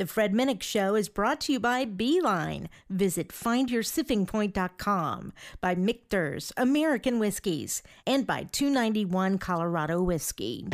The 0.00 0.06
Fred 0.06 0.32
Minnick 0.32 0.62
Show 0.62 0.94
is 0.94 1.10
brought 1.10 1.42
to 1.42 1.52
you 1.52 1.60
by 1.60 1.84
Beeline. 1.84 2.70
Visit 2.88 3.28
findyoursippingpoint.com, 3.28 5.34
by 5.60 5.74
Michter's 5.74 6.54
American 6.56 7.18
Whiskies, 7.18 7.82
and 8.06 8.26
by 8.26 8.44
291 8.44 9.36
Colorado 9.36 10.02
Whiskey. 10.02 10.68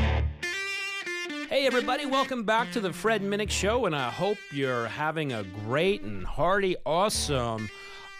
Hey, 1.48 1.66
everybody, 1.66 2.06
welcome 2.06 2.44
back 2.44 2.70
to 2.70 2.78
the 2.78 2.92
Fred 2.92 3.20
Minnick 3.20 3.50
Show, 3.50 3.86
and 3.86 3.96
I 3.96 4.10
hope 4.10 4.38
you're 4.52 4.86
having 4.86 5.32
a 5.32 5.42
great 5.42 6.02
and 6.02 6.24
hearty, 6.24 6.76
awesome 6.86 7.68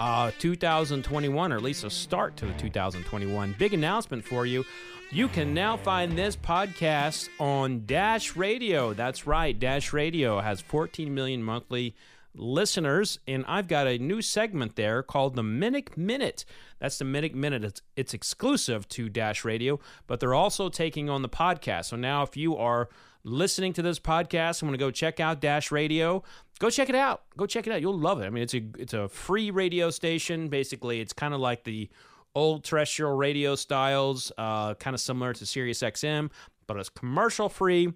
uh, 0.00 0.32
2021, 0.40 1.52
or 1.52 1.56
at 1.56 1.62
least 1.62 1.84
a 1.84 1.90
start 1.90 2.36
to 2.38 2.46
the 2.46 2.54
2021. 2.54 3.54
Big 3.56 3.74
announcement 3.74 4.24
for 4.24 4.44
you. 4.44 4.64
You 5.12 5.28
can 5.28 5.54
now 5.54 5.76
find 5.76 6.12
this 6.12 6.36
podcast 6.36 7.28
on 7.38 7.86
Dash 7.86 8.34
Radio. 8.34 8.92
That's 8.92 9.26
right, 9.26 9.58
Dash 9.58 9.92
Radio 9.92 10.40
has 10.40 10.60
14 10.60 11.14
million 11.14 11.42
monthly 11.42 11.94
listeners, 12.34 13.18
and 13.26 13.44
I've 13.46 13.68
got 13.68 13.86
a 13.86 13.98
new 13.98 14.20
segment 14.20 14.74
there 14.76 15.02
called 15.02 15.36
the 15.36 15.42
Minnick 15.42 15.96
Minute. 15.96 16.44
That's 16.80 16.98
the 16.98 17.04
Minnick 17.04 17.34
Minute. 17.34 17.64
It's, 17.64 17.82
it's 17.96 18.14
exclusive 18.14 18.88
to 18.90 19.08
Dash 19.08 19.44
Radio, 19.44 19.78
but 20.06 20.18
they're 20.20 20.34
also 20.34 20.68
taking 20.68 21.08
on 21.08 21.22
the 21.22 21.28
podcast. 21.28 21.86
So 21.86 21.96
now, 21.96 22.22
if 22.22 22.36
you 22.36 22.56
are 22.56 22.88
listening 23.22 23.72
to 23.74 23.82
this 23.82 24.00
podcast 24.00 24.60
and 24.60 24.70
want 24.70 24.78
to 24.78 24.84
go 24.84 24.90
check 24.90 25.20
out 25.20 25.40
Dash 25.40 25.70
Radio, 25.70 26.24
go 26.58 26.68
check 26.68 26.88
it 26.88 26.96
out. 26.96 27.22
Go 27.36 27.46
check 27.46 27.66
it 27.66 27.72
out. 27.72 27.80
You'll 27.80 27.98
love 27.98 28.20
it. 28.20 28.26
I 28.26 28.30
mean, 28.30 28.42
it's 28.42 28.54
a 28.54 28.62
it's 28.76 28.92
a 28.92 29.08
free 29.08 29.50
radio 29.52 29.90
station. 29.90 30.48
Basically, 30.48 31.00
it's 31.00 31.12
kind 31.12 31.32
of 31.32 31.40
like 31.40 31.64
the 31.64 31.88
old 32.36 32.62
terrestrial 32.62 33.16
radio 33.16 33.56
styles, 33.56 34.30
uh, 34.36 34.74
kind 34.74 34.94
of 34.94 35.00
similar 35.00 35.32
to 35.32 35.46
Sirius 35.46 35.80
XM, 35.80 36.30
but 36.66 36.76
it's 36.76 36.90
commercial 36.90 37.48
free. 37.48 37.92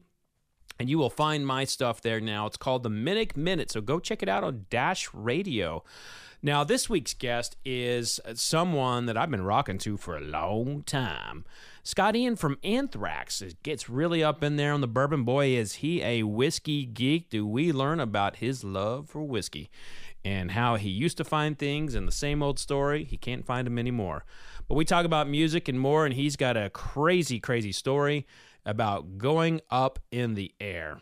And 0.81 0.89
you 0.89 0.97
will 0.97 1.11
find 1.11 1.47
my 1.47 1.65
stuff 1.65 2.01
there 2.01 2.23
now. 2.23 2.47
It's 2.47 2.57
called 2.57 2.83
the 2.83 2.89
Minnick 2.89 3.37
Minute. 3.37 3.71
So 3.71 3.83
go 3.83 4.01
check 4.01 4.23
it 4.23 4.31
out 4.31 4.43
on 4.43 4.65
Dash 4.71 5.13
Radio. 5.13 5.85
Now, 6.43 6.65
this 6.65 6.89
week's 6.89 7.13
guest 7.13 7.59
is 7.67 8.19
someone 8.33 9.05
that 9.05 9.17
I've 9.19 9.31
been 9.31 9.45
rocking 9.45 9.77
to 9.79 9.99
for 9.99 10.17
a 10.17 10.23
long 10.23 10.85
time. 10.85 11.45
Scott 11.83 12.17
Ian 12.17 12.35
from 12.35 12.59
Anthrax 12.65 13.43
gets 13.63 13.91
really 13.91 14.25
up 14.25 14.43
in 14.43 14.57
there 14.57 14.73
on 14.73 14.81
the 14.81 14.89
bourbon. 14.89 15.23
Boy, 15.23 15.49
is 15.49 15.75
he 15.75 16.03
a 16.03 16.23
whiskey 16.23 16.87
geek. 16.87 17.29
Do 17.29 17.47
we 17.47 17.73
learn 17.73 18.01
about 18.01 18.37
his 18.37 18.65
love 18.65 19.11
for 19.11 19.23
whiskey 19.23 19.69
and 20.25 20.51
how 20.51 20.77
he 20.77 20.89
used 20.89 21.17
to 21.19 21.25
find 21.25 21.59
things 21.59 21.95
and 21.95 22.07
the 22.07 22.13
same 22.13 22.43
old 22.43 22.59
story, 22.59 23.05
he 23.05 23.17
can't 23.17 23.45
find 23.45 23.67
them 23.67 23.79
anymore. 23.79 24.25
But 24.69 24.75
we 24.75 24.85
talk 24.85 25.05
about 25.05 25.29
music 25.29 25.69
and 25.69 25.81
more, 25.81 26.05
and 26.05 26.15
he's 26.15 26.37
got 26.37 26.57
a 26.57 26.71
crazy, 26.71 27.41
crazy 27.41 27.73
story 27.73 28.27
about 28.65 29.19
going 29.19 29.61
up 29.71 29.99
in 30.11 30.35
the 30.35 30.53
air 30.61 31.01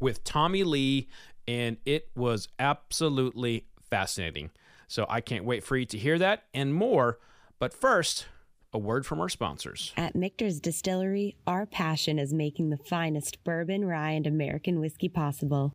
with 0.00 0.24
Tommy 0.24 0.64
Lee, 0.64 1.08
and 1.46 1.76
it 1.84 2.08
was 2.16 2.48
absolutely 2.58 3.66
fascinating. 3.90 4.50
So 4.88 5.06
I 5.08 5.20
can't 5.20 5.44
wait 5.44 5.64
for 5.64 5.76
you 5.76 5.86
to 5.86 5.98
hear 5.98 6.18
that 6.18 6.44
and 6.52 6.74
more. 6.74 7.18
But 7.58 7.72
first, 7.72 8.26
a 8.72 8.78
word 8.78 9.06
from 9.06 9.20
our 9.20 9.28
sponsors. 9.28 9.92
At 9.96 10.16
Michter's 10.16 10.58
Distillery, 10.58 11.36
our 11.46 11.64
passion 11.64 12.18
is 12.18 12.34
making 12.34 12.70
the 12.70 12.76
finest 12.76 13.44
bourbon, 13.44 13.84
rye, 13.84 14.10
and 14.10 14.26
American 14.26 14.80
whiskey 14.80 15.08
possible. 15.08 15.74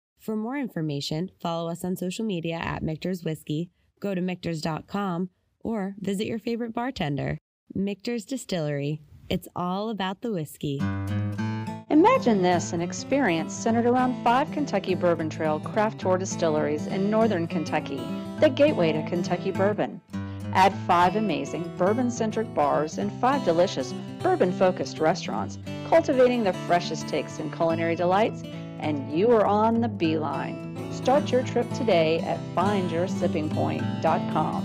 For 0.21 0.35
more 0.35 0.55
information, 0.55 1.31
follow 1.41 1.67
us 1.67 1.83
on 1.83 1.95
social 1.95 2.23
media 2.23 2.53
at 2.53 2.83
Michter's 2.83 3.23
Whiskey, 3.23 3.71
go 3.99 4.13
to 4.13 4.21
Michter's.com, 4.21 5.31
or 5.61 5.95
visit 5.99 6.27
your 6.27 6.37
favorite 6.37 6.75
bartender. 6.75 7.39
Michter's 7.73 8.23
Distillery. 8.23 9.01
It's 9.29 9.47
all 9.55 9.89
about 9.89 10.21
the 10.21 10.31
whiskey. 10.31 10.79
Imagine 11.89 12.43
this 12.43 12.71
an 12.71 12.81
experience 12.81 13.51
centered 13.51 13.87
around 13.87 14.23
five 14.23 14.51
Kentucky 14.51 14.93
Bourbon 14.93 15.27
Trail 15.27 15.59
craft 15.59 15.99
tour 16.01 16.19
distilleries 16.19 16.85
in 16.85 17.09
northern 17.09 17.47
Kentucky, 17.47 17.99
the 18.39 18.49
gateway 18.49 18.91
to 18.91 19.01
Kentucky 19.09 19.49
bourbon. 19.49 19.99
Add 20.53 20.75
five 20.85 21.15
amazing 21.15 21.63
bourbon 21.77 22.11
centric 22.11 22.53
bars 22.53 22.99
and 22.99 23.11
five 23.19 23.43
delicious 23.43 23.91
bourbon 24.21 24.51
focused 24.51 24.99
restaurants, 24.99 25.57
cultivating 25.89 26.43
the 26.43 26.53
freshest 26.67 27.07
takes 27.07 27.39
and 27.39 27.51
culinary 27.51 27.95
delights, 27.95 28.43
and 28.81 29.17
you 29.17 29.31
are 29.31 29.45
on 29.45 29.79
the 29.79 29.87
beeline. 29.87 30.91
Start 30.91 31.31
your 31.31 31.43
trip 31.43 31.71
today 31.73 32.19
at 32.19 32.37
findyoursippingpoint.com. 32.55 34.63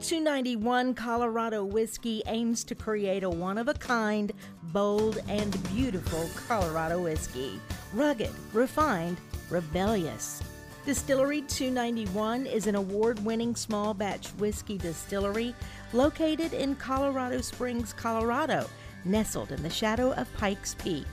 291 0.00 0.94
Colorado 0.94 1.64
Whiskey 1.64 2.22
aims 2.26 2.64
to 2.64 2.74
create 2.74 3.24
a 3.24 3.30
one 3.30 3.56
of 3.56 3.68
a 3.68 3.74
kind, 3.74 4.32
bold, 4.64 5.22
and 5.28 5.74
beautiful 5.74 6.28
Colorado 6.46 7.00
whiskey. 7.00 7.58
Rugged, 7.94 8.30
refined, 8.52 9.16
rebellious. 9.48 10.42
Distillery 10.84 11.42
291 11.42 12.46
is 12.46 12.66
an 12.66 12.74
award 12.74 13.24
winning 13.24 13.54
small 13.54 13.94
batch 13.94 14.26
whiskey 14.38 14.76
distillery 14.76 15.54
located 15.92 16.52
in 16.52 16.74
Colorado 16.74 17.40
Springs, 17.40 17.92
Colorado, 17.92 18.66
nestled 19.04 19.52
in 19.52 19.62
the 19.62 19.70
shadow 19.70 20.12
of 20.12 20.32
Pikes 20.34 20.74
Peak. 20.74 21.06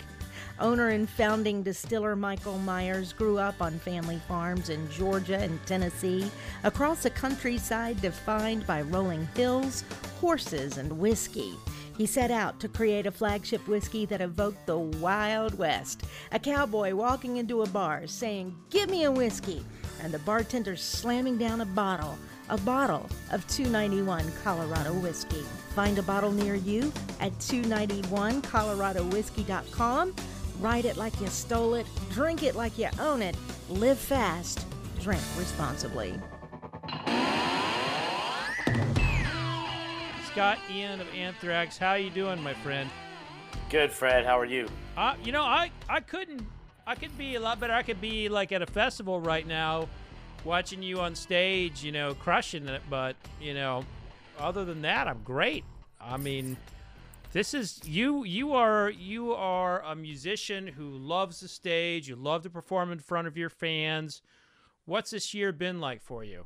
Owner 0.59 0.89
and 0.89 1.09
founding 1.09 1.63
distiller 1.63 2.15
Michael 2.15 2.57
Myers 2.59 3.13
grew 3.13 3.37
up 3.37 3.61
on 3.61 3.79
family 3.79 4.21
farms 4.27 4.69
in 4.69 4.89
Georgia 4.91 5.37
and 5.37 5.65
Tennessee, 5.65 6.29
across 6.63 7.05
a 7.05 7.09
countryside 7.09 8.01
defined 8.01 8.67
by 8.67 8.81
rolling 8.81 9.27
hills, 9.35 9.83
horses, 10.19 10.77
and 10.77 10.91
whiskey. 10.99 11.53
He 11.97 12.05
set 12.05 12.31
out 12.31 12.59
to 12.61 12.69
create 12.69 13.07
a 13.07 13.11
flagship 13.11 13.67
whiskey 13.67 14.05
that 14.05 14.21
evoked 14.21 14.65
the 14.65 14.77
Wild 14.77 15.57
West. 15.57 16.03
A 16.31 16.39
cowboy 16.39 16.93
walking 16.93 17.37
into 17.37 17.61
a 17.61 17.67
bar 17.67 18.07
saying, 18.07 18.55
Give 18.69 18.89
me 18.89 19.03
a 19.03 19.11
whiskey, 19.11 19.65
and 20.01 20.13
the 20.13 20.19
bartender 20.19 20.77
slamming 20.77 21.37
down 21.37 21.61
a 21.61 21.65
bottle, 21.65 22.17
a 22.49 22.57
bottle 22.57 23.09
of 23.31 23.47
291 23.47 24.31
Colorado 24.43 24.93
whiskey. 24.93 25.43
Find 25.75 25.97
a 25.97 26.03
bottle 26.03 26.31
near 26.31 26.55
you 26.55 26.91
at 27.19 27.31
291coloradowhiskey.com. 27.39 30.15
Write 30.59 30.85
it 30.85 30.97
like 30.97 31.19
you 31.21 31.27
stole 31.27 31.75
it, 31.75 31.87
drink 32.11 32.43
it 32.43 32.55
like 32.55 32.77
you 32.77 32.89
own 32.99 33.21
it, 33.21 33.37
live 33.69 33.97
fast, 33.97 34.65
drink 34.99 35.21
responsibly. 35.37 36.19
Scott 40.31 40.57
Ian 40.71 41.01
of 41.01 41.07
Anthrax, 41.15 41.77
how 41.77 41.95
you 41.95 42.09
doing, 42.09 42.41
my 42.43 42.53
friend? 42.55 42.89
Good, 43.69 43.91
Fred. 43.91 44.25
How 44.25 44.39
are 44.39 44.45
you? 44.45 44.67
Uh, 44.97 45.15
you 45.23 45.31
know, 45.31 45.43
I 45.43 45.71
I 45.87 45.99
couldn't. 45.99 46.45
I 46.85 46.95
could 46.95 47.15
be 47.17 47.35
a 47.35 47.39
lot 47.39 47.59
better. 47.59 47.73
I 47.73 47.83
could 47.83 48.01
be 48.01 48.29
like 48.29 48.51
at 48.51 48.61
a 48.61 48.65
festival 48.65 49.21
right 49.21 49.45
now, 49.45 49.87
watching 50.45 50.81
you 50.83 50.99
on 50.99 51.15
stage. 51.15 51.83
You 51.83 51.91
know, 51.91 52.13
crushing 52.13 52.67
it. 52.67 52.81
But 52.89 53.15
you 53.41 53.53
know, 53.53 53.85
other 54.39 54.65
than 54.65 54.81
that, 54.83 55.07
I'm 55.07 55.21
great. 55.23 55.63
I 55.99 56.17
mean, 56.17 56.57
this 57.31 57.53
is 57.53 57.79
you. 57.85 58.23
You 58.23 58.53
are 58.53 58.89
you 58.89 59.33
are 59.33 59.81
a 59.83 59.95
musician 59.95 60.67
who 60.67 60.89
loves 60.89 61.39
the 61.39 61.47
stage. 61.47 62.07
You 62.07 62.15
love 62.15 62.43
to 62.43 62.49
perform 62.49 62.91
in 62.91 62.99
front 62.99 63.27
of 63.27 63.37
your 63.37 63.49
fans. 63.49 64.21
What's 64.85 65.11
this 65.11 65.33
year 65.33 65.51
been 65.51 65.79
like 65.79 66.01
for 66.01 66.23
you? 66.23 66.45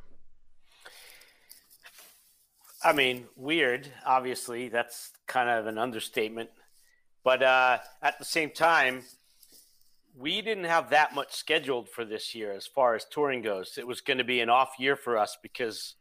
I 2.84 2.92
mean, 2.92 3.28
weird. 3.38 3.88
Obviously, 4.06 4.68
that's 4.68 5.12
kind 5.25 5.50
of 5.50 5.68
an 5.68 5.78
understatement. 5.78 6.50
But 7.24 7.42
uh, 7.42 7.78
at 8.01 8.19
the 8.19 8.25
same 8.25 8.50
time, 8.50 9.04
we 10.15 10.42
didn't 10.42 10.65
have 10.65 10.89
that 10.92 11.15
much 11.15 11.33
scheduled 11.33 11.89
for 11.89 12.06
this 12.06 12.36
year 12.36 12.51
as 12.51 12.68
far 12.68 12.95
as 12.95 13.06
touring 13.06 13.42
goes. 13.42 13.77
It 13.77 13.88
was 13.88 14.01
going 14.01 14.19
to 14.19 14.24
be 14.24 14.42
an 14.42 14.50
off 14.50 14.74
year 14.77 14.95
for 14.95 15.18
us 15.18 15.38
because 15.42 15.95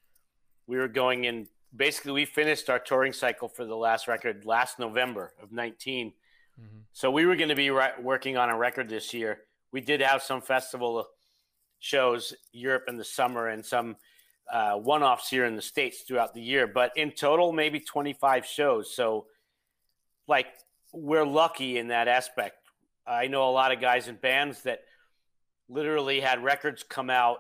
we 0.67 0.77
were 0.77 0.89
going 0.89 1.25
in 1.25 1.49
basically 1.75 2.13
we 2.13 2.25
finished 2.25 2.69
our 2.69 2.79
touring 2.79 3.13
cycle 3.13 3.49
for 3.49 3.65
the 3.65 3.75
last 3.75 4.07
record 4.09 4.45
last 4.45 4.79
November 4.79 5.33
of 5.43 5.53
19. 5.53 6.09
Mm-hmm. 6.61 6.79
So 6.93 7.11
we 7.11 7.25
were 7.25 7.37
going 7.37 7.49
to 7.49 7.55
be 7.55 7.71
re- 7.71 7.93
working 8.01 8.37
on 8.37 8.51
a 8.51 8.57
record 8.57 8.89
this 8.89 9.15
year. 9.15 9.41
We 9.73 9.81
did 9.81 10.03
have 10.03 10.23
some 10.23 10.43
festival 10.43 11.07
shows 11.79 12.35
Europe 12.53 12.85
in 12.89 12.97
the 12.97 13.05
summer 13.05 13.49
and 13.49 13.65
some 13.65 13.97
uh, 14.53 14.75
one-offs 14.75 15.31
here 15.31 15.47
in 15.47 15.57
the 15.57 15.63
states 15.63 16.03
throughout 16.03 16.35
the 16.35 16.43
year, 16.43 16.67
but 16.67 16.93
in 16.97 17.11
total 17.13 17.53
maybe 17.53 17.81
25 17.81 18.45
shows. 18.45 18.95
So 18.95 19.27
like 20.29 20.49
we're 20.93 21.27
lucky 21.27 21.79
in 21.79 21.89
that 21.89 22.07
aspect. 22.07 22.57
I 23.07 23.27
know 23.27 23.49
a 23.49 23.51
lot 23.51 23.73
of 23.73 23.81
guys 23.81 24.09
in 24.09 24.17
bands 24.17 24.63
that 24.63 24.81
literally 25.69 26.21
had 26.21 26.43
records 26.45 26.83
come 26.83 27.11
out 27.11 27.39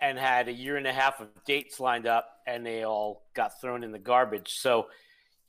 and 0.00 0.18
had 0.18 0.48
a 0.48 0.52
year 0.52 0.76
and 0.76 0.86
a 0.86 0.92
half 0.92 1.20
of 1.20 1.28
dates 1.46 1.80
lined 1.80 2.06
up 2.06 2.28
and 2.46 2.66
they 2.66 2.84
all 2.84 3.24
got 3.34 3.60
thrown 3.60 3.84
in 3.84 3.92
the 3.92 3.98
garbage. 3.98 4.52
So, 4.52 4.86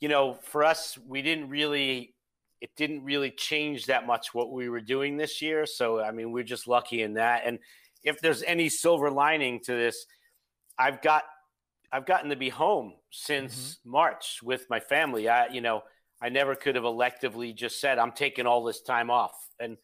you 0.00 0.08
know, 0.08 0.34
for 0.34 0.64
us, 0.64 0.98
we 1.06 1.20
didn't 1.22 1.48
really, 1.48 2.14
it 2.60 2.70
didn't 2.76 3.04
really 3.04 3.30
change 3.30 3.86
that 3.86 4.06
much 4.06 4.32
what 4.32 4.52
we 4.52 4.68
were 4.68 4.80
doing 4.80 5.16
this 5.16 5.42
year. 5.42 5.66
So, 5.66 6.00
I 6.00 6.10
mean, 6.12 6.32
we're 6.32 6.44
just 6.44 6.68
lucky 6.68 7.02
in 7.02 7.14
that. 7.14 7.42
And 7.44 7.58
if 8.02 8.20
there's 8.20 8.42
any 8.42 8.68
silver 8.68 9.10
lining 9.10 9.60
to 9.64 9.72
this, 9.72 10.06
I've 10.78 11.02
got, 11.02 11.24
I've 11.92 12.06
gotten 12.06 12.30
to 12.30 12.36
be 12.36 12.48
home 12.48 12.94
since 13.10 13.54
mm-hmm. 13.54 13.90
March 13.90 14.40
with 14.42 14.66
my 14.70 14.80
family. 14.80 15.28
I, 15.28 15.48
you 15.48 15.60
know, 15.60 15.82
I 16.20 16.28
never 16.28 16.54
could 16.54 16.76
have 16.76 16.84
electively 16.84 17.54
just 17.54 17.80
said, 17.80 17.98
I'm 17.98 18.12
taking 18.12 18.46
all 18.46 18.64
this 18.64 18.80
time 18.80 19.10
off. 19.10 19.34
And, 19.60 19.76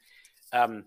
um, 0.53 0.85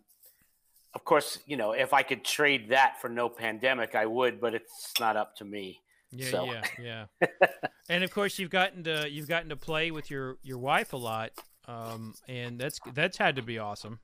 of 0.94 1.04
course, 1.04 1.40
you 1.46 1.58
know, 1.58 1.74
if 1.74 1.94
I 1.94 2.04
could 2.04 2.24
trade 2.24 2.70
that 2.70 3.02
for 3.02 3.10
no 3.10 3.30
pandemic, 3.30 3.96
I 3.96 4.06
would, 4.06 4.40
but 4.40 4.54
it's 4.56 4.94
not 5.00 5.18
up 5.18 5.36
to 5.38 5.46
me. 5.46 5.82
Yeah, 6.12 6.30
so. 6.30 6.46
yeah, 6.46 7.06
yeah. 7.22 7.28
and 7.90 8.04
of 8.04 8.12
course, 8.12 8.40
you've 8.40 8.50
gotten 8.50 8.86
to 8.86 9.10
you've 9.10 9.28
gotten 9.28 9.50
to 9.50 9.58
play 9.58 9.92
with 9.92 10.10
your 10.10 10.38
your 10.44 10.58
wife 10.58 10.94
a 10.94 10.98
lot, 10.98 11.32
um, 11.68 12.14
and 12.30 12.58
that's 12.58 12.80
that's 12.94 13.18
had 13.18 13.36
to 13.36 13.42
be 13.42 13.60
awesome. 13.60 14.00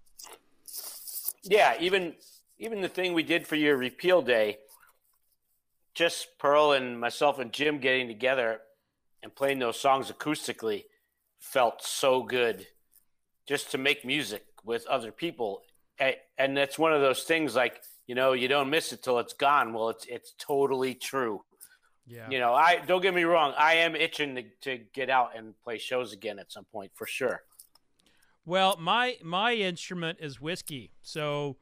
Yeah, 1.44 1.75
even 1.79 2.15
even 2.59 2.81
the 2.81 2.89
thing 2.89 3.13
we 3.13 3.23
did 3.23 3.47
for 3.47 3.55
your 3.55 3.77
repeal 3.77 4.21
day, 4.21 4.57
just 5.94 6.37
Pearl 6.37 6.73
and 6.73 6.99
myself 6.99 7.39
and 7.39 7.53
Jim 7.53 7.79
getting 7.79 8.07
together 8.07 8.59
and 9.23 9.33
playing 9.33 9.59
those 9.59 9.79
songs 9.79 10.11
acoustically 10.11 10.85
felt 11.41 11.83
so 11.83 12.23
good. 12.23 12.67
Just 13.47 13.71
to 13.71 13.77
make 13.77 14.05
music 14.05 14.45
with 14.63 14.85
other 14.88 15.11
people. 15.11 15.63
And 16.38 16.55
that's 16.55 16.79
one 16.79 16.93
of 16.93 17.01
those 17.01 17.23
things 17.23 17.55
like 17.55 17.81
you 18.07 18.15
know 18.15 18.33
you 18.33 18.47
don't 18.47 18.69
miss 18.69 18.93
it 18.93 19.03
till 19.03 19.19
it's 19.19 19.33
gone. 19.33 19.73
Well 19.73 19.89
it's 19.89 20.05
it's 20.05 20.33
totally 20.39 20.95
true. 20.95 21.41
Yeah. 22.07 22.29
You 22.29 22.39
know 22.39 22.53
i 22.53 22.81
don't 22.88 23.01
get 23.01 23.13
me 23.13 23.23
wrong 23.23 23.53
i 23.57 23.75
am 23.75 23.95
itching 23.95 24.35
to, 24.35 24.43
to 24.61 24.83
get 24.93 25.09
out 25.11 25.38
and 25.38 25.53
play 25.63 25.77
shows 25.77 26.11
again 26.11 26.39
at 26.39 26.51
some 26.51 26.65
point 26.65 26.91
for 26.95 27.05
sure. 27.05 27.44
Well 28.45 28.77
my 28.79 29.17
my 29.23 29.53
instrument 29.53 30.17
is 30.19 30.41
whiskey. 30.41 30.91
So 31.03 31.57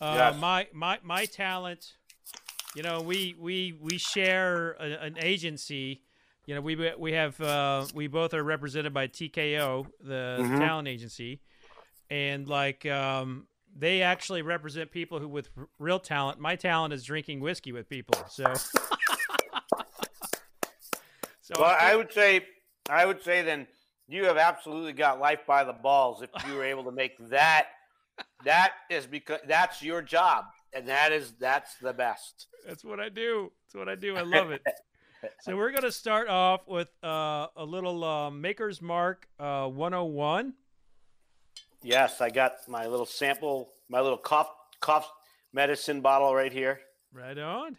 uh, 0.00 0.14
yes. 0.32 0.40
my 0.40 0.66
my 0.72 0.98
my 1.02 1.26
talent 1.26 1.92
you 2.74 2.82
know 2.82 3.00
we 3.00 3.36
we 3.38 3.78
we 3.80 3.96
share 3.98 4.72
a, 4.80 5.04
an 5.04 5.16
agency 5.20 6.02
you 6.46 6.54
know 6.54 6.60
we 6.60 6.92
we 6.98 7.12
have 7.12 7.40
uh, 7.40 7.86
we 7.94 8.06
both 8.06 8.34
are 8.34 8.42
represented 8.42 8.92
by 8.92 9.08
tko 9.08 9.86
the 10.02 10.38
mm-hmm. 10.40 10.58
talent 10.58 10.88
agency 10.88 11.40
and 12.10 12.46
like 12.48 12.86
um, 12.86 13.46
they 13.76 14.02
actually 14.02 14.42
represent 14.42 14.90
people 14.90 15.18
who 15.18 15.28
with 15.28 15.48
r- 15.56 15.68
real 15.78 15.98
talent. 15.98 16.38
My 16.38 16.56
talent 16.56 16.92
is 16.94 17.02
drinking 17.04 17.40
whiskey 17.40 17.72
with 17.72 17.88
people. 17.88 18.18
So, 18.28 18.44
so 21.40 21.54
well, 21.58 21.70
I, 21.70 21.92
I 21.92 21.96
would 21.96 22.12
say, 22.12 22.44
I 22.88 23.06
would 23.06 23.22
say 23.22 23.42
then 23.42 23.66
you 24.06 24.24
have 24.24 24.36
absolutely 24.36 24.92
got 24.92 25.18
life 25.18 25.40
by 25.46 25.64
the 25.64 25.72
balls 25.72 26.22
if 26.22 26.30
you 26.46 26.54
were 26.54 26.64
able 26.64 26.84
to 26.84 26.92
make 26.92 27.16
that. 27.30 27.68
That 28.44 28.72
is 28.90 29.06
because 29.06 29.40
that's 29.48 29.82
your 29.82 30.02
job, 30.02 30.44
and 30.72 30.86
that 30.88 31.10
is 31.12 31.32
that's 31.40 31.74
the 31.78 31.92
best. 31.92 32.46
That's 32.66 32.84
what 32.84 33.00
I 33.00 33.08
do. 33.08 33.50
That's 33.66 33.74
what 33.74 33.88
I 33.88 33.96
do. 33.96 34.16
I 34.16 34.22
love 34.22 34.52
it. 34.52 34.62
so 35.40 35.56
we're 35.56 35.72
gonna 35.72 35.92
start 35.92 36.28
off 36.28 36.66
with 36.66 36.88
uh, 37.02 37.48
a 37.56 37.64
little 37.64 38.04
uh, 38.04 38.30
Maker's 38.30 38.80
Mark 38.80 39.28
uh, 39.38 39.66
101. 39.66 40.54
Yes, 41.82 42.20
I 42.20 42.30
got 42.30 42.54
my 42.66 42.86
little 42.86 43.06
sample, 43.06 43.70
my 43.88 44.00
little 44.00 44.18
cough 44.18 44.50
cough 44.80 45.10
medicine 45.52 46.00
bottle 46.00 46.34
right 46.34 46.52
here. 46.52 46.80
Right 47.12 47.38
on. 47.38 47.76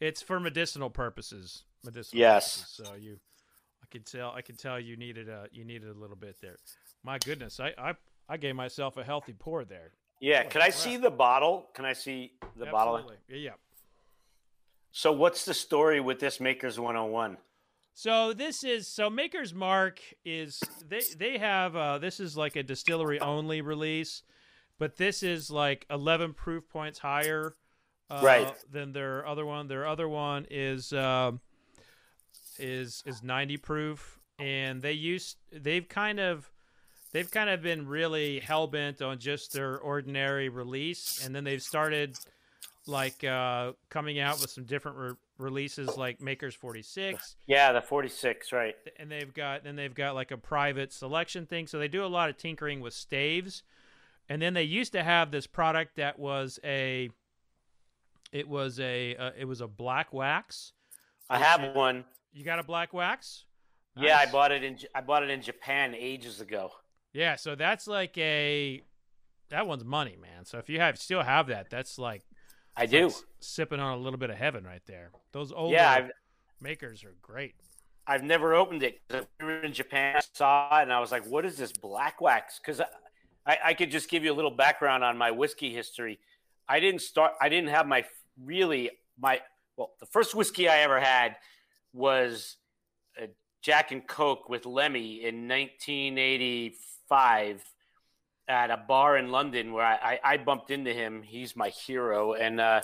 It's 0.00 0.20
for 0.20 0.40
medicinal 0.40 0.90
purposes. 0.90 1.64
Medicinal. 1.84 2.20
Yes. 2.20 2.58
Purposes, 2.58 2.86
so 2.86 2.94
you, 2.94 3.18
I 3.82 3.86
can 3.90 4.02
tell. 4.02 4.32
I 4.32 4.42
can 4.42 4.56
tell 4.56 4.78
you 4.80 4.96
needed 4.96 5.28
a 5.28 5.46
you 5.52 5.64
needed 5.64 5.88
a 5.88 5.98
little 5.98 6.16
bit 6.16 6.36
there. 6.40 6.56
My 7.04 7.18
goodness, 7.18 7.60
I 7.60 7.72
I, 7.78 7.94
I 8.28 8.36
gave 8.36 8.56
myself 8.56 8.96
a 8.96 9.04
healthy 9.04 9.32
pour 9.32 9.64
there. 9.64 9.92
Yeah. 10.20 10.44
Can 10.44 10.62
I 10.62 10.70
see 10.70 10.96
the 10.96 11.10
bottle? 11.10 11.68
Can 11.74 11.84
I 11.84 11.92
see 11.92 12.32
the 12.56 12.66
Absolutely. 12.66 12.70
bottle? 12.70 13.12
Yeah. 13.28 13.50
So 14.92 15.10
what's 15.10 15.46
the 15.46 15.54
story 15.54 16.00
with 16.00 16.20
this 16.20 16.38
Makers 16.38 16.78
101? 16.78 17.38
So 17.94 18.32
this 18.32 18.62
is 18.62 18.88
so 18.88 19.10
Maker's 19.10 19.52
Mark 19.52 20.00
is 20.24 20.60
they 20.86 21.02
they 21.16 21.38
have 21.38 21.76
uh, 21.76 21.98
this 21.98 22.20
is 22.20 22.36
like 22.36 22.56
a 22.56 22.62
distillery 22.62 23.20
only 23.20 23.60
release, 23.60 24.22
but 24.78 24.96
this 24.96 25.22
is 25.22 25.50
like 25.50 25.84
eleven 25.90 26.32
proof 26.32 26.68
points 26.70 26.98
higher, 26.98 27.54
uh, 28.08 28.20
right. 28.22 28.54
than 28.70 28.92
their 28.92 29.26
other 29.26 29.44
one. 29.44 29.68
Their 29.68 29.86
other 29.86 30.08
one 30.08 30.46
is 30.50 30.92
uh, 30.94 31.32
is 32.58 33.02
is 33.04 33.22
ninety 33.22 33.58
proof, 33.58 34.18
and 34.38 34.80
they 34.80 34.92
used 34.92 35.36
they've 35.52 35.86
kind 35.86 36.18
of 36.18 36.50
they've 37.12 37.30
kind 37.30 37.50
of 37.50 37.60
been 37.60 37.86
really 37.86 38.40
hell 38.40 38.66
bent 38.66 39.02
on 39.02 39.18
just 39.18 39.52
their 39.52 39.78
ordinary 39.78 40.48
release, 40.48 41.24
and 41.24 41.34
then 41.34 41.44
they've 41.44 41.62
started 41.62 42.18
like 42.86 43.24
uh, 43.24 43.72
coming 43.90 44.18
out 44.18 44.40
with 44.40 44.50
some 44.50 44.64
different 44.64 44.96
re- 44.96 45.14
releases 45.38 45.96
like 45.96 46.20
Makers 46.20 46.54
46. 46.54 47.36
Yeah, 47.46 47.72
the 47.72 47.80
46, 47.80 48.52
right. 48.52 48.74
And 48.98 49.10
they've 49.10 49.32
got 49.32 49.64
then 49.64 49.76
they've 49.76 49.94
got 49.94 50.14
like 50.14 50.30
a 50.30 50.36
private 50.36 50.92
selection 50.92 51.46
thing. 51.46 51.66
So 51.66 51.78
they 51.78 51.88
do 51.88 52.04
a 52.04 52.06
lot 52.06 52.30
of 52.30 52.36
tinkering 52.36 52.80
with 52.80 52.94
staves. 52.94 53.62
And 54.28 54.40
then 54.40 54.54
they 54.54 54.62
used 54.62 54.92
to 54.92 55.02
have 55.02 55.30
this 55.30 55.46
product 55.46 55.96
that 55.96 56.18
was 56.18 56.58
a 56.64 57.10
it 58.32 58.48
was 58.48 58.80
a 58.80 59.14
uh, 59.16 59.30
it 59.38 59.44
was 59.44 59.60
a 59.60 59.68
black 59.68 60.12
wax. 60.12 60.72
I 61.28 61.38
have 61.38 61.74
one. 61.74 62.04
You 62.32 62.44
got 62.44 62.58
a 62.58 62.62
black 62.62 62.92
wax? 62.92 63.44
Nice. 63.94 64.06
Yeah, 64.06 64.18
I 64.18 64.26
bought 64.26 64.52
it 64.52 64.64
in 64.64 64.78
I 64.94 65.02
bought 65.02 65.22
it 65.22 65.30
in 65.30 65.42
Japan 65.42 65.94
ages 65.96 66.40
ago. 66.40 66.72
Yeah, 67.12 67.36
so 67.36 67.54
that's 67.54 67.86
like 67.86 68.16
a 68.16 68.82
that 69.50 69.66
one's 69.66 69.84
money, 69.84 70.16
man. 70.20 70.46
So 70.46 70.58
if 70.58 70.70
you 70.70 70.80
have 70.80 70.98
still 70.98 71.22
have 71.22 71.46
that, 71.48 71.68
that's 71.68 71.98
like 71.98 72.22
I 72.76 72.86
do. 72.86 73.06
Like 73.06 73.14
sipping 73.40 73.80
on 73.80 73.98
a 73.98 74.00
little 74.00 74.18
bit 74.18 74.30
of 74.30 74.36
heaven 74.36 74.64
right 74.64 74.82
there. 74.86 75.10
Those 75.32 75.52
old 75.52 75.72
yeah, 75.72 76.08
makers 76.60 77.04
are 77.04 77.14
great. 77.20 77.54
I've 78.06 78.24
never 78.24 78.54
opened 78.54 78.82
it. 78.82 79.00
We 79.10 79.46
were 79.46 79.62
in 79.62 79.72
Japan, 79.72 80.16
I 80.16 80.20
saw 80.32 80.78
it, 80.78 80.82
and 80.82 80.92
I 80.92 81.00
was 81.00 81.12
like, 81.12 81.26
"What 81.26 81.44
is 81.44 81.56
this 81.56 81.72
black 81.72 82.20
wax?" 82.20 82.58
Because 82.58 82.80
I, 83.46 83.58
I, 83.64 83.74
could 83.74 83.90
just 83.90 84.10
give 84.10 84.24
you 84.24 84.32
a 84.32 84.34
little 84.34 84.50
background 84.50 85.04
on 85.04 85.16
my 85.16 85.30
whiskey 85.30 85.72
history. 85.72 86.18
I 86.68 86.80
didn't 86.80 87.02
start. 87.02 87.32
I 87.40 87.48
didn't 87.48 87.70
have 87.70 87.86
my 87.86 88.04
really 88.42 88.90
my 89.20 89.40
well. 89.76 89.92
The 90.00 90.06
first 90.06 90.34
whiskey 90.34 90.68
I 90.68 90.78
ever 90.78 90.98
had 90.98 91.36
was 91.92 92.56
a 93.20 93.28
Jack 93.60 93.92
and 93.92 94.06
Coke 94.06 94.48
with 94.48 94.66
Lemmy 94.66 95.24
in 95.24 95.48
1985 95.48 97.62
at 98.48 98.70
a 98.70 98.76
bar 98.76 99.16
in 99.16 99.30
London 99.30 99.72
where 99.72 99.84
I, 99.84 100.18
I, 100.24 100.32
I 100.32 100.36
bumped 100.36 100.70
into 100.70 100.92
him. 100.92 101.22
He's 101.22 101.56
my 101.56 101.68
hero. 101.68 102.34
And 102.34 102.60
uh, 102.60 102.82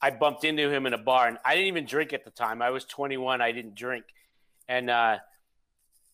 I 0.00 0.10
bumped 0.10 0.44
into 0.44 0.70
him 0.70 0.86
in 0.86 0.94
a 0.94 0.98
bar. 0.98 1.28
And 1.28 1.38
I 1.44 1.54
didn't 1.54 1.68
even 1.68 1.86
drink 1.86 2.12
at 2.12 2.24
the 2.24 2.30
time. 2.30 2.62
I 2.62 2.70
was 2.70 2.84
21. 2.84 3.40
I 3.40 3.52
didn't 3.52 3.74
drink. 3.74 4.04
And 4.68 4.90
uh, 4.90 5.18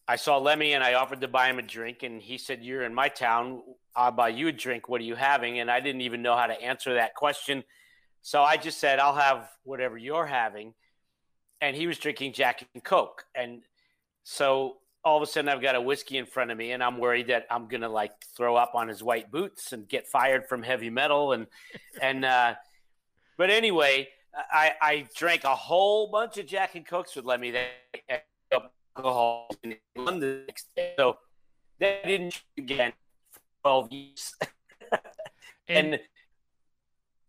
I 0.07 0.17
saw 0.17 0.39
Lemmy 0.39 0.75
and 0.75 0.85
I 0.85 0.95
offered 0.95 1.21
to 1.23 1.29
buy 1.29 1.49
him 1.49 1.59
a 1.59 1.63
drink. 1.63 2.03
And 2.03 2.21
he 2.21 2.39
said, 2.39 2.63
You're 2.63 2.83
in 2.83 2.95
my 2.95 3.09
town. 3.09 3.63
I'll 3.95 4.13
buy 4.13 4.29
you 4.29 4.49
a 4.49 4.53
drink. 4.53 4.89
What 4.89 5.01
are 5.01 5.05
you 5.05 5.15
having? 5.15 5.59
And 5.59 5.71
I 5.71 5.81
didn't 5.81 6.03
even 6.03 6.23
know 6.23 6.37
how 6.37 6.47
to 6.47 6.63
answer 6.63 6.95
that 6.95 7.15
question. 7.15 7.65
So 8.23 8.43
I 8.43 8.57
just 8.57 8.79
said, 8.79 8.99
I'll 8.99 9.15
have 9.15 9.49
whatever 9.65 9.99
you're 9.99 10.27
having. 10.27 10.75
And 11.61 11.77
he 11.77 11.87
was 11.87 11.99
drinking 11.99 12.33
Jack 12.33 12.67
and 12.75 12.83
Coke. 12.83 13.25
And 13.35 13.63
so 14.23 14.77
all 15.05 15.17
of 15.17 15.23
a 15.23 15.27
sudden 15.27 15.49
I've 15.49 15.63
got 15.63 15.75
a 15.75 15.81
whiskey 15.81 16.19
in 16.19 16.27
front 16.27 16.51
of 16.51 16.59
me 16.59 16.73
and 16.73 16.83
I'm 16.83 16.99
worried 16.99 17.29
that 17.29 17.47
I'm 17.51 17.67
gonna 17.67 17.89
like 17.89 18.13
throw 18.37 18.57
up 18.57 18.75
on 18.75 18.89
his 18.89 19.03
white 19.03 19.31
boots 19.31 19.73
and 19.73 19.89
get 19.89 20.07
fired 20.07 20.47
from 20.49 20.63
heavy 20.63 20.91
metal 20.91 21.33
and 21.33 21.47
and 22.03 22.25
uh, 22.25 22.55
but 23.37 23.51
anyway, 23.51 24.09
I, 24.35 24.73
I 24.81 25.09
drank 25.17 25.45
a 25.45 25.55
whole 25.55 26.09
bunch 26.09 26.39
of 26.39 26.47
Jack 26.47 26.75
and 26.75 26.87
Cokes 26.87 27.17
with 27.17 27.25
Lemmy 27.25 27.53
that 27.53 28.25
alcohol 28.97 29.49
in 29.63 29.77
London 29.97 30.45
next 30.47 30.69
day. 30.77 30.95
So 30.97 31.19
that 31.81 32.05
didn't 32.05 32.43
again 32.57 32.93
twelve 33.63 33.91
years. 33.93 34.35
and, 35.69 35.95
and 35.95 36.01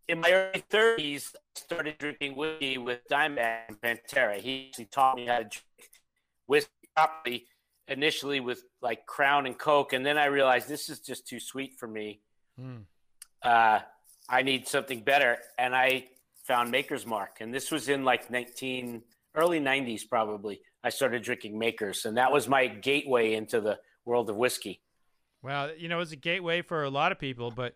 in 0.08 0.20
my 0.20 0.32
early 0.32 0.64
30s, 0.70 1.34
I 1.34 1.40
started 1.56 1.98
drinking 1.98 2.36
whiskey 2.36 2.78
with 2.78 3.00
Dimebag 3.10 3.62
and 3.70 3.82
Pantera. 3.82 4.38
He 4.38 4.68
actually 4.70 4.86
taught 4.86 5.16
me 5.16 5.28
how 5.28 5.38
to 5.40 5.44
drink 5.46 5.90
whiskey 6.46 6.72
properly, 6.96 7.46
initially 7.88 8.40
with 8.40 8.64
like 8.82 9.06
Crown 9.06 9.46
and 9.46 9.58
Coke, 9.58 9.94
and 9.94 10.06
then 10.06 10.18
I 10.18 10.26
realized 10.26 10.68
this 10.68 10.90
is 10.90 11.00
just 11.00 11.28
too 11.28 11.40
sweet 11.40 11.76
for 11.78 11.88
me. 11.88 12.22
Mm. 12.60 12.84
Uh, 13.42 13.80
I 14.30 14.42
need 14.42 14.68
something 14.68 15.02
better, 15.02 15.38
and 15.58 15.76
I 15.76 16.06
found 16.44 16.72
Maker's 16.72 17.06
Mark, 17.06 17.38
and 17.42 17.54
this 17.54 17.72
was 17.72 17.90
in 17.90 18.04
like 18.04 18.30
19 18.32 19.02
early 19.36 19.60
90s 19.60 20.08
probably. 20.08 20.62
I 20.84 20.90
started 20.90 21.24
drinking 21.24 21.58
Makers, 21.58 22.06
and 22.06 22.18
that 22.18 22.32
was 22.32 22.48
my 22.48 22.68
gateway 22.68 23.34
into 23.34 23.62
the 23.62 23.80
world 24.06 24.30
of 24.30 24.36
whiskey. 24.36 24.82
Well, 25.42 25.72
you 25.78 25.90
know, 25.90 26.00
it's 26.00 26.12
a 26.12 26.18
gateway 26.18 26.62
for 26.62 26.84
a 26.84 26.90
lot 26.90 27.12
of 27.12 27.20
people, 27.20 27.52
but 27.52 27.76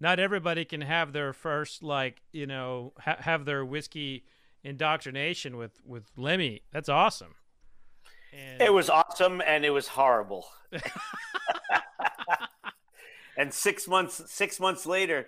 not 0.00 0.18
everybody 0.18 0.64
can 0.64 0.80
have 0.80 1.12
their 1.12 1.32
first 1.32 1.82
like 1.82 2.22
you 2.32 2.46
know 2.46 2.92
ha- 2.98 3.18
have 3.20 3.44
their 3.44 3.64
whiskey 3.64 4.24
indoctrination 4.64 5.56
with 5.56 5.80
with 5.84 6.10
Lemmy. 6.16 6.62
That's 6.72 6.88
awesome. 6.88 7.34
And... 8.32 8.62
It 8.62 8.72
was 8.72 8.88
awesome 8.88 9.42
and 9.44 9.64
it 9.64 9.70
was 9.70 9.88
horrible. 9.88 10.46
and 13.36 13.52
six 13.52 13.88
months 13.88 14.22
six 14.26 14.60
months 14.60 14.86
later, 14.86 15.26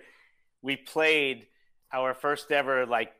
we 0.61 0.75
played 0.75 1.47
our 1.91 2.13
first 2.13 2.51
ever 2.51 2.85
like 2.85 3.13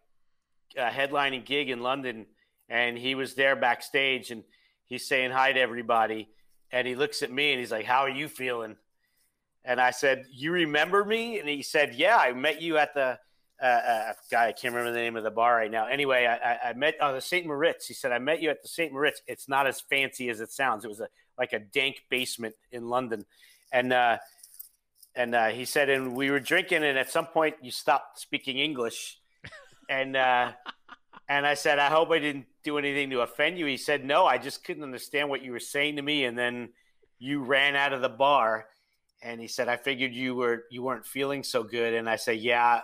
uh, 0.78 0.90
headlining 0.90 1.46
gig 1.46 1.70
in 1.70 1.82
London, 1.82 2.26
and 2.70 2.98
he 2.98 3.16
was 3.16 3.36
there 3.36 3.56
backstage, 3.56 4.32
and 4.32 4.44
he's 4.86 5.08
saying 5.08 5.32
hi 5.32 5.54
to 5.54 5.60
everybody, 5.60 6.30
and 6.72 6.88
he 6.88 6.96
looks 6.96 7.22
at 7.22 7.32
me 7.32 7.52
and 7.52 7.60
he's 7.60 7.72
like, 7.72 7.86
"How 7.86 8.02
are 8.02 8.10
you 8.10 8.28
feeling?" 8.28 8.78
And 9.66 9.80
I 9.80 9.92
said, 9.92 10.26
"You 10.32 10.52
remember 10.52 11.04
me?" 11.04 11.40
And 11.40 11.48
he 11.48 11.62
said, 11.62 11.96
"Yeah, 11.96 12.18
I 12.18 12.34
met 12.34 12.62
you 12.62 12.78
at 12.78 12.94
the 12.94 13.20
uh, 13.62 13.66
uh, 13.66 14.14
guy. 14.32 14.48
I 14.48 14.52
can't 14.52 14.74
remember 14.74 14.92
the 14.92 15.00
name 15.00 15.16
of 15.16 15.24
the 15.24 15.32
bar 15.32 15.56
right 15.56 15.72
now. 15.72 15.88
Anyway, 15.88 16.26
I, 16.26 16.70
I 16.70 16.74
met 16.74 16.96
oh, 17.02 17.14
the 17.14 17.22
St. 17.22 17.46
Moritz. 17.46 17.88
He 17.88 17.94
said, 17.94 18.12
"I 18.12 18.20
met 18.20 18.42
you 18.42 18.50
at 18.50 18.62
the 18.62 18.68
St. 18.68 18.92
Moritz. 18.92 19.22
It's 19.28 19.48
not 19.48 19.68
as 19.68 19.82
fancy 19.82 20.30
as 20.30 20.42
it 20.42 20.52
sounds. 20.52 20.86
It 20.86 20.90
was 20.90 21.00
a 21.00 21.08
like 21.38 21.54
a 21.54 21.60
dank 21.60 22.04
basement 22.10 22.56
in 22.72 22.90
London." 22.90 23.26
And 23.72 23.94
uh, 23.94 24.18
and 25.16 25.36
uh, 25.36 25.48
he 25.48 25.66
said, 25.66 25.90
and 25.90 26.16
we 26.16 26.32
were 26.32 26.40
drinking, 26.40 26.84
and 26.84 26.98
at 26.98 27.12
some 27.12 27.28
point 27.28 27.56
you 27.62 27.72
stopped 27.72 28.20
speaking 28.20 28.58
English, 28.58 29.20
and 29.90 30.16
uh, 30.16 30.52
and 31.30 31.46
I 31.46 31.54
said, 31.54 31.80
I 31.80 31.90
hope 31.90 32.12
I 32.12 32.20
didn't 32.20 32.46
do 32.64 32.78
anything 32.78 33.10
to 33.12 33.22
offend 33.22 33.58
you. 33.58 33.66
He 33.66 33.78
said, 33.78 34.04
No, 34.04 34.26
I 34.26 34.38
just 34.38 34.64
couldn't 34.64 34.84
understand 34.84 35.30
what 35.30 35.44
you 35.44 35.52
were 35.52 35.60
saying 35.60 35.98
to 35.98 36.02
me, 36.02 36.26
and 36.26 36.38
then 36.38 36.70
you 37.20 37.44
ran 37.44 37.76
out 37.76 37.94
of 37.94 38.02
the 38.02 38.10
bar 38.10 38.66
and 39.24 39.40
he 39.40 39.48
said, 39.48 39.70
"I 39.70 39.78
figured 39.78 40.14
you 40.14 40.36
were 40.36 40.66
you 40.70 40.84
weren't 40.84 41.06
feeling 41.06 41.44
so 41.44 41.64
good." 41.64 41.94
And 41.94 42.10
I 42.10 42.18
said, 42.18 42.40
"Yeah, 42.40 42.82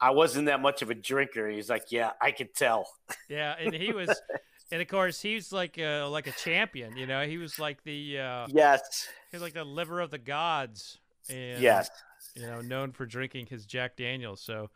I 0.00 0.10
wasn't 0.10 0.46
that 0.46 0.60
much 0.60 0.82
of 0.82 0.90
a 0.90 0.94
drinker." 0.94 1.48
He's 1.48 1.70
like, 1.70 1.90
"Yeah, 1.90 2.12
I 2.20 2.30
could 2.30 2.54
tell." 2.54 2.88
Yeah, 3.28 3.54
and 3.58 3.74
he 3.74 3.92
was, 3.92 4.08
and 4.72 4.80
of 4.80 4.88
course, 4.88 5.20
he's 5.20 5.52
like 5.52 5.78
a, 5.78 6.04
like 6.04 6.26
a 6.26 6.32
champion. 6.32 6.96
You 6.96 7.06
know, 7.06 7.26
he 7.26 7.38
was 7.38 7.58
like 7.58 7.82
the 7.84 8.18
uh, 8.18 8.46
yes, 8.50 9.08
he's 9.30 9.42
like 9.42 9.54
the 9.54 9.64
liver 9.64 10.00
of 10.00 10.10
the 10.10 10.18
gods. 10.18 10.98
And, 11.30 11.60
yes, 11.60 11.90
you 12.34 12.42
know, 12.42 12.60
known 12.60 12.92
for 12.92 13.04
drinking 13.04 13.46
his 13.46 13.66
Jack 13.66 13.96
Daniels. 13.96 14.40
So, 14.40 14.70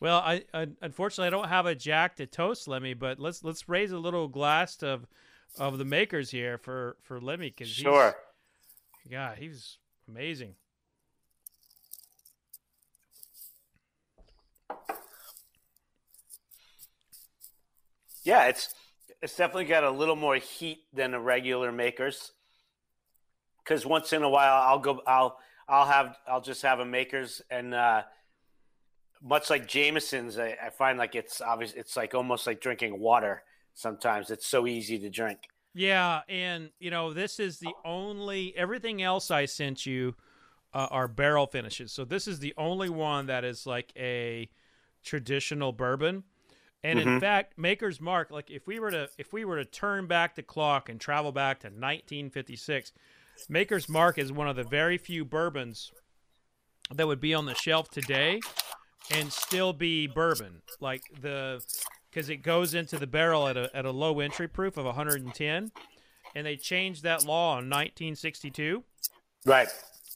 well, 0.00 0.18
I, 0.18 0.44
I 0.52 0.68
unfortunately 0.80 1.28
I 1.28 1.30
don't 1.30 1.48
have 1.48 1.66
a 1.66 1.74
Jack 1.74 2.16
to 2.16 2.26
toast 2.26 2.66
Lemmy, 2.66 2.94
but 2.94 3.20
let's 3.20 3.44
let's 3.44 3.68
raise 3.68 3.92
a 3.92 3.98
little 3.98 4.28
glass 4.28 4.82
of 4.82 5.06
of 5.58 5.78
the 5.78 5.84
makers 5.84 6.30
here 6.30 6.58
for 6.58 6.96
for 7.02 7.20
Lemmy 7.20 7.50
because 7.50 7.68
sure. 7.68 8.16
Yeah, 9.08 9.34
he's 9.34 9.78
Amazing. 10.08 10.54
Yeah, 18.22 18.46
it's 18.46 18.74
it's 19.20 19.36
definitely 19.36 19.66
got 19.66 19.84
a 19.84 19.90
little 19.90 20.16
more 20.16 20.36
heat 20.36 20.84
than 20.92 21.14
a 21.14 21.20
regular 21.20 21.70
makers. 21.72 22.32
Because 23.62 23.86
once 23.86 24.12
in 24.12 24.22
a 24.22 24.28
while, 24.28 24.62
I'll 24.62 24.80
go, 24.80 25.00
I'll, 25.06 25.38
I'll 25.68 25.86
have, 25.86 26.16
I'll 26.26 26.40
just 26.40 26.62
have 26.62 26.80
a 26.80 26.84
makers, 26.84 27.40
and 27.48 27.72
uh, 27.72 28.02
much 29.22 29.50
like 29.50 29.68
Jameson's, 29.68 30.36
I, 30.38 30.56
I 30.64 30.70
find 30.70 30.98
like 30.98 31.14
it's 31.14 31.40
obvious, 31.40 31.72
it's 31.74 31.96
like 31.96 32.14
almost 32.14 32.46
like 32.46 32.60
drinking 32.60 32.98
water. 32.98 33.44
Sometimes 33.74 34.30
it's 34.30 34.46
so 34.46 34.66
easy 34.66 34.98
to 34.98 35.08
drink. 35.08 35.38
Yeah, 35.74 36.22
and 36.28 36.70
you 36.80 36.90
know, 36.90 37.12
this 37.12 37.38
is 37.38 37.58
the 37.58 37.72
only 37.84 38.54
everything 38.56 39.00
else 39.00 39.30
I 39.30 39.46
sent 39.46 39.86
you 39.86 40.14
uh, 40.74 40.88
are 40.90 41.08
barrel 41.08 41.46
finishes. 41.46 41.92
So 41.92 42.04
this 42.04 42.26
is 42.26 42.40
the 42.40 42.52
only 42.58 42.90
one 42.90 43.26
that 43.26 43.44
is 43.44 43.66
like 43.66 43.92
a 43.96 44.50
traditional 45.04 45.72
bourbon. 45.72 46.24
And 46.84 46.98
mm-hmm. 46.98 47.08
in 47.08 47.20
fact, 47.20 47.58
Maker's 47.58 48.00
Mark, 48.00 48.30
like 48.30 48.50
if 48.50 48.66
we 48.66 48.78
were 48.78 48.90
to 48.90 49.08
if 49.18 49.32
we 49.32 49.44
were 49.44 49.56
to 49.56 49.64
turn 49.64 50.06
back 50.06 50.34
the 50.34 50.42
clock 50.42 50.88
and 50.88 51.00
travel 51.00 51.32
back 51.32 51.60
to 51.60 51.68
1956, 51.68 52.92
Maker's 53.48 53.88
Mark 53.88 54.18
is 54.18 54.32
one 54.32 54.48
of 54.48 54.56
the 54.56 54.64
very 54.64 54.98
few 54.98 55.24
bourbons 55.24 55.92
that 56.92 57.06
would 57.06 57.20
be 57.20 57.34
on 57.34 57.46
the 57.46 57.54
shelf 57.54 57.88
today 57.90 58.40
and 59.10 59.32
still 59.32 59.72
be 59.72 60.06
bourbon. 60.06 60.62
Like 60.80 61.02
the 61.20 61.62
because 62.12 62.28
it 62.28 62.38
goes 62.38 62.74
into 62.74 62.98
the 62.98 63.06
barrel 63.06 63.48
at 63.48 63.56
a, 63.56 63.70
at 63.74 63.84
a 63.84 63.90
low 63.90 64.20
entry 64.20 64.48
proof 64.48 64.76
of 64.76 64.84
110. 64.84 65.72
And 66.34 66.46
they 66.46 66.56
changed 66.56 67.02
that 67.02 67.24
law 67.24 67.52
in 67.52 67.68
1962. 67.68 68.84
Right. 69.44 69.68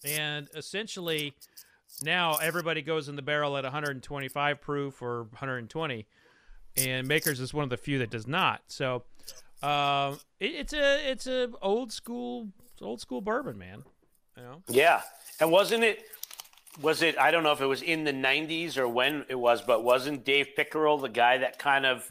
And 0.04 0.48
essentially, 0.54 1.34
now 2.02 2.36
everybody 2.36 2.82
goes 2.82 3.08
in 3.08 3.16
the 3.16 3.22
barrel 3.22 3.56
at 3.56 3.64
125 3.64 4.60
proof 4.60 5.02
or 5.02 5.24
120. 5.24 6.06
And 6.76 7.08
Makers 7.08 7.40
is 7.40 7.54
one 7.54 7.64
of 7.64 7.70
the 7.70 7.76
few 7.76 7.98
that 7.98 8.10
does 8.10 8.26
not. 8.26 8.62
So 8.68 9.04
uh, 9.62 10.16
it, 10.40 10.54
it's 10.54 10.72
a 10.72 11.10
it's 11.10 11.26
a 11.26 11.50
old 11.62 11.92
school 11.92 12.48
old 12.80 13.00
school 13.00 13.20
bourbon, 13.20 13.58
man. 13.58 13.84
You 14.36 14.42
know? 14.42 14.62
Yeah. 14.68 15.00
And 15.40 15.50
wasn't 15.50 15.84
it 15.84 16.04
was 16.80 17.02
it 17.02 17.18
I 17.18 17.30
don't 17.30 17.42
know 17.42 17.52
if 17.52 17.60
it 17.60 17.66
was 17.66 17.82
in 17.82 18.04
the 18.04 18.12
90s 18.12 18.76
or 18.76 18.88
when 18.88 19.24
it 19.28 19.34
was, 19.34 19.62
but 19.62 19.82
wasn't 19.82 20.24
Dave 20.24 20.48
Pickerell 20.56 21.00
the 21.00 21.08
guy 21.08 21.38
that 21.38 21.58
kind 21.58 21.86
of 21.86 22.10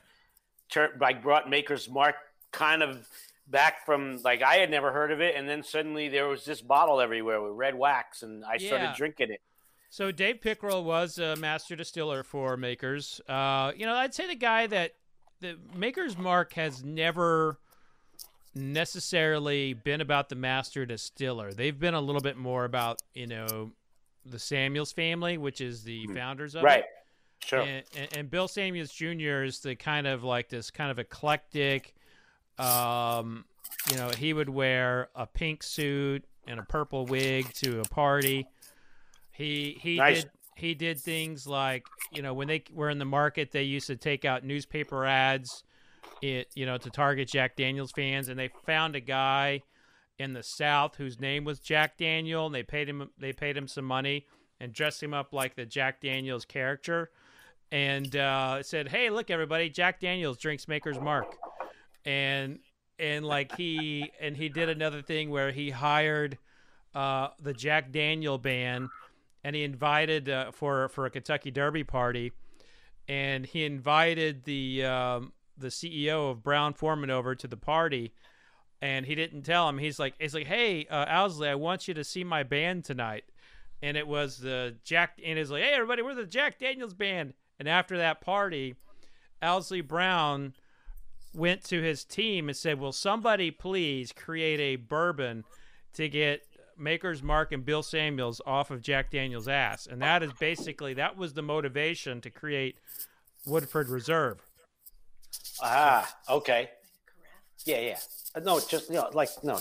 turned 0.69 0.99
like 0.99 1.21
brought 1.21 1.49
Maker's 1.49 1.89
Mark 1.89 2.15
kind 2.51 2.81
of 2.81 3.07
back 3.47 3.85
from 3.85 4.21
like 4.23 4.41
I 4.41 4.55
had 4.55 4.71
never 4.71 4.91
heard 4.91 5.11
of 5.11 5.21
it, 5.21 5.35
and 5.35 5.47
then 5.47 5.63
suddenly 5.63 6.09
there 6.09 6.27
was 6.27 6.45
this 6.45 6.61
bottle 6.61 6.99
everywhere 6.99 7.41
with 7.41 7.53
red 7.53 7.75
wax, 7.75 8.23
and 8.23 8.43
I 8.43 8.55
yeah. 8.59 8.67
started 8.67 8.93
drinking 8.95 9.31
it. 9.31 9.41
So 9.95 10.11
Dave 10.11 10.41
Pickerell 10.41 10.83
was 10.83 11.19
a 11.19 11.37
master 11.37 11.73
distiller 11.73 12.21
for 12.23 12.57
Makers. 12.57 13.21
Uh, 13.29 13.71
you 13.77 13.85
know, 13.85 13.95
I'd 13.95 14.13
say 14.13 14.27
the 14.27 14.35
guy 14.35 14.67
that 14.67 14.95
the 15.39 15.55
Maker's 15.73 16.17
Mark 16.17 16.51
has 16.55 16.83
never 16.83 17.61
necessarily 18.53 19.71
been 19.71 20.01
about 20.01 20.27
the 20.27 20.35
master 20.35 20.85
distiller. 20.85 21.53
They've 21.53 21.79
been 21.79 21.93
a 21.93 22.01
little 22.01 22.19
bit 22.19 22.35
more 22.35 22.65
about 22.65 23.01
you 23.13 23.25
know 23.25 23.71
the 24.25 24.37
Samuels 24.37 24.91
family, 24.91 25.37
which 25.37 25.61
is 25.61 25.85
the 25.85 26.07
hmm. 26.07 26.13
founders 26.13 26.55
of 26.55 26.63
right. 26.63 26.79
it. 26.79 26.85
Sure. 27.45 27.61
And, 27.61 27.83
and, 27.95 28.17
and, 28.17 28.29
Bill 28.29 28.49
Samuels 28.49 28.91
Jr. 28.91 29.43
is 29.43 29.59
the 29.59 29.77
kind 29.77 30.07
of 30.07 30.25
like 30.25 30.49
this 30.49 30.71
kind 30.71 30.91
of 30.91 30.99
eclectic. 30.99 31.95
Um, 32.59 33.45
you 33.89 33.95
know, 33.95 34.09
he 34.09 34.33
would 34.33 34.49
wear 34.49 35.07
a 35.15 35.25
pink 35.25 35.63
suit 35.63 36.25
and 36.47 36.59
a 36.59 36.63
purple 36.63 37.05
wig 37.05 37.53
to 37.53 37.79
a 37.79 37.85
party. 37.85 38.45
He 39.35 39.77
he 39.81 39.97
nice. 39.97 40.23
did 40.23 40.31
he 40.55 40.73
did 40.73 40.99
things 40.99 41.45
like 41.45 41.85
you 42.11 42.21
know 42.21 42.33
when 42.33 42.47
they 42.47 42.63
were 42.71 42.89
in 42.89 42.99
the 42.99 43.05
market, 43.05 43.51
they 43.51 43.63
used 43.63 43.87
to 43.87 43.97
take 43.97 44.23
out 44.23 44.43
newspaper 44.43 45.05
ads, 45.05 45.63
it 46.21 46.49
you 46.55 46.65
know 46.65 46.77
to 46.77 46.89
target 46.89 47.27
Jack 47.27 47.55
Daniels 47.55 47.91
fans, 47.91 48.29
and 48.29 48.39
they 48.39 48.49
found 48.65 48.95
a 48.95 49.01
guy 49.01 49.61
in 50.17 50.33
the 50.33 50.43
South 50.43 50.95
whose 50.95 51.19
name 51.19 51.43
was 51.43 51.59
Jack 51.59 51.97
Daniel, 51.97 52.45
and 52.45 52.55
they 52.55 52.63
paid 52.63 52.87
him 52.87 53.09
they 53.17 53.33
paid 53.33 53.57
him 53.57 53.67
some 53.67 53.85
money 53.85 54.25
and 54.59 54.71
dressed 54.71 55.03
him 55.03 55.13
up 55.13 55.33
like 55.33 55.55
the 55.55 55.65
Jack 55.65 55.99
Daniels 55.99 56.45
character, 56.45 57.11
and 57.71 58.15
uh, 58.15 58.63
said, 58.63 58.87
"Hey, 58.87 59.09
look, 59.09 59.29
everybody, 59.29 59.69
Jack 59.69 59.99
Daniels 59.99 60.37
drinks 60.37 60.67
Maker's 60.67 60.99
Mark," 60.99 61.35
and 62.05 62.59
and 62.99 63.25
like 63.25 63.55
he 63.57 64.11
and 64.21 64.37
he 64.37 64.47
did 64.47 64.69
another 64.69 65.01
thing 65.01 65.29
where 65.29 65.51
he 65.51 65.69
hired 65.69 66.37
uh, 66.93 67.29
the 67.41 67.53
Jack 67.53 67.91
Daniel 67.91 68.37
band, 68.37 68.87
and 69.45 69.55
he 69.55 69.63
invited 69.63 70.27
uh, 70.27 70.51
for 70.51 70.89
for 70.89 71.05
a 71.05 71.09
Kentucky 71.09 71.51
Derby 71.51 71.85
party, 71.85 72.33
and 73.07 73.45
he 73.45 73.63
invited 73.63 74.43
the 74.43 74.83
um, 74.83 75.31
the 75.57 75.67
CEO 75.67 76.31
of 76.31 76.43
Brown 76.43 76.73
Forman 76.73 77.09
over 77.09 77.35
to 77.35 77.47
the 77.47 77.55
party 77.55 78.11
and 78.81 79.05
he 79.05 79.15
didn't 79.15 79.43
tell 79.43 79.67
him. 79.67 79.77
He's 79.77 79.99
like, 79.99 80.13
he's 80.19 80.35
like, 80.35 80.47
hey, 80.47 80.85
uh, 80.87 81.05
Owsley, 81.07 81.49
I 81.49 81.55
want 81.55 81.87
you 81.87 81.93
to 81.93 82.03
see 82.03 82.23
my 82.23 82.43
band 82.43 82.83
tonight. 82.85 83.23
And 83.81 83.97
it 83.97 84.07
was 84.07 84.37
the 84.37 84.75
Jack, 84.83 85.19
and 85.23 85.37
he's 85.37 85.51
like, 85.51 85.63
hey, 85.63 85.73
everybody, 85.73 86.01
we're 86.01 86.15
the 86.15 86.25
Jack 86.25 86.59
Daniels 86.59 86.93
band. 86.93 87.33
And 87.59 87.67
after 87.67 87.97
that 87.97 88.21
party, 88.21 88.75
Owsley 89.41 89.81
Brown 89.81 90.53
went 91.33 91.63
to 91.65 91.81
his 91.81 92.03
team 92.03 92.47
and 92.47 92.55
said, 92.55 92.79
will 92.79 92.91
somebody 92.91 93.51
please 93.51 94.11
create 94.11 94.59
a 94.59 94.75
bourbon 94.75 95.43
to 95.93 96.07
get 96.07 96.43
Maker's 96.77 97.23
Mark 97.23 97.51
and 97.51 97.65
Bill 97.65 97.83
Samuels 97.83 98.41
off 98.45 98.71
of 98.71 98.81
Jack 98.81 99.11
Daniels' 99.11 99.47
ass, 99.47 99.87
and 99.87 100.01
that 100.01 100.23
is 100.23 100.31
basically 100.33 100.93
that 100.95 101.17
was 101.17 101.33
the 101.33 101.41
motivation 101.41 102.21
to 102.21 102.29
create 102.29 102.77
Woodford 103.45 103.89
Reserve. 103.89 104.41
Ah, 105.61 106.17
okay. 106.29 106.69
Yeah, 107.65 107.79
yeah. 107.79 107.97
Uh, 108.35 108.39
no, 108.41 108.59
just 108.59 108.89
you 108.89 108.95
know, 108.95 109.09
like 109.13 109.29
no. 109.43 109.59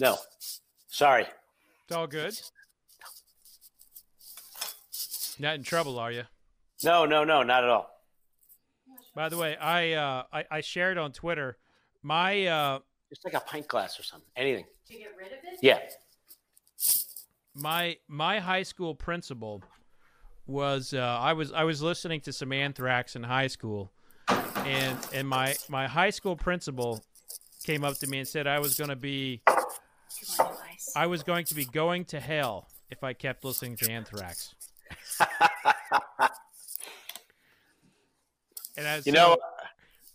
No, 0.00 0.16
sorry. 0.88 1.26
It's 1.86 1.96
all 1.96 2.06
good. 2.06 2.38
Not 5.38 5.56
in 5.56 5.62
trouble, 5.62 5.98
are 5.98 6.12
you? 6.12 6.24
No, 6.84 7.04
no, 7.04 7.24
no, 7.24 7.42
not 7.42 7.64
at 7.64 7.70
all. 7.70 7.88
By 9.14 9.28
the 9.28 9.36
way, 9.36 9.56
I 9.56 9.92
uh, 9.92 10.24
I, 10.32 10.44
I 10.50 10.60
shared 10.60 10.98
on 10.98 11.12
Twitter 11.12 11.58
my 12.02 12.46
uh, 12.46 12.78
just 13.12 13.26
like 13.26 13.34
a 13.34 13.40
pint 13.40 13.68
glass 13.68 14.00
or 14.00 14.02
something, 14.02 14.30
anything. 14.36 14.64
To 14.86 14.94
get 14.94 15.12
rid 15.18 15.26
of 15.26 15.38
it? 15.44 15.58
Yeah. 15.60 15.80
My 17.54 17.98
my 18.08 18.40
high 18.40 18.62
school 18.62 18.94
principal 18.94 19.62
was 20.46 20.94
uh, 20.94 21.18
I 21.20 21.34
was 21.34 21.52
I 21.52 21.64
was 21.64 21.82
listening 21.82 22.22
to 22.22 22.32
some 22.32 22.52
Anthrax 22.52 23.14
in 23.14 23.22
high 23.22 23.48
school, 23.48 23.92
and 24.28 24.98
and 25.12 25.28
my 25.28 25.54
my 25.68 25.86
high 25.86 26.08
school 26.08 26.36
principal 26.36 27.04
came 27.64 27.84
up 27.84 27.98
to 27.98 28.06
me 28.06 28.20
and 28.20 28.26
said 28.26 28.46
I 28.46 28.60
was 28.60 28.78
going 28.78 28.88
to 28.88 28.96
be 28.96 29.42
I 30.96 31.06
was 31.06 31.22
going 31.22 31.44
to 31.46 31.54
be 31.54 31.66
going 31.66 32.06
to 32.06 32.20
hell 32.20 32.70
if 32.90 33.04
I 33.04 33.12
kept 33.12 33.44
listening 33.44 33.76
to 33.76 33.92
Anthrax. 33.92 34.54
and 38.78 38.86
as 38.86 39.06
you 39.06 39.12
know, 39.12 39.36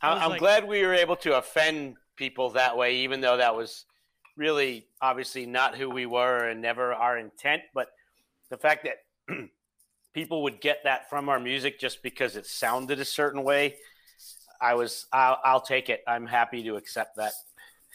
I, 0.01 0.25
am 0.25 0.31
like, 0.31 0.39
glad 0.39 0.67
we 0.67 0.83
were 0.83 0.95
able 0.95 1.15
to 1.17 1.37
offend 1.37 1.97
people 2.17 2.49
that 2.51 2.75
way, 2.75 2.97
even 2.97 3.21
though 3.21 3.37
that 3.37 3.55
was 3.55 3.85
really 4.35 4.87
obviously 5.01 5.45
not 5.45 5.75
who 5.75 5.89
we 5.89 6.05
were 6.05 6.49
and 6.49 6.61
never 6.61 6.93
our 6.93 7.17
intent. 7.17 7.61
But 7.73 7.87
the 8.49 8.57
fact 8.57 8.85
that 8.85 9.35
people 10.13 10.43
would 10.43 10.59
get 10.59 10.79
that 10.83 11.09
from 11.09 11.29
our 11.29 11.39
music 11.39 11.79
just 11.79 12.03
because 12.03 12.35
it 12.35 12.45
sounded 12.45 12.99
a 12.99 13.05
certain 13.05 13.43
way, 13.43 13.75
I 14.61 14.73
was 14.73 15.05
I'll, 15.13 15.39
I'll 15.43 15.61
take 15.61 15.89
it. 15.89 16.01
I'm 16.07 16.25
happy 16.25 16.63
to 16.63 16.75
accept 16.75 17.17
that. 17.17 17.33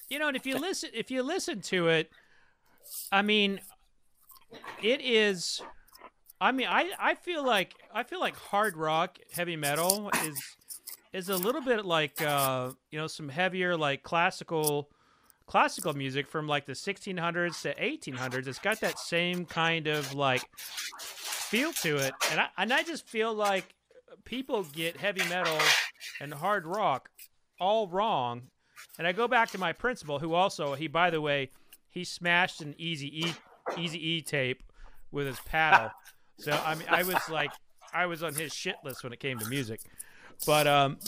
You 0.08 0.18
know, 0.18 0.28
and 0.28 0.36
if 0.36 0.46
you 0.46 0.58
listen, 0.58 0.90
if 0.92 1.10
you 1.10 1.22
listen 1.22 1.60
to 1.62 1.88
it, 1.88 2.10
I 3.10 3.22
mean, 3.22 3.60
it 4.82 5.00
is. 5.00 5.62
I 6.40 6.50
mean, 6.50 6.66
I, 6.68 6.90
I 6.98 7.14
feel 7.14 7.44
like 7.44 7.74
I 7.94 8.02
feel 8.02 8.20
like 8.20 8.36
hard 8.36 8.76
rock, 8.76 9.18
heavy 9.32 9.56
metal 9.56 10.10
is 10.24 10.42
is 11.12 11.28
a 11.28 11.36
little 11.36 11.60
bit 11.60 11.84
like 11.84 12.20
uh, 12.22 12.70
you 12.90 12.98
know 12.98 13.06
some 13.06 13.28
heavier 13.28 13.76
like 13.76 14.02
classical 14.02 14.90
classical 15.46 15.92
music 15.94 16.26
from 16.28 16.46
like 16.46 16.66
the 16.66 16.72
1600s 16.72 17.62
to 17.62 17.74
1800s. 17.74 18.46
It's 18.46 18.58
got 18.58 18.80
that 18.80 18.98
same 18.98 19.44
kind 19.44 19.86
of 19.86 20.14
like 20.14 20.42
feel 20.98 21.72
to 21.74 21.96
it, 21.96 22.14
and 22.30 22.40
I 22.40 22.48
and 22.56 22.72
I 22.72 22.82
just 22.82 23.06
feel 23.06 23.34
like 23.34 23.74
people 24.24 24.64
get 24.72 24.96
heavy 24.96 25.26
metal 25.28 25.58
and 26.20 26.32
hard 26.32 26.66
rock 26.66 27.10
all 27.60 27.86
wrong. 27.88 28.42
And 28.98 29.06
I 29.06 29.12
go 29.12 29.28
back 29.28 29.50
to 29.50 29.58
my 29.58 29.72
principal, 29.72 30.18
who 30.18 30.34
also 30.34 30.74
he 30.74 30.88
by 30.88 31.10
the 31.10 31.20
way 31.20 31.50
he 31.90 32.04
smashed 32.04 32.60
an 32.60 32.74
Easy 32.78 33.26
E 33.26 33.34
Easy 33.76 34.08
E 34.08 34.22
tape 34.22 34.62
with 35.10 35.26
his 35.26 35.38
paddle. 35.40 35.90
so 36.38 36.52
I 36.64 36.74
mean 36.74 36.88
I 36.90 37.02
was 37.02 37.28
like 37.30 37.50
I 37.92 38.06
was 38.06 38.22
on 38.22 38.34
his 38.34 38.52
shit 38.52 38.76
list 38.82 39.04
when 39.04 39.12
it 39.12 39.20
came 39.20 39.38
to 39.38 39.46
music. 39.46 39.80
But 40.46 40.66
um, 40.66 40.98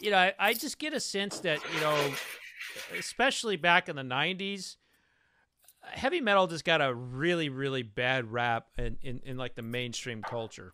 you 0.00 0.10
know, 0.10 0.18
I, 0.18 0.34
I 0.38 0.54
just 0.54 0.78
get 0.78 0.92
a 0.92 1.00
sense 1.00 1.40
that 1.40 1.60
you 1.74 1.80
know, 1.80 2.12
especially 2.98 3.56
back 3.56 3.88
in 3.88 3.96
the 3.96 4.02
'90s, 4.02 4.76
heavy 5.82 6.20
metal 6.20 6.46
just 6.46 6.64
got 6.64 6.80
a 6.80 6.92
really, 6.92 7.48
really 7.48 7.82
bad 7.82 8.30
rap 8.30 8.66
in, 8.78 8.98
in, 9.02 9.20
in 9.24 9.36
like 9.36 9.54
the 9.54 9.62
mainstream 9.62 10.22
culture. 10.22 10.72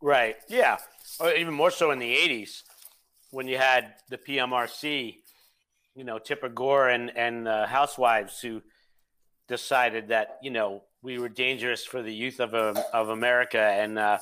Right. 0.00 0.36
Yeah. 0.48 0.78
Or 1.18 1.30
even 1.32 1.54
more 1.54 1.70
so 1.70 1.90
in 1.90 1.98
the 1.98 2.14
'80s 2.14 2.62
when 3.30 3.46
you 3.46 3.58
had 3.58 3.94
the 4.08 4.18
PMRC, 4.18 5.16
you 5.94 6.04
know, 6.04 6.18
Tipper 6.18 6.48
Gore 6.48 6.88
and 6.88 7.16
and 7.16 7.46
uh, 7.46 7.66
Housewives 7.66 8.40
who 8.40 8.62
decided 9.48 10.08
that 10.08 10.38
you 10.42 10.50
know 10.50 10.82
we 11.02 11.18
were 11.18 11.28
dangerous 11.28 11.84
for 11.84 12.02
the 12.02 12.12
youth 12.12 12.40
of 12.40 12.54
uh, 12.54 12.82
of 12.92 13.10
America 13.10 13.60
and. 13.60 13.98
Uh, 13.98 14.18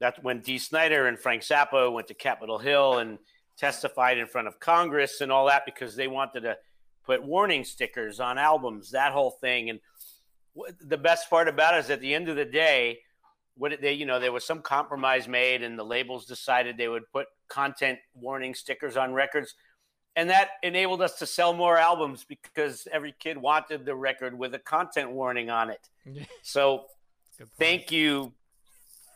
that's 0.00 0.18
when 0.22 0.40
Dee 0.40 0.58
Snider 0.58 1.06
and 1.06 1.18
Frank 1.18 1.42
Zappa 1.42 1.92
went 1.92 2.08
to 2.08 2.14
Capitol 2.14 2.58
Hill 2.58 2.98
and 2.98 3.18
testified 3.56 4.18
in 4.18 4.26
front 4.26 4.48
of 4.48 4.58
Congress 4.58 5.20
and 5.20 5.30
all 5.30 5.46
that 5.46 5.64
because 5.64 5.94
they 5.96 6.08
wanted 6.08 6.40
to 6.40 6.56
put 7.04 7.22
warning 7.22 7.64
stickers 7.64 8.20
on 8.20 8.38
albums, 8.38 8.90
that 8.90 9.12
whole 9.12 9.30
thing. 9.30 9.70
And 9.70 9.80
the 10.80 10.98
best 10.98 11.30
part 11.30 11.48
about 11.48 11.74
it 11.74 11.84
is 11.84 11.90
at 11.90 12.00
the 12.00 12.14
end 12.14 12.28
of 12.28 12.36
the 12.36 12.44
day, 12.44 13.00
what 13.56 13.80
they, 13.80 13.92
you 13.92 14.06
know, 14.06 14.18
there 14.18 14.32
was 14.32 14.44
some 14.44 14.62
compromise 14.62 15.28
made 15.28 15.62
and 15.62 15.78
the 15.78 15.84
labels 15.84 16.26
decided 16.26 16.76
they 16.76 16.88
would 16.88 17.10
put 17.12 17.26
content 17.48 17.98
warning 18.14 18.54
stickers 18.54 18.96
on 18.96 19.12
records. 19.12 19.54
And 20.16 20.30
that 20.30 20.50
enabled 20.62 21.02
us 21.02 21.18
to 21.18 21.26
sell 21.26 21.52
more 21.52 21.76
albums 21.76 22.24
because 22.24 22.86
every 22.92 23.14
kid 23.18 23.36
wanted 23.36 23.84
the 23.84 23.94
record 23.94 24.36
with 24.36 24.54
a 24.54 24.58
content 24.58 25.10
warning 25.10 25.50
on 25.50 25.70
it. 25.70 25.88
so 26.42 26.86
thank 27.58 27.92
you, 27.92 28.32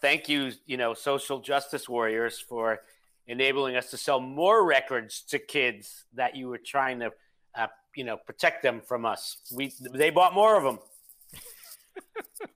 thank 0.00 0.28
you, 0.28 0.52
you 0.66 0.76
know, 0.76 0.94
social 0.94 1.40
justice 1.40 1.88
warriors 1.88 2.38
for 2.38 2.80
enabling 3.26 3.76
us 3.76 3.90
to 3.90 3.96
sell 3.96 4.20
more 4.20 4.64
records 4.66 5.22
to 5.28 5.38
kids 5.38 6.04
that 6.14 6.37
you 6.37 6.48
were 6.48 6.58
trying 6.58 7.00
to, 7.00 7.11
uh, 7.54 7.66
you 7.94 8.04
know, 8.04 8.16
protect 8.16 8.62
them 8.62 8.80
from 8.80 9.04
us. 9.04 9.37
We 9.52 9.72
they 9.80 10.11
bought 10.11 10.34
more 10.34 10.56
of 10.56 10.64
them. 10.64 10.78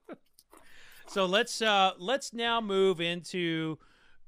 so 1.09 1.26
let's 1.26 1.61
uh, 1.61 1.92
let's 1.98 2.33
now 2.33 2.61
move 2.61 3.00
into 3.00 3.78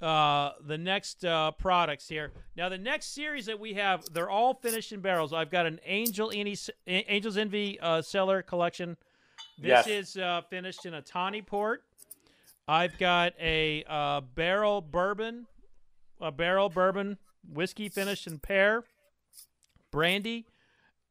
uh, 0.05 0.53
the 0.67 0.77
next 0.77 1.25
uh, 1.25 1.51
products 1.53 2.09
here. 2.09 2.33
Now, 2.57 2.69
the 2.69 2.77
next 2.77 3.15
series 3.15 3.47
that 3.47 3.59
we 3.59 3.75
have, 3.75 4.05
they're 4.13 4.29
all 4.29 4.53
finished 4.53 4.93
in 4.93 5.01
barrels. 5.01 5.33
I've 5.33 5.51
got 5.51 5.65
an 5.65 5.81
Angel 5.87 6.31
Angel's 6.87 7.37
Envy 7.37 7.81
uh, 7.81 8.03
cellar 8.03 8.43
collection. 8.43 8.97
This 9.59 9.87
yes. 9.87 9.87
is 9.87 10.17
uh, 10.17 10.43
finished 10.51 10.85
in 10.85 10.95
a 10.95 11.03
tawny 11.03 11.43
port. 11.43 11.85
I've 12.67 12.99
got 12.99 13.35
a 13.41 13.85
uh, 13.87 14.21
Barrell 14.23 14.81
Bourbon, 14.81 15.47
a 16.21 16.33
Barrell 16.33 16.69
Bourbon 16.69 17.19
whiskey 17.53 17.89
finished 17.89 18.27
in 18.27 18.39
pear, 18.39 18.85
brandy, 19.91 20.47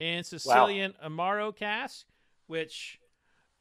and 0.01 0.25
Sicilian 0.25 0.93
wow. 1.01 1.09
Amaro 1.09 1.55
cask, 1.55 2.05
which 2.47 2.99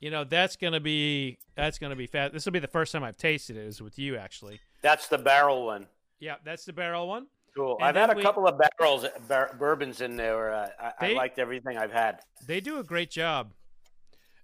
you 0.00 0.10
know 0.10 0.24
that's 0.24 0.56
gonna 0.56 0.80
be 0.80 1.38
that's 1.54 1.78
gonna 1.78 1.96
be 1.96 2.06
fast. 2.06 2.32
This 2.32 2.44
will 2.46 2.52
be 2.52 2.58
the 2.58 2.66
first 2.66 2.92
time 2.92 3.04
I've 3.04 3.18
tasted 3.18 3.56
it. 3.56 3.66
Is 3.66 3.82
with 3.82 3.98
you 3.98 4.16
actually. 4.16 4.60
That's 4.80 5.08
the 5.08 5.18
barrel 5.18 5.66
one. 5.66 5.86
Yeah, 6.18 6.36
that's 6.44 6.64
the 6.64 6.72
barrel 6.72 7.08
one. 7.08 7.26
Cool. 7.54 7.76
And 7.80 7.84
I've 7.84 7.96
had 7.96 8.10
a 8.10 8.16
we, 8.16 8.22
couple 8.22 8.46
of 8.46 8.58
barrels, 8.58 9.04
bar, 9.28 9.54
bourbons 9.58 10.00
in 10.00 10.16
there. 10.16 10.54
Uh, 10.54 10.68
I, 10.80 10.92
they, 11.00 11.14
I 11.14 11.16
liked 11.16 11.38
everything 11.38 11.76
I've 11.76 11.92
had. 11.92 12.20
They 12.46 12.60
do 12.60 12.78
a 12.78 12.82
great 12.82 13.10
job. 13.10 13.52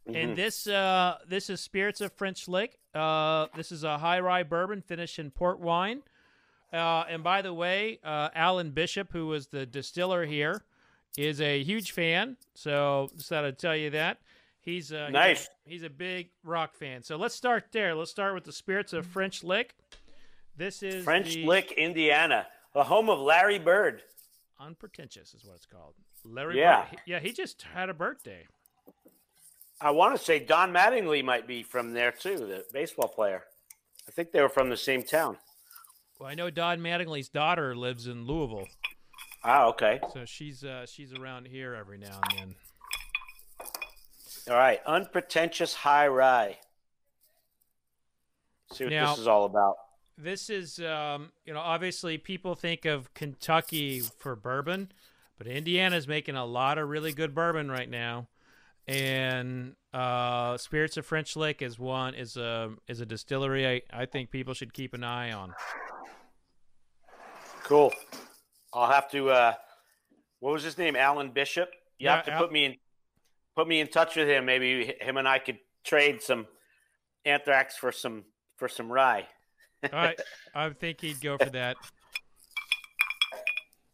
Mm-hmm. 0.08 0.16
And 0.16 0.36
this 0.36 0.66
uh, 0.66 1.18
this 1.28 1.50
is 1.50 1.60
Spirits 1.60 2.00
of 2.00 2.12
French 2.12 2.48
Lick. 2.48 2.78
Uh, 2.94 3.46
this 3.54 3.70
is 3.70 3.84
a 3.84 3.98
high 3.98 4.20
rye 4.20 4.42
bourbon 4.42 4.80
finished 4.80 5.18
in 5.18 5.30
port 5.30 5.60
wine. 5.60 6.02
Uh, 6.72 7.04
and 7.08 7.22
by 7.22 7.42
the 7.42 7.52
way, 7.52 7.98
uh, 8.02 8.28
Alan 8.34 8.70
Bishop, 8.70 9.12
who 9.12 9.26
was 9.26 9.48
the 9.48 9.66
distiller 9.66 10.24
here, 10.24 10.62
is 11.16 11.40
a 11.40 11.62
huge 11.62 11.92
fan. 11.92 12.36
So 12.54 13.10
just 13.16 13.28
thought 13.28 13.44
I'd 13.44 13.58
tell 13.58 13.76
you 13.76 13.90
that. 13.90 14.18
He's 14.60 14.92
uh, 14.92 15.08
nice. 15.10 15.40
He's 15.40 15.48
a, 15.48 15.70
he's 15.70 15.82
a 15.84 15.90
big 15.90 16.30
rock 16.44 16.74
fan. 16.74 17.02
So 17.02 17.16
let's 17.16 17.34
start 17.34 17.66
there. 17.72 17.94
Let's 17.94 18.10
start 18.10 18.34
with 18.34 18.44
the 18.44 18.52
Spirits 18.52 18.92
of 18.92 19.06
French 19.06 19.42
Lick. 19.42 19.74
This 20.56 20.82
is 20.82 21.04
French 21.04 21.34
the... 21.34 21.46
Lick, 21.46 21.72
Indiana, 21.72 22.46
the 22.74 22.84
home 22.84 23.08
of 23.08 23.18
Larry 23.18 23.58
Bird. 23.58 24.02
Unpretentious 24.60 25.32
is 25.34 25.44
what 25.44 25.56
it's 25.56 25.66
called. 25.66 25.94
Larry 26.24 26.58
yeah. 26.58 26.84
Bird. 26.84 27.00
Yeah, 27.06 27.20
he 27.20 27.32
just 27.32 27.62
had 27.74 27.88
a 27.88 27.94
birthday. 27.94 28.46
I 29.80 29.90
want 29.92 30.16
to 30.18 30.24
say 30.24 30.40
Don 30.40 30.72
Mattingly 30.72 31.24
might 31.24 31.46
be 31.46 31.62
from 31.62 31.92
there 31.92 32.10
too, 32.10 32.36
the 32.36 32.64
baseball 32.72 33.08
player. 33.08 33.44
I 34.08 34.10
think 34.10 34.32
they 34.32 34.40
were 34.40 34.48
from 34.48 34.70
the 34.70 34.76
same 34.76 35.02
town. 35.02 35.36
Well, 36.18 36.28
I 36.28 36.34
know 36.34 36.50
Don 36.50 36.80
Mattingly's 36.80 37.28
daughter 37.28 37.76
lives 37.76 38.08
in 38.08 38.26
Louisville. 38.26 38.66
Ah, 39.44 39.66
okay. 39.66 40.00
So 40.12 40.24
she's 40.24 40.64
uh, 40.64 40.84
she's 40.86 41.12
around 41.12 41.46
here 41.46 41.74
every 41.74 41.98
now 41.98 42.20
and 42.30 42.38
then. 42.38 42.54
All 44.50 44.56
right, 44.56 44.80
unpretentious 44.86 45.74
high 45.74 46.08
rye. 46.08 46.58
See 48.72 48.84
what 48.84 48.92
now, 48.92 49.10
this 49.10 49.20
is 49.20 49.26
all 49.28 49.44
about. 49.44 49.76
This 50.16 50.50
is, 50.50 50.80
um, 50.80 51.30
you 51.44 51.52
know, 51.52 51.60
obviously 51.60 52.18
people 52.18 52.54
think 52.54 52.84
of 52.84 53.12
Kentucky 53.14 54.00
for 54.00 54.34
bourbon, 54.34 54.90
but 55.36 55.46
Indiana's 55.46 56.08
making 56.08 56.34
a 56.34 56.44
lot 56.44 56.78
of 56.78 56.88
really 56.88 57.12
good 57.12 57.34
bourbon 57.34 57.70
right 57.70 57.88
now 57.88 58.26
and 58.88 59.74
uh, 59.92 60.56
Spirits 60.56 60.96
of 60.96 61.04
French 61.04 61.36
Lick 61.36 61.60
is 61.62 61.78
one 61.78 62.14
is 62.14 62.36
a 62.36 62.72
is 62.88 63.00
a 63.00 63.06
distillery 63.06 63.66
I, 63.66 63.82
I 64.02 64.06
think 64.06 64.30
people 64.30 64.54
should 64.54 64.72
keep 64.72 64.94
an 64.94 65.04
eye 65.04 65.32
on. 65.32 65.54
Cool. 67.64 67.92
I'll 68.72 68.90
have 68.90 69.10
to. 69.10 69.30
Uh, 69.30 69.54
what 70.40 70.52
was 70.52 70.62
his 70.62 70.78
name? 70.78 70.96
Alan 70.96 71.30
Bishop. 71.30 71.68
You 71.98 72.06
yeah, 72.06 72.16
have 72.16 72.24
to 72.26 72.32
Al- 72.32 72.42
put 72.42 72.52
me 72.52 72.64
in 72.64 72.76
put 73.54 73.68
me 73.68 73.80
in 73.80 73.88
touch 73.88 74.16
with 74.16 74.26
him. 74.26 74.46
Maybe 74.46 74.94
him 75.00 75.16
and 75.18 75.28
I 75.28 75.38
could 75.38 75.58
trade 75.84 76.22
some 76.22 76.46
anthrax 77.24 77.76
for 77.76 77.92
some 77.92 78.24
for 78.56 78.68
some 78.68 78.90
rye. 78.90 79.26
I 79.92 80.16
I 80.54 80.70
think 80.70 81.02
he'd 81.02 81.20
go 81.20 81.36
for 81.36 81.50
that. 81.50 81.76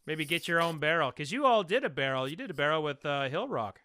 Maybe 0.06 0.24
get 0.24 0.46
your 0.46 0.60
own 0.60 0.78
barrel 0.78 1.10
because 1.10 1.32
you 1.32 1.46
all 1.46 1.64
did 1.64 1.82
a 1.82 1.90
barrel. 1.90 2.28
You 2.28 2.36
did 2.36 2.50
a 2.50 2.54
barrel 2.54 2.82
with 2.82 3.04
uh, 3.06 3.28
Hillrock. 3.28 3.76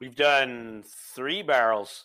We've 0.00 0.14
done 0.14 0.84
three 1.14 1.42
barrels 1.42 2.04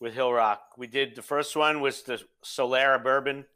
with 0.00 0.14
Hillrock. 0.14 0.58
We 0.76 0.86
did 0.86 1.14
the 1.16 1.22
first 1.22 1.56
one 1.56 1.80
was 1.80 2.02
the 2.02 2.22
Solera 2.44 3.02
bourbon, 3.02 3.46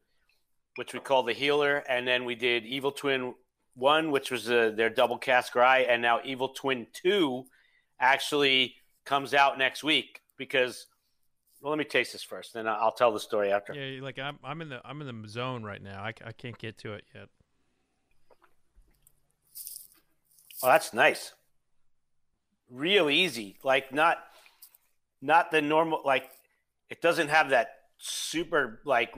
which 0.77 0.95
we 0.95 1.01
call 1.01 1.23
the 1.23 1.33
Healer, 1.33 1.85
and 1.89 2.07
then 2.07 2.25
we 2.25 2.35
did 2.35 2.65
Evil 2.65 2.93
Twin 2.93 3.35
One, 3.75 4.11
which 4.11 4.31
was 4.31 4.51
uh, 4.51 4.73
their 4.75 4.89
double 4.89 5.19
cask 5.19 5.55
rye, 5.55 5.81
and 5.81 6.01
now 6.01 6.21
Evil 6.25 6.49
Twin 6.51 6.87
Two 6.93 7.45
actually 8.01 8.77
comes 9.05 9.35
out 9.35 9.59
next 9.59 9.85
week 9.85 10.23
because. 10.37 10.87
Well, 11.63 11.71
let 11.71 11.79
me 11.79 11.85
taste 11.85 12.13
this 12.13 12.23
first, 12.23 12.53
then 12.53 12.69
I'll 12.69 12.93
tell 12.93 13.13
the 13.13 13.19
story 13.19 13.51
after. 13.51 13.73
Yeah, 13.73 14.01
like 14.03 14.19
I'm, 14.19 14.39
I'm 14.45 14.61
in 14.61 14.69
the, 14.69 14.81
I'm 14.85 15.01
in 15.01 15.23
the 15.23 15.29
zone 15.29 15.65
right 15.65 15.83
now. 15.83 16.03
I, 16.03 16.13
I 16.25 16.33
can't 16.33 16.57
get 16.59 16.77
to 16.79 16.93
it 16.93 17.05
yet. 17.15 17.29
Oh, 20.63 20.69
that's 20.69 20.93
nice. 20.93 21.33
Real 22.71 23.11
easy. 23.11 23.57
Like 23.63 23.93
not 23.93 24.19
not 25.23 25.51
the 25.51 25.63
normal 25.63 26.03
like 26.05 26.31
it 26.91 27.01
doesn't 27.01 27.29
have 27.29 27.51
that 27.51 27.69
super 27.99 28.81
like 28.85 29.15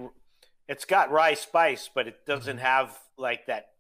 it's 0.69 0.85
got 0.85 1.11
rye 1.11 1.35
spice, 1.35 1.89
but 1.95 2.07
it 2.07 2.27
doesn't 2.27 2.57
mm-hmm. 2.57 2.65
have 2.65 2.99
like 3.17 3.47
that 3.47 3.71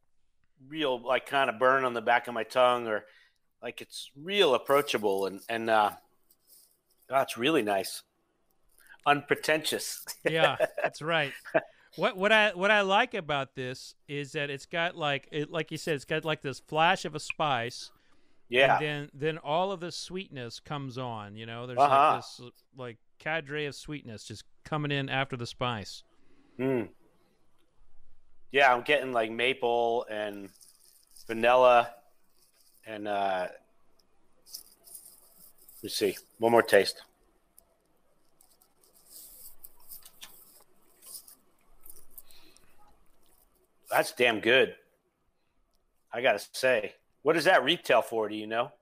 real 0.69 1.01
like 1.01 1.27
kind 1.27 1.49
of 1.49 1.59
burn 1.59 1.85
on 1.85 1.95
the 1.95 2.03
back 2.03 2.29
of 2.29 2.35
my 2.35 2.43
tongue 2.43 2.89
or 2.89 3.05
like 3.63 3.81
it's 3.81 4.11
real 4.17 4.55
approachable 4.55 5.27
and 5.27 5.41
and 5.49 5.71
uh 5.71 5.91
that's 7.09 7.35
oh, 7.37 7.41
really 7.41 7.63
nice. 7.63 8.03
Unpretentious. 9.07 10.05
yeah, 10.29 10.57
that's 10.83 11.01
right. 11.01 11.33
What 11.97 12.17
what 12.17 12.33
I 12.33 12.51
what 12.55 12.71
I 12.71 12.83
like 12.83 13.15
about 13.15 13.55
this 13.55 13.95
is 14.07 14.33
that 14.33 14.51
it's 14.51 14.67
got 14.67 14.97
like 14.97 15.29
it 15.33 15.51
like 15.51 15.71
you 15.71 15.79
said 15.79 15.95
it's 15.95 16.05
got 16.05 16.25
like 16.25 16.43
this 16.43 16.61
flash 16.61 17.05
of 17.05 17.15
a 17.15 17.21
spice. 17.21 17.91
Yeah. 18.49 18.79
And 18.79 18.83
then 18.83 19.11
then 19.15 19.39
all 19.39 19.73
of 19.73 19.81
the 19.81 19.93
sweetness 19.93 20.61
comes 20.61 20.99
on, 20.99 21.37
you 21.37 21.47
know. 21.47 21.67
There's 21.67 21.79
uh-huh. 21.79 22.13
like 22.15 22.17
this 22.17 22.41
like 22.77 22.97
cadre 23.19 23.67
of 23.67 23.75
sweetness 23.75 24.25
just 24.25 24.45
coming 24.65 24.91
in 24.91 25.09
after 25.09 25.37
the 25.37 25.47
spice. 25.47 26.03
Hmm. 26.57 26.85
Yeah, 28.51 28.73
I'm 28.73 28.83
getting 28.83 29.13
like 29.13 29.31
maple 29.31 30.07
and 30.11 30.49
vanilla 31.27 31.91
and 32.87 33.07
uh 33.07 33.49
let's 35.83 35.95
see. 35.95 36.17
One 36.39 36.53
more 36.53 36.63
taste. 36.63 37.03
That's 43.91 44.13
damn 44.13 44.41
good. 44.41 44.75
I 46.13 46.21
gotta 46.21 46.41
say, 46.53 46.95
what 47.29 47.35
does 47.35 47.45
that 47.45 47.63
retail 47.63 48.01
for? 48.01 48.27
Do 48.27 48.35
you 48.35 48.47
know? 48.47 48.73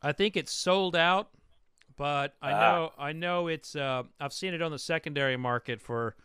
I 0.00 0.12
think 0.12 0.34
it's 0.34 0.50
sold 0.50 0.96
out, 0.96 1.28
but 1.94 2.34
I 2.40 2.52
ah. 2.52 2.58
know 2.58 2.92
I 2.96 3.12
know 3.12 3.48
it's. 3.48 3.76
Uh, 3.76 4.04
I've 4.18 4.32
seen 4.32 4.54
it 4.54 4.62
on 4.62 4.70
the 4.70 4.78
secondary 4.78 5.36
market 5.36 5.82
for 5.82 6.16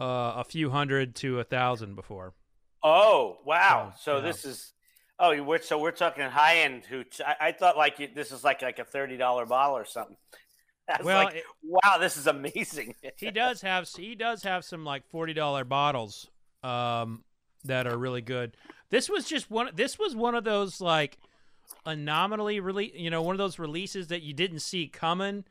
uh, 0.00 0.32
a 0.34 0.42
few 0.42 0.70
hundred 0.70 1.14
to 1.16 1.38
a 1.38 1.44
thousand 1.44 1.94
before. 1.94 2.34
Oh 2.82 3.38
wow! 3.44 3.92
So, 3.96 4.16
so 4.16 4.20
this 4.20 4.44
is. 4.44 4.72
Oh, 5.20 5.40
we're, 5.40 5.62
so 5.62 5.78
we're 5.78 5.92
talking 5.92 6.24
high 6.24 6.62
end 6.62 6.84
hooch. 6.86 7.20
I, 7.24 7.36
I 7.40 7.52
thought 7.52 7.76
like 7.76 8.16
this 8.16 8.32
is 8.32 8.42
like 8.42 8.62
like 8.62 8.80
a 8.80 8.84
thirty 8.84 9.16
dollar 9.16 9.46
bottle 9.46 9.76
or 9.76 9.84
something. 9.84 10.16
well, 11.04 11.26
like, 11.26 11.36
it, 11.36 11.44
wow, 11.62 11.98
this 11.98 12.16
is 12.16 12.26
amazing. 12.26 12.96
he 13.16 13.30
does 13.30 13.60
have 13.60 13.88
he 13.88 14.16
does 14.16 14.42
have 14.42 14.64
some 14.64 14.84
like 14.84 15.06
forty 15.06 15.34
dollar 15.34 15.62
bottles 15.62 16.28
um, 16.64 17.22
that 17.62 17.86
are 17.86 17.96
really 17.96 18.22
good. 18.22 18.56
This 18.94 19.10
was 19.10 19.24
just 19.24 19.50
one. 19.50 19.70
This 19.74 19.98
was 19.98 20.14
one 20.14 20.36
of 20.36 20.44
those 20.44 20.80
like 20.80 21.18
anomaly 21.84 22.60
release. 22.60 22.92
You 22.94 23.10
know, 23.10 23.22
one 23.22 23.34
of 23.34 23.38
those 23.38 23.58
releases 23.58 24.06
that 24.06 24.22
you 24.22 24.32
didn't 24.32 24.60
see 24.60 24.86
coming, 24.86 25.42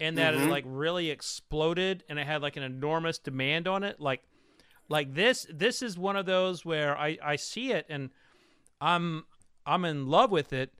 and 0.00 0.16
that 0.16 0.32
mm-hmm. 0.32 0.44
it 0.44 0.50
like 0.50 0.64
really 0.66 1.10
exploded, 1.10 2.04
and 2.08 2.18
it 2.18 2.26
had 2.26 2.40
like 2.40 2.56
an 2.56 2.62
enormous 2.62 3.18
demand 3.18 3.68
on 3.68 3.82
it. 3.82 4.00
Like, 4.00 4.22
like 4.88 5.12
this. 5.12 5.46
This 5.52 5.82
is 5.82 5.98
one 5.98 6.16
of 6.16 6.24
those 6.24 6.64
where 6.64 6.96
I 6.96 7.18
I 7.22 7.36
see 7.36 7.70
it 7.70 7.84
and 7.90 8.08
I'm 8.80 9.26
I'm 9.66 9.84
in 9.84 10.06
love 10.06 10.30
with 10.30 10.54
it, 10.54 10.72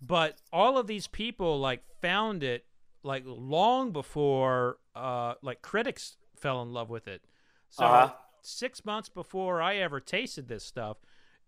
but 0.00 0.38
all 0.52 0.78
of 0.78 0.86
these 0.86 1.08
people 1.08 1.58
like 1.58 1.82
found 2.00 2.44
it 2.44 2.64
like 3.02 3.24
long 3.26 3.90
before 3.90 4.78
uh 4.94 5.34
like 5.42 5.62
critics 5.62 6.16
fell 6.36 6.62
in 6.62 6.72
love 6.72 6.90
with 6.90 7.08
it. 7.08 7.22
So 7.70 7.86
uh-huh 7.86 8.12
six 8.42 8.84
months 8.84 9.08
before 9.08 9.60
I 9.60 9.76
ever 9.76 10.00
tasted 10.00 10.48
this 10.48 10.64
stuff, 10.64 10.98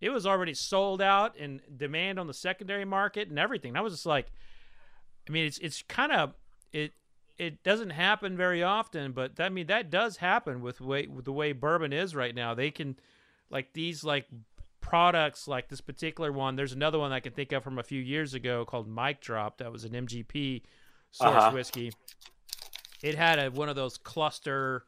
it 0.03 0.11
was 0.11 0.27
already 0.27 0.53
sold 0.53 1.01
out 1.01 1.37
and 1.39 1.61
demand 1.77 2.19
on 2.19 2.27
the 2.27 2.33
secondary 2.33 2.83
market 2.83 3.29
and 3.29 3.39
everything. 3.39 3.77
I 3.77 3.81
was 3.81 3.93
just 3.93 4.05
like, 4.05 4.27
I 5.27 5.31
mean, 5.31 5.45
it's 5.45 5.57
it's 5.59 5.81
kind 5.83 6.11
of 6.11 6.33
it 6.73 6.91
it 7.37 7.63
doesn't 7.63 7.91
happen 7.91 8.35
very 8.35 8.61
often, 8.61 9.13
but 9.13 9.39
I 9.39 9.47
mean 9.47 9.67
that 9.67 9.89
does 9.89 10.17
happen 10.17 10.61
with 10.61 10.81
way 10.81 11.07
with 11.07 11.23
the 11.23 11.31
way 11.31 11.53
bourbon 11.53 11.93
is 11.93 12.13
right 12.15 12.35
now. 12.35 12.53
They 12.53 12.69
can 12.69 12.97
like 13.49 13.71
these 13.73 14.03
like 14.03 14.27
products 14.81 15.47
like 15.47 15.69
this 15.69 15.79
particular 15.79 16.33
one. 16.33 16.57
There's 16.57 16.73
another 16.73 16.99
one 16.99 17.13
I 17.13 17.21
can 17.21 17.31
think 17.31 17.53
of 17.53 17.63
from 17.63 17.79
a 17.79 17.83
few 17.83 18.01
years 18.01 18.33
ago 18.33 18.65
called 18.65 18.89
Mic 18.89 19.21
Drop. 19.21 19.59
That 19.59 19.71
was 19.71 19.85
an 19.85 19.93
MGP 19.93 20.63
source 21.11 21.33
uh-huh. 21.33 21.51
whiskey. 21.51 21.93
It 23.01 23.15
had 23.15 23.39
a, 23.39 23.49
one 23.49 23.69
of 23.69 23.77
those 23.77 23.97
cluster 23.97 24.83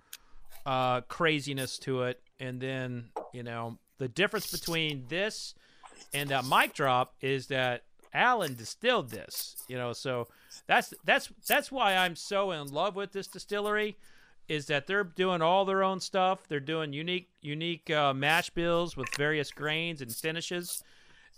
uh, 0.66 1.02
craziness 1.02 1.80
to 1.80 2.04
it. 2.04 2.22
And 2.40 2.60
then, 2.60 3.12
you 3.34 3.44
know, 3.44 3.78
the 3.98 4.08
difference 4.08 4.52
between 4.52 5.06
this 5.10 5.56
and 6.14 6.30
that 6.30 6.46
mic 6.46 6.74
drop 6.74 7.14
is 7.22 7.48
that 7.48 7.84
Alan 8.14 8.56
distilled 8.56 9.10
this, 9.10 9.64
you 9.68 9.78
know, 9.78 9.94
so 9.94 10.28
that's 10.68 10.94
that's 11.04 11.30
that's 11.48 11.72
why 11.72 11.96
I'm 11.96 12.16
so 12.16 12.52
in 12.52 12.68
love 12.68 12.96
with 12.96 13.12
this 13.12 13.28
distillery 13.28 13.98
is 14.48 14.68
that 14.68 14.88
they're 14.88 15.04
doing 15.04 15.42
all 15.42 15.66
their 15.66 15.84
own 15.84 16.00
stuff. 16.00 16.48
They're 16.48 16.60
doing 16.60 16.94
unique 16.94 17.30
unique 17.42 17.90
uh, 17.90 18.14
mash 18.14 18.50
bills 18.52 18.96
with 18.96 19.14
various 19.16 19.52
grains 19.52 20.02
and 20.02 20.14
finishes. 20.14 20.84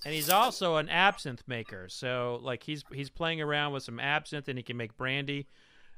And 0.05 0.13
he's 0.13 0.29
also 0.29 0.75
an 0.75 0.89
absinthe 0.89 1.43
maker. 1.47 1.87
So 1.89 2.39
like 2.43 2.63
he's 2.63 2.83
he's 2.93 3.09
playing 3.09 3.41
around 3.41 3.73
with 3.73 3.83
some 3.83 3.99
absinthe 3.99 4.47
and 4.47 4.59
he 4.59 4.63
can 4.63 4.77
make 4.77 4.97
brandy. 4.97 5.47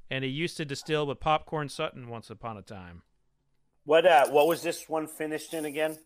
And 0.09 0.23
he 0.23 0.29
used 0.29 0.57
to 0.57 0.65
distill 0.65 1.05
with 1.05 1.19
Popcorn 1.19 1.69
Sutton 1.69 2.09
once 2.09 2.29
upon 2.29 2.57
a 2.57 2.61
time. 2.61 3.03
What 3.85 4.05
uh, 4.05 4.27
what 4.29 4.47
was 4.47 4.61
this 4.61 4.87
one 4.87 5.07
finished 5.07 5.53
in 5.53 5.65
again? 5.65 5.97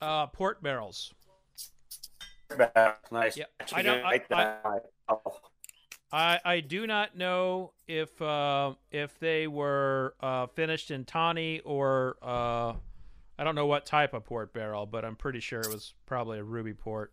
Uh, 0.00 0.26
port 0.26 0.62
barrels. 0.62 1.12
Nice. 3.12 3.36
Yeah, 3.36 3.44
I 3.72 3.82
don't. 3.82 4.04
I, 4.04 4.22
I, 4.32 4.78
I, 6.12 6.40
I, 6.44 6.60
do 6.60 6.86
not 6.86 7.16
know 7.16 7.72
if 7.86 8.20
uh, 8.20 8.72
if 8.90 9.18
they 9.20 9.46
were 9.46 10.14
uh, 10.20 10.46
finished 10.48 10.90
in 10.90 11.04
tawny 11.04 11.60
or 11.60 12.16
uh, 12.22 12.72
I 13.38 13.44
don't 13.44 13.54
know 13.54 13.66
what 13.66 13.86
type 13.86 14.14
of 14.14 14.24
port 14.24 14.52
barrel, 14.52 14.86
but 14.86 15.04
I'm 15.04 15.16
pretty 15.16 15.40
sure 15.40 15.60
it 15.60 15.72
was 15.72 15.94
probably 16.06 16.38
a 16.38 16.44
ruby 16.44 16.74
port. 16.74 17.12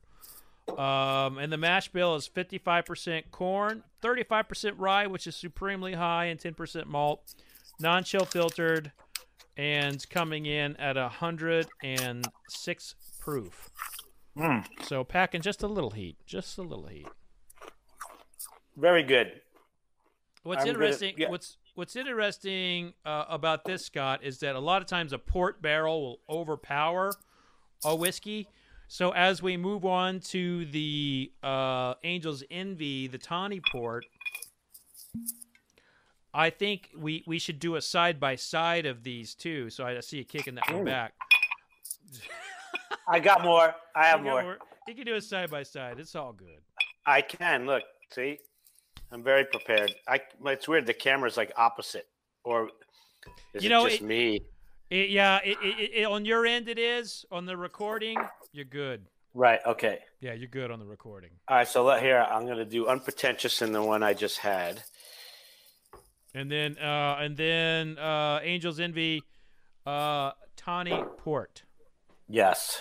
Um, 0.78 1.38
and 1.38 1.52
the 1.52 1.58
mash 1.58 1.88
bill 1.90 2.16
is 2.16 2.28
55% 2.28 3.32
corn, 3.32 3.84
35% 4.04 4.74
rye, 4.78 5.08
which 5.08 5.26
is 5.26 5.36
supremely 5.36 5.94
high, 5.94 6.26
and 6.26 6.38
10% 6.38 6.86
malt. 6.88 7.34
Non-chill 7.80 8.26
filtered, 8.26 8.92
and 9.58 10.10
coming 10.10 10.46
in 10.46 10.76
at 10.78 10.96
106 10.96 12.96
proof. 13.20 13.70
Mm. 14.38 14.66
So 14.84 15.04
packing 15.04 15.42
just 15.42 15.64
a 15.64 15.68
little 15.68 15.92
heat, 15.92 16.18
just 16.26 16.58
a 16.58 16.62
little 16.62 16.86
heat. 16.86 17.08
Very 18.76 19.04
good. 19.04 19.42
What's 20.44 20.62
I'm 20.62 20.70
interesting? 20.70 21.16
Yeah. 21.18 21.30
What's 21.30 21.58
What's 21.78 21.96
interesting 21.96 22.94
uh, 23.06 23.26
about 23.30 23.64
this, 23.64 23.86
Scott, 23.86 24.24
is 24.24 24.40
that 24.40 24.56
a 24.56 24.60
lot 24.60 24.82
of 24.82 24.88
times 24.88 25.14
a 25.14 25.20
port 25.20 25.62
barrel 25.62 26.02
will 26.02 26.20
overpower 26.28 27.12
a 27.86 27.96
whiskey. 27.96 28.48
So 28.88 29.12
as 29.12 29.44
we 29.44 29.58
move 29.58 29.86
on 29.86 30.20
to 30.22 30.66
the 30.66 31.32
uh, 31.44 31.94
Angel's 32.04 32.44
Envy, 32.50 33.06
the 33.06 33.20
tawny 33.20 33.62
port, 33.72 34.08
I 36.38 36.52
think 36.52 36.92
we 36.96 37.24
we 37.26 37.40
should 37.40 37.58
do 37.58 37.76
a 37.78 37.82
side 37.82 38.20
by 38.20 38.36
side 38.36 38.86
of 38.86 39.02
these 39.02 39.34
two. 39.34 39.72
So 39.72 39.86
I 39.86 40.00
see 40.02 40.18
you 40.18 40.24
kicking 40.24 40.54
that 40.56 40.72
one 40.72 40.86
back. 40.86 41.14
I 43.08 43.20
got 43.20 43.44
more. 43.44 43.74
I 43.96 44.06
have 44.06 44.22
more. 44.22 44.44
more. 44.44 44.58
You 44.88 44.94
can 44.94 45.06
do 45.06 45.16
a 45.16 45.22
side 45.22 45.50
by 45.50 45.64
side. 45.64 46.00
It's 46.00 46.16
all 46.16 46.34
good. 46.34 46.62
I 47.08 47.22
can 47.22 47.66
look. 47.66 47.82
See, 48.12 48.38
I'm 49.12 49.24
very 49.24 49.46
prepared. 49.46 49.96
I. 50.08 50.20
It's 50.46 50.68
weird. 50.68 50.86
The 50.86 50.94
camera's 50.94 51.38
like 51.38 51.52
opposite, 51.58 52.08
or 52.44 52.70
is 53.56 53.64
you 53.64 53.70
know, 53.72 53.88
it 53.88 53.90
just 53.90 54.02
it, 54.04 54.06
me? 54.06 54.42
It, 54.92 55.10
yeah. 55.10 55.40
It, 55.44 56.06
on 56.06 56.24
your 56.24 56.46
end, 56.46 56.70
it 56.70 56.78
is. 56.78 57.26
On 57.32 57.48
the 57.48 57.58
recording, 57.58 58.16
you're 58.52 58.64
good. 58.64 59.08
Right. 59.34 59.60
Okay. 59.66 60.00
Yeah, 60.22 60.34
you're 60.34 60.50
good 60.50 60.70
on 60.70 60.78
the 60.78 60.86
recording. 60.86 61.32
All 61.48 61.58
right. 61.58 61.68
So 61.68 61.84
let 61.84 62.04
here 62.04 62.24
I'm 62.30 62.46
going 62.46 62.58
to 62.58 62.66
do 62.66 62.86
unpretentious 62.86 63.64
in 63.64 63.72
the 63.72 63.82
one 63.82 64.04
I 64.04 64.14
just 64.14 64.38
had. 64.38 64.84
And 66.34 66.52
then 66.52 66.78
uh, 66.78 67.18
and 67.20 67.38
then 67.38 67.98
uh, 67.98 68.40
Angels 68.44 68.80
Envy, 68.80 69.24
uh, 69.86 70.32
Tawny 70.56 71.04
Port. 71.18 71.64
Yes. 72.28 72.80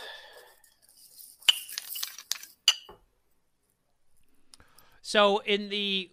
So 5.03 5.39
in 5.39 5.69
the 5.69 6.11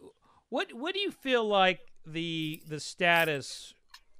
what 0.49 0.71
what 0.71 0.93
do 0.93 0.99
you 0.99 1.09
feel 1.09 1.43
like 1.47 1.79
the 2.05 2.61
the 2.67 2.79
status 2.79 3.73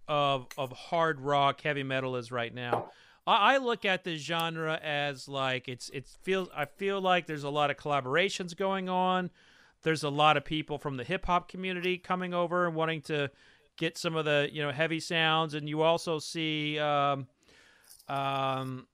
of 0.07 0.47
of 0.57 0.71
hard 0.71 1.21
rock 1.21 1.61
heavy 1.61 1.83
metal 1.83 2.15
is 2.15 2.31
right 2.31 2.53
now? 2.53 2.89
I, 3.27 3.53
I 3.53 3.57
look 3.57 3.85
at 3.85 4.03
the 4.03 4.17
genre 4.17 4.79
as 4.81 5.27
like 5.27 5.67
it's 5.67 5.89
it 5.89 6.07
feels 6.07 6.49
I 6.55 6.65
feel 6.65 6.99
like 6.99 7.27
there's 7.27 7.43
a 7.43 7.51
lot 7.51 7.69
of 7.69 7.77
collaborations 7.77 8.57
going 8.57 8.89
on. 8.89 9.29
There's 9.83 10.03
a 10.03 10.09
lot 10.09 10.37
of 10.37 10.45
people 10.45 10.77
from 10.77 10.97
the 10.97 11.03
hip 11.03 11.25
hop 11.25 11.49
community 11.49 11.97
coming 11.97 12.33
over 12.33 12.65
and 12.65 12.75
wanting 12.75 13.01
to 13.03 13.29
get 13.77 13.97
some 13.97 14.15
of 14.15 14.25
the 14.25 14.49
you 14.51 14.61
know 14.61 14.71
heavy 14.71 14.99
sounds, 14.99 15.53
and 15.53 15.67
you 15.67 15.81
also 15.81 16.19
see 16.19 16.79
um, 16.79 17.27
um, 18.07 18.87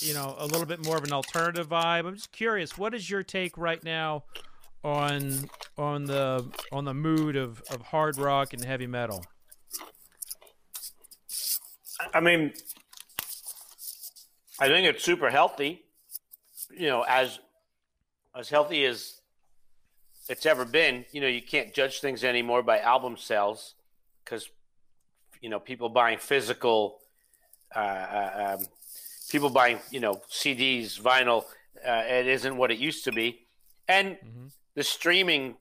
you 0.00 0.14
know 0.14 0.36
a 0.38 0.46
little 0.46 0.66
bit 0.66 0.84
more 0.84 0.96
of 0.96 1.04
an 1.04 1.12
alternative 1.12 1.68
vibe. 1.68 2.06
I'm 2.06 2.14
just 2.14 2.32
curious, 2.32 2.76
what 2.76 2.94
is 2.94 3.08
your 3.08 3.22
take 3.22 3.56
right 3.56 3.82
now 3.82 4.24
on 4.82 5.48
on 5.78 6.04
the 6.04 6.46
on 6.70 6.84
the 6.84 6.94
mood 6.94 7.36
of, 7.36 7.62
of 7.70 7.82
hard 7.82 8.18
rock 8.18 8.52
and 8.52 8.64
heavy 8.64 8.86
metal? 8.86 9.24
I 12.12 12.20
mean, 12.20 12.52
I 14.60 14.68
think 14.68 14.86
it's 14.86 15.02
super 15.02 15.30
healthy. 15.30 15.82
You 16.70 16.88
know, 16.88 17.02
as 17.08 17.38
as 18.34 18.48
healthy 18.48 18.84
as 18.84 19.13
it's 20.28 20.46
ever 20.46 20.64
been. 20.64 21.04
You 21.12 21.20
know, 21.20 21.26
you 21.26 21.42
can't 21.42 21.74
judge 21.74 22.00
things 22.00 22.24
anymore 22.24 22.62
by 22.62 22.80
album 22.80 23.16
sales 23.16 23.74
because 24.24 24.48
you 25.40 25.48
know 25.48 25.60
people 25.60 25.88
buying 25.88 26.18
physical, 26.18 26.98
uh, 27.74 27.78
uh, 27.78 28.56
um, 28.58 28.66
people 29.30 29.50
buying 29.50 29.78
you 29.90 30.00
know 30.00 30.20
CDs, 30.30 31.00
vinyl. 31.00 31.44
Uh, 31.86 32.02
it 32.06 32.26
isn't 32.26 32.56
what 32.56 32.70
it 32.70 32.78
used 32.78 33.04
to 33.04 33.12
be, 33.12 33.46
and 33.88 34.16
mm-hmm 34.16 34.46
the 34.74 34.82
streaming 34.82 35.56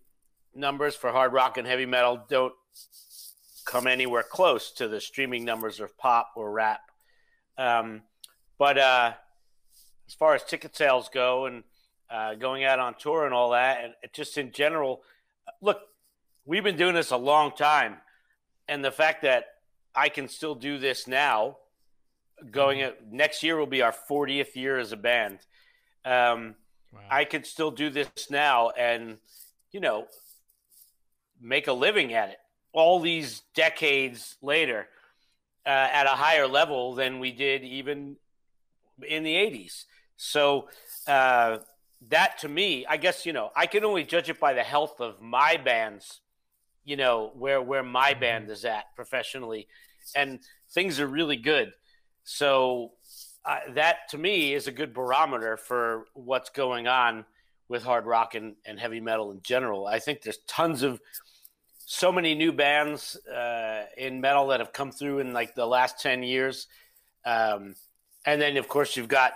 numbers 0.56 0.96
for 0.96 1.12
hard 1.12 1.34
rock 1.34 1.58
and 1.58 1.68
heavy 1.68 1.86
metal 1.86 2.24
don't 2.30 2.54
come 3.66 3.88
anywhere 3.88 4.24
close 4.24 4.72
to 4.72 4.88
the 4.88 5.00
streaming 5.00 5.46
numbers 5.46 5.80
of 5.80 5.98
pop 5.98 6.32
or 6.36 6.52
rap. 6.52 6.82
Um, 7.58 8.02
but 8.58 8.78
uh, 8.78 9.14
as 10.08 10.14
far 10.14 10.36
as 10.36 10.44
ticket 10.44 10.76
sales 10.76 11.10
go 11.14 11.46
and 11.46 11.64
uh, 12.14 12.36
going 12.36 12.64
out 12.64 12.80
on 12.80 12.94
tour 12.94 13.26
and 13.26 13.34
all 13.34 13.52
that, 13.52 13.84
and 13.84 13.94
just 14.14 14.38
in 14.38 14.52
general, 14.52 15.02
look, 15.62 15.80
we've 16.46 16.64
been 16.64 16.78
doing 16.78 16.94
this 16.94 17.12
a 17.12 17.18
long 17.18 17.52
time, 17.52 17.98
and 18.68 18.86
the 18.86 18.92
fact 18.92 19.24
that 19.24 19.46
I 19.96 20.10
can 20.10 20.28
still 20.28 20.56
do 20.56 20.78
this 20.78 21.08
now, 21.08 21.58
going 22.52 22.80
mm-hmm. 22.80 22.90
at, 22.90 23.12
next 23.12 23.44
year 23.44 23.58
will 23.58 23.66
be 23.66 23.82
our 23.82 23.96
40th 24.10 24.56
year 24.56 24.78
as 24.78 24.92
a 24.92 24.98
band. 24.98 25.40
Um, 26.06 26.56
Wow. 26.94 27.02
I 27.10 27.26
could 27.26 27.46
still 27.46 27.72
do 27.72 27.90
this 27.90 28.30
now 28.30 28.70
and, 28.70 29.18
you 29.72 29.80
know, 29.80 30.08
make 31.42 31.68
a 31.68 31.74
living 31.74 32.14
at 32.14 32.30
it 32.30 32.38
all 32.72 33.00
these 33.00 33.42
decades 33.56 34.36
later 34.42 34.88
uh, 35.66 35.70
at 35.70 36.06
a 36.06 36.10
higher 36.10 36.48
level 36.48 36.96
than 36.96 37.20
we 37.20 37.32
did 37.32 37.64
even 37.64 38.18
in 39.08 39.24
the 39.24 39.34
80s. 39.34 39.86
So, 40.18 40.70
uh, 41.08 41.60
that 42.10 42.40
to 42.40 42.50
me, 42.50 42.86
I 42.86 42.98
guess, 42.98 43.26
you 43.26 43.34
know, 43.34 43.52
I 43.56 43.66
can 43.66 43.86
only 43.86 44.04
judge 44.04 44.30
it 44.30 44.40
by 44.40 44.54
the 44.54 44.64
health 44.64 45.00
of 45.00 45.22
my 45.22 45.58
bands, 45.58 46.22
you 46.84 46.96
know, 46.96 47.32
where, 47.36 47.62
where 47.62 47.84
my 47.84 48.12
mm-hmm. 48.12 48.20
band 48.20 48.50
is 48.50 48.66
at 48.66 48.86
professionally. 48.96 49.68
And 50.16 50.40
things 50.72 51.00
are 51.00 51.08
really 51.08 51.38
good. 51.38 51.74
So 52.24 52.92
uh, 53.46 53.60
that 53.74 54.10
to 54.10 54.18
me 54.18 54.54
is 54.54 54.68
a 54.68 54.72
good 54.72 54.94
barometer 54.94 55.58
for 55.58 56.06
what's 56.14 56.50
going 56.50 56.88
on 56.88 57.26
with 57.68 57.84
hard 57.84 58.06
rock 58.06 58.36
and, 58.36 58.56
and 58.66 58.80
heavy 58.80 59.00
metal 59.00 59.32
in 59.32 59.42
general. 59.42 59.88
I 59.88 60.00
think 60.00 60.22
there's 60.22 60.40
tons 60.48 60.84
of 60.84 61.00
so 61.86 62.12
many 62.12 62.36
new 62.36 62.52
bands 62.52 63.16
uh, 63.28 63.86
in 63.98 64.22
metal 64.22 64.48
that 64.48 64.60
have 64.60 64.74
come 64.74 64.92
through 64.92 65.20
in 65.20 65.34
like 65.34 65.56
the 65.56 65.66
last 65.66 66.00
10 66.02 66.24
years. 66.24 66.68
Um, 67.26 67.76
and 68.26 68.42
then, 68.42 68.58
of 68.58 68.68
course, 68.68 68.96
you've 68.96 69.08
got, 69.08 69.34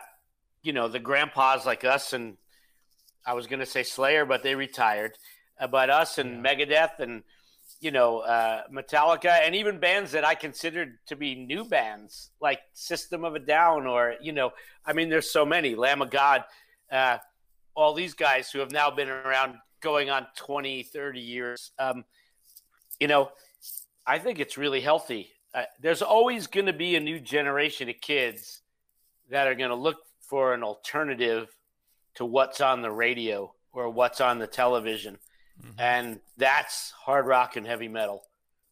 you 0.64 0.74
know, 0.74 0.88
the 0.88 1.00
grandpas 1.00 1.66
like 1.66 1.84
us 1.84 2.14
and 2.14 2.38
I 3.28 3.34
was 3.34 3.46
going 3.46 3.60
to 3.60 3.66
say 3.66 3.84
Slayer, 3.84 4.26
but 4.26 4.42
they 4.42 4.56
retired. 4.56 5.18
Uh, 5.60 5.68
but 5.68 5.90
us 5.90 6.18
and 6.18 6.44
yeah. 6.44 6.56
Megadeth 6.56 7.00
and 7.00 7.24
you 7.80 7.92
know, 7.92 8.20
uh, 8.20 8.64
Metallica, 8.74 9.40
and 9.44 9.54
even 9.56 9.80
bands 9.80 10.12
that 10.12 10.26
I 10.26 10.34
considered 10.34 10.98
to 11.08 11.16
be 11.16 11.36
new 11.36 11.64
bands, 11.64 12.32
like 12.42 12.60
System 12.74 13.24
of 13.24 13.36
a 13.36 13.40
Down, 13.40 13.86
or 13.86 14.16
you 14.22 14.32
know, 14.32 14.52
I 14.86 14.94
mean, 14.94 15.10
there's 15.10 15.32
so 15.32 15.46
many, 15.46 15.76
Lamb 15.76 16.02
of 16.02 16.10
God, 16.10 16.44
uh, 16.92 17.18
all 17.76 17.94
these 17.94 18.14
guys 18.14 18.50
who 18.50 18.60
have 18.60 18.72
now 18.72 18.90
been 18.90 19.10
around 19.10 19.56
going 19.82 20.10
on 20.10 20.26
20, 20.38 20.84
30 20.84 21.20
years. 21.20 21.72
Um, 21.78 22.04
you 23.00 23.08
know, 23.08 23.30
I 24.06 24.18
think 24.18 24.40
it's 24.40 24.58
really 24.58 24.82
healthy. 24.82 25.30
Uh, 25.54 25.64
there's 25.82 26.02
always 26.02 26.48
going 26.48 26.66
to 26.66 26.74
be 26.74 26.96
a 26.96 27.00
new 27.00 27.20
generation 27.20 27.90
of 27.90 28.02
kids 28.02 28.62
that 29.30 29.48
are 29.48 29.56
going 29.56 29.70
to 29.70 29.76
look 29.76 29.98
for 30.22 30.54
an 30.54 30.64
alternative 30.64 31.48
to 32.18 32.26
what's 32.26 32.62
on 32.62 32.82
the 32.82 32.92
radio 32.92 33.54
or 33.74 33.90
what's 33.90 34.22
on 34.22 34.38
the 34.38 34.48
television 34.48 35.18
mm-hmm. 35.62 35.80
and 35.80 36.20
that's 36.38 36.92
hard 36.92 37.26
rock 37.26 37.56
and 37.56 37.66
heavy 37.66 37.88
metal. 37.88 38.24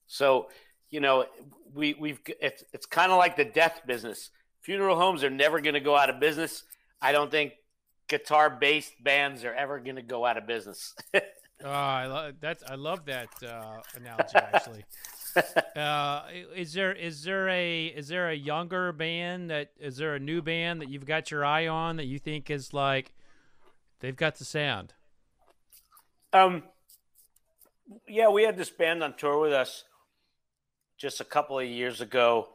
So, 0.08 0.50
you 0.90 1.00
know, 1.00 1.26
we 1.74 1.94
we've 1.94 2.20
it's 2.42 2.64
it's 2.74 2.86
kind 2.86 3.12
of 3.12 3.18
like 3.18 3.36
the 3.36 3.46
death 3.46 3.82
business. 3.86 4.30
Funeral 4.62 4.98
homes 4.98 5.24
are 5.24 5.30
never 5.30 5.60
going 5.62 5.74
to 5.74 5.80
go 5.80 5.96
out 5.96 6.10
of 6.10 6.20
business. 6.20 6.64
I 7.02 7.12
don't 7.12 7.30
think 7.30 7.54
guitar 8.08 8.50
based 8.50 8.94
bands 9.04 9.44
are 9.44 9.54
ever 9.54 9.80
going 9.80 9.96
to 9.96 10.02
go 10.02 10.26
out 10.26 10.38
of 10.38 10.48
business. 10.48 10.94
oh, 11.14 11.20
I 11.64 12.06
love 12.08 12.36
that. 12.42 12.64
I 12.68 12.76
love 12.76 13.06
that 13.06 13.30
uh, 13.44 13.82
analogy 13.96 14.36
actually. 14.36 14.86
uh, 15.76 16.24
is 16.56 16.74
there 16.74 16.94
is 16.94 17.24
there 17.24 17.50
a 17.50 17.86
is 17.88 18.08
there 18.08 18.30
a 18.30 18.36
younger 18.36 18.92
band 18.94 19.50
that 19.50 19.72
is 19.80 19.98
there 19.98 20.16
a 20.16 20.20
new 20.20 20.42
band 20.42 20.82
that 20.82 20.90
you've 20.90 21.06
got 21.06 21.30
your 21.30 21.44
eye 21.44 21.68
on 21.68 21.98
that 21.98 22.06
you 22.06 22.20
think 22.20 22.50
is 22.50 22.74
like 22.74 23.14
they've 24.00 24.16
got 24.16 24.36
the 24.36 24.46
sound? 24.46 24.94
Um, 26.34 26.64
yeah, 28.08 28.30
we 28.30 28.44
had 28.44 28.58
this 28.58 28.70
band 28.70 29.04
on 29.04 29.16
tour 29.16 29.40
with 29.40 29.54
us 29.54 29.84
just 30.98 31.22
a 31.22 31.26
couple 31.26 31.60
of 31.60 31.66
years 31.66 32.02
ago. 32.02 32.50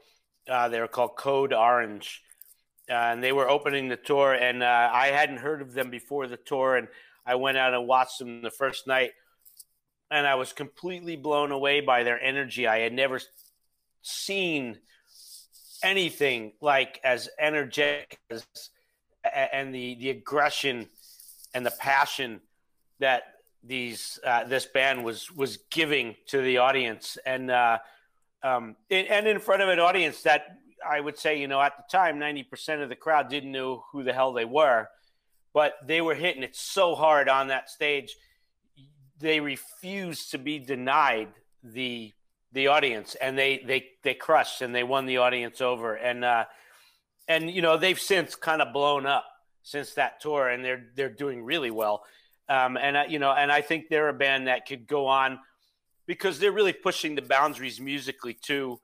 Uh, 0.49 0.69
they 0.69 0.81
were 0.81 0.89
called 0.89 1.17
Code 1.17 1.53
Orange, 1.53 2.23
uh, 2.91 2.95
and 2.95 3.23
they 3.23 3.33
were 3.33 3.49
opening 3.49 3.89
the 3.89 3.97
tour. 3.97 4.33
And 4.33 4.63
uh, 4.63 4.91
I 4.93 5.09
hadn't 5.09 5.39
heard 5.39 5.63
of 5.63 5.73
them 5.73 5.91
before 5.91 6.27
the 6.27 6.37
tour, 6.37 6.77
and 6.77 6.89
I 7.25 7.37
went 7.37 7.59
out 7.59 7.75
and 7.75 7.87
watched 7.87 8.19
them 8.19 8.43
the 8.43 8.51
first 8.51 8.87
night, 8.87 9.13
and 10.11 10.27
I 10.27 10.35
was 10.35 10.53
completely 10.53 11.17
blown 11.17 11.53
away 11.53 11.81
by 11.81 12.03
their 12.03 12.21
energy. 12.21 12.67
I 12.67 12.81
had 12.81 12.93
never 12.93 13.21
seen 14.03 14.79
anything 15.83 16.53
like 16.61 17.01
as 17.05 17.29
energetic 17.39 18.19
as 18.31 18.45
and 19.25 19.75
the 19.75 19.97
the 19.97 20.11
aggression 20.11 20.89
and 21.55 21.65
the 21.65 21.71
passion 21.73 22.41
that 22.99 23.23
these 23.63 24.19
uh, 24.25 24.45
this 24.45 24.67
band 24.67 25.05
was 25.05 25.31
was 25.31 25.59
giving 25.71 26.17
to 26.27 26.41
the 26.41 26.59
audience. 26.59 27.19
And 27.27 27.51
uh, 27.51 27.79
um, 28.43 28.77
and 28.91 29.27
in 29.27 29.39
front 29.39 29.63
of 29.63 29.69
an 29.69 29.79
audience 29.79 30.23
that 30.23 30.59
I 30.89 31.01
would 31.01 31.19
say 31.19 31.39
you 31.41 31.49
know 31.49 31.61
at 31.61 31.77
the 31.77 31.85
time 31.91 32.19
ninety 32.19 32.43
percent 32.43 32.81
of 32.81 32.89
the 32.89 32.97
crowd 32.97 33.29
didn't 33.29 33.53
know 33.53 33.85
who 33.93 34.03
the 34.03 34.13
hell 34.13 34.33
they 34.33 34.45
were, 34.45 34.89
but 35.53 35.75
they 35.87 36.01
were 36.01 36.15
hitting 36.15 36.43
it 36.43 36.57
so 36.57 36.95
hard 36.95 37.29
on 37.29 37.49
that 37.49 37.69
stage, 37.69 38.17
they 39.19 39.41
refused 39.41 40.31
to 40.31 40.39
be 40.39 40.59
denied 40.59 41.29
the 41.63 42.13
the 42.53 42.69
audience. 42.69 43.15
And 43.17 43.37
they 43.37 43.59
they 43.59 43.89
they 44.03 44.15
crushed 44.15 44.63
and 44.63 44.75
they 44.75 44.85
won 44.85 45.07
the 45.07 45.19
audience 45.19 45.61
over. 45.61 45.95
And 45.95 46.25
uh, 46.25 46.45
and 47.29 47.51
you 47.51 47.63
know 47.63 47.77
they've 47.77 48.01
since 48.01 48.35
kind 48.35 48.63
of 48.63 48.73
blown 48.73 49.07
up 49.07 49.27
since 49.63 49.95
that 49.95 50.21
tour 50.21 50.49
and 50.49 50.65
they're 50.65 50.87
they're 50.95 51.09
doing 51.11 51.43
really 51.43 51.71
well 51.71 52.05
um, 52.51 52.77
and 52.77 52.99
I, 52.99 53.07
you 53.07 53.21
know, 53.21 53.31
and 53.31 53.53
I 53.53 53.61
think 53.61 53.89
they're 53.89 54.09
a 54.09 54.13
band 54.13 54.49
that 54.49 54.67
could 54.67 54.89
go 54.89 55.07
on 55.07 55.39
because 56.07 56.41
they're 56.41 56.51
really 56.51 56.73
pushing 56.73 57.15
the 57.15 57.23
boundaries 57.23 57.81
musically 57.81 58.35
too. 58.35 58.81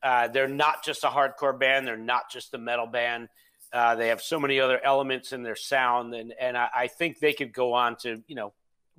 Uh, 0.00 0.28
they're 0.28 0.48
not 0.48 0.84
just 0.84 1.02
a 1.02 1.08
hardcore 1.08 1.58
band. 1.58 1.88
They're 1.88 1.96
not 1.96 2.30
just 2.30 2.54
a 2.54 2.58
metal 2.58 2.86
band. 2.86 3.28
Uh, 3.72 3.96
they 3.96 4.08
have 4.08 4.22
so 4.22 4.38
many 4.38 4.60
other 4.60 4.80
elements 4.82 5.32
in 5.32 5.42
their 5.42 5.56
sound, 5.56 6.14
and 6.14 6.32
and 6.40 6.56
I, 6.56 6.68
I, 6.74 6.86
think 6.86 7.18
they 7.18 7.32
could 7.32 7.52
go 7.52 7.72
on 7.72 7.96
to, 7.98 8.22
you 8.26 8.34
know, 8.34 8.52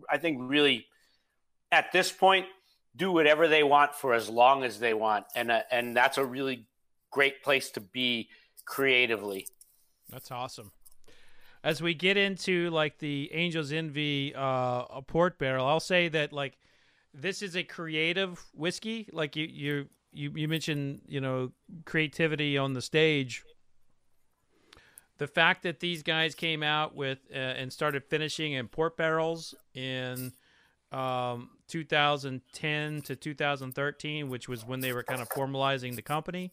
I 0.09 0.17
think 0.17 0.39
really 0.41 0.85
at 1.71 1.91
this 1.91 2.11
point 2.11 2.45
do 2.95 3.11
whatever 3.11 3.47
they 3.47 3.63
want 3.63 3.95
for 3.95 4.13
as 4.13 4.29
long 4.29 4.63
as 4.63 4.79
they 4.79 4.93
want, 4.93 5.25
and 5.35 5.51
uh, 5.51 5.61
and 5.71 5.95
that's 5.95 6.17
a 6.17 6.25
really 6.25 6.67
great 7.11 7.43
place 7.43 7.71
to 7.71 7.81
be 7.81 8.29
creatively. 8.65 9.47
That's 10.09 10.31
awesome. 10.31 10.71
As 11.63 11.81
we 11.81 11.93
get 11.93 12.17
into 12.17 12.69
like 12.69 12.97
the 12.97 13.29
Angels 13.33 13.71
Envy 13.71 14.33
uh, 14.35 14.85
a 14.89 15.03
port 15.05 15.37
barrel, 15.37 15.67
I'll 15.67 15.79
say 15.79 16.07
that 16.09 16.33
like 16.33 16.57
this 17.13 17.41
is 17.41 17.55
a 17.55 17.63
creative 17.63 18.43
whiskey. 18.53 19.07
Like 19.11 19.35
you 19.35 19.45
you 19.45 19.87
you, 20.13 20.31
you 20.35 20.47
mentioned, 20.47 21.01
you 21.07 21.21
know, 21.21 21.51
creativity 21.85 22.57
on 22.57 22.73
the 22.73 22.81
stage. 22.81 23.43
The 25.17 25.27
fact 25.27 25.63
that 25.63 25.79
these 25.79 26.03
guys 26.03 26.33
came 26.35 26.63
out 26.63 26.95
with 26.95 27.19
uh, 27.31 27.37
and 27.37 27.71
started 27.71 28.03
finishing 28.03 28.53
in 28.53 28.67
port 28.67 28.97
barrels 28.97 29.53
in 29.73 30.33
um, 30.91 31.51
2010 31.67 33.01
to 33.03 33.15
2013, 33.15 34.29
which 34.29 34.49
was 34.49 34.65
when 34.65 34.79
they 34.79 34.93
were 34.93 35.03
kind 35.03 35.21
of 35.21 35.29
formalizing 35.29 35.95
the 35.95 36.01
company. 36.01 36.51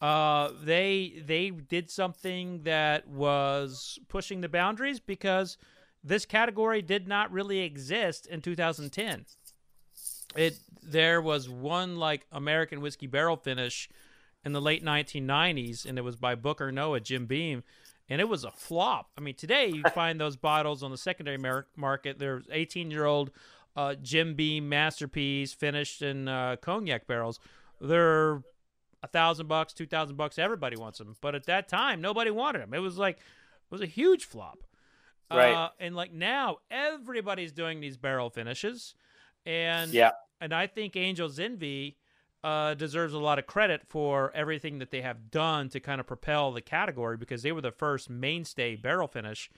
Uh, 0.00 0.50
they 0.62 1.20
they 1.24 1.50
did 1.50 1.90
something 1.90 2.62
that 2.62 3.08
was 3.08 3.98
pushing 4.08 4.40
the 4.40 4.48
boundaries 4.48 5.00
because 5.00 5.58
this 6.04 6.24
category 6.24 6.82
did 6.82 7.08
not 7.08 7.32
really 7.32 7.60
exist 7.60 8.26
in 8.26 8.40
2010. 8.40 9.26
It 10.36 10.56
there 10.82 11.20
was 11.20 11.48
one 11.48 11.96
like 11.96 12.26
American 12.30 12.80
whiskey 12.80 13.08
barrel 13.08 13.36
finish 13.36 13.88
in 14.44 14.52
the 14.52 14.60
late 14.60 14.84
1990s, 14.84 15.84
and 15.84 15.98
it 15.98 16.02
was 16.02 16.14
by 16.14 16.36
Booker 16.36 16.70
Noe, 16.70 16.98
Jim 17.00 17.26
Beam, 17.26 17.64
and 18.08 18.20
it 18.20 18.28
was 18.28 18.44
a 18.44 18.50
flop. 18.52 19.10
I 19.18 19.20
mean, 19.20 19.34
today 19.34 19.68
you 19.68 19.82
find 19.94 20.20
those 20.20 20.36
bottles 20.36 20.84
on 20.84 20.92
the 20.92 20.96
secondary 20.96 21.38
mar- 21.38 21.66
market. 21.76 22.20
There's 22.20 22.44
18 22.52 22.90
year 22.92 23.04
old 23.04 23.32
uh, 23.76 23.94
Jim 23.94 24.34
Beam 24.34 24.68
masterpiece 24.68 25.52
finished 25.52 26.02
in 26.02 26.28
uh, 26.28 26.56
cognac 26.60 27.06
barrels. 27.06 27.40
They're 27.80 28.42
a 29.02 29.06
thousand 29.08 29.46
bucks, 29.46 29.72
two 29.72 29.86
thousand 29.86 30.16
bucks. 30.16 30.38
Everybody 30.38 30.76
wants 30.76 30.98
them, 30.98 31.16
but 31.20 31.34
at 31.34 31.46
that 31.46 31.68
time, 31.68 32.00
nobody 32.00 32.30
wanted 32.30 32.62
them. 32.62 32.74
It 32.74 32.78
was 32.80 32.98
like 32.98 33.16
it 33.16 33.70
was 33.70 33.80
a 33.80 33.86
huge 33.86 34.24
flop. 34.24 34.64
Right. 35.30 35.52
Uh, 35.52 35.68
and 35.78 35.94
like 35.94 36.12
now, 36.12 36.58
everybody's 36.70 37.52
doing 37.52 37.80
these 37.80 37.96
barrel 37.98 38.30
finishes, 38.30 38.94
and 39.44 39.92
Yeah. 39.92 40.12
and 40.40 40.54
I 40.54 40.66
think 40.66 40.96
Angel's 40.96 41.38
Envy 41.38 41.98
uh, 42.42 42.74
deserves 42.74 43.12
a 43.14 43.18
lot 43.18 43.38
of 43.38 43.46
credit 43.46 43.82
for 43.88 44.32
everything 44.34 44.78
that 44.78 44.90
they 44.90 45.02
have 45.02 45.30
done 45.30 45.68
to 45.68 45.80
kind 45.80 46.00
of 46.00 46.06
propel 46.06 46.52
the 46.52 46.60
category 46.62 47.16
because 47.16 47.42
they 47.42 47.52
were 47.52 47.60
the 47.60 47.72
first 47.72 48.08
mainstay 48.08 48.76
barrel 48.76 49.08
finish. 49.08 49.50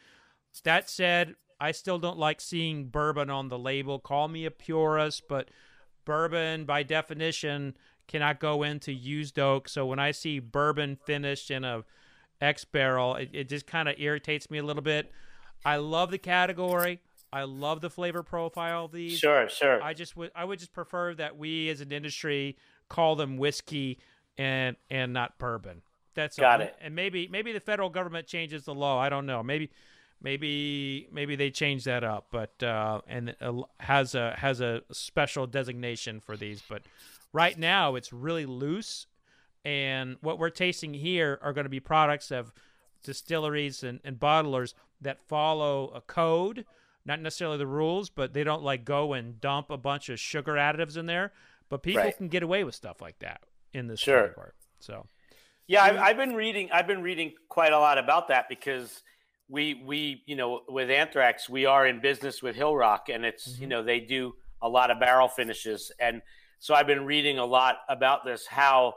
That 0.64 0.90
said, 0.90 1.36
I 1.60 1.72
still 1.72 1.98
don't 1.98 2.18
like 2.18 2.40
seeing 2.40 2.86
bourbon 2.86 3.30
on 3.30 3.48
the 3.48 3.58
label. 3.58 3.98
Call 4.00 4.28
me 4.28 4.46
a 4.46 4.50
purist, 4.50 5.24
but 5.28 5.50
bourbon 6.04 6.64
by 6.64 6.82
definition 6.82 7.76
cannot 8.10 8.40
go 8.40 8.64
into 8.64 8.92
used 8.92 9.38
oak. 9.38 9.68
So 9.68 9.86
when 9.86 10.00
I 10.00 10.10
see 10.10 10.40
bourbon 10.40 10.98
finished 11.06 11.50
in 11.50 11.64
a 11.64 11.84
X 12.40 12.64
barrel, 12.64 13.14
it, 13.14 13.30
it 13.32 13.48
just 13.48 13.66
kind 13.66 13.88
of 13.88 13.94
irritates 13.98 14.50
me 14.50 14.58
a 14.58 14.64
little 14.64 14.82
bit. 14.82 15.12
I 15.64 15.76
love 15.76 16.10
the 16.10 16.18
category. 16.18 17.00
I 17.32 17.44
love 17.44 17.80
the 17.80 17.90
flavor 17.90 18.24
profile 18.24 18.86
of 18.86 18.92
these. 18.92 19.16
Sure, 19.16 19.48
sure. 19.48 19.80
I 19.80 19.94
just 19.94 20.16
would 20.16 20.32
I 20.34 20.44
would 20.44 20.58
just 20.58 20.72
prefer 20.72 21.14
that 21.14 21.38
we 21.38 21.68
as 21.68 21.80
an 21.80 21.92
industry 21.92 22.56
call 22.88 23.14
them 23.14 23.36
whiskey 23.36 24.00
and 24.36 24.74
and 24.90 25.12
not 25.12 25.38
bourbon. 25.38 25.82
That's 26.14 26.36
Got 26.36 26.60
all. 26.60 26.66
it. 26.66 26.76
And 26.80 26.96
maybe 26.96 27.28
maybe 27.28 27.52
the 27.52 27.60
federal 27.60 27.90
government 27.90 28.26
changes 28.26 28.64
the 28.64 28.74
law. 28.74 28.98
I 28.98 29.08
don't 29.08 29.26
know. 29.26 29.44
Maybe 29.44 29.70
maybe 30.20 31.06
maybe 31.12 31.36
they 31.36 31.50
change 31.50 31.84
that 31.84 32.02
up, 32.02 32.26
but 32.32 32.60
uh, 32.60 33.02
and 33.06 33.36
has 33.78 34.16
a 34.16 34.34
has 34.36 34.60
a 34.60 34.82
special 34.90 35.46
designation 35.46 36.18
for 36.18 36.36
these. 36.36 36.60
But 36.68 36.82
right 37.32 37.58
now 37.58 37.94
it's 37.94 38.12
really 38.12 38.46
loose, 38.46 39.06
and 39.64 40.16
what 40.20 40.38
we're 40.38 40.50
tasting 40.50 40.94
here 40.94 41.38
are 41.42 41.52
going 41.52 41.64
to 41.64 41.70
be 41.70 41.80
products 41.80 42.30
of 42.30 42.52
distilleries 43.02 43.82
and, 43.82 44.00
and 44.04 44.18
bottlers 44.18 44.74
that 45.00 45.18
follow 45.26 45.88
a 45.94 46.00
code 46.00 46.64
not 47.04 47.20
necessarily 47.20 47.58
the 47.58 47.66
rules, 47.66 48.10
but 48.10 48.32
they 48.32 48.44
don't 48.44 48.62
like 48.62 48.84
go 48.84 49.12
and 49.12 49.40
dump 49.40 49.70
a 49.70 49.78
bunch 49.78 50.08
of 50.08 50.20
sugar 50.20 50.54
additives 50.54 50.96
in 50.96 51.06
there. 51.06 51.32
But 51.68 51.82
people 51.82 52.02
Right. 52.02 52.16
can 52.16 52.28
get 52.28 52.42
away 52.42 52.64
with 52.64 52.74
stuff 52.74 53.00
like 53.00 53.18
that 53.20 53.42
in 53.72 53.86
this 53.86 54.00
Sure. 54.00 54.22
category. 54.22 54.52
So 54.80 55.06
Yeah, 55.66 55.84
I've, 55.84 55.96
I've 55.98 56.16
been 56.16 56.34
reading. 56.34 56.68
I've 56.72 56.88
been 56.88 57.02
reading 57.02 57.32
quite 57.48 57.72
a 57.72 57.78
lot 57.78 57.96
about 57.96 58.26
that 58.28 58.48
because 58.48 59.02
we 59.48 59.74
we 59.74 60.24
you 60.26 60.34
know 60.34 60.62
with 60.68 60.90
Anthrax 60.90 61.48
we 61.48 61.64
are 61.64 61.86
in 61.86 62.00
business 62.00 62.42
with 62.42 62.56
Hillrock 62.56 63.08
and 63.08 63.24
it's 63.24 63.46
you 63.46 63.52
mm-hmm. 63.62 63.68
know 63.68 63.82
they 63.82 64.00
do 64.00 64.34
a 64.60 64.68
lot 64.68 64.90
of 64.90 64.98
barrel 64.98 65.28
finishes 65.28 65.92
and 66.00 66.22
so 66.60 66.74
I've 66.74 66.86
been 66.86 67.04
reading 67.04 67.38
a 67.38 67.44
lot 67.44 67.78
about 67.88 68.24
this 68.24 68.46
how 68.46 68.94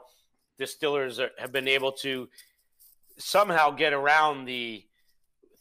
distillers 0.60 1.19
are, 1.19 1.32
have 1.39 1.52
been 1.52 1.67
able 1.67 1.91
to 1.93 2.30
somehow 3.17 3.71
get 3.71 3.93
around 3.93 4.45
the 4.45 4.86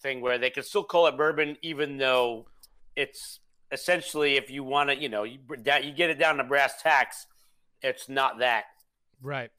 thing 0.00 0.20
where 0.20 0.36
they 0.36 0.50
can 0.50 0.62
still 0.62 0.84
call 0.84 1.06
it 1.06 1.16
bourbon 1.16 1.56
even 1.62 1.96
though 1.96 2.46
it's 2.96 3.40
essentially 3.70 4.36
if 4.36 4.50
you 4.50 4.62
want 4.62 4.90
to 4.90 5.00
you 5.00 5.08
know 5.08 5.22
you, 5.22 5.38
you 5.82 5.92
get 5.92 6.10
it 6.10 6.18
down 6.18 6.36
to 6.36 6.44
brass 6.44 6.82
tacks 6.82 7.26
it's 7.82 8.08
not 8.08 8.38
that. 8.38 8.64
Right, 9.20 9.50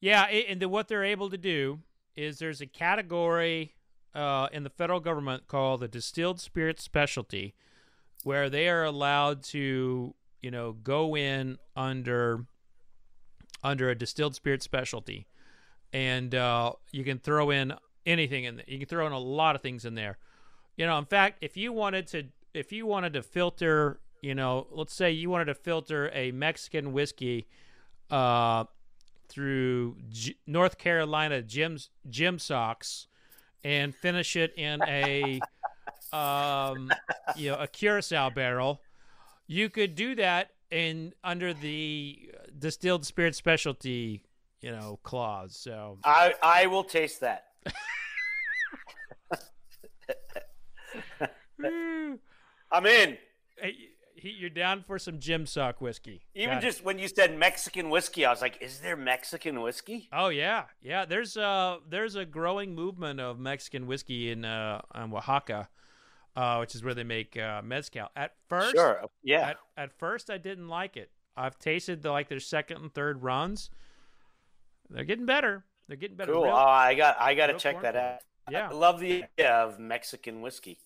yeah, 0.00 0.24
and 0.24 0.60
then 0.60 0.70
what 0.70 0.88
they're 0.88 1.04
able 1.04 1.30
to 1.30 1.38
do 1.38 1.80
is 2.16 2.38
there's 2.38 2.60
a 2.60 2.66
category 2.66 3.74
uh, 4.14 4.48
in 4.52 4.62
the 4.62 4.70
federal 4.70 5.00
government 5.00 5.46
called 5.46 5.80
the 5.80 5.88
distilled 5.88 6.40
spirit 6.40 6.80
specialty, 6.80 7.54
where 8.22 8.50
they 8.50 8.68
are 8.68 8.84
allowed 8.84 9.42
to 9.44 10.14
you 10.44 10.50
know 10.50 10.72
go 10.72 11.16
in 11.16 11.56
under 11.74 12.44
under 13.62 13.88
a 13.88 13.94
distilled 13.94 14.34
spirit 14.34 14.62
specialty, 14.62 15.26
and 15.94 16.34
uh, 16.34 16.72
you 16.92 17.02
can 17.02 17.18
throw 17.18 17.48
in 17.48 17.72
anything 18.04 18.44
in 18.44 18.56
there. 18.56 18.64
You 18.68 18.78
can 18.78 18.86
throw 18.86 19.06
in 19.06 19.12
a 19.12 19.18
lot 19.18 19.56
of 19.56 19.62
things 19.62 19.86
in 19.86 19.94
there. 19.94 20.18
You 20.76 20.84
know, 20.84 20.98
in 20.98 21.06
fact, 21.06 21.38
if 21.40 21.56
you 21.56 21.72
wanted 21.72 22.06
to, 22.08 22.24
if 22.52 22.72
you 22.72 22.84
wanted 22.84 23.14
to 23.14 23.22
filter, 23.22 24.00
you 24.20 24.34
know, 24.34 24.66
let's 24.70 24.92
say 24.92 25.10
you 25.10 25.30
wanted 25.30 25.46
to 25.46 25.54
filter 25.54 26.10
a 26.12 26.30
Mexican 26.30 26.92
whiskey 26.92 27.46
uh, 28.10 28.64
through 29.28 29.96
G- 30.10 30.36
North 30.46 30.76
Carolina 30.76 31.40
Jim's 31.40 31.88
Jim 32.10 32.38
socks 32.38 33.06
and 33.64 33.94
finish 33.94 34.36
it 34.36 34.52
in 34.58 34.82
a 34.82 35.40
um, 36.12 36.90
you 37.34 37.50
know 37.50 37.56
a 37.56 37.66
curacao 37.66 38.28
barrel, 38.28 38.82
you 39.46 39.70
could 39.70 39.94
do 39.94 40.14
that 40.16 40.50
in 40.70 41.14
under 41.22 41.54
the 41.54 42.30
distilled 42.58 43.04
spirit 43.04 43.34
specialty 43.34 44.22
you 44.64 44.70
know 44.70 44.98
clause. 45.02 45.56
So 45.56 45.98
I 46.04 46.34
I 46.42 46.66
will 46.66 46.84
taste 46.84 47.20
that. 47.20 47.48
I'm 52.72 52.86
in. 52.86 53.18
Hey, 53.56 53.74
you're 54.16 54.48
down 54.50 54.82
for 54.86 54.98
some 54.98 55.18
Jim 55.18 55.44
sock 55.46 55.82
whiskey. 55.82 56.24
Even 56.34 56.56
Got 56.56 56.64
it. 56.64 56.66
just 56.66 56.84
when 56.84 56.98
you 56.98 57.08
said 57.08 57.38
Mexican 57.38 57.90
whiskey, 57.90 58.24
I 58.24 58.30
was 58.30 58.40
like, 58.40 58.56
"Is 58.62 58.80
there 58.80 58.96
Mexican 58.96 59.60
whiskey?" 59.60 60.08
Oh 60.12 60.28
yeah, 60.28 60.64
yeah. 60.82 61.04
There's 61.04 61.36
uh 61.36 61.76
there's 61.88 62.16
a 62.16 62.24
growing 62.24 62.74
movement 62.74 63.20
of 63.20 63.38
Mexican 63.38 63.86
whiskey 63.86 64.30
in 64.30 64.46
uh 64.46 64.80
in 64.94 65.12
Oaxaca, 65.12 65.68
uh, 66.36 66.58
which 66.58 66.74
is 66.74 66.82
where 66.82 66.94
they 66.94 67.04
make 67.04 67.36
uh, 67.36 67.62
mezcal. 67.62 68.08
At 68.16 68.32
first, 68.48 68.74
Sure. 68.74 69.02
Yeah. 69.22 69.50
At, 69.50 69.56
at 69.76 69.98
first, 69.98 70.30
I 70.30 70.38
didn't 70.38 70.68
like 70.68 70.96
it. 70.96 71.10
I've 71.36 71.58
tasted 71.58 72.02
the, 72.02 72.10
like 72.10 72.28
their 72.28 72.40
second 72.40 72.78
and 72.78 72.94
third 72.94 73.22
runs. 73.22 73.70
They're 74.90 75.04
getting 75.04 75.26
better. 75.26 75.64
They're 75.88 75.96
getting 75.96 76.16
better. 76.16 76.32
Cool. 76.32 76.44
Real- 76.44 76.52
oh, 76.52 76.56
I 76.56 76.94
got 76.94 77.20
I 77.20 77.34
got 77.34 77.48
to 77.48 77.54
check 77.54 77.82
that 77.82 77.96
out. 77.96 78.20
Yeah. 78.50 78.68
I 78.68 78.72
love 78.72 79.00
the 79.00 79.24
idea 79.24 79.52
of 79.52 79.78
Mexican 79.78 80.42
whiskey. 80.42 80.78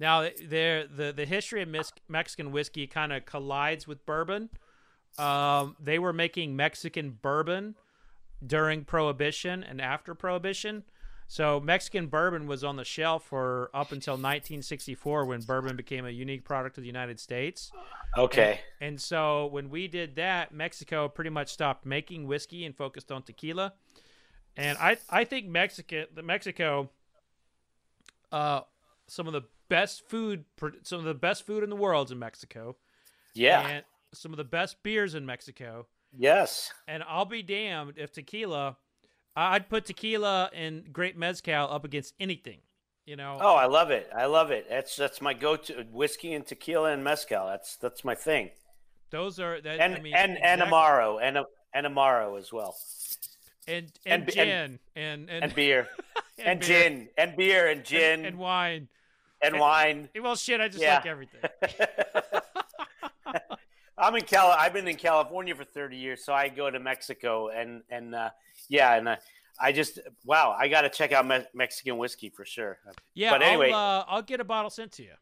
Now, 0.00 0.28
there 0.46 0.86
the 0.86 1.12
the 1.12 1.26
history 1.26 1.62
of 1.62 1.68
mis- 1.68 1.92
Mexican 2.08 2.52
whiskey 2.52 2.86
kind 2.86 3.12
of 3.12 3.26
collides 3.26 3.86
with 3.86 4.06
bourbon. 4.06 4.48
Um, 5.18 5.76
they 5.80 5.98
were 5.98 6.12
making 6.12 6.54
Mexican 6.54 7.18
bourbon 7.20 7.74
during 8.46 8.84
Prohibition 8.84 9.64
and 9.64 9.80
after 9.80 10.14
Prohibition. 10.14 10.84
So 11.30 11.60
Mexican 11.60 12.06
bourbon 12.06 12.46
was 12.46 12.64
on 12.64 12.76
the 12.76 12.84
shelf 12.84 13.22
for 13.24 13.70
up 13.74 13.92
until 13.92 14.14
1964 14.14 15.26
when 15.26 15.42
bourbon 15.42 15.76
became 15.76 16.06
a 16.06 16.10
unique 16.10 16.42
product 16.42 16.78
of 16.78 16.82
the 16.82 16.86
United 16.86 17.20
States. 17.20 17.70
Okay. 18.16 18.60
And 18.80 18.98
so 18.98 19.46
when 19.46 19.68
we 19.68 19.88
did 19.88 20.16
that, 20.16 20.54
Mexico 20.54 21.06
pretty 21.06 21.28
much 21.28 21.52
stopped 21.52 21.84
making 21.84 22.26
whiskey 22.26 22.64
and 22.64 22.74
focused 22.74 23.12
on 23.12 23.22
tequila. 23.22 23.74
And 24.56 24.78
I 24.78 24.96
I 25.10 25.24
think 25.24 25.46
Mexico 25.46 26.06
the 26.14 26.22
Mexico 26.22 26.90
uh 28.32 28.62
some 29.06 29.26
of 29.26 29.34
the 29.34 29.42
best 29.68 30.08
food 30.08 30.46
some 30.82 30.98
of 30.98 31.04
the 31.04 31.14
best 31.14 31.44
food 31.44 31.62
in 31.62 31.68
the 31.68 31.76
world's 31.76 32.10
in 32.10 32.18
Mexico. 32.18 32.74
Yeah. 33.34 33.68
And 33.68 33.84
some 34.14 34.32
of 34.32 34.38
the 34.38 34.44
best 34.44 34.82
beers 34.82 35.14
in 35.14 35.26
Mexico. 35.26 35.86
yes. 36.16 36.72
And 36.88 37.02
I'll 37.06 37.26
be 37.26 37.42
damned 37.42 37.98
if 37.98 38.12
tequila 38.12 38.78
I'd 39.38 39.68
put 39.68 39.84
tequila 39.86 40.50
and 40.54 40.92
great 40.92 41.16
mezcal 41.16 41.70
up 41.70 41.84
against 41.84 42.14
anything. 42.18 42.58
You 43.06 43.16
know. 43.16 43.38
Oh, 43.40 43.54
I 43.54 43.66
love 43.66 43.90
it. 43.90 44.10
I 44.14 44.26
love 44.26 44.50
it. 44.50 44.66
That's 44.68 44.94
that's 44.96 45.22
my 45.22 45.32
go-to 45.32 45.86
whiskey 45.90 46.34
and 46.34 46.46
tequila 46.46 46.92
and 46.92 47.02
mezcal. 47.02 47.46
That's 47.46 47.76
that's 47.76 48.04
my 48.04 48.14
thing. 48.14 48.50
Those 49.10 49.40
are 49.40 49.60
that 49.60 49.80
And 49.80 49.94
I 49.94 50.00
mean 50.00 50.14
and 50.14 50.36
and 50.42 50.60
amaro 50.60 51.18
and 51.22 51.38
and 51.72 51.86
amaro 51.86 52.38
as 52.38 52.52
well. 52.52 52.76
and 53.66 53.90
and, 54.04 54.24
and- 54.24 54.32
gin 54.32 54.78
and 54.94 55.30
and, 55.30 55.30
And 55.44 55.54
beer. 55.54 55.88
and, 56.38 56.48
and 56.48 56.62
gin 56.62 57.08
and 57.16 57.36
beer 57.36 57.68
and 57.68 57.84
gin 57.84 58.18
and, 58.20 58.26
and 58.26 58.38
wine 58.38 58.88
and, 59.40 59.54
and, 59.54 59.60
wine. 59.60 60.08
Well, 60.20 60.36
shit, 60.36 60.60
I 60.60 60.68
just 60.68 60.82
yeah. 60.82 60.96
like 60.96 61.06
everything. 61.06 61.40
I'm 63.98 64.14
in 64.14 64.22
Cal. 64.22 64.54
I've 64.58 64.72
been 64.72 64.86
in 64.86 64.96
California 64.96 65.54
for 65.54 65.64
30 65.64 65.96
years, 65.96 66.24
so 66.24 66.32
I 66.32 66.48
go 66.48 66.70
to 66.70 66.78
Mexico 66.78 67.48
and 67.48 67.82
and 67.90 68.14
uh, 68.14 68.30
yeah, 68.68 68.94
and 68.94 69.08
uh, 69.08 69.16
I 69.60 69.72
just 69.72 69.98
wow, 70.24 70.56
I 70.58 70.68
got 70.68 70.82
to 70.82 70.90
check 70.90 71.12
out 71.12 71.26
me- 71.26 71.46
Mexican 71.54 71.98
whiskey 71.98 72.28
for 72.28 72.44
sure. 72.44 72.78
Yeah, 73.14 73.30
but 73.30 73.42
anyway, 73.42 73.70
I'll, 73.70 74.00
uh, 74.00 74.04
I'll, 74.08 74.22
get 74.22 74.40
a 74.40 74.44
bottle 74.44 74.70
sent 74.70 74.92
to 74.92 75.02
you. 75.02 75.14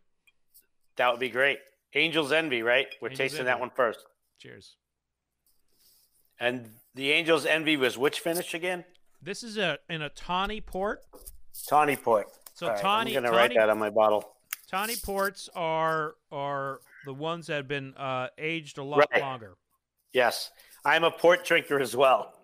That 0.97 1.11
would 1.11 1.21
be 1.21 1.31
great. 1.31 1.59
Angel's 1.95 2.33
Envy, 2.33 2.63
right? 2.63 2.87
We're 3.01 3.09
Angel's 3.09 3.19
tasting 3.19 3.41
Envy. 3.41 3.51
that 3.51 3.61
one 3.61 3.71
first. 3.75 4.01
Cheers. 4.39 4.77
And 6.39 6.69
the 6.95 7.15
Angel's 7.15 7.47
Envy 7.47 7.77
was 7.77 7.97
which 7.97 8.21
finish 8.21 8.53
again? 8.53 8.85
This 9.23 9.43
is 9.43 9.57
a 9.57 9.79
in 9.89 10.03
a 10.03 10.11
tawny 10.11 10.61
port. 10.61 11.03
Tawny 11.69 11.97
port. 11.97 12.27
So 12.53 12.69
right, 12.69 12.79
tawny. 12.79 13.17
I'm 13.17 13.23
gonna 13.23 13.29
tawny, 13.29 13.39
write 13.39 13.55
that 13.55 13.71
on 13.71 13.79
my 13.79 13.91
bottle. 13.91 14.37
Tawny 14.71 14.97
ports 14.97 15.49
are 15.55 16.15
are 16.31 16.81
the 17.07 17.15
ones 17.15 17.47
that 17.47 17.55
have 17.55 17.69
been 17.69 17.95
uh, 17.97 18.29
aged 18.37 18.77
a 18.77 18.83
lot 18.83 19.07
right. 19.13 19.23
longer. 19.23 19.57
Yes, 20.13 20.51
I'm 20.85 21.05
a 21.05 21.11
port 21.11 21.45
drinker 21.45 21.81
as 21.81 21.97
well. 21.97 22.35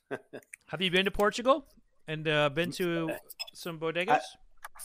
have 0.10 0.80
you 0.80 0.90
been 0.90 1.04
to 1.04 1.10
Portugal 1.10 1.66
and 2.08 2.26
uh, 2.26 2.48
been 2.48 2.72
to 2.72 3.12
some 3.54 3.78
bodegas? 3.78 4.22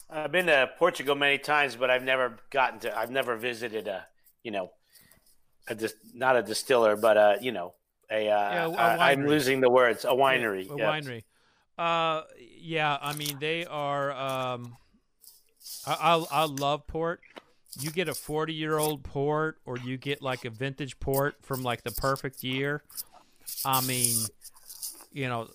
I, 0.09 0.21
have 0.21 0.31
been 0.31 0.47
to 0.47 0.69
Portugal 0.77 1.15
many 1.15 1.37
times, 1.37 1.75
but 1.75 1.89
I've 1.89 2.03
never 2.03 2.37
gotten 2.51 2.79
to. 2.81 2.97
I've 2.97 3.11
never 3.11 3.35
visited 3.37 3.87
a, 3.87 4.05
you 4.43 4.51
know, 4.51 4.71
a 5.67 5.75
dis, 5.75 5.95
not 6.13 6.35
a 6.35 6.43
distiller, 6.43 6.95
but 6.95 7.17
a, 7.17 7.37
you 7.41 7.51
know, 7.51 7.73
a. 8.11 8.29
Uh, 8.29 8.29
yeah, 8.29 8.67
a 8.67 8.99
I'm 8.99 9.25
losing 9.25 9.61
the 9.61 9.69
words. 9.69 10.05
A 10.05 10.09
winery. 10.09 10.67
Yeah, 10.67 10.73
a 10.73 10.77
yes. 10.77 11.05
winery. 11.05 11.23
Uh, 11.77 12.23
yeah. 12.59 12.97
I 13.01 13.13
mean, 13.13 13.37
they 13.39 13.65
are. 13.65 14.11
Um, 14.11 14.75
I, 15.87 15.93
I, 15.93 16.25
I 16.31 16.43
love 16.45 16.87
port. 16.87 17.21
You 17.79 17.89
get 17.91 18.09
a 18.09 18.13
40 18.13 18.53
year 18.53 18.77
old 18.77 19.03
port, 19.03 19.57
or 19.65 19.77
you 19.77 19.97
get 19.97 20.21
like 20.21 20.45
a 20.45 20.49
vintage 20.49 20.99
port 20.99 21.35
from 21.41 21.63
like 21.63 21.83
the 21.83 21.91
perfect 21.91 22.43
year. 22.43 22.83
I 23.65 23.81
mean, 23.81 24.15
you 25.11 25.27
know, 25.27 25.49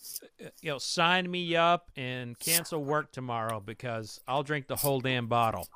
you 0.61 0.71
know, 0.71 0.79
sign 0.79 1.31
me 1.31 1.57
up 1.57 1.91
and 1.97 2.39
cancel 2.39 2.83
work 2.83 3.12
tomorrow 3.12 3.61
because 3.61 4.21
I'll 4.27 4.43
drink 4.43 4.67
the 4.67 4.77
whole 4.77 5.01
damn 5.01 5.27
bottle. 5.27 5.69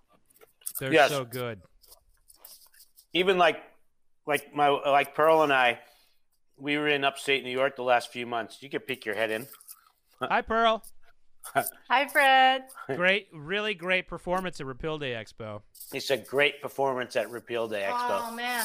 They're 0.79 0.93
yes. 0.93 1.11
so 1.11 1.25
good. 1.25 1.61
Even 3.13 3.39
like, 3.39 3.63
like 4.27 4.55
my 4.55 4.69
like 4.69 5.15
Pearl 5.15 5.43
and 5.43 5.53
I, 5.53 5.81
we 6.59 6.77
were 6.79 6.89
in 6.89 7.05
upstate 7.05 7.43
New 7.43 7.51
York 7.51 7.77
the 7.77 7.83
last 7.83 8.13
few 8.13 8.27
months. 8.27 8.63
You 8.63 8.71
could 8.71 8.87
peek 8.87 9.05
your 9.05 9.15
head 9.15 9.31
in. 9.31 9.47
Hi, 10.21 10.43
Pearl. 10.43 10.85
Hi, 11.89 12.07
Fred. 12.09 12.65
Great, 12.95 13.29
really 13.33 13.75
great 13.75 14.09
performance 14.09 14.61
at 14.61 14.67
Repeal 14.67 14.99
Day 14.99 15.13
Expo. 15.13 15.63
It's 15.93 16.11
a 16.11 16.17
great 16.17 16.61
performance 16.63 17.17
at 17.17 17.31
Repeal 17.31 17.69
Day 17.69 17.87
Expo. 17.89 18.29
Oh 18.29 18.35
man, 18.35 18.65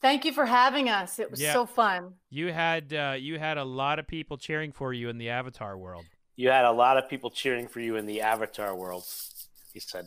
thank 0.00 0.24
you 0.24 0.32
for 0.32 0.46
having 0.46 0.88
us. 0.88 1.18
It 1.18 1.30
was 1.30 1.40
yeah. 1.40 1.52
so 1.52 1.66
fun. 1.66 2.14
You 2.30 2.52
had 2.52 2.92
uh, 2.92 3.14
you 3.18 3.38
had 3.38 3.58
a 3.58 3.64
lot 3.64 3.98
of 3.98 4.06
people 4.06 4.36
cheering 4.36 4.72
for 4.72 4.92
you 4.92 5.08
in 5.08 5.18
the 5.18 5.30
Avatar 5.30 5.76
world. 5.76 6.04
You 6.36 6.50
had 6.50 6.64
a 6.64 6.72
lot 6.72 6.96
of 6.96 7.08
people 7.08 7.30
cheering 7.30 7.66
for 7.66 7.80
you 7.80 7.96
in 7.96 8.06
the 8.06 8.20
Avatar 8.20 8.74
world. 8.76 9.04
He 9.72 9.80
said. 9.80 10.06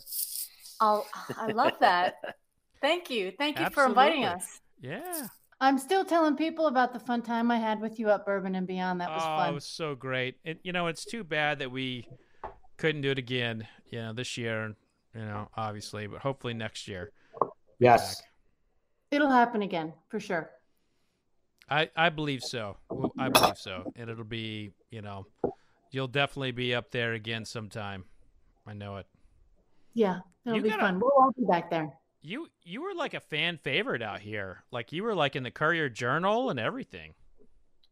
Oh, 0.80 1.06
I 1.38 1.48
love 1.52 1.74
that. 1.82 2.16
thank 2.82 3.10
you, 3.10 3.32
thank 3.38 3.60
you 3.60 3.66
Absolutely. 3.66 3.94
for 3.94 4.02
inviting 4.02 4.26
us. 4.26 4.62
Yeah. 4.80 5.28
I'm 5.62 5.78
still 5.78 6.04
telling 6.04 6.36
people 6.36 6.66
about 6.66 6.92
the 6.92 7.00
fun 7.00 7.22
time 7.22 7.52
I 7.52 7.58
had 7.58 7.80
with 7.80 8.00
you 8.00 8.10
at 8.10 8.26
Bourbon 8.26 8.56
and 8.56 8.66
Beyond. 8.66 9.00
That 9.00 9.12
was 9.12 9.22
oh, 9.24 9.38
fun. 9.38 9.50
it 9.50 9.54
was 9.54 9.66
so 9.66 9.94
great. 9.94 10.38
And 10.44 10.58
you 10.64 10.74
know, 10.74 10.88
it's 10.88 11.06
too 11.06 11.24
bad 11.24 11.60
that 11.60 11.72
we 11.72 12.08
couldn't 12.78 13.02
do 13.02 13.12
it 13.12 13.20
again. 13.20 13.68
You 13.92 14.00
know, 14.00 14.14
this 14.14 14.38
year. 14.38 14.76
You 15.14 15.22
know, 15.22 15.50
obviously, 15.56 16.08
but 16.08 16.22
hopefully 16.22 16.54
next 16.54 16.88
year. 16.88 17.12
Yes. 17.80 18.24
It'll 19.12 19.30
happen 19.30 19.62
again 19.62 19.94
for 20.08 20.20
sure. 20.20 20.50
I 21.70 21.90
I 21.96 22.10
believe 22.10 22.42
so. 22.42 22.78
I 23.20 23.30
believe 23.30 23.58
so, 23.58 23.92
and 23.96 24.10
it'll 24.10 24.24
be 24.24 24.72
you 24.90 25.02
know, 25.02 25.28
you'll 25.92 26.08
definitely 26.08 26.54
be 26.54 26.74
up 26.74 26.92
there 26.92 27.14
again 27.14 27.46
sometime. 27.46 28.06
I 28.66 28.74
know 28.74 28.98
it. 28.98 29.06
Yeah, 29.94 30.20
it'll 30.46 30.58
you 30.58 30.64
be 30.64 30.70
gotta, 30.70 30.82
fun. 30.82 31.00
We'll 31.00 31.12
all 31.12 31.32
be 31.38 31.46
back 31.46 31.70
there. 31.70 31.94
You 32.22 32.48
you 32.64 32.82
were 32.82 32.94
like 32.94 33.14
a 33.14 33.20
fan 33.20 33.58
favorite 33.58 34.02
out 34.02 34.20
here. 34.20 34.64
Like 34.72 34.92
you 34.92 35.04
were 35.04 35.16
like 35.16 35.36
in 35.36 35.44
the 35.44 35.52
Courier 35.52 35.90
Journal 35.90 36.50
and 36.50 36.60
everything. 36.60 37.14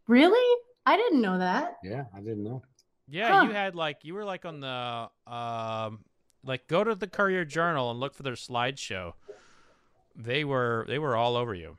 Really? 0.08 0.62
I 0.86 0.98
didn't 0.98 1.22
know 1.22 1.40
that. 1.40 1.78
Yeah, 1.84 2.06
I 2.16 2.20
didn't 2.20 2.44
know. 2.44 2.62
Yeah, 3.08 3.40
huh. 3.40 3.46
you 3.46 3.52
had 3.54 3.76
like 3.76 4.04
you 4.04 4.14
were 4.14 4.26
like 4.26 4.46
on 4.46 4.60
the 4.60 5.10
um 5.32 6.00
like 6.44 6.68
go 6.68 6.84
to 6.84 6.96
the 6.96 7.08
Courier 7.08 7.46
Journal 7.46 7.92
and 7.92 8.00
look 8.00 8.14
for 8.14 8.24
their 8.24 8.34
slideshow. 8.34 9.14
They 10.16 10.44
were 10.44 10.86
they 10.88 11.00
were 11.00 11.16
all 11.16 11.36
over 11.36 11.56
you. 11.56 11.78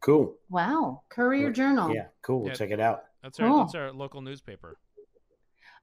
Cool. 0.00 0.36
Wow. 0.50 1.02
Courier 1.08 1.50
Journal. 1.50 1.94
Yeah, 1.94 2.06
cool. 2.20 2.46
Yeah, 2.46 2.52
Check 2.52 2.70
it 2.70 2.80
out. 2.80 3.04
That's 3.22 3.40
our 3.40 3.48
cool. 3.48 3.58
that's 3.60 3.74
our 3.74 3.90
local 3.90 4.20
newspaper. 4.20 4.76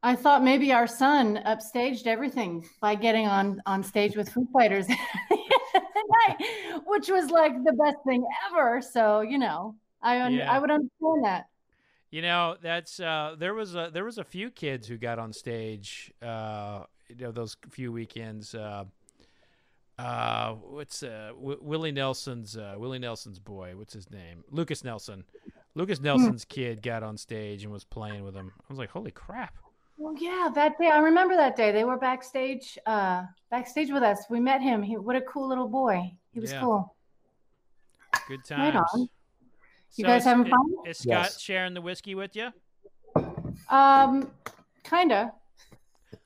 I 0.03 0.15
thought 0.15 0.43
maybe 0.43 0.73
our 0.73 0.87
son 0.87 1.39
upstaged 1.45 2.07
everything 2.07 2.67
by 2.81 2.95
getting 2.95 3.27
on 3.27 3.61
on 3.65 3.83
stage 3.83 4.15
with 4.15 4.29
Foo 4.29 4.47
Fighters, 4.53 4.85
which 6.85 7.09
was 7.09 7.29
like 7.29 7.53
the 7.63 7.73
best 7.73 7.97
thing 8.05 8.25
ever. 8.49 8.81
So 8.81 9.21
you 9.21 9.37
know, 9.37 9.75
I 10.01 10.21
un- 10.21 10.33
yeah. 10.33 10.51
I 10.51 10.59
would 10.59 10.71
understand 10.71 11.23
that. 11.23 11.47
You 12.11 12.21
know, 12.21 12.57
that's 12.61 12.99
uh, 12.99 13.35
there 13.37 13.53
was 13.53 13.75
a 13.75 13.89
there 13.93 14.03
was 14.03 14.17
a 14.17 14.23
few 14.23 14.51
kids 14.51 14.87
who 14.87 14.97
got 14.97 15.19
on 15.19 15.31
stage. 15.31 16.11
Uh, 16.21 16.83
you 17.07 17.15
know, 17.25 17.31
those 17.31 17.55
few 17.69 17.91
weekends. 17.91 18.53
Uh, 18.53 18.85
uh, 19.97 20.53
what's 20.53 21.03
uh, 21.03 21.31
w- 21.35 21.59
Willie 21.61 21.91
Nelson's 21.91 22.57
uh, 22.57 22.75
Willie 22.77 22.99
Nelson's 22.99 23.39
boy? 23.39 23.73
What's 23.75 23.93
his 23.93 24.09
name? 24.09 24.43
Lukas 24.49 24.83
Nelson. 24.83 25.23
Lukas 25.75 25.99
hmm. 25.99 26.05
Nelson's 26.05 26.43
kid 26.43 26.81
got 26.81 27.03
on 27.03 27.17
stage 27.17 27.63
and 27.63 27.71
was 27.71 27.83
playing 27.83 28.23
with 28.23 28.35
him. 28.35 28.51
I 28.57 28.63
was 28.67 28.79
like, 28.79 28.89
holy 28.89 29.11
crap! 29.11 29.55
Oh 30.03 30.15
yeah, 30.19 30.49
that 30.55 30.79
day 30.79 30.87
I 30.87 30.99
remember 30.99 31.35
that 31.35 31.55
day. 31.55 31.71
They 31.71 31.83
were 31.83 31.97
backstage, 31.97 32.77
uh, 32.87 33.23
backstage 33.51 33.91
with 33.91 34.01
us. 34.01 34.25
We 34.29 34.39
met 34.39 34.61
him. 34.61 34.81
He, 34.81 34.97
what 34.97 35.15
a 35.15 35.21
cool 35.21 35.47
little 35.47 35.67
boy. 35.67 36.11
He 36.33 36.39
was 36.39 36.51
yeah. 36.51 36.61
cool. 36.61 36.95
Good 38.27 38.43
times. 38.43 38.75
Right 38.75 38.83
on. 38.93 39.01
You 39.95 40.03
so 40.03 40.07
guys 40.07 40.23
having 40.23 40.45
fun? 40.45 40.73
Is 40.87 40.99
Scott 40.99 41.05
yes. 41.07 41.39
sharing 41.39 41.73
the 41.73 41.81
whiskey 41.81 42.15
with 42.15 42.35
you? 42.35 42.49
Um, 43.69 44.31
kinda. 44.83 45.33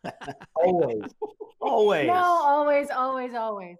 always, 0.55 1.01
always. 1.59 2.07
No, 2.07 2.13
always, 2.13 2.89
always, 2.91 3.34
always. 3.34 3.78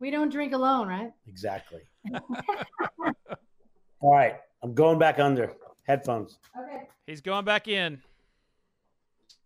We 0.00 0.10
don't 0.10 0.30
drink 0.30 0.54
alone, 0.54 0.88
right? 0.88 1.12
Exactly. 1.26 1.80
All 4.00 4.12
right, 4.14 4.36
I'm 4.62 4.72
going 4.74 4.98
back 4.98 5.18
under 5.18 5.52
headphones. 5.86 6.38
Okay. 6.58 6.88
He's 7.06 7.20
going 7.20 7.44
back 7.44 7.66
in. 7.66 8.00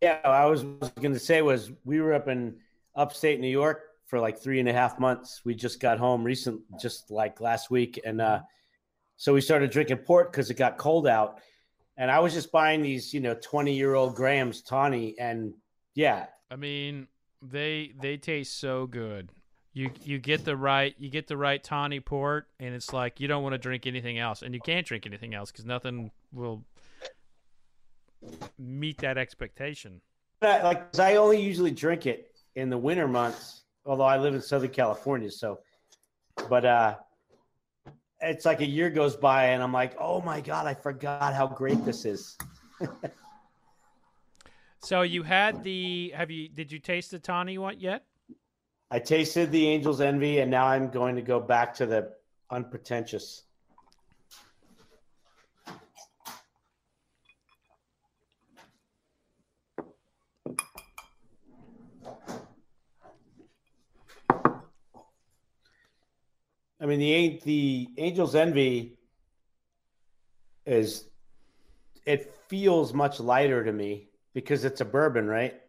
Yeah, 0.02 0.18
I 0.24 0.46
was, 0.46 0.64
going 0.64 1.14
to 1.14 1.18
say 1.20 1.42
was 1.42 1.70
we 1.84 2.00
were 2.00 2.12
up 2.12 2.26
in 2.26 2.56
upstate 2.96 3.38
New 3.38 3.48
York 3.48 3.82
for 4.04 4.18
like 4.18 4.36
three 4.36 4.58
and 4.58 4.68
a 4.68 4.72
half 4.72 4.98
months. 4.98 5.42
We 5.44 5.54
just 5.54 5.78
got 5.78 5.96
home 5.96 6.24
recent, 6.24 6.60
just 6.80 7.12
like 7.12 7.40
last 7.40 7.70
week, 7.70 8.00
and 8.04 8.20
uh, 8.20 8.40
so 9.16 9.32
we 9.32 9.40
started 9.40 9.70
drinking 9.70 9.98
port 9.98 10.32
because 10.32 10.50
it 10.50 10.54
got 10.54 10.76
cold 10.76 11.06
out. 11.06 11.40
And 11.96 12.10
I 12.10 12.18
was 12.18 12.32
just 12.32 12.50
buying 12.50 12.82
these, 12.82 13.14
you 13.14 13.20
know, 13.20 13.36
twenty 13.40 13.74
year 13.74 13.94
old 13.94 14.16
Graham's 14.16 14.60
tawny, 14.60 15.14
and 15.20 15.54
yeah, 15.94 16.26
I 16.50 16.56
mean 16.56 17.06
they 17.40 17.92
they 18.00 18.16
taste 18.16 18.58
so 18.58 18.88
good. 18.88 19.30
You 19.72 19.92
you 20.02 20.18
get 20.18 20.44
the 20.44 20.56
right 20.56 20.96
you 20.98 21.10
get 21.10 21.28
the 21.28 21.36
right 21.36 21.62
tawny 21.62 22.00
port, 22.00 22.48
and 22.58 22.74
it's 22.74 22.92
like 22.92 23.20
you 23.20 23.28
don't 23.28 23.44
want 23.44 23.52
to 23.52 23.58
drink 23.58 23.86
anything 23.86 24.18
else, 24.18 24.42
and 24.42 24.52
you 24.52 24.60
can't 24.60 24.84
drink 24.84 25.06
anything 25.06 25.32
else 25.32 25.52
because 25.52 25.64
nothing 25.64 26.10
will 26.32 26.64
meet 28.58 28.98
that 28.98 29.18
expectation. 29.18 30.00
Like, 30.40 30.98
I 30.98 31.16
only 31.16 31.40
usually 31.40 31.70
drink 31.70 32.06
it 32.06 32.32
in 32.56 32.68
the 32.68 32.78
winter 32.78 33.06
months, 33.06 33.62
although 33.86 34.04
I 34.04 34.18
live 34.18 34.34
in 34.34 34.42
Southern 34.42 34.70
California. 34.70 35.30
So, 35.30 35.60
but 36.48 36.64
uh, 36.64 36.96
it's 38.20 38.44
like 38.44 38.60
a 38.60 38.66
year 38.66 38.90
goes 38.90 39.16
by, 39.16 39.46
and 39.46 39.62
I'm 39.62 39.72
like, 39.72 39.94
oh 40.00 40.20
my 40.20 40.40
god, 40.40 40.66
I 40.66 40.74
forgot 40.74 41.34
how 41.34 41.46
great 41.46 41.84
this 41.84 42.04
is. 42.04 42.36
so 44.82 45.02
you 45.02 45.22
had 45.22 45.62
the 45.62 46.12
have 46.16 46.30
you 46.30 46.48
did 46.48 46.72
you 46.72 46.78
taste 46.78 47.10
the 47.10 47.18
tawny 47.18 47.58
one 47.58 47.78
yet? 47.78 48.04
I 48.90 48.98
tasted 48.98 49.50
the 49.50 49.68
Angel's 49.68 50.00
Envy, 50.00 50.40
and 50.40 50.50
now 50.50 50.66
I'm 50.66 50.90
going 50.90 51.16
to 51.16 51.22
go 51.22 51.40
back 51.40 51.74
to 51.74 51.86
the 51.86 52.12
unpretentious. 52.50 53.44
I 66.82 66.86
mean 66.86 66.98
the 66.98 67.40
the 67.44 67.88
Angel's 67.96 68.34
Envy 68.34 68.98
is 70.66 71.04
it 72.04 72.34
feels 72.48 72.92
much 72.92 73.20
lighter 73.20 73.64
to 73.64 73.72
me 73.72 74.08
because 74.34 74.64
it's 74.64 74.80
a 74.80 74.84
bourbon, 74.84 75.28
right? 75.28 75.60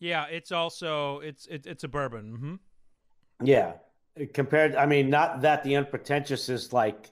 Yeah, 0.00 0.26
it's 0.26 0.52
also 0.52 1.20
it's 1.20 1.46
it, 1.46 1.66
it's 1.66 1.84
a 1.84 1.88
bourbon. 1.88 2.36
Mm-hmm. 2.36 3.46
Yeah, 3.46 3.72
compared. 4.34 4.76
I 4.76 4.84
mean, 4.84 5.08
not 5.08 5.40
that 5.40 5.64
the 5.64 5.76
unpretentious 5.76 6.50
is 6.50 6.74
like 6.74 7.10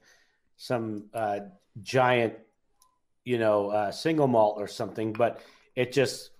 some 0.58 1.04
uh, 1.14 1.40
giant, 1.80 2.34
you 3.24 3.38
know, 3.38 3.70
uh, 3.70 3.90
single 3.92 4.28
malt 4.28 4.56
or 4.58 4.68
something, 4.68 5.14
but 5.14 5.40
it 5.74 5.92
just 5.92 6.32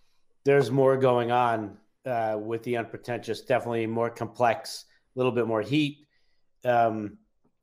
there's 0.44 0.70
more 0.70 0.98
going 0.98 1.32
on 1.32 1.78
uh, 2.04 2.36
with 2.38 2.62
the 2.64 2.76
unpretentious. 2.76 3.40
Definitely 3.40 3.86
more 3.86 4.10
complex, 4.10 4.84
a 5.16 5.18
little 5.18 5.32
bit 5.32 5.46
more 5.46 5.62
heat. 5.62 6.06
Um, 6.64 7.18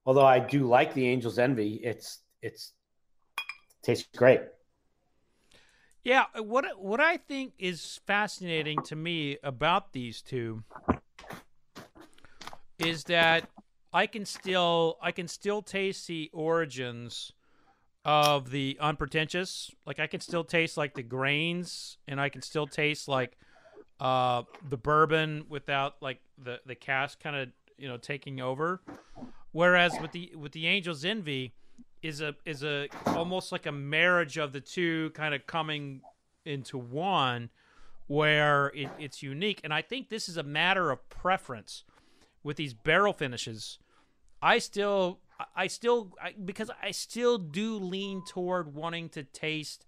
although 0.05 0.25
I 0.25 0.39
do 0.39 0.67
like 0.67 0.93
the 0.93 1.07
Angel's 1.07 1.39
Envy, 1.39 1.75
it's 1.83 2.19
it's 2.41 2.73
tastes 3.83 4.07
great. 4.15 4.41
Yeah, 6.03 6.25
what 6.37 6.65
what 6.79 6.99
I 6.99 7.17
think 7.17 7.53
is 7.59 7.99
fascinating 8.05 8.81
to 8.83 8.95
me 8.95 9.37
about 9.43 9.93
these 9.93 10.21
two 10.21 10.63
is 12.77 13.03
that 13.05 13.49
I 13.93 14.07
can 14.07 14.25
still 14.25 14.97
I 15.01 15.11
can 15.11 15.27
still 15.27 15.61
taste 15.61 16.07
the 16.07 16.29
origins 16.33 17.33
of 18.05 18.49
the 18.49 18.77
unpretentious. 18.79 19.71
Like 19.85 19.99
I 19.99 20.07
can 20.07 20.21
still 20.21 20.43
taste 20.43 20.77
like 20.77 20.95
the 20.95 21.03
grains, 21.03 21.97
and 22.07 22.19
I 22.19 22.29
can 22.29 22.41
still 22.41 22.67
taste 22.67 23.07
like 23.07 23.37
uh, 23.99 24.43
the 24.69 24.77
bourbon 24.77 25.45
without 25.49 25.95
like 26.01 26.21
the 26.37 26.61
the 26.65 26.75
cask 26.75 27.19
kind 27.19 27.35
of 27.35 27.49
you 27.79 27.87
know 27.87 27.97
taking 27.97 28.39
over. 28.39 28.81
Whereas 29.51 29.93
with 30.01 30.11
the 30.11 30.31
with 30.35 30.51
the 30.51 30.67
Angel's 30.67 31.03
Envy 31.03 31.53
is 32.01 32.21
a 32.21 32.35
is 32.45 32.63
a 32.63 32.87
almost 33.05 33.51
like 33.51 33.65
a 33.65 33.71
marriage 33.71 34.37
of 34.37 34.53
the 34.53 34.61
two 34.61 35.09
kind 35.11 35.33
of 35.33 35.45
coming 35.47 36.01
into 36.45 36.77
one 36.77 37.49
where 38.07 38.67
it, 38.75 38.89
it's 38.99 39.21
unique. 39.21 39.61
And 39.63 39.73
i 39.73 39.81
think 39.81 40.09
this 40.09 40.29
is 40.29 40.37
a 40.37 40.43
matter 40.43 40.91
of 40.91 41.07
preference 41.09 41.83
with 42.43 42.57
these 42.57 42.73
barrel 42.73 43.13
finishes. 43.13 43.79
I 44.41 44.59
still 44.59 45.19
i 45.55 45.67
still 45.67 46.13
I, 46.21 46.33
because 46.43 46.69
i 46.81 46.91
still 46.91 47.37
do 47.37 47.77
lean 47.77 48.23
toward 48.25 48.73
wanting 48.75 49.09
to 49.09 49.23
taste 49.23 49.85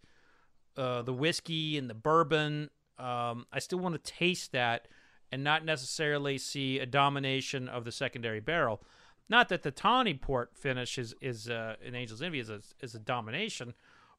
uh, 0.77 1.01
the 1.01 1.13
whiskey 1.13 1.77
and 1.77 1.89
the 1.89 1.93
bourbon. 1.93 2.69
Um, 2.97 3.45
i 3.51 3.59
still 3.59 3.79
want 3.79 4.03
to 4.03 4.11
taste 4.11 4.51
that 4.51 4.87
and 5.31 5.43
not 5.43 5.63
necessarily 5.63 6.37
see 6.37 6.79
a 6.79 6.85
domination 6.85 7.69
of 7.69 7.85
the 7.85 7.91
secondary 7.91 8.39
barrel 8.39 8.81
not 9.31 9.47
that 9.47 9.63
the 9.63 9.71
tawny 9.71 10.13
port 10.13 10.51
finish 10.57 10.97
is 10.97 11.15
is 11.21 11.49
uh, 11.49 11.75
in 11.81 11.95
Angel's 11.95 12.21
Envy 12.21 12.39
is 12.39 12.49
a 12.49 12.59
is 12.81 12.95
a 12.95 12.99
domination, 12.99 13.73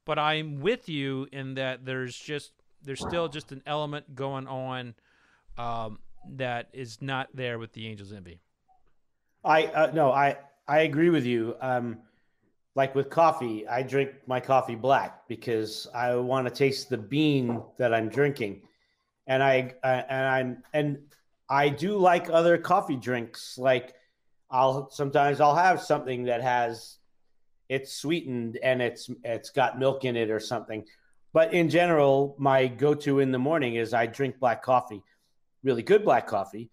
but 0.07 0.19
I'm 0.19 0.61
with 0.61 0.89
you 0.89 1.29
in 1.31 1.55
that 1.55 1.85
there's 1.85 2.17
just 2.17 2.53
there's 2.83 3.01
still 3.01 3.29
just 3.29 3.53
an 3.53 3.63
element 3.67 4.15
going 4.15 4.47
on 4.47 4.95
um, 5.59 5.99
that 6.31 6.69
is 6.73 7.03
not 7.03 7.29
there 7.35 7.59
with 7.59 7.75
the 7.75 7.89
Angel's 7.89 8.11
Envy. 8.11 8.41
I 9.45 9.67
uh, 9.67 9.91
no, 9.93 10.13
I 10.13 10.39
I 10.67 10.81
agree 10.81 11.11
with 11.11 11.27
you. 11.27 11.57
Um, 11.61 11.99
like 12.75 12.95
with 12.95 13.11
coffee, 13.11 13.69
I 13.69 13.83
drink 13.83 14.13
my 14.27 14.41
coffee 14.41 14.77
black 14.77 15.29
because 15.29 15.87
I 15.95 16.17
want 16.17 16.49
to 16.49 16.55
taste 16.55 16.89
the 16.89 16.97
bean 16.97 17.63
that 17.77 17.93
I'm 17.93 18.09
drinking, 18.09 18.63
and 19.27 19.43
I, 19.43 19.75
I 19.83 19.93
and 19.93 20.27
I'm 20.27 20.63
and 20.73 20.99
I 21.49 21.69
do 21.69 21.97
like 21.99 22.31
other 22.31 22.59
coffee 22.59 22.97
drinks 22.97 23.59
like 23.59 23.95
I'll 24.51 24.91
sometimes 24.91 25.41
I'll 25.41 25.57
have 25.57 25.81
something 25.81 26.25
that 26.25 26.43
has 26.43 26.99
it's 27.69 27.95
sweetened 27.95 28.59
and 28.63 28.83
it's 28.83 29.11
it's 29.25 29.51
got 29.51 29.79
milk 29.79 30.05
in 30.05 30.17
it 30.17 30.31
or 30.31 30.41
something. 30.41 30.85
But 31.33 31.55
in 31.55 31.71
general, 31.71 32.37
my 32.39 32.67
go-to 32.67 33.21
in 33.21 33.33
the 33.33 33.39
morning 33.39 33.77
is 33.77 33.95
I 33.95 34.05
drink 34.05 34.39
black 34.39 34.63
coffee, 34.63 35.03
really 35.63 35.83
good 35.83 36.05
black 36.05 36.27
coffee, 36.27 36.71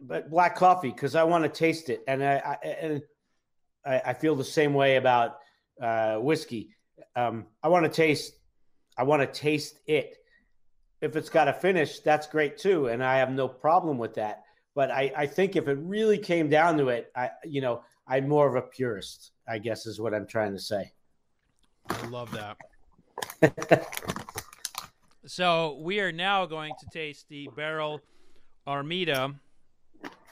but 0.00 0.30
black 0.30 0.56
coffee 0.56 0.88
because 0.88 1.14
I 1.14 1.24
want 1.24 1.44
to 1.44 1.50
taste 1.50 1.90
it, 1.90 2.02
and 2.08 2.24
I, 2.24 2.36
I 2.36 2.66
and 2.66 3.02
I, 3.84 4.02
I, 4.06 4.14
feel 4.14 4.34
the 4.34 4.44
same 4.44 4.72
way 4.72 4.96
about 4.96 5.38
uh, 5.80 6.16
whiskey. 6.16 6.70
Um, 7.14 7.46
I 7.62 7.68
want 7.68 7.84
to 7.84 7.90
taste, 7.90 8.32
I 8.96 9.02
want 9.02 9.20
to 9.20 9.40
taste 9.40 9.78
it. 9.86 10.16
If 11.02 11.16
it's 11.16 11.28
got 11.28 11.48
a 11.48 11.52
finish, 11.52 11.98
that's 11.98 12.26
great 12.26 12.56
too, 12.56 12.86
and 12.86 13.02
I 13.02 13.18
have 13.18 13.30
no 13.30 13.48
problem 13.48 13.98
with 13.98 14.14
that. 14.14 14.44
But 14.74 14.90
I, 14.90 15.12
I 15.14 15.26
think 15.26 15.56
if 15.56 15.68
it 15.68 15.76
really 15.82 16.16
came 16.16 16.48
down 16.48 16.78
to 16.78 16.88
it, 16.88 17.12
I 17.14 17.30
you 17.44 17.60
know 17.60 17.82
I'm 18.06 18.28
more 18.28 18.48
of 18.48 18.54
a 18.54 18.62
purist. 18.62 19.32
I 19.48 19.58
guess 19.58 19.84
is 19.84 20.00
what 20.00 20.14
I'm 20.14 20.26
trying 20.26 20.52
to 20.52 20.60
say. 20.60 20.92
I 21.90 22.06
love 22.06 22.30
that. 22.30 22.56
so 25.26 25.78
we 25.82 26.00
are 26.00 26.12
now 26.12 26.46
going 26.46 26.72
to 26.78 26.86
taste 26.92 27.26
the 27.28 27.48
Barrell 27.56 28.00
Armida, 28.66 29.34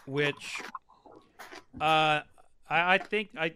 which 0.06 0.60
uh, 1.80 2.20
I, 2.68 2.94
I 2.94 2.98
think 2.98 3.30
I 3.36 3.52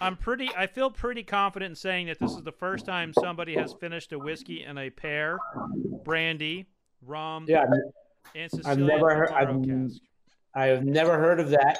I'm 0.00 0.16
pretty. 0.16 0.48
I 0.56 0.66
feel 0.66 0.90
pretty 0.90 1.22
confident 1.22 1.70
in 1.70 1.76
saying 1.76 2.06
that 2.06 2.18
this 2.18 2.32
is 2.32 2.42
the 2.42 2.52
first 2.52 2.86
time 2.86 3.12
somebody 3.12 3.54
has 3.56 3.74
finished 3.74 4.12
a 4.12 4.18
whiskey 4.18 4.64
in 4.64 4.78
a 4.78 4.90
pear, 4.90 5.38
brandy, 6.04 6.66
rum, 7.06 7.44
yeah, 7.48 7.66
I've 8.64 8.78
never 8.78 9.14
heard. 9.14 9.30
I've, 9.30 9.90
I 10.54 10.66
have 10.66 10.84
never 10.84 11.18
heard 11.18 11.40
of 11.40 11.50
that. 11.50 11.78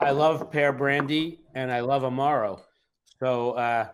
I 0.00 0.10
love 0.10 0.50
pear 0.50 0.72
brandy 0.72 1.40
and 1.54 1.72
I 1.72 1.80
love 1.80 2.02
amaro. 2.02 2.60
So 3.18 3.52
uh, 3.52 3.88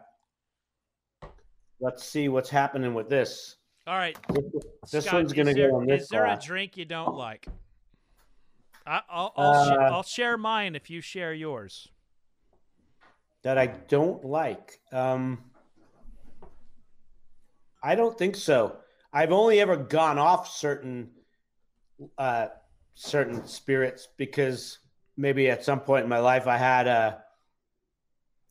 let's 1.81 2.05
see 2.05 2.29
what's 2.29 2.51
happening 2.51 2.93
with 2.95 3.09
this. 3.09 3.57
All 3.87 3.97
right, 3.97 4.17
this, 4.91 5.05
Scott, 5.05 5.15
one's 5.15 5.33
gonna 5.33 5.55
go 5.55 5.77
on 5.77 5.87
this. 5.87 6.03
Is 6.03 6.09
there 6.09 6.27
a 6.27 6.39
drink 6.41 6.77
you 6.77 6.85
don't 6.85 7.15
like? 7.15 7.47
I, 8.87 9.01
will 9.13 9.33
I'll, 9.37 9.51
uh, 9.51 9.65
sh- 9.65 9.93
I'll 9.93 10.03
share 10.03 10.37
mine 10.37 10.75
if 10.75 10.91
you 10.91 11.01
share 11.01 11.33
yours. 11.33 11.89
That 13.43 13.59
I 13.59 13.67
don't 13.67 14.25
like. 14.25 14.79
Um, 14.93 15.51
I 17.83 17.95
don't 17.95 18.17
think 18.17 18.37
so. 18.37 18.77
I've 19.13 19.33
only 19.33 19.61
ever 19.61 19.77
gone 19.77 20.19
off 20.19 20.49
certain 20.49 21.11
uh, 22.17 22.49
certain 22.95 23.47
spirits 23.47 24.09
because 24.17 24.79
maybe 25.17 25.51
at 25.51 25.65
some 25.65 25.81
point 25.81 26.05
in 26.05 26.09
my 26.09 26.19
life 26.19 26.47
I 26.47 26.57
had 26.57 26.87
a 26.87 27.23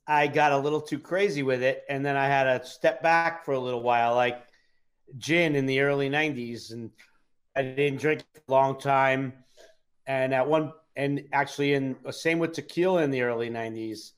I 0.07 0.27
got 0.27 0.51
a 0.51 0.57
little 0.57 0.81
too 0.81 0.99
crazy 0.99 1.43
with 1.43 1.63
it, 1.63 1.83
and 1.87 2.05
then 2.05 2.17
I 2.17 2.27
had 2.27 2.43
to 2.43 2.67
step 2.67 3.01
back 3.01 3.45
for 3.45 3.53
a 3.53 3.59
little 3.59 3.81
while, 3.81 4.15
like 4.15 4.43
gin 5.17 5.55
in 5.55 5.65
the 5.65 5.81
early 5.81 6.09
'90s, 6.09 6.73
and 6.73 6.91
I 7.55 7.61
didn't 7.61 8.01
drink 8.01 8.23
for 8.33 8.41
a 8.47 8.51
long 8.51 8.79
time. 8.79 9.33
And 10.07 10.33
at 10.33 10.47
one, 10.47 10.73
and 10.95 11.23
actually, 11.31 11.73
in 11.73 11.95
same 12.11 12.39
with 12.39 12.53
tequila 12.53 13.03
in 13.03 13.11
the 13.11 13.21
early 13.21 13.49
'90s, 13.49 14.11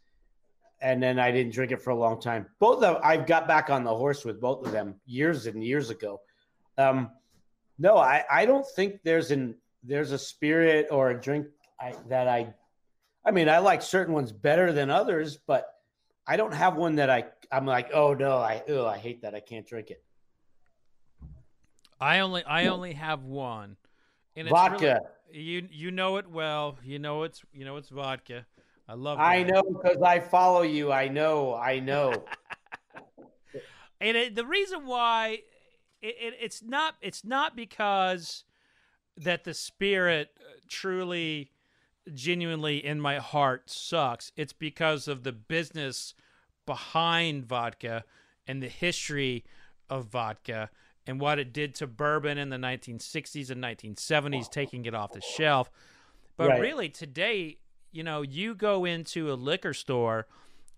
and 0.83 1.01
then 1.01 1.17
I 1.17 1.31
didn't 1.31 1.53
drink 1.53 1.71
it 1.71 1.81
for 1.81 1.91
a 1.91 1.95
long 1.95 2.19
time. 2.19 2.45
Both 2.59 2.83
of 2.83 2.99
I've 3.01 3.25
got 3.25 3.47
back 3.47 3.69
on 3.69 3.85
the 3.85 3.95
horse 3.95 4.25
with 4.25 4.41
both 4.41 4.65
of 4.65 4.73
them 4.73 4.95
years 5.05 5.47
and 5.47 5.63
years 5.63 5.89
ago. 5.89 6.19
Um, 6.77 7.09
no, 7.79 7.97
I, 7.97 8.23
I 8.29 8.45
don't 8.45 8.65
think 8.75 8.99
there's 9.03 9.31
an 9.31 9.55
there's 9.81 10.11
a 10.11 10.19
spirit 10.19 10.87
or 10.91 11.09
a 11.09 11.19
drink 11.19 11.47
I, 11.79 11.95
that 12.09 12.27
I 12.27 12.53
I 13.25 13.31
mean 13.31 13.47
I 13.47 13.59
like 13.59 13.81
certain 13.81 14.13
ones 14.13 14.33
better 14.33 14.73
than 14.73 14.89
others, 14.89 15.37
but 15.37 15.65
I 16.27 16.35
don't 16.35 16.53
have 16.53 16.75
one 16.75 16.95
that 16.97 17.09
I 17.09 17.25
I'm 17.49 17.65
like 17.65 17.91
oh 17.93 18.13
no 18.13 18.37
I 18.37 18.61
oh 18.67 18.85
I 18.85 18.97
hate 18.97 19.21
that 19.21 19.33
I 19.33 19.39
can't 19.39 19.65
drink 19.65 19.89
it. 19.89 20.03
I 21.99 22.19
only 22.19 22.43
I 22.43 22.67
only 22.67 22.93
have 22.93 23.23
one. 23.23 23.77
And 24.35 24.49
vodka. 24.49 24.99
Really, 25.29 25.43
you 25.43 25.67
you 25.71 25.91
know 25.91 26.17
it 26.17 26.27
well. 26.27 26.77
You 26.83 26.99
know 26.99 27.23
it's 27.23 27.41
you 27.53 27.63
know 27.63 27.77
it's 27.77 27.89
vodka. 27.89 28.45
I 28.87 28.93
love. 28.95 29.19
I 29.19 29.43
know 29.43 29.63
because 29.63 30.01
I 30.01 30.19
follow 30.19 30.61
you. 30.61 30.91
I 30.91 31.07
know. 31.07 31.55
I 31.55 31.79
know. 31.79 32.25
and 34.01 34.17
it, 34.17 34.35
the 34.35 34.45
reason 34.45 34.85
why 34.85 35.39
it, 36.01 36.15
it, 36.19 36.33
it's 36.39 36.61
not 36.61 36.95
it's 37.01 37.23
not 37.23 37.55
because 37.55 38.43
that 39.17 39.45
the 39.45 39.53
spirit 39.53 40.29
uh, 40.39 40.59
truly 40.67 41.51
genuinely 42.13 42.85
in 42.85 42.99
my 42.99 43.17
heart 43.19 43.69
sucks 43.69 44.33
it's 44.35 44.51
because 44.51 45.07
of 45.07 45.23
the 45.23 45.31
business 45.31 46.13
behind 46.65 47.45
vodka 47.45 48.03
and 48.45 48.61
the 48.61 48.67
history 48.67 49.45
of 49.89 50.07
vodka 50.07 50.69
and 51.07 51.21
what 51.21 51.39
it 51.39 51.53
did 51.53 51.73
to 51.75 51.87
bourbon 51.87 52.37
in 52.37 52.49
the 52.49 52.57
1960s 52.57 53.49
and 53.49 53.63
1970s 53.63 54.49
taking 54.49 54.83
it 54.85 54.93
off 54.93 55.13
the 55.13 55.21
shelf 55.21 55.71
but 56.35 56.49
right. 56.49 56.59
really 56.59 56.89
today 56.89 57.57
you 57.93 58.03
know 58.03 58.21
you 58.21 58.55
go 58.55 58.83
into 58.85 59.31
a 59.31 59.35
liquor 59.35 59.73
store 59.73 60.27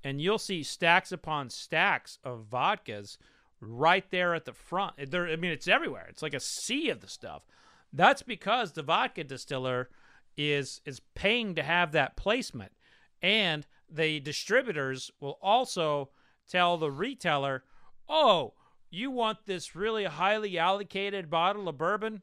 and 0.03 0.21
you'll 0.21 0.37
see 0.37 0.61
stacks 0.61 1.11
upon 1.11 1.49
stacks 1.49 2.19
of 2.23 2.45
vodkas 2.51 3.17
right 3.59 4.05
there 4.11 4.35
at 4.35 4.45
the 4.45 4.53
front. 4.53 4.93
There, 5.09 5.27
I 5.27 5.35
mean, 5.35 5.51
it's 5.51 5.67
everywhere. 5.67 6.05
It's 6.09 6.21
like 6.21 6.35
a 6.35 6.39
sea 6.39 6.89
of 6.89 7.01
the 7.01 7.07
stuff. 7.07 7.43
That's 7.91 8.21
because 8.21 8.73
the 8.73 8.83
vodka 8.83 9.23
distiller 9.23 9.89
is 10.37 10.81
is 10.85 11.01
paying 11.15 11.55
to 11.55 11.63
have 11.63 11.93
that 11.93 12.17
placement, 12.17 12.73
and 13.21 13.65
the 13.89 14.19
distributors 14.19 15.09
will 15.19 15.39
also 15.41 16.09
tell 16.47 16.77
the 16.77 16.91
retailer, 16.91 17.63
"Oh, 18.09 18.53
you 18.89 19.09
want 19.09 19.45
this 19.45 19.75
really 19.75 20.05
highly 20.05 20.57
allocated 20.57 21.29
bottle 21.29 21.67
of 21.67 21.77
bourbon, 21.77 22.21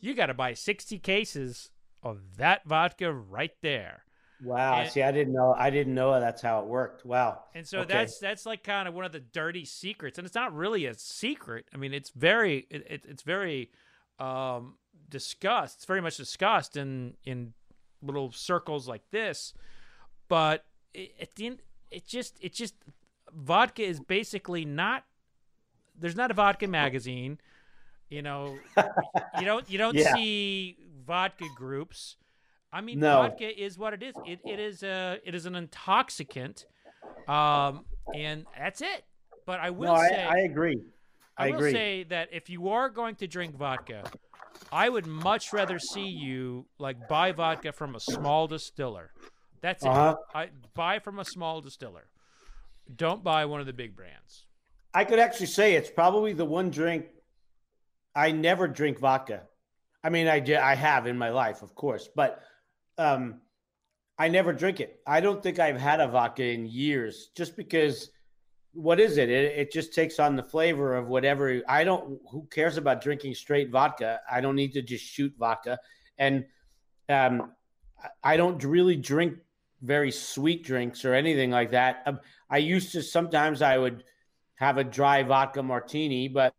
you 0.00 0.14
got 0.14 0.26
to 0.26 0.34
buy 0.34 0.54
60 0.54 0.98
cases 0.98 1.70
of 2.02 2.36
that 2.36 2.64
vodka 2.64 3.12
right 3.12 3.52
there. 3.62 4.04
Wow. 4.42 4.80
And, 4.80 4.90
See, 4.90 5.02
I 5.02 5.12
didn't 5.12 5.34
know. 5.34 5.54
I 5.56 5.70
didn't 5.70 5.94
know 5.94 6.18
that's 6.18 6.42
how 6.42 6.60
it 6.60 6.66
worked. 6.66 7.04
Wow. 7.04 7.42
And 7.54 7.66
so 7.66 7.80
okay. 7.80 7.92
that's 7.92 8.18
that's 8.18 8.46
like 8.46 8.64
kind 8.64 8.88
of 8.88 8.94
one 8.94 9.04
of 9.04 9.12
the 9.12 9.20
dirty 9.20 9.64
secrets, 9.64 10.18
and 10.18 10.26
it's 10.26 10.34
not 10.34 10.54
really 10.54 10.86
a 10.86 10.94
secret. 10.94 11.66
I 11.74 11.76
mean, 11.76 11.92
it's 11.92 12.10
very 12.10 12.66
it, 12.70 12.86
it, 12.88 13.04
it's 13.08 13.22
very 13.22 13.70
um, 14.18 14.74
discussed. 15.08 15.78
It's 15.78 15.84
very 15.84 16.00
much 16.00 16.16
discussed 16.16 16.76
in 16.76 17.14
in 17.24 17.52
little 18.02 18.32
circles 18.32 18.88
like 18.88 19.02
this. 19.10 19.52
But 20.28 20.64
it, 20.94 21.14
at 21.20 21.34
the 21.34 21.46
end, 21.46 21.58
it 21.90 22.06
just 22.06 22.38
it 22.40 22.54
just 22.54 22.74
vodka 23.34 23.82
is 23.82 24.00
basically 24.00 24.64
not. 24.64 25.04
There's 25.98 26.16
not 26.16 26.30
a 26.30 26.34
vodka 26.34 26.66
magazine. 26.68 27.38
You 28.08 28.22
know, 28.22 28.58
you 29.38 29.44
don't 29.44 29.68
you 29.70 29.78
don't 29.78 29.94
yeah. 29.94 30.14
see 30.14 30.76
vodka 31.06 31.46
groups. 31.56 32.16
I 32.72 32.80
mean, 32.80 33.00
no. 33.00 33.22
vodka 33.22 33.62
is 33.62 33.78
what 33.78 33.92
it 33.94 34.02
is. 34.02 34.14
It, 34.26 34.40
it 34.44 34.60
is 34.60 34.82
a 34.82 35.18
it 35.24 35.34
is 35.34 35.46
an 35.46 35.54
intoxicant, 35.54 36.66
um, 37.28 37.84
and 38.14 38.46
that's 38.56 38.80
it. 38.80 39.04
But 39.46 39.60
I 39.60 39.70
will 39.70 39.94
no, 39.94 40.00
say, 40.00 40.22
I, 40.22 40.34
I 40.34 40.38
agree. 40.40 40.80
I, 41.36 41.46
I 41.46 41.50
will 41.50 41.56
agree. 41.56 41.72
say 41.72 42.02
that 42.04 42.28
if 42.32 42.48
you 42.48 42.68
are 42.68 42.88
going 42.88 43.16
to 43.16 43.26
drink 43.26 43.56
vodka, 43.56 44.04
I 44.70 44.88
would 44.88 45.06
much 45.06 45.52
rather 45.52 45.78
see 45.78 46.06
you 46.06 46.66
like 46.78 47.08
buy 47.08 47.32
vodka 47.32 47.72
from 47.72 47.96
a 47.96 48.00
small 48.00 48.46
distiller. 48.46 49.10
That's 49.60 49.84
uh-huh. 49.84 50.16
it. 50.18 50.36
I 50.36 50.48
buy 50.74 50.98
from 51.00 51.18
a 51.18 51.24
small 51.24 51.60
distiller. 51.60 52.06
Don't 52.94 53.22
buy 53.22 53.44
one 53.44 53.60
of 53.60 53.66
the 53.66 53.72
big 53.72 53.96
brands. 53.96 54.46
I 54.92 55.04
could 55.04 55.18
actually 55.18 55.46
say 55.46 55.74
it's 55.74 55.90
probably 55.90 56.32
the 56.32 56.44
one 56.44 56.70
drink 56.70 57.06
I 58.14 58.32
never 58.32 58.66
drink 58.66 58.98
vodka. 58.98 59.42
I 60.02 60.10
mean, 60.10 60.28
I 60.28 60.42
I 60.60 60.74
have 60.74 61.06
in 61.06 61.18
my 61.18 61.30
life, 61.30 61.62
of 61.62 61.74
course, 61.74 62.08
but 62.14 62.40
um, 62.98 63.40
I 64.18 64.28
never 64.28 64.52
drink 64.52 64.80
it. 64.80 65.00
I 65.06 65.20
don't 65.20 65.42
think 65.42 65.58
I've 65.58 65.80
had 65.80 66.00
a 66.00 66.08
vodka 66.08 66.44
in 66.44 66.66
years, 66.66 67.30
just 67.36 67.56
because. 67.56 68.10
What 68.72 69.00
is 69.00 69.16
it? 69.16 69.28
it? 69.28 69.58
It 69.58 69.72
just 69.72 69.92
takes 69.94 70.20
on 70.20 70.36
the 70.36 70.44
flavor 70.44 70.94
of 70.94 71.08
whatever. 71.08 71.60
I 71.68 71.82
don't. 71.82 72.20
Who 72.30 72.46
cares 72.52 72.76
about 72.76 73.02
drinking 73.02 73.34
straight 73.34 73.68
vodka? 73.68 74.20
I 74.30 74.40
don't 74.40 74.54
need 74.54 74.74
to 74.74 74.82
just 74.82 75.04
shoot 75.04 75.34
vodka, 75.36 75.80
and 76.18 76.44
um, 77.08 77.50
I 78.22 78.36
don't 78.36 78.62
really 78.62 78.94
drink 78.94 79.38
very 79.82 80.10
sweet 80.10 80.64
drinks 80.64 81.04
or 81.04 81.14
anything 81.14 81.50
like 81.50 81.72
that. 81.72 82.02
Um, 82.06 82.20
I 82.48 82.58
used 82.58 82.92
to 82.92 83.02
sometimes 83.02 83.62
I 83.62 83.78
would 83.78 84.04
have 84.54 84.78
a 84.78 84.84
dry 84.84 85.22
vodka 85.22 85.62
martini, 85.62 86.28
but 86.28 86.54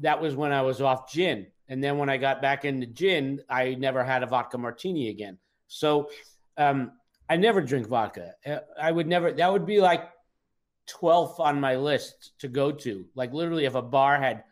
that 0.00 0.20
was 0.20 0.36
when 0.36 0.52
I 0.52 0.62
was 0.62 0.80
off 0.80 1.10
gin. 1.10 1.46
And 1.68 1.82
then 1.82 1.98
when 1.98 2.08
I 2.08 2.16
got 2.16 2.40
back 2.40 2.64
into 2.64 2.86
gin, 2.86 3.40
I 3.48 3.74
never 3.74 4.02
had 4.02 4.22
a 4.22 4.26
vodka 4.26 4.58
martini 4.58 5.08
again. 5.08 5.38
So 5.66 6.08
um, 6.56 6.92
I 7.28 7.36
never 7.36 7.60
drink 7.60 7.86
vodka. 7.86 8.34
Uh, 8.46 8.58
I 8.80 8.90
would 8.90 9.06
never, 9.06 9.32
that 9.32 9.52
would 9.52 9.66
be 9.66 9.80
like 9.80 10.08
12th 10.88 11.38
on 11.40 11.60
my 11.60 11.76
list 11.76 12.32
to 12.40 12.48
go 12.48 12.72
to. 12.72 13.04
Like 13.14 13.32
literally, 13.32 13.66
if 13.66 13.74
a 13.74 13.82
bar 13.82 14.18
had, 14.18 14.44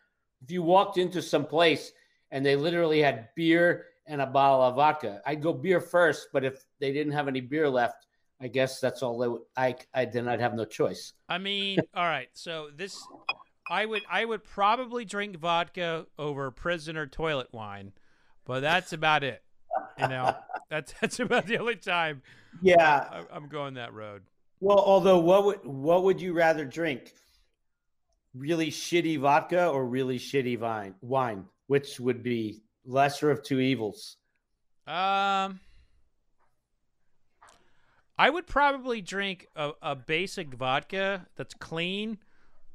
if 0.43 0.51
you 0.51 0.63
walked 0.63 0.99
into 0.99 1.23
some 1.23 1.47
place 1.47 1.91
and 2.31 2.45
they 2.45 2.57
literally 2.57 3.01
had 3.01 3.31
beer 3.35 3.87
and 4.07 4.21
a 4.21 4.27
bottle 4.27 4.63
of 4.63 4.77
vodka, 4.77 5.23
I'd 5.25 5.43
go 5.43 5.53
beer 5.55 5.81
first. 5.81 6.29
But 6.33 6.45
if 6.45 6.65
they 6.81 6.93
didn't 6.93 7.15
have 7.15 7.29
any 7.29 7.41
beer 7.41 7.69
left, 7.69 8.07
I 8.41 8.49
guess 8.49 8.81
that's 8.81 9.03
all 9.03 9.19
they 9.19 9.29
would, 9.29 9.43
I, 9.57 9.77
I 9.95 10.05
then 10.05 10.29
I'd 10.29 10.41
have 10.41 10.55
no 10.55 10.67
choice. 10.67 11.15
I 11.29 11.39
mean, 11.39 11.79
all 11.95 12.05
right. 12.05 12.29
So 12.35 12.69
this, 12.77 13.03
I 13.69 13.85
would, 13.87 14.03
I 14.09 14.25
would 14.25 14.45
probably 14.45 15.05
drink 15.05 15.37
vodka 15.39 16.07
over 16.19 16.51
prisoner 16.51 17.07
toilet 17.07 17.49
wine, 17.53 17.93
but 18.45 18.61
that's 18.61 18.93
about 18.93 19.25
it. 19.25 19.43
You 19.99 20.09
know, 20.09 20.35
that's 20.71 20.95
that's 21.01 21.21
about 21.21 21.47
the 21.47 21.59
only 21.59 21.77
time. 21.77 22.23
Yeah, 22.63 23.25
I, 23.31 23.37
am 23.37 23.49
going 23.49 23.75
that 23.75 23.93
road. 23.93 24.23
Well, 24.61 24.79
although 24.79 25.19
what 25.19 25.45
would 25.45 25.65
what 25.65 26.05
would 26.05 26.21
you 26.21 26.33
rather 26.33 26.65
drink? 26.65 27.13
Really 28.35 28.71
shitty 28.71 29.19
vodka 29.19 29.69
or 29.69 29.87
really 29.87 30.19
shitty 30.19 30.59
wine? 30.59 30.95
Wine, 31.01 31.47
which 31.67 31.99
would 31.99 32.23
be 32.23 32.63
lesser 32.85 33.31
of 33.31 33.43
two 33.43 33.61
evils? 33.61 34.17
Um, 34.87 35.61
I 38.19 38.31
would 38.31 38.47
probably 38.47 39.01
drink 39.01 39.49
a, 39.57 39.73
a 39.83 39.97
basic 39.97 40.55
vodka 40.55 41.27
that's 41.37 41.55
clean 41.55 42.19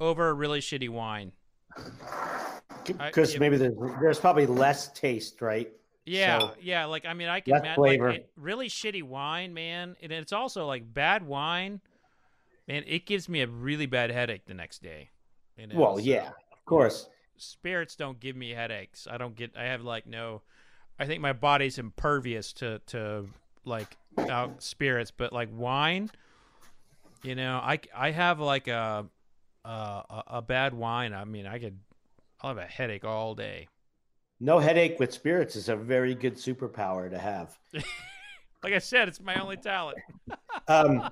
over 0.02 0.28
a 0.28 0.34
really 0.34 0.60
shitty 0.60 0.89
wine. 0.89 1.32
Because 2.84 3.39
maybe 3.39 3.56
there's, 3.56 3.76
there's 4.02 4.20
probably 4.20 4.47
less 4.47 4.91
taste, 4.91 5.41
right? 5.41 5.72
Yeah, 6.06 6.39
so, 6.39 6.52
yeah. 6.60 6.86
Like 6.86 7.06
I 7.06 7.14
mean, 7.14 7.30
I 7.30 7.39
can 7.39 7.64
flavor. 7.76 8.12
Like, 8.12 8.30
really 8.36 8.68
shitty 8.68 9.04
wine, 9.04 9.54
man, 9.54 9.95
and 10.02 10.12
it's 10.12 10.34
also 10.34 10.66
like 10.66 10.91
bad 10.91 11.26
wine. 11.26 11.80
Man, 12.68 12.84
it 12.88 13.06
gives 13.06 13.30
me 13.30 13.41
a 13.41 13.47
really 13.47 13.86
bad 13.86 14.10
headache 14.10 14.45
the 14.45 14.54
next 14.54 14.82
day. 14.82 15.10
You 15.58 15.68
know? 15.68 15.80
Well, 15.80 15.99
yeah, 15.99 16.30
of 16.52 16.66
course. 16.66 17.08
Spirits 17.38 17.95
don't 17.95 18.20
give 18.20 18.36
me 18.36 18.49
headaches. 18.49 19.08
I 19.10 19.18
don't 19.18 19.36
get. 19.36 19.52
I 19.56 19.66
have 19.66 19.84
like 19.84 20.08
no. 20.08 20.41
I 20.99 21.06
think 21.06 21.22
my 21.22 21.34
body's 21.34 21.78
impervious 21.78 22.52
to 22.54 22.80
to 22.88 23.28
like 23.64 23.95
out 24.18 24.64
spirits, 24.64 25.12
but 25.12 25.32
like 25.32 25.49
wine, 25.52 26.10
you 27.24 27.36
know, 27.36 27.60
I 27.64 27.80
I 27.95 28.10
have 28.12 28.39
like 28.39 28.68
a 28.68 29.06
a, 29.66 30.24
a 30.28 30.41
bad 30.41 30.74
wine. 30.74 31.14
I 31.14 31.26
mean, 31.26 31.45
I 31.45 31.59
could. 31.59 31.80
I'll 32.41 32.49
have 32.49 32.57
a 32.57 32.66
headache 32.66 33.05
all 33.05 33.36
day 33.36 33.68
no 34.41 34.57
headache 34.57 34.99
with 34.99 35.14
spirits 35.14 35.55
is 35.55 35.70
a 35.70 35.76
very 35.76 36.16
good 36.16 36.36
superpower 36.36 37.09
to 37.09 37.18
have. 37.18 37.57
like 38.64 38.74
I 38.74 38.80
said, 38.80 39.07
it's 39.07 39.22
my 39.22 39.39
only 39.39 39.55
talent. 39.55 39.99
um, 40.68 41.09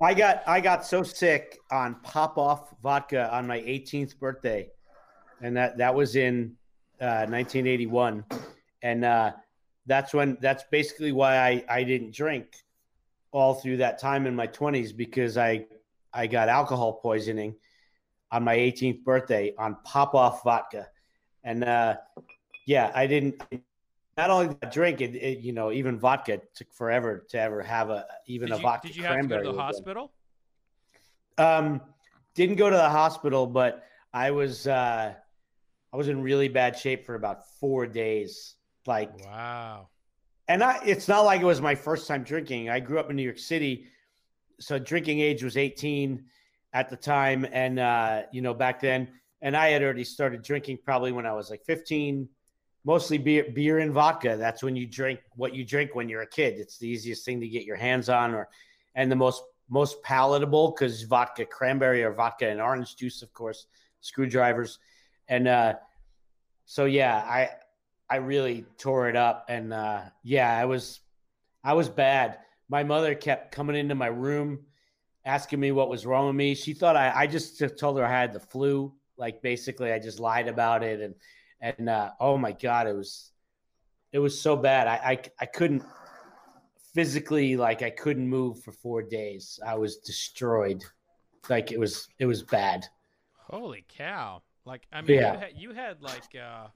I 0.00 0.14
got 0.14 0.42
I 0.46 0.60
got 0.60 0.86
so 0.86 1.02
sick 1.02 1.58
on 1.70 1.96
pop 2.02 2.38
off 2.38 2.72
vodka 2.80 3.34
on 3.34 3.46
my 3.46 3.58
18th 3.60 4.18
birthday, 4.18 4.68
and 5.40 5.56
that 5.56 5.76
that 5.78 5.94
was 5.94 6.14
in 6.14 6.56
uh, 7.00 7.26
1981, 7.28 8.24
and 8.82 9.04
uh, 9.04 9.32
that's 9.86 10.14
when 10.14 10.38
that's 10.40 10.62
basically 10.70 11.10
why 11.10 11.36
I 11.36 11.64
I 11.68 11.82
didn't 11.82 12.14
drink 12.14 12.46
all 13.32 13.54
through 13.54 13.78
that 13.78 13.98
time 13.98 14.26
in 14.26 14.36
my 14.36 14.46
20s 14.46 14.96
because 14.96 15.36
I 15.36 15.66
I 16.14 16.28
got 16.28 16.48
alcohol 16.48 16.94
poisoning 16.94 17.56
on 18.32 18.42
my 18.42 18.56
18th 18.56 19.04
birthday 19.04 19.54
on 19.58 19.76
pop 19.84 20.14
off 20.14 20.42
vodka, 20.42 20.88
and 21.44 21.62
uh, 21.62 21.96
yeah, 22.66 22.90
I 22.94 23.06
didn't. 23.06 23.40
Not 24.16 24.30
only 24.30 24.56
drink 24.70 25.00
it, 25.00 25.14
it, 25.14 25.38
you 25.38 25.52
know, 25.52 25.70
even 25.70 25.98
vodka 25.98 26.40
took 26.54 26.72
forever 26.72 27.24
to 27.30 27.38
ever 27.38 27.62
have 27.62 27.90
a 27.90 28.06
even 28.26 28.48
did 28.48 28.58
a 28.58 28.60
vodka. 28.60 28.88
Did 28.88 28.96
you 28.96 29.04
have 29.04 29.20
to 29.20 29.28
go 29.28 29.42
to 29.42 29.52
the 29.52 29.58
hospital? 29.58 30.12
Um, 31.38 31.80
didn't 32.34 32.56
go 32.56 32.68
to 32.68 32.76
the 32.76 32.90
hospital, 32.90 33.46
but 33.46 33.84
I 34.12 34.30
was 34.30 34.66
uh, 34.66 35.14
I 35.92 35.96
was 35.96 36.08
in 36.08 36.22
really 36.22 36.48
bad 36.48 36.76
shape 36.76 37.06
for 37.06 37.14
about 37.14 37.48
four 37.60 37.86
days. 37.86 38.56
Like 38.86 39.24
wow. 39.24 39.88
And 40.48 40.62
I, 40.62 40.80
it's 40.84 41.06
not 41.06 41.20
like 41.20 41.40
it 41.40 41.44
was 41.44 41.60
my 41.60 41.74
first 41.74 42.08
time 42.08 42.24
drinking. 42.24 42.68
I 42.68 42.80
grew 42.80 42.98
up 42.98 43.08
in 43.08 43.16
New 43.16 43.22
York 43.22 43.38
City, 43.38 43.86
so 44.58 44.78
drinking 44.78 45.20
age 45.20 45.42
was 45.42 45.56
18 45.56 46.24
at 46.72 46.88
the 46.88 46.96
time, 46.96 47.46
and 47.52 47.78
uh, 47.78 48.22
you 48.32 48.42
know 48.42 48.54
back 48.54 48.80
then, 48.80 49.08
and 49.40 49.56
I 49.56 49.68
had 49.68 49.82
already 49.82 50.04
started 50.04 50.42
drinking 50.42 50.78
probably 50.84 51.12
when 51.12 51.26
I 51.26 51.32
was 51.32 51.50
like 51.50 51.64
15 51.64 52.28
mostly 52.84 53.18
beer, 53.18 53.46
beer 53.54 53.78
and 53.78 53.92
vodka. 53.92 54.36
That's 54.36 54.62
when 54.62 54.76
you 54.76 54.86
drink 54.86 55.20
what 55.36 55.54
you 55.54 55.64
drink 55.64 55.94
when 55.94 56.08
you're 56.08 56.22
a 56.22 56.26
kid. 56.26 56.54
It's 56.58 56.78
the 56.78 56.88
easiest 56.88 57.24
thing 57.24 57.40
to 57.40 57.48
get 57.48 57.64
your 57.64 57.76
hands 57.76 58.08
on, 58.08 58.34
or 58.34 58.48
and 58.94 59.10
the 59.10 59.16
most 59.16 59.42
most 59.68 60.02
palatable 60.02 60.72
because 60.72 61.02
vodka 61.02 61.46
cranberry 61.46 62.02
or 62.02 62.12
vodka 62.12 62.48
and 62.48 62.60
orange 62.60 62.96
juice, 62.96 63.22
of 63.22 63.32
course, 63.32 63.66
screwdrivers, 64.00 64.78
and 65.28 65.48
uh, 65.48 65.74
so 66.64 66.84
yeah, 66.84 67.16
I 67.16 67.50
I 68.08 68.16
really 68.16 68.64
tore 68.78 69.08
it 69.08 69.16
up, 69.16 69.46
and 69.48 69.72
uh, 69.72 70.02
yeah, 70.22 70.56
I 70.56 70.64
was 70.64 71.00
I 71.64 71.74
was 71.74 71.88
bad. 71.88 72.38
My 72.68 72.84
mother 72.84 73.14
kept 73.14 73.52
coming 73.52 73.76
into 73.76 73.94
my 73.94 74.06
room 74.06 74.60
asking 75.24 75.60
me 75.60 75.72
what 75.72 75.88
was 75.88 76.06
wrong 76.06 76.26
with 76.26 76.36
me. 76.36 76.54
She 76.54 76.74
thought 76.74 76.96
I 76.96 77.12
I 77.14 77.26
just 77.26 77.62
told 77.78 77.98
her 77.98 78.04
I 78.04 78.10
had 78.10 78.32
the 78.32 78.40
flu. 78.40 78.92
Like 79.16 79.42
basically, 79.42 79.92
I 79.92 79.98
just 79.98 80.20
lied 80.20 80.48
about 80.48 80.82
it 80.82 81.00
and 81.00 81.14
and 81.60 81.88
uh, 81.88 82.10
oh 82.20 82.36
my 82.36 82.52
god, 82.52 82.86
it 82.86 82.94
was 82.94 83.32
it 84.12 84.18
was 84.18 84.40
so 84.40 84.56
bad. 84.56 84.88
I, 84.88 85.12
I 85.12 85.18
I 85.40 85.46
couldn't 85.46 85.84
physically 86.94 87.56
like 87.56 87.82
I 87.82 87.90
couldn't 87.90 88.28
move 88.28 88.62
for 88.62 88.72
four 88.72 89.02
days. 89.02 89.58
I 89.66 89.76
was 89.76 89.98
destroyed. 89.98 90.82
Like 91.48 91.72
it 91.72 91.78
was 91.78 92.08
it 92.18 92.26
was 92.26 92.42
bad. 92.42 92.86
Holy 93.50 93.84
cow! 93.88 94.42
Like 94.64 94.86
I 94.92 95.02
mean, 95.02 95.18
yeah. 95.18 95.32
you, 95.34 95.38
had, 95.38 95.52
you 95.56 95.72
had 95.72 96.02
like. 96.02 96.34
uh 96.34 96.68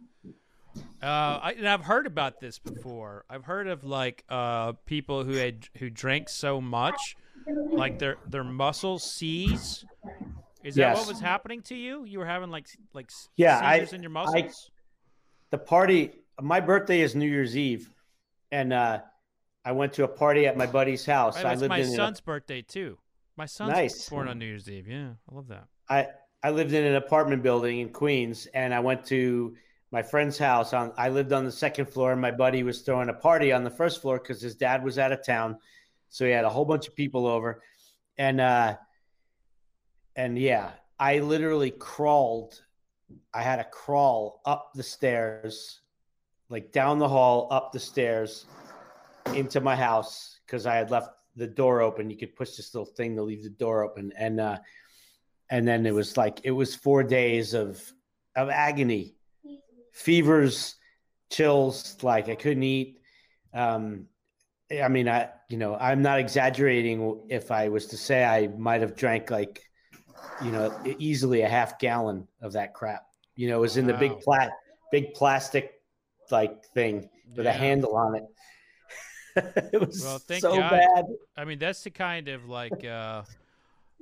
uh, 1.02 1.40
I, 1.42 1.54
and 1.56 1.68
I've 1.68 1.84
heard 1.84 2.06
about 2.06 2.40
this 2.40 2.58
before. 2.58 3.24
I've 3.30 3.44
heard 3.44 3.66
of 3.66 3.84
like 3.84 4.24
uh, 4.28 4.72
people 4.84 5.24
who 5.24 5.32
had 5.32 5.68
who 5.78 5.88
drank 5.88 6.28
so 6.28 6.60
much, 6.60 7.16
like 7.46 7.98
their 7.98 8.16
their 8.28 8.44
muscles 8.44 9.08
seize, 9.08 9.84
Is 10.64 10.74
that 10.76 10.96
what 10.96 11.06
was 11.06 11.20
happening 11.20 11.62
to 11.62 11.74
you? 11.74 12.04
You 12.04 12.18
were 12.18 12.26
having 12.26 12.50
like 12.50 12.66
like 12.92 13.10
yeah, 13.36 13.60
seizures 13.60 13.92
I, 13.92 13.96
in 13.96 14.02
your 14.02 14.10
muscles. 14.10 14.34
I, 14.36 14.50
the 15.50 15.58
party. 15.58 16.12
My 16.40 16.60
birthday 16.60 17.00
is 17.00 17.14
New 17.14 17.28
Year's 17.28 17.56
Eve, 17.56 17.90
and 18.50 18.72
uh, 18.72 19.00
I 19.64 19.72
went 19.72 19.94
to 19.94 20.04
a 20.04 20.08
party 20.08 20.46
at 20.46 20.56
my 20.56 20.66
buddy's 20.66 21.06
house. 21.06 21.36
Right, 21.36 21.46
I 21.46 21.54
lived 21.54 21.70
my 21.70 21.78
in 21.78 21.94
son's 21.94 22.20
a, 22.20 22.22
birthday 22.22 22.62
too. 22.62 22.98
My 23.36 23.46
son's 23.46 23.72
nice. 23.72 24.08
born 24.08 24.28
on 24.28 24.38
New 24.38 24.46
Year's 24.46 24.68
Eve. 24.68 24.88
Yeah, 24.88 25.10
I 25.30 25.34
love 25.34 25.48
that. 25.48 25.64
I 25.88 26.08
I 26.42 26.50
lived 26.50 26.72
in 26.72 26.84
an 26.84 26.94
apartment 26.96 27.42
building 27.42 27.80
in 27.80 27.88
Queens, 27.88 28.46
and 28.54 28.72
I 28.72 28.80
went 28.80 29.04
to 29.06 29.56
my 29.90 30.02
friend's 30.02 30.38
house. 30.38 30.72
On 30.72 30.92
I 30.96 31.08
lived 31.08 31.32
on 31.32 31.44
the 31.44 31.52
second 31.52 31.86
floor, 31.86 32.12
and 32.12 32.20
my 32.20 32.30
buddy 32.30 32.62
was 32.62 32.82
throwing 32.82 33.08
a 33.08 33.14
party 33.14 33.52
on 33.52 33.64
the 33.64 33.70
first 33.70 34.00
floor 34.00 34.18
because 34.18 34.40
his 34.40 34.54
dad 34.54 34.84
was 34.84 34.98
out 34.98 35.12
of 35.12 35.24
town, 35.24 35.58
so 36.08 36.24
he 36.24 36.30
had 36.30 36.44
a 36.44 36.50
whole 36.50 36.64
bunch 36.64 36.88
of 36.88 36.94
people 36.94 37.26
over, 37.26 37.62
and 38.18 38.40
uh, 38.40 38.76
and 40.14 40.38
yeah, 40.38 40.70
I 40.98 41.18
literally 41.18 41.70
crawled. 41.70 42.62
I 43.32 43.42
had 43.42 43.56
to 43.56 43.64
crawl 43.64 44.40
up 44.44 44.72
the 44.74 44.82
stairs, 44.82 45.80
like 46.48 46.72
down 46.72 46.98
the 46.98 47.08
hall, 47.08 47.48
up 47.50 47.72
the 47.72 47.78
stairs, 47.78 48.46
into 49.34 49.60
my 49.60 49.76
house 49.76 50.40
because 50.46 50.66
I 50.66 50.74
had 50.76 50.90
left 50.90 51.10
the 51.36 51.46
door 51.46 51.82
open. 51.82 52.10
You 52.10 52.16
could 52.16 52.34
push 52.34 52.56
this 52.56 52.74
little 52.74 52.92
thing 52.92 53.16
to 53.16 53.22
leave 53.22 53.42
the 53.42 53.50
door 53.50 53.84
open, 53.84 54.12
and 54.16 54.40
uh, 54.40 54.58
and 55.50 55.66
then 55.66 55.86
it 55.86 55.94
was 55.94 56.16
like 56.16 56.40
it 56.44 56.50
was 56.50 56.74
four 56.74 57.02
days 57.02 57.54
of 57.54 57.82
of 58.34 58.48
agony, 58.48 59.14
fevers, 59.92 60.76
chills. 61.30 61.96
Like 62.02 62.28
I 62.28 62.34
couldn't 62.34 62.62
eat. 62.62 63.00
Um, 63.54 64.06
I 64.70 64.88
mean, 64.88 65.08
I 65.08 65.28
you 65.48 65.56
know 65.56 65.76
I'm 65.76 66.02
not 66.02 66.18
exaggerating 66.18 67.20
if 67.28 67.50
I 67.50 67.68
was 67.68 67.86
to 67.86 67.96
say 67.96 68.24
I 68.24 68.48
might 68.48 68.80
have 68.80 68.96
drank 68.96 69.30
like 69.30 69.62
you 70.42 70.50
know 70.50 70.76
easily 70.98 71.42
a 71.42 71.48
half 71.48 71.78
gallon 71.78 72.26
of 72.40 72.52
that 72.52 72.74
crap. 72.74 73.06
You 73.36 73.48
know, 73.48 73.58
it 73.58 73.60
was 73.60 73.76
in 73.76 73.86
wow. 73.86 73.92
the 73.92 73.98
big 73.98 74.20
plat 74.20 74.50
big 74.90 75.14
plastic 75.14 75.72
like 76.30 76.64
thing 76.66 77.08
with 77.36 77.46
yeah. 77.46 77.52
a 77.52 77.54
handle 77.54 77.96
on 77.96 78.16
it. 78.16 78.24
it 79.72 79.80
was 79.80 80.02
well, 80.02 80.18
so 80.40 80.56
God. 80.56 80.70
bad. 80.70 81.04
I 81.36 81.44
mean, 81.44 81.58
that's 81.58 81.84
the 81.84 81.90
kind 81.90 82.28
of 82.28 82.48
like 82.48 82.84
uh, 82.84 83.22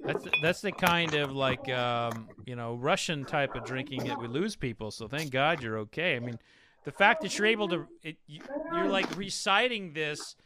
that's 0.03 0.25
that's 0.43 0.61
the 0.61 0.73
kind 0.73 1.15
of 1.15 1.33
like 1.33 1.69
um, 1.71 2.29
you 2.47 2.57
know 2.57 2.75
Russian 2.77 3.25
type 3.25 3.55
of 3.55 3.65
drinking 3.65 4.05
that 4.05 4.19
we 4.19 4.29
lose 4.29 4.57
people. 4.57 4.91
So 4.91 5.09
thank 5.09 5.31
God 5.31 5.63
you're 5.63 5.79
okay. 5.79 6.17
I 6.17 6.21
mean, 6.21 6.39
the 6.85 6.93
fact 6.93 7.23
that 7.23 7.37
you're 7.37 7.49
able 7.49 7.69
to 7.69 7.87
it, 8.03 8.17
you're 8.27 8.89
like 8.89 9.17
reciting 9.17 9.93
this 9.93 10.37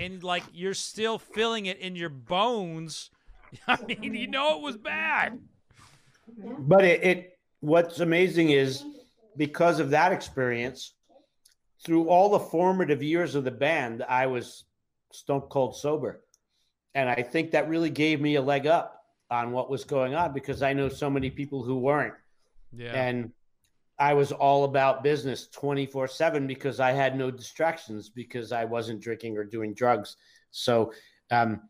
and 0.00 0.22
like 0.22 0.42
you're 0.52 0.74
still 0.74 1.18
feeling 1.18 1.66
it 1.66 1.78
in 1.78 1.96
your 1.96 2.08
bones. 2.08 3.10
I 3.68 3.78
mean, 3.82 4.14
you 4.14 4.26
know 4.26 4.56
it 4.56 4.62
was 4.62 4.76
bad. 4.76 5.38
But 6.36 6.84
it, 6.84 7.02
it 7.02 7.38
what's 7.60 8.00
amazing 8.00 8.50
is 8.50 8.84
because 9.36 9.80
of 9.80 9.90
that 9.90 10.12
experience, 10.12 10.94
through 11.84 12.08
all 12.08 12.30
the 12.30 12.40
formative 12.40 13.02
years 13.02 13.34
of 13.34 13.44
the 13.44 13.50
band, 13.50 14.04
I 14.08 14.26
was 14.26 14.64
stone 15.12 15.42
cold 15.42 15.76
sober. 15.76 16.24
And 16.94 17.08
I 17.08 17.22
think 17.22 17.52
that 17.52 17.68
really 17.68 17.90
gave 17.90 18.20
me 18.20 18.34
a 18.34 18.42
leg 18.42 18.66
up 18.66 19.04
on 19.30 19.52
what 19.52 19.70
was 19.70 19.84
going 19.84 20.14
on 20.14 20.32
because 20.32 20.62
I 20.62 20.72
know 20.72 20.88
so 20.88 21.08
many 21.08 21.30
people 21.30 21.62
who 21.62 21.78
weren't. 21.78 22.14
Yeah. 22.76 22.92
And 22.92 23.32
I 23.98 24.14
was 24.14 24.30
all 24.32 24.64
about 24.64 25.02
business 25.02 25.48
24 25.48 26.08
7 26.08 26.46
because 26.46 26.80
I 26.80 26.92
had 26.92 27.16
no 27.16 27.30
distractions 27.30 28.08
because 28.08 28.52
I 28.52 28.64
wasn't 28.64 29.00
drinking 29.00 29.36
or 29.36 29.44
doing 29.44 29.74
drugs. 29.74 30.16
So 30.50 30.92
um, 31.30 31.62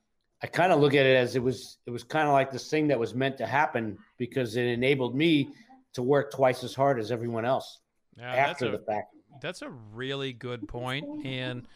I 0.42 0.46
kind 0.46 0.72
of 0.72 0.80
look 0.80 0.94
at 0.94 1.06
it 1.06 1.16
as 1.16 1.36
it 1.36 1.42
was 1.42 1.78
it 1.86 1.90
was 1.90 2.04
kind 2.04 2.28
of 2.28 2.32
like 2.32 2.50
this 2.50 2.68
thing 2.68 2.88
that 2.88 2.98
was 2.98 3.14
meant 3.14 3.38
to 3.38 3.46
happen 3.46 3.98
because 4.18 4.56
it 4.56 4.66
enabled 4.66 5.16
me 5.16 5.48
to 5.94 6.02
work 6.02 6.32
twice 6.32 6.62
as 6.62 6.74
hard 6.74 7.00
as 7.00 7.10
everyone 7.10 7.44
else 7.44 7.80
yeah, 8.16 8.32
after 8.32 8.68
a, 8.68 8.72
the 8.72 8.78
fact. 8.78 9.14
That's 9.40 9.62
a 9.62 9.70
really 9.70 10.32
good 10.32 10.68
point, 10.68 11.24
and 11.24 11.66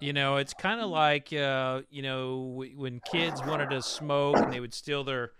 you 0.00 0.12
know, 0.12 0.36
it's 0.36 0.54
kind 0.54 0.80
of 0.80 0.88
like 0.90 1.32
uh, 1.32 1.82
you 1.90 2.02
know 2.02 2.64
when 2.74 3.00
kids 3.10 3.42
wanted 3.44 3.70
to 3.70 3.82
smoke 3.82 4.36
and 4.36 4.52
they 4.52 4.60
would 4.60 4.74
steal 4.74 5.04
their, 5.04 5.32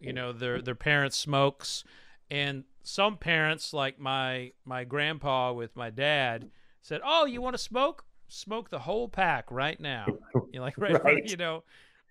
you 0.00 0.12
know, 0.12 0.32
their 0.32 0.62
their 0.62 0.74
parents' 0.74 1.16
smokes, 1.16 1.82
and 2.30 2.64
some 2.82 3.16
parents 3.16 3.72
like 3.72 3.98
my 3.98 4.52
my 4.64 4.84
grandpa 4.84 5.52
with 5.52 5.76
my 5.76 5.90
dad 5.90 6.50
said, 6.82 7.00
"Oh, 7.04 7.24
you 7.24 7.42
want 7.42 7.54
to 7.54 7.62
smoke? 7.62 8.04
Smoke 8.28 8.70
the 8.70 8.80
whole 8.80 9.08
pack 9.08 9.50
right 9.50 9.78
now." 9.78 10.06
You're 10.52 10.62
like, 10.62 10.74
right, 10.78 11.02
right. 11.02 11.28
you 11.28 11.36
know, 11.36 11.64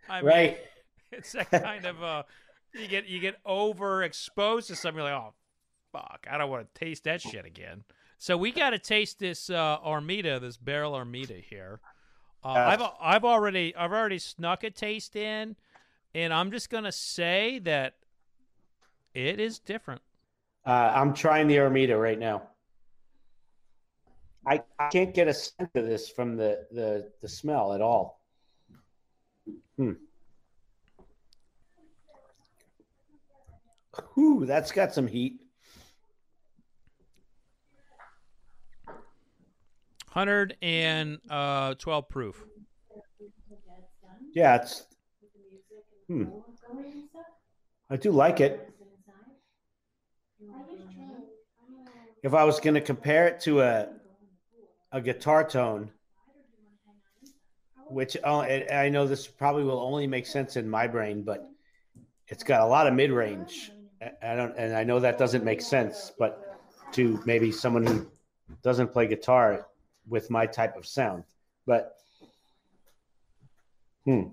I 0.10 0.22
mean, 0.22 0.26
right. 0.26 0.58
It's 1.12 1.32
that 1.32 1.50
kind 1.50 1.86
of 1.86 2.04
uh, 2.04 2.24
you 2.74 2.88
get 2.88 3.08
you 3.08 3.20
get 3.20 3.42
overexposed 3.46 4.68
to 4.68 4.76
something. 4.76 5.02
You're 5.02 5.12
like, 5.12 5.22
oh, 5.22 5.34
fuck, 5.94 6.28
I 6.30 6.38
don't 6.38 6.50
want 6.50 6.68
to 6.74 6.80
taste 6.80 7.06
that 7.06 7.22
shit 7.22 7.46
again. 7.46 7.84
So 8.18 8.36
we 8.36 8.52
got 8.52 8.72
to 8.72 8.80
taste 8.80 9.20
this 9.20 9.50
uh, 9.50 9.78
Armida, 9.86 10.42
this 10.42 10.58
Barrell 10.58 10.94
Armida 10.94 11.42
here. 11.42 11.80
Uh, 12.44 12.50
I've 12.50 12.82
I've 13.00 13.26
already 13.26 13.76
I've 13.76 13.94
already 13.94 14.20
snuck 14.20 14.64
a 14.64 14.70
taste 14.70 15.16
in, 15.16 15.56
and 16.14 16.34
I'm 16.34 16.52
just 16.52 16.70
gonna 16.70 16.92
say 16.92 17.60
that 17.60 17.96
it 19.14 19.40
is 19.40 19.58
different. 19.58 20.02
Uh, 20.66 20.92
I'm 20.96 21.14
trying 21.14 21.48
the 21.48 21.60
Armida 21.60 21.98
right 21.98 22.18
now. 22.18 22.44
I, 24.48 24.64
I 24.80 24.90
can't 24.90 25.14
get 25.14 25.28
a 25.28 25.34
scent 25.34 25.70
of 25.76 25.86
this 25.86 26.10
from 26.10 26.36
the 26.36 26.66
the, 26.72 27.12
the 27.22 27.28
smell 27.28 27.74
at 27.74 27.82
all. 27.82 28.22
Hmm. 29.78 29.94
Ooh, 34.18 34.46
that's 34.46 34.72
got 34.72 34.94
some 34.94 35.08
heat. 35.08 35.42
112 40.14 41.20
uh, 41.30 42.02
proof. 42.04 42.46
Yeah, 44.34 44.56
it's. 44.56 44.86
Hmm. 46.08 46.26
I 47.90 47.98
do 47.98 48.12
like 48.12 48.40
it. 48.40 48.75
If 52.24 52.34
I 52.34 52.44
was 52.44 52.60
going 52.60 52.74
to 52.74 52.82
compare 52.82 53.28
it 53.28 53.40
to 53.42 53.62
a 53.62 53.90
a 54.92 55.02
guitar 55.02 55.44
tone, 55.44 55.92
which 57.90 58.16
uh, 58.24 58.40
I 58.40 58.90
know 58.90 59.06
this 59.08 59.28
probably 59.28 59.64
will 59.64 59.80
only 59.80 60.08
make 60.08 60.26
sense 60.26 60.56
in 60.56 60.70
my 60.70 60.88
brain, 60.88 61.24
but 61.24 61.50
it's 62.28 62.44
got 62.44 62.62
a 62.62 62.66
lot 62.66 62.88
of 62.88 62.94
mid 62.94 63.12
range. 63.12 63.72
I 64.22 64.36
don't, 64.36 64.56
and 64.58 64.76
I 64.76 64.84
know 64.84 65.00
that 65.00 65.18
doesn't 65.18 65.44
make 65.44 65.62
sense, 65.62 66.12
but 66.18 66.60
to 66.94 67.22
maybe 67.26 67.52
someone 67.52 67.86
who 67.86 68.08
doesn't 68.64 68.94
play 68.94 69.08
guitar, 69.08 69.68
with 70.08 70.30
my 70.30 70.46
type 70.46 70.78
of 70.78 70.86
sound. 70.86 71.24
But 71.66 71.96
hmm. 74.06 74.24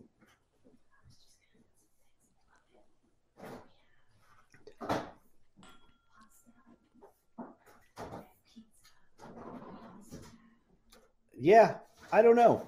Yeah, 11.43 11.75
I 12.13 12.23
don't 12.23 12.37
know. 12.37 12.63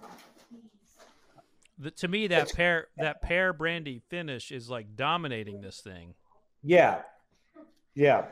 The, 1.78 1.92
to 1.92 2.08
me, 2.08 2.26
that 2.26 2.42
it's, 2.42 2.52
pear 2.52 2.88
that 2.96 3.22
pear 3.22 3.52
brandy 3.52 4.02
finish 4.08 4.50
is 4.50 4.68
like 4.68 4.96
dominating 4.96 5.60
this 5.60 5.80
thing. 5.80 6.14
Yeah, 6.60 7.02
yeah. 7.94 8.24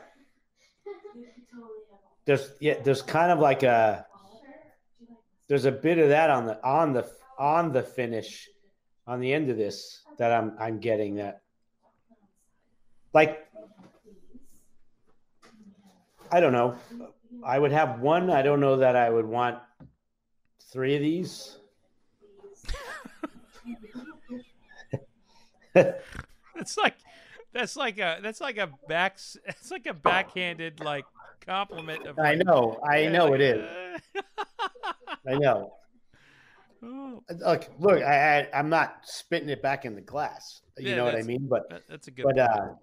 There's 2.25 2.51
yeah, 2.59 2.75
there's 2.83 3.01
kind 3.01 3.31
of 3.31 3.39
like 3.39 3.63
a 3.63 4.05
there's 5.47 5.63
a 5.63 5.71
bit 5.71 5.97
of 5.97 6.09
that 6.09 6.29
on 6.29 6.45
the 6.45 6.61
on 6.61 6.91
the 6.91 7.09
on 7.39 7.71
the 7.71 7.81
finish 7.81 8.49
on 9.07 9.21
the 9.21 9.31
end 9.31 9.49
of 9.49 9.55
this 9.55 10.03
that 10.17 10.33
I'm 10.33 10.57
I'm 10.59 10.79
getting 10.79 11.15
that 11.15 11.41
like 13.13 13.47
I 16.29 16.41
don't 16.41 16.51
know. 16.51 16.75
I 17.45 17.57
would 17.57 17.71
have 17.71 18.01
one. 18.01 18.29
I 18.29 18.41
don't 18.41 18.59
know 18.59 18.77
that 18.77 18.97
I 18.97 19.09
would 19.09 19.25
want 19.25 19.59
three 20.73 20.95
of 20.95 21.01
these. 21.01 21.57
it's 26.55 26.77
like 26.77 26.95
that's 27.53 27.75
like 27.75 27.99
a 27.99 28.19
that's 28.21 28.41
like 28.41 28.57
a 28.57 28.69
back 28.87 29.17
it's 29.45 29.71
like 29.71 29.85
a 29.85 29.93
backhanded 29.93 30.79
like 30.81 31.05
compliment 31.45 32.05
of 32.07 32.19
I 32.19 32.35
know. 32.35 32.79
I 32.87 33.05
know 33.07 33.27
like, 33.27 33.39
it 33.39 33.41
is. 33.41 33.63
I 35.27 35.35
know. 35.35 35.73
Oh. 36.83 37.23
Look, 37.39 37.69
look, 37.79 38.03
I, 38.03 38.41
I 38.41 38.59
am 38.59 38.67
not 38.69 38.97
spitting 39.03 39.49
it 39.49 39.61
back 39.61 39.85
in 39.85 39.95
the 39.95 40.01
glass. 40.01 40.61
You 40.77 40.89
yeah, 40.89 40.95
know 40.97 41.05
what 41.05 41.15
I 41.15 41.21
mean? 41.21 41.47
But 41.47 41.83
that's 41.87 42.07
a 42.07 42.11
good. 42.11 42.25
But 42.25 42.39
uh, 42.39 42.73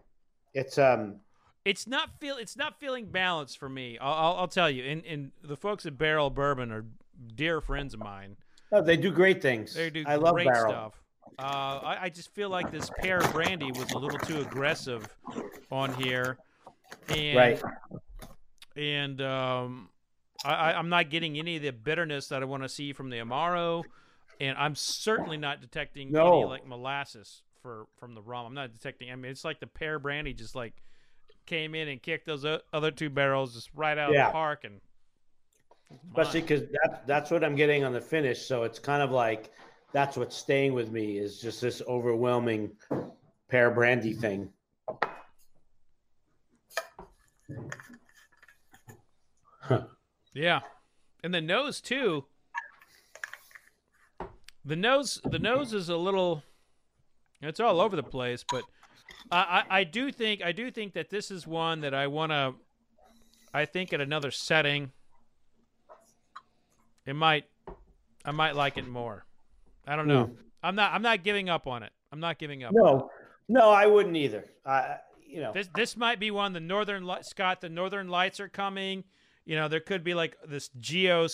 it's 0.55 0.79
um, 0.79 1.17
it's 1.65 1.87
not 1.87 2.19
feel 2.19 2.37
it's 2.37 2.57
not 2.57 2.81
feeling 2.81 3.07
balanced 3.07 3.59
for 3.59 3.69
me. 3.69 3.99
I'll, 3.99 4.15
I'll, 4.15 4.37
I'll 4.39 4.49
tell 4.49 4.71
you. 4.71 4.85
And 4.85 5.05
and 5.05 5.33
the 5.43 5.57
folks 5.57 5.85
at 5.85 5.99
Barrell 5.99 6.31
Bourbon 6.31 6.73
are 6.73 6.87
dear 7.35 7.61
friends 7.61 7.95
of 7.95 8.01
mine. 8.01 8.37
They 8.85 8.97
do 8.97 9.11
great 9.11 9.43
things. 9.43 9.75
They 9.75 9.91
do 9.91 10.05
I 10.07 10.17
love 10.17 10.37
Barrell. 10.37 10.71
stuff. 10.71 10.95
Uh, 11.39 11.81
I, 11.83 11.99
I, 12.03 12.09
just 12.09 12.35
feel 12.35 12.51
like 12.51 12.71
this 12.71 12.91
pear 12.99 13.21
brandy 13.33 13.71
was 13.73 13.91
a 13.93 13.99
little 13.99 14.19
too 14.19 14.41
aggressive 14.41 15.09
on 15.71 15.95
here, 15.95 16.39
and 17.09 17.37
right. 17.37 17.63
and 18.77 19.21
um, 19.23 19.89
I, 20.45 20.75
I'm 20.75 20.89
not 20.89 21.09
getting 21.09 21.39
any 21.39 21.57
of 21.57 21.63
the 21.63 21.71
bitterness 21.71 22.29
that 22.29 22.43
I 22.43 22.45
want 22.45 22.63
to 22.63 22.69
see 22.69 22.93
from 22.93 23.11
the 23.11 23.19
Amaro, 23.19 23.85
and 24.39 24.57
I'm 24.59 24.75
certainly 24.75 25.39
not 25.39 25.61
detecting 25.61 26.13
no. 26.13 26.41
any 26.41 26.45
like 26.49 26.67
molasses 26.67 27.43
for 27.63 27.87
from 27.99 28.15
the 28.15 28.23
rum. 28.23 28.47
I'm 28.47 28.55
not 28.55 28.73
detecting. 28.73 29.11
I 29.11 29.17
mean, 29.17 29.31
it's 29.31 29.45
like 29.45 29.61
the 29.61 29.67
pear 29.67 29.99
brandy 29.99 30.35
just 30.35 30.55
like 30.55 30.75
came 31.47 31.75
in 31.75 31.89
and 31.89 32.03
kicked 32.03 32.27
those 32.27 32.45
other 32.73 32.91
two 32.91 33.09
barrels 33.09 33.55
just 33.55 33.71
right 33.75 33.97
out 33.97 34.13
yeah. 34.13 34.27
of 34.27 34.29
the 34.29 34.33
park, 34.33 34.65
and 34.65 34.81
especially 36.09 36.41
because 36.43 36.63
that, 36.63 37.07
that's 37.07 37.31
what 37.31 37.45
I'm 37.45 37.57
getting 37.57 37.85
on 37.85 37.93
the 37.93 38.01
finish. 38.01 38.47
So 38.47 38.65
it's 38.65 38.79
kind 38.79 39.03
of 39.03 39.11
like 39.11 39.51
that's 39.93 40.17
what's 40.17 40.37
staying 40.37 40.73
with 40.73 40.91
me 40.91 41.19
is 41.19 41.41
just 41.41 41.61
this 41.61 41.83
overwhelming 41.89 42.71
pear 43.49 43.71
brandy 43.71 44.13
thing. 44.13 44.51
Huh. 49.61 49.83
Yeah, 50.35 50.61
and 51.23 51.35
the 51.35 51.41
nose 51.41 51.81
too. 51.81 52.25
The 54.65 54.77
nose, 54.77 55.21
the 55.25 55.39
nose 55.39 55.73
is 55.73 55.89
a 55.89 55.97
little. 55.97 56.43
It's 57.43 57.61
all 57.61 57.81
over 57.81 57.97
the 57.97 58.03
place, 58.03 58.45
but 58.49 58.65
I, 59.33 59.65
I, 59.71 59.79
I 59.81 59.85
do 59.85 60.13
think 60.13 60.43
I 60.43 60.53
do 60.53 60.71
think 60.71 60.93
that 60.95 61.11
this 61.11 61.31
is 61.31 61.47
one 61.47 61.81
that 61.81 61.95
I 61.95 62.07
want 62.07 62.33
to. 62.33 62.55
I 63.53 63.65
think 63.65 63.93
at 63.93 64.01
another 64.01 64.31
setting, 64.31 64.93
it 67.11 67.15
might, 67.15 67.45
I 68.25 68.31
might 68.31 68.55
like 68.55 68.79
it 68.79 68.87
more. 68.87 69.25
I 69.87 69.97
don't 69.97 70.07
know. 70.07 70.27
Mm. 70.27 70.37
I'm 70.63 70.75
not. 70.77 70.93
I'm 70.93 71.03
not 71.03 71.25
giving 71.25 71.49
up 71.49 71.67
on 71.67 71.83
it. 71.83 71.91
I'm 72.13 72.21
not 72.21 72.39
giving 72.39 72.63
up. 72.63 72.73
No, 72.73 73.11
no, 73.49 73.71
I 73.71 73.87
wouldn't 73.87 74.17
either. 74.17 74.45
I, 74.65 74.99
you 75.27 75.41
know, 75.41 75.53
this 75.53 75.69
this 75.75 75.97
might 75.97 76.21
be 76.21 76.31
one. 76.31 76.53
The 76.53 76.61
northern 76.61 77.09
Scott, 77.23 77.61
the 77.61 77.69
northern 77.69 78.09
lights 78.09 78.41
are 78.41 78.49
coming. 78.49 79.05
You 79.45 79.57
know, 79.57 79.69
there 79.69 79.81
could 79.81 80.05
be 80.05 80.15
like 80.15 80.37
this 80.47 80.71
geo, 80.79 81.27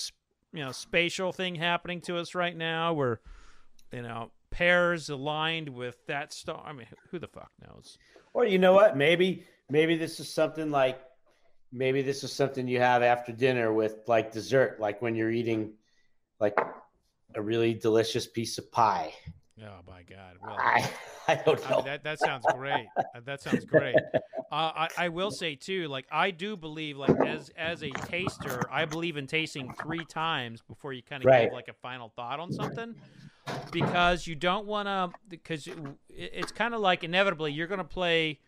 you 0.52 0.64
know, 0.64 0.72
spatial 0.72 1.32
thing 1.32 1.56
happening 1.56 2.00
to 2.02 2.16
us 2.16 2.34
right 2.34 2.56
now, 2.56 2.94
where, 2.94 3.20
you 3.92 4.02
know, 4.02 4.30
pairs 4.50 5.10
aligned 5.10 5.68
with 5.68 5.98
that 6.06 6.32
star. 6.32 6.62
I 6.64 6.72
mean, 6.72 6.86
who 7.10 7.18
the 7.18 7.28
fuck 7.28 7.50
knows? 7.66 7.98
Or 8.32 8.46
you 8.46 8.58
know 8.58 8.72
what? 8.72 8.96
Maybe 8.96 9.44
maybe 9.68 9.96
this 9.96 10.20
is 10.20 10.32
something 10.32 10.70
like 10.70 11.00
maybe 11.72 12.02
this 12.02 12.24
is 12.24 12.32
something 12.32 12.68
you 12.68 12.80
have 12.80 13.02
after 13.02 13.32
dinner 13.32 13.72
with 13.72 13.96
like 14.06 14.32
dessert, 14.32 14.78
like 14.80 15.02
when 15.02 15.14
you're 15.14 15.30
eating 15.30 15.72
like 16.40 16.58
a 17.34 17.42
really 17.42 17.74
delicious 17.74 18.26
piece 18.26 18.58
of 18.58 18.70
pie. 18.70 19.12
Oh 19.58 19.80
my 19.86 20.02
God! 20.02 20.36
Well, 20.42 20.56
I, 20.58 20.86
I 21.28 21.34
don't 21.36 21.58
know. 21.62 21.66
I 21.66 21.76
mean, 21.76 21.84
that 21.86 22.04
that 22.04 22.18
sounds 22.18 22.44
great. 22.54 22.86
that 23.24 23.40
sounds 23.40 23.64
great. 23.64 23.96
Uh, 24.14 24.20
I 24.50 24.88
I 24.98 25.08
will 25.08 25.30
say 25.30 25.54
too, 25.54 25.88
like 25.88 26.06
I 26.12 26.30
do 26.30 26.56
believe, 26.56 26.98
like 26.98 27.18
as 27.26 27.50
as 27.56 27.82
a 27.82 27.90
taster, 27.90 28.60
I 28.70 28.84
believe 28.84 29.16
in 29.16 29.26
tasting 29.26 29.72
three 29.82 30.04
times 30.04 30.60
before 30.60 30.92
you 30.92 31.02
kind 31.02 31.22
of 31.22 31.26
right. 31.26 31.44
give 31.44 31.54
like 31.54 31.68
a 31.68 31.72
final 31.72 32.12
thought 32.14 32.38
on 32.38 32.52
something, 32.52 32.94
because 33.72 34.26
you 34.26 34.34
don't 34.34 34.66
want 34.66 34.88
to. 34.88 35.18
Because 35.28 35.66
it, 35.66 35.76
it's 36.10 36.52
kind 36.52 36.74
of 36.74 36.80
like 36.80 37.02
inevitably 37.02 37.50
you're 37.52 37.66
gonna 37.66 37.82
play, 37.82 38.38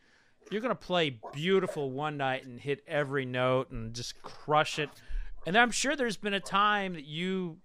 you're 0.50 0.60
gonna 0.60 0.74
play 0.74 1.18
beautiful 1.32 1.90
one 1.90 2.16
night 2.16 2.44
and 2.44 2.60
hit 2.60 2.82
every 2.86 3.24
note 3.24 3.70
and 3.70 3.94
just 3.94 4.22
crush 4.22 4.78
it, 4.78 4.90
and 5.46 5.56
I'm 5.56 5.70
sure 5.70 5.96
there's 5.96 6.16
been 6.16 6.34
a 6.34 6.40
time 6.40 6.94
that 6.94 7.06
you 7.06 7.58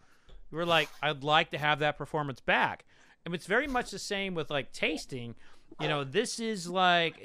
were 0.51 0.65
like, 0.65 0.89
I'd 1.01 1.23
like 1.23 1.51
to 1.51 1.57
have 1.57 1.79
that 1.79 1.97
performance 1.97 2.39
back. 2.39 2.85
And 3.25 3.33
it's 3.33 3.45
very 3.45 3.67
much 3.67 3.91
the 3.91 3.99
same 3.99 4.35
with 4.35 4.49
like 4.49 4.71
tasting. 4.71 5.35
You 5.81 5.87
know 5.87 6.03
this 6.03 6.39
is 6.39 6.69
like 6.69 7.15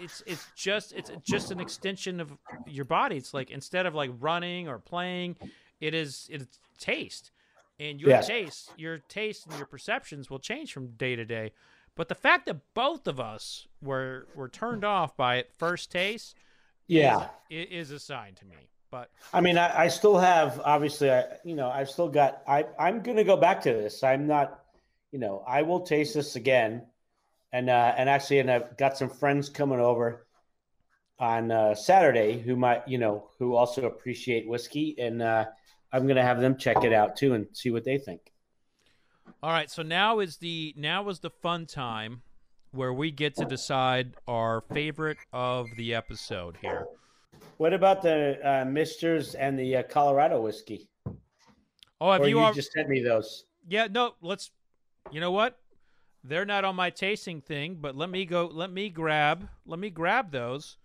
it's 0.00 0.22
it's 0.26 0.46
just 0.56 0.92
it's 0.92 1.10
just 1.22 1.50
an 1.50 1.60
extension 1.60 2.20
of 2.20 2.32
your 2.66 2.86
body. 2.86 3.16
It's 3.16 3.34
like 3.34 3.50
instead 3.50 3.84
of 3.84 3.94
like 3.94 4.10
running 4.20 4.68
or 4.68 4.78
playing 4.78 5.36
it 5.80 5.94
is 5.94 6.28
it's 6.30 6.58
taste. 6.78 7.32
And 7.78 8.00
your 8.00 8.10
yes. 8.10 8.26
taste 8.28 8.72
your 8.76 8.98
taste 8.98 9.46
and 9.46 9.56
your 9.56 9.66
perceptions 9.66 10.30
will 10.30 10.38
change 10.38 10.72
from 10.72 10.88
day 10.92 11.16
to 11.16 11.24
day 11.24 11.52
but 11.96 12.08
the 12.08 12.14
fact 12.14 12.46
that 12.46 12.60
both 12.74 13.06
of 13.06 13.20
us 13.20 13.66
were 13.80 14.26
were 14.34 14.48
turned 14.48 14.84
off 14.84 15.16
by 15.16 15.36
it 15.36 15.50
first 15.56 15.90
taste 15.90 16.36
yeah 16.86 17.28
is, 17.50 17.88
is 17.88 17.90
a 17.90 17.98
sign 17.98 18.34
to 18.34 18.44
me 18.46 18.68
but 18.90 19.10
i 19.32 19.40
mean 19.40 19.56
I, 19.58 19.84
I 19.84 19.88
still 19.88 20.18
have 20.18 20.60
obviously 20.64 21.10
i 21.10 21.24
you 21.44 21.54
know 21.54 21.70
i've 21.70 21.90
still 21.90 22.08
got 22.08 22.42
i 22.46 22.64
i'm 22.78 23.02
gonna 23.02 23.24
go 23.24 23.36
back 23.36 23.62
to 23.62 23.72
this 23.72 24.02
i'm 24.02 24.26
not 24.26 24.62
you 25.12 25.18
know, 25.18 25.44
I 25.46 25.62
will 25.62 25.80
taste 25.80 26.14
this 26.14 26.34
again. 26.36 26.86
And 27.52 27.68
uh, 27.68 27.94
and 27.96 28.08
actually, 28.08 28.38
and 28.38 28.50
I've 28.50 28.76
got 28.78 28.96
some 28.96 29.10
friends 29.10 29.50
coming 29.50 29.78
over 29.78 30.26
on 31.18 31.50
uh, 31.52 31.74
Saturday 31.74 32.40
who 32.40 32.56
might, 32.56 32.88
you 32.88 32.96
know, 32.96 33.28
who 33.38 33.54
also 33.54 33.84
appreciate 33.84 34.48
whiskey, 34.48 34.96
and 34.98 35.20
uh, 35.20 35.44
I'm 35.92 36.06
gonna 36.06 36.22
have 36.22 36.40
them 36.40 36.56
check 36.56 36.82
it 36.82 36.94
out 36.94 37.16
too 37.16 37.34
and 37.34 37.46
see 37.52 37.70
what 37.70 37.84
they 37.84 37.98
think. 37.98 38.31
All 39.42 39.50
right, 39.50 39.70
so 39.70 39.82
now 39.82 40.20
is 40.20 40.36
the 40.36 40.74
now 40.76 41.08
is 41.08 41.20
the 41.20 41.30
fun 41.30 41.66
time 41.66 42.22
where 42.72 42.92
we 42.92 43.10
get 43.10 43.34
to 43.36 43.44
decide 43.44 44.14
our 44.26 44.62
favorite 44.72 45.18
of 45.32 45.68
the 45.76 45.94
episode 45.94 46.56
here. 46.60 46.86
What 47.58 47.72
about 47.72 48.02
the 48.02 48.38
uh, 48.42 48.64
Michter's 48.64 49.34
and 49.34 49.58
the 49.58 49.76
uh, 49.76 49.82
Colorado 49.84 50.40
whiskey? 50.40 50.88
Oh, 52.00 52.12
have 52.12 52.22
or 52.22 52.28
you, 52.28 52.40
you 52.40 52.54
just 52.54 52.72
sent 52.72 52.88
me 52.88 53.00
those? 53.02 53.44
Yeah, 53.68 53.88
no. 53.90 54.14
Let's 54.20 54.50
you 55.10 55.20
know 55.20 55.30
what? 55.30 55.58
They're 56.24 56.44
not 56.44 56.64
on 56.64 56.76
my 56.76 56.90
tasting 56.90 57.40
thing, 57.40 57.78
but 57.80 57.96
let 57.96 58.10
me 58.10 58.24
go. 58.24 58.50
Let 58.52 58.72
me 58.72 58.88
grab. 58.88 59.48
Let 59.66 59.78
me 59.78 59.90
grab 59.90 60.30
those. 60.32 60.78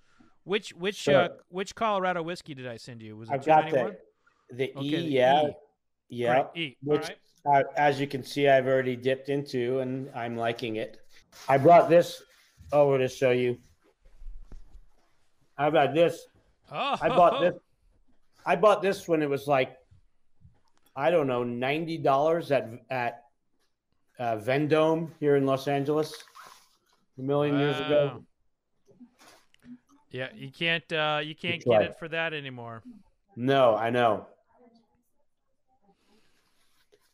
Which 0.44 0.72
which 0.72 0.96
sure. 0.96 1.16
uh, 1.16 1.30
which 1.50 1.76
Colorado 1.76 2.24
whiskey 2.24 2.54
did 2.54 2.68
I 2.68 2.78
send 2.78 3.02
you? 3.02 3.18
Was 3.18 3.30
it 3.30 3.34
I've 3.34 3.46
got 3.46 3.70
the 3.70 3.98
the 4.52 4.74
okay, 4.78 4.86
E, 4.86 5.08
yeah, 5.10 5.44
e. 5.44 5.52
yeah. 6.10 6.32
Right, 6.32 6.46
e. 6.56 6.78
Which, 6.82 7.12
uh, 7.48 7.64
as 7.76 8.00
you 8.00 8.08
can 8.08 8.24
see, 8.24 8.48
I've 8.48 8.68
already 8.68 8.96
dipped 8.96 9.30
into, 9.30 9.80
and 9.80 10.10
I'm 10.14 10.36
liking 10.36 10.76
it. 10.76 11.00
I 11.48 11.58
brought 11.58 11.90
this 11.90 12.22
over 12.72 12.98
to 12.98 13.08
show 13.08 13.32
you. 13.32 13.58
How 15.58 15.70
about 15.70 15.94
this? 15.94 16.28
Oh. 16.72 16.96
I 17.02 17.10
bought 17.10 17.42
this. 17.42 17.54
I 18.46 18.56
bought 18.56 18.82
this 18.82 19.08
when 19.08 19.22
it 19.22 19.30
was 19.30 19.48
like, 19.48 19.76
I 20.96 21.12
don't 21.12 21.28
know, 21.28 21.44
ninety 21.44 21.98
dollars 21.98 22.52
at 22.52 22.70
at 22.90 23.24
uh, 24.20 24.38
Vendome 24.38 25.12
here 25.20 25.36
in 25.36 25.46
Los 25.46 25.68
Angeles 25.68 26.14
a 27.18 27.22
million 27.22 27.56
wow. 27.56 27.62
years 27.62 27.80
ago. 27.80 28.24
Yeah, 30.12 30.30
you 30.34 30.52
can't 30.52 30.92
uh, 30.92 31.20
you 31.24 31.36
can't 31.36 31.64
get 31.64 31.82
it 31.82 32.00
for 32.00 32.08
that 32.08 32.34
anymore. 32.34 32.84
No, 33.36 33.76
I 33.76 33.90
know. 33.90 34.28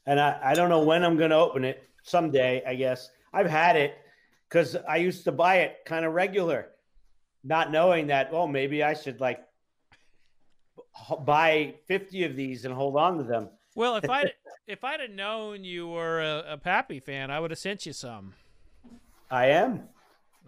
And 0.05 0.19
I, 0.19 0.39
I 0.43 0.53
don't 0.53 0.69
know 0.69 0.83
when 0.83 1.03
I'm 1.03 1.17
going 1.17 1.29
to 1.29 1.37
open 1.37 1.63
it. 1.63 1.87
Someday, 2.03 2.61
I 2.67 2.75
guess. 2.75 3.09
I've 3.31 3.49
had 3.49 3.77
it 3.77 3.95
because 4.49 4.75
I 4.87 4.97
used 4.97 5.23
to 5.23 5.31
buy 5.31 5.59
it 5.59 5.77
kind 5.85 6.05
of 6.05 6.13
regular, 6.13 6.71
not 7.43 7.71
knowing 7.71 8.07
that, 8.07 8.29
oh, 8.33 8.45
maybe 8.45 8.83
I 8.83 8.93
should 8.93 9.21
like 9.21 9.39
buy 11.21 11.75
50 11.87 12.25
of 12.25 12.35
these 12.35 12.65
and 12.65 12.73
hold 12.73 12.97
on 12.97 13.17
to 13.17 13.23
them. 13.23 13.49
Well, 13.75 13.95
if 13.95 14.09
I 14.09 14.31
if 14.67 14.83
I'd 14.83 14.99
have 14.99 15.09
known 15.09 15.63
you 15.63 15.87
were 15.87 16.21
a, 16.21 16.53
a 16.53 16.57
Pappy 16.57 16.99
fan, 16.99 17.31
I 17.31 17.39
would 17.39 17.51
have 17.51 17.59
sent 17.59 17.85
you 17.85 17.93
some. 17.93 18.33
I 19.31 19.47
am. 19.47 19.83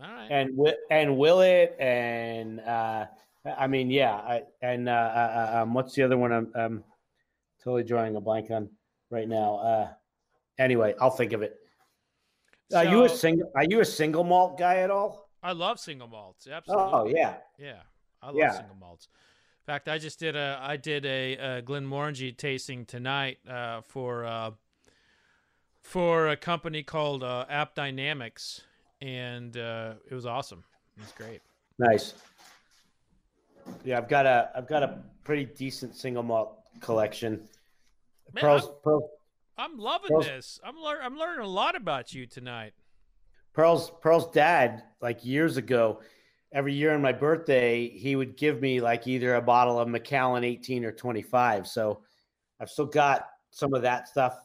All 0.03 0.11
right. 0.11 0.27
And 0.29 0.59
and 0.91 1.17
Willet 1.17 1.75
and 1.79 2.59
uh, 2.59 3.05
I 3.45 3.67
mean, 3.67 3.89
yeah. 3.91 4.13
I, 4.13 4.43
and 4.61 4.89
uh, 4.89 4.91
uh, 4.91 5.51
uh, 5.53 5.61
um, 5.61 5.73
what's 5.73 5.93
the 5.93 6.03
other 6.03 6.17
one? 6.17 6.31
I'm, 6.31 6.51
I'm 6.55 6.83
totally 7.63 7.83
drawing 7.83 8.15
a 8.15 8.21
blank 8.21 8.51
on 8.51 8.69
right 9.09 9.27
now. 9.27 9.57
Uh, 9.57 9.87
anyway, 10.57 10.95
I'll 10.99 11.09
think 11.09 11.33
of 11.33 11.41
it. 11.41 11.57
So, 12.71 12.77
are 12.77 12.85
you 12.85 13.03
a 13.03 13.09
single? 13.09 13.51
Are 13.55 13.63
you 13.63 13.81
a 13.81 13.85
single 13.85 14.23
malt 14.23 14.57
guy 14.57 14.77
at 14.77 14.89
all? 14.89 15.29
I 15.43 15.51
love 15.51 15.79
single 15.79 16.07
malts. 16.07 16.47
Absolutely. 16.47 16.91
Oh 16.91 17.07
yeah. 17.07 17.35
Yeah, 17.59 17.81
I 18.21 18.27
love 18.27 18.35
yeah. 18.37 18.51
single 18.51 18.75
malts. 18.79 19.07
In 19.67 19.73
fact, 19.73 19.87
I 19.87 19.97
just 19.97 20.19
did 20.19 20.35
a 20.35 20.59
I 20.61 20.77
did 20.77 21.05
a, 21.05 21.33
a 21.33 21.61
Glenmorangie 21.61 22.35
tasting 22.35 22.85
tonight 22.85 23.37
uh, 23.47 23.81
for 23.81 24.25
uh, 24.25 24.51
for 25.81 26.29
a 26.29 26.35
company 26.35 26.81
called 26.81 27.23
uh, 27.23 27.45
AppDynamics, 27.51 28.61
and 29.01 29.55
uh, 29.55 29.93
it 30.09 30.15
was 30.15 30.25
awesome. 30.25 30.63
It 30.97 31.03
was 31.03 31.11
great. 31.11 31.41
Nice. 31.77 32.15
Yeah, 33.83 33.97
I've 33.97 34.09
got 34.09 34.25
a 34.25 34.49
I've 34.55 34.67
got 34.67 34.81
a 34.81 35.03
pretty 35.23 35.45
decent 35.45 35.95
single 35.95 36.23
malt 36.23 36.57
collection. 36.79 37.47
Man, 38.33 38.41
Pearl's, 38.41 38.65
I'm, 38.65 38.73
Pearl, 38.83 39.09
I'm 39.57 39.77
loving 39.77 40.09
Pearl's, 40.09 40.25
this. 40.25 40.59
I'm 40.63 40.81
lear- 40.81 41.01
I'm 41.01 41.17
learning 41.17 41.45
a 41.45 41.49
lot 41.49 41.75
about 41.75 42.13
you 42.13 42.25
tonight. 42.25 42.73
Pearl's 43.53 43.91
Pearl's 44.01 44.29
dad, 44.31 44.83
like 45.01 45.23
years 45.23 45.57
ago, 45.57 46.01
every 46.51 46.73
year 46.73 46.93
on 46.93 47.01
my 47.01 47.11
birthday, 47.11 47.87
he 47.87 48.15
would 48.15 48.35
give 48.37 48.61
me 48.61 48.81
like 48.81 49.07
either 49.07 49.35
a 49.35 49.41
bottle 49.41 49.79
of 49.79 49.87
Macallan 49.87 50.43
18 50.43 50.83
or 50.85 50.91
25. 50.91 51.67
So 51.67 52.01
I've 52.59 52.69
still 52.69 52.85
got 52.85 53.27
some 53.51 53.73
of 53.73 53.83
that 53.83 54.07
stuff 54.07 54.37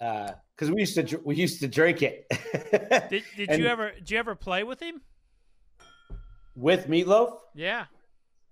uh, 0.00 0.32
because 0.54 0.70
we 0.70 0.80
used 0.80 0.94
to 0.94 1.20
we 1.24 1.36
used 1.36 1.60
to 1.60 1.68
drink 1.68 2.02
it. 2.02 2.26
did 3.10 3.24
did 3.36 3.58
you 3.58 3.66
ever 3.66 3.92
did 3.92 4.10
you 4.10 4.18
ever 4.18 4.34
play 4.34 4.62
with 4.62 4.80
him? 4.80 5.00
With 6.54 6.88
Meat 6.88 7.08
Loaf? 7.08 7.40
Yeah, 7.54 7.86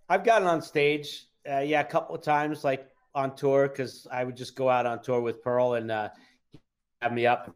I've 0.09 0.25
gotten 0.25 0.49
on 0.49 0.63
stage. 0.63 1.27
Uh, 1.49 1.59
yeah, 1.59 1.81
a 1.81 1.85
couple 1.85 2.15
of 2.15 2.23
times, 2.23 2.65
like 2.65 2.89
on 3.15 3.37
tour, 3.37 3.69
because 3.69 4.07
I 4.11 4.25
would 4.25 4.37
just 4.37 4.57
go 4.57 4.69
out 4.69 4.87
on 4.87 5.03
tour 5.03 5.21
with 5.21 5.43
Pearl 5.43 5.75
and 5.75 5.91
uh, 5.91 6.09
have 7.01 7.13
me 7.13 7.27
up, 7.27 7.55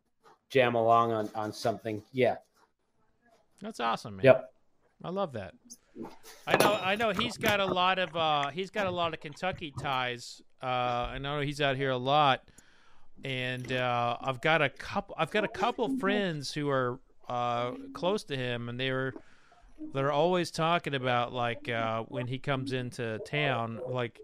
jam 0.50 0.74
along 0.74 1.12
on 1.12 1.30
on 1.34 1.52
something. 1.52 2.02
Yeah, 2.12 2.36
that's 3.60 3.80
awesome, 3.80 4.16
man. 4.16 4.24
Yep, 4.24 4.52
I 5.04 5.10
love 5.10 5.32
that. 5.32 5.54
I 6.46 6.56
know. 6.56 6.74
I 6.74 6.94
know 6.94 7.10
he's 7.10 7.38
got 7.38 7.60
a 7.60 7.66
lot 7.66 7.98
of 7.98 8.14
uh, 8.14 8.50
he's 8.50 8.70
got 8.70 8.86
a 8.86 8.90
lot 8.90 9.14
of 9.14 9.20
Kentucky 9.20 9.72
ties. 9.80 10.42
Uh, 10.62 10.66
I 10.66 11.18
know 11.18 11.40
he's 11.40 11.60
out 11.60 11.76
here 11.76 11.90
a 11.90 11.96
lot, 11.96 12.42
and 13.24 13.72
uh, 13.72 14.16
I've 14.20 14.40
got 14.40 14.62
a 14.62 14.68
couple. 14.68 15.14
I've 15.18 15.30
got 15.30 15.44
a 15.44 15.48
couple 15.48 15.96
friends 15.98 16.52
who 16.52 16.68
are 16.68 16.98
uh, 17.28 17.72
close 17.94 18.24
to 18.24 18.36
him, 18.36 18.68
and 18.68 18.78
they 18.78 18.90
are 18.90 19.14
they're 19.92 20.12
always 20.12 20.50
talking 20.50 20.94
about 20.94 21.32
like 21.32 21.68
uh, 21.68 22.02
when 22.08 22.26
he 22.26 22.38
comes 22.38 22.72
into 22.72 23.18
town, 23.20 23.80
like 23.88 24.20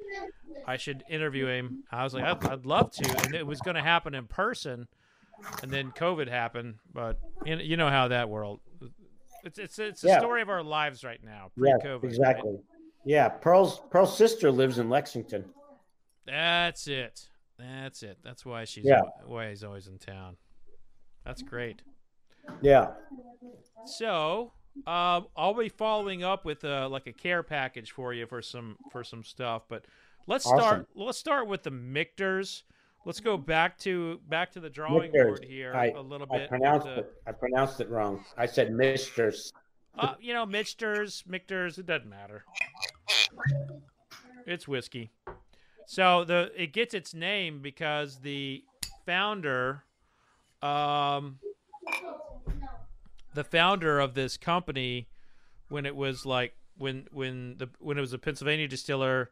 I 0.66 0.76
should 0.76 1.05
interview 1.09 1.46
him. 1.46 1.84
I 1.90 2.05
was 2.05 2.14
like, 2.14 2.24
I'd, 2.24 2.44
I'd 2.46 2.66
love 2.66 2.90
to, 2.92 3.24
and 3.24 3.34
it 3.34 3.46
was 3.46 3.61
going 3.61 3.76
to 3.76 3.82
happen 3.82 4.14
in 4.14 4.26
person, 4.26 4.86
and 5.62 5.70
then 5.70 5.92
COVID 5.92 6.28
happened. 6.28 6.76
But 6.92 7.18
you 7.44 7.76
know 7.76 7.88
how 7.88 8.09
that 8.09 8.28
world 8.28 8.61
it's 9.44 9.59
it's 9.59 9.78
it's 9.78 10.00
the 10.00 10.09
yeah. 10.09 10.18
story 10.18 10.42
of 10.42 10.48
our 10.48 10.62
lives 10.62 11.05
right 11.05 11.22
now, 11.24 11.50
pre-COVID. 11.57 12.03
Yeah, 12.03 12.09
exactly. 12.09 12.53
Right? 12.53 12.61
Yeah, 13.05 13.28
Pearl's 13.28 13.80
Pearl's 13.90 14.16
sister 14.16 14.50
lives 14.50 14.78
in 14.78 14.88
Lexington. 14.88 15.44
That's 16.26 16.86
it. 16.86 17.28
That's 17.59 18.03
it. 18.03 18.18
That's 18.22 18.46
why 18.46 18.64
she's 18.64 18.84
yeah. 18.84 19.03
why 19.26 19.50
he's 19.50 19.64
always 19.64 19.88
in 19.88 19.98
town. 19.98 20.36
That's 21.24 21.42
great. 21.42 21.82
Yeah. 22.61 22.90
So, 23.86 24.53
uh, 24.87 25.20
I'll 25.37 25.55
be 25.55 25.68
following 25.68 26.25
up 26.25 26.45
with 26.45 26.64
uh, 26.64 26.89
like 26.89 27.07
a 27.07 27.12
care 27.12 27.43
package 27.43 27.93
for 27.93 28.12
you 28.12 28.27
for 28.27 28.43
some 28.43 28.77
for 28.91 29.05
some 29.05 29.25
stuff, 29.25 29.62
but 29.68 29.85
let's 30.27 30.47
awesome. 30.47 30.59
start 30.59 30.89
let's 30.95 31.18
start 31.18 31.49
with 31.49 31.62
the 31.62 31.70
Michter's. 31.70 32.64
Let's 33.05 33.20
go 33.20 33.37
back 33.37 33.79
to 33.81 34.20
back 34.29 34.53
to 34.53 34.61
the 34.61 34.70
drawing 34.70 35.11
board 35.11 35.45
here 35.49 35.75
I, 35.75 35.89
a 35.89 36.01
little 36.01 36.27
bit. 36.27 36.43
I 36.43 36.47
pronounced 36.47 36.87
the, 36.87 36.99
it. 36.99 37.12
I 37.27 37.33
pronounced 37.33 37.81
it 37.81 37.91
wrong. 37.91 38.25
I 38.37 38.47
said 38.47 38.73
Michter's. 38.73 39.53
Uh, 39.99 40.14
you 40.20 40.33
know, 40.33 40.47
Michter's, 40.47 41.25
Michter's. 41.27 41.79
It 41.79 41.87
doesn't 41.87 42.09
matter. 42.09 42.45
It's 44.47 44.66
whiskey. 44.66 45.11
So 45.87 46.25
the 46.25 46.51
it 46.57 46.73
gets 46.73 46.95
its 46.95 47.12
name 47.12 47.61
because 47.61 48.20
the 48.20 48.64
founder, 49.05 49.85
um, 50.62 51.39
the 53.35 53.45
founder 53.45 54.01
of 54.01 54.14
this 54.14 54.37
company, 54.37 55.09
when 55.68 55.87
it 55.87 55.97
was 55.97 56.26
like 56.26 56.55
when 56.76 57.07
when 57.12 57.57
the 57.59 57.68
when 57.78 57.99
it 57.99 58.01
was 58.01 58.12
a 58.12 58.18
Pennsylvania 58.18 58.68
distiller, 58.68 59.30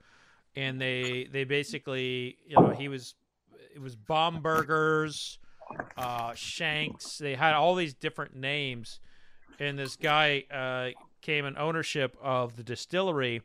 and 0.57 0.80
they 0.80 1.28
they 1.30 1.44
basically 1.44 2.38
you 2.46 2.57
know 2.57 2.70
he 2.70 2.88
was 2.88 3.14
it 3.74 3.80
was 3.80 3.96
Bombergers, 3.96 5.38
uh, 5.96 6.30
Shenk's. 6.30 7.18
They 7.18 7.34
had 7.34 7.55
all 7.55 7.74
these 7.74 7.94
different 7.94 8.34
names, 8.34 9.01
and 9.59 9.78
this 9.78 9.96
guy 9.96 10.44
uh, 10.51 10.98
came 11.20 11.44
in 11.44 11.57
ownership 11.57 12.16
of 12.22 12.57
the 12.57 12.62
distillery 12.62 13.42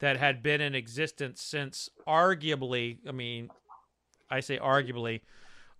that 0.00 0.16
had 0.16 0.42
been 0.42 0.60
in 0.60 0.74
existence 0.74 1.40
since 1.40 1.88
arguably, 2.08 2.98
I 3.06 3.12
mean, 3.12 3.50
I 4.28 4.40
say 4.40 4.58
arguably, 4.58 5.20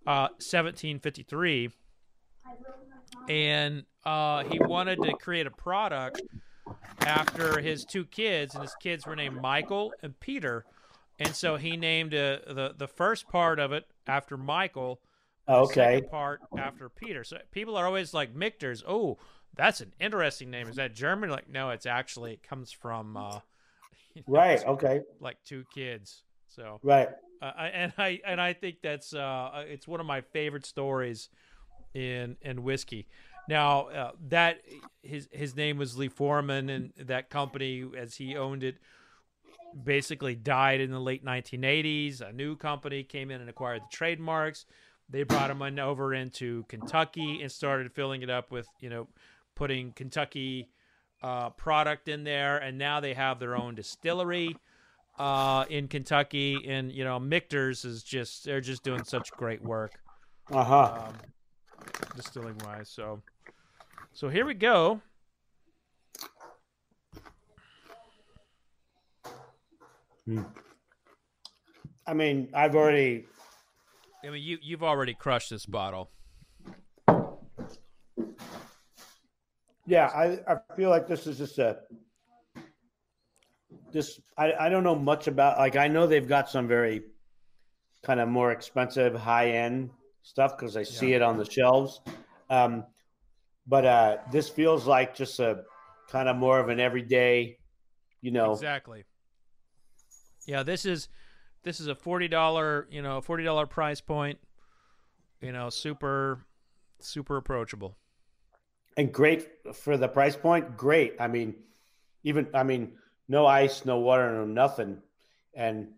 uh, 0.07 0.31
1753. 0.39 1.71
And 3.27 3.83
uh, 4.05 4.43
he 4.45 4.59
wanted 4.59 5.01
to 5.01 5.13
create 5.13 5.47
a 5.47 5.51
product 5.51 6.21
after 7.01 7.59
his 7.59 7.85
two 7.85 8.05
kids, 8.05 8.53
and 8.53 8.63
his 8.63 8.75
kids 8.75 9.05
were 9.05 9.15
named 9.15 9.41
Michael 9.41 9.93
and 10.01 10.19
Peter. 10.19 10.65
And 11.19 11.35
so 11.35 11.57
he 11.57 11.77
named 11.77 12.13
uh, 12.13 12.39
the 12.47 12.73
the 12.77 12.87
first 12.87 13.27
part 13.29 13.59
of 13.59 13.71
it 13.71 13.85
after 14.07 14.37
Michael. 14.37 14.99
Okay. 15.47 16.01
part 16.09 16.39
after 16.57 16.87
Peter. 16.87 17.23
So 17.23 17.37
people 17.51 17.75
are 17.75 17.85
always 17.85 18.13
like 18.13 18.33
Michter's. 18.33 18.83
Oh, 18.87 19.17
that's 19.55 19.81
an 19.81 19.93
interesting 19.99 20.49
name. 20.49 20.67
Is 20.69 20.77
that 20.77 20.95
German? 20.95 21.29
Like, 21.29 21.49
no, 21.49 21.69
it's 21.71 21.85
actually 21.85 22.33
it 22.33 22.43
comes 22.43 22.71
from. 22.71 23.17
Uh, 23.17 23.39
you 24.13 24.23
know, 24.27 24.33
right. 24.33 24.65
Okay. 24.65 25.01
Like 25.19 25.37
two 25.43 25.65
kids. 25.73 26.23
So. 26.47 26.79
Right. 26.81 27.09
Uh, 27.41 27.51
and 27.57 27.93
I 27.97 28.21
and 28.25 28.39
I 28.39 28.53
think 28.53 28.77
that's 28.81 29.13
uh, 29.13 29.65
it's 29.67 29.87
one 29.87 29.99
of 29.99 30.05
my 30.05 30.21
favorite 30.21 30.65
stories 30.65 31.29
in 31.93 32.37
in 32.41 32.63
whiskey. 32.63 33.05
Now 33.49 33.87
uh, 33.87 34.11
that 34.29 34.61
his 35.01 35.27
his 35.31 35.55
name 35.55 35.77
was 35.77 35.97
Lee 35.97 36.09
Forman, 36.09 36.69
and 36.69 36.93
that 36.97 37.29
company 37.29 37.85
as 37.97 38.15
he 38.15 38.37
owned 38.37 38.63
it 38.63 38.77
basically 39.81 40.35
died 40.35 40.81
in 40.81 40.91
the 40.91 40.99
late 40.99 41.25
1980s. 41.25 42.21
A 42.21 42.31
new 42.31 42.55
company 42.55 43.03
came 43.03 43.31
in 43.31 43.41
and 43.41 43.49
acquired 43.49 43.81
the 43.81 43.95
trademarks. 43.95 44.65
They 45.09 45.23
brought 45.23 45.49
them 45.49 45.61
in 45.61 45.79
over 45.79 46.13
into 46.13 46.63
Kentucky 46.69 47.41
and 47.41 47.51
started 47.51 47.91
filling 47.91 48.21
it 48.21 48.29
up 48.29 48.51
with, 48.51 48.67
you 48.79 48.89
know, 48.89 49.07
putting 49.55 49.91
Kentucky 49.91 50.69
uh, 51.21 51.49
product 51.51 52.07
in 52.07 52.23
there. 52.23 52.57
And 52.57 52.77
now 52.77 52.99
they 52.99 53.13
have 53.13 53.39
their 53.39 53.55
own 53.55 53.75
distillery 53.75 54.55
uh, 55.19 55.65
in 55.69 55.87
Kentucky. 55.87 56.57
And, 56.67 56.91
you 56.91 57.03
know, 57.03 57.19
Michter's 57.19 57.85
is 57.85 58.03
just, 58.03 58.45
they're 58.45 58.61
just 58.61 58.83
doing 58.83 59.03
such 59.03 59.31
great 59.31 59.61
work. 59.61 59.99
Uh 60.51 60.63
huh. 60.63 61.03
Um, 61.07 61.13
distilling 62.15 62.57
wise. 62.65 62.89
So, 62.89 63.21
so 64.13 64.29
here 64.29 64.45
we 64.45 64.53
go. 64.53 65.01
Hmm. 70.25 70.43
I 72.07 72.13
mean, 72.13 72.49
I've 72.53 72.75
already. 72.75 73.25
I 74.23 74.29
mean, 74.29 74.41
you 74.41 74.57
you've 74.61 74.83
already 74.83 75.13
crushed 75.13 75.49
this 75.49 75.65
bottle. 75.65 76.09
Yeah, 79.85 80.07
I 80.07 80.39
I 80.47 80.75
feel 80.75 80.89
like 80.89 81.07
this 81.07 81.27
is 81.27 81.37
just 81.37 81.59
a. 81.59 81.79
This 83.91 84.19
I 84.37 84.53
I 84.53 84.69
don't 84.69 84.83
know 84.83 84.95
much 84.95 85.27
about 85.27 85.57
like 85.57 85.75
I 85.75 85.87
know 85.87 86.07
they've 86.07 86.27
got 86.27 86.49
some 86.49 86.67
very, 86.67 87.03
kind 88.01 88.19
of 88.19 88.29
more 88.29 88.51
expensive 88.51 89.15
high 89.15 89.51
end 89.51 89.89
stuff 90.23 90.57
because 90.57 90.77
I 90.77 90.83
see 90.83 91.09
yeah. 91.09 91.17
it 91.17 91.21
on 91.21 91.37
the 91.37 91.45
shelves, 91.45 92.01
um, 92.49 92.85
but 93.67 93.85
uh, 93.85 94.17
this 94.31 94.49
feels 94.49 94.85
like 94.85 95.15
just 95.15 95.39
a 95.39 95.63
kind 96.09 96.29
of 96.29 96.35
more 96.35 96.59
of 96.59 96.69
an 96.69 96.79
everyday, 96.79 97.57
you 98.21 98.31
know, 98.31 98.53
exactly 98.53 99.05
yeah, 100.45 100.63
this 100.63 100.85
is 100.85 101.09
this 101.63 101.79
is 101.79 101.87
a 101.87 101.95
forty 101.95 102.27
dollar 102.27 102.87
you 102.91 103.01
know 103.01 103.21
forty 103.21 103.43
dollar 103.43 103.65
price 103.65 104.01
point. 104.01 104.39
You 105.41 105.51
know, 105.51 105.69
super 105.69 106.45
super 106.99 107.37
approachable. 107.37 107.97
And 108.95 109.11
great 109.11 109.47
for 109.73 109.97
the 109.97 110.07
price 110.07 110.35
point. 110.35 110.77
Great. 110.77 111.15
I 111.19 111.27
mean, 111.27 111.55
even 112.23 112.47
I 112.53 112.63
mean, 112.63 112.93
no 113.27 113.45
ice, 113.45 113.85
no 113.85 113.99
water, 113.99 114.31
no 114.31 114.45
nothing, 114.45 114.99
and 115.53 115.89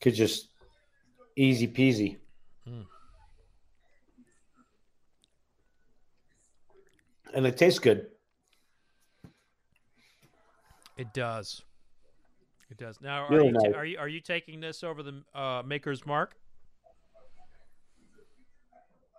could 0.00 0.14
just 0.14 0.48
easy 1.36 1.66
peasy. 1.66 2.16
Hmm. 2.64 2.82
And 7.34 7.46
it 7.46 7.56
tastes 7.56 7.78
good. 7.78 8.06
It 10.96 11.12
does. 11.12 11.62
It 12.70 12.76
does. 12.76 13.00
Now, 13.00 13.26
are, 13.26 13.42
you, 13.42 13.52
nice. 13.52 13.72
are 13.74 13.86
you 13.86 13.98
are 13.98 14.08
you 14.08 14.20
taking 14.20 14.60
this 14.60 14.82
over 14.82 15.02
the 15.02 15.22
uh, 15.34 15.62
Maker's 15.64 16.04
Mark? 16.04 16.34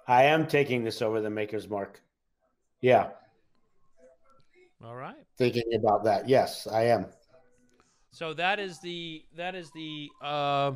I 0.08 0.24
am 0.24 0.46
taking 0.46 0.84
this 0.84 1.02
over 1.02 1.22
the 1.22 1.30
Maker's 1.30 1.70
Mark. 1.70 2.02
Yeah. 2.82 3.10
All 4.84 4.96
right. 4.96 5.16
Thinking 5.38 5.74
about 5.76 6.04
that. 6.04 6.28
Yes, 6.28 6.68
I 6.68 6.86
am. 6.86 7.08
So 8.12 8.34
that 8.34 8.60
is 8.60 8.80
the 8.80 9.24
that 9.36 9.56
is 9.56 9.72
the 9.72 10.10
uh, 10.22 10.74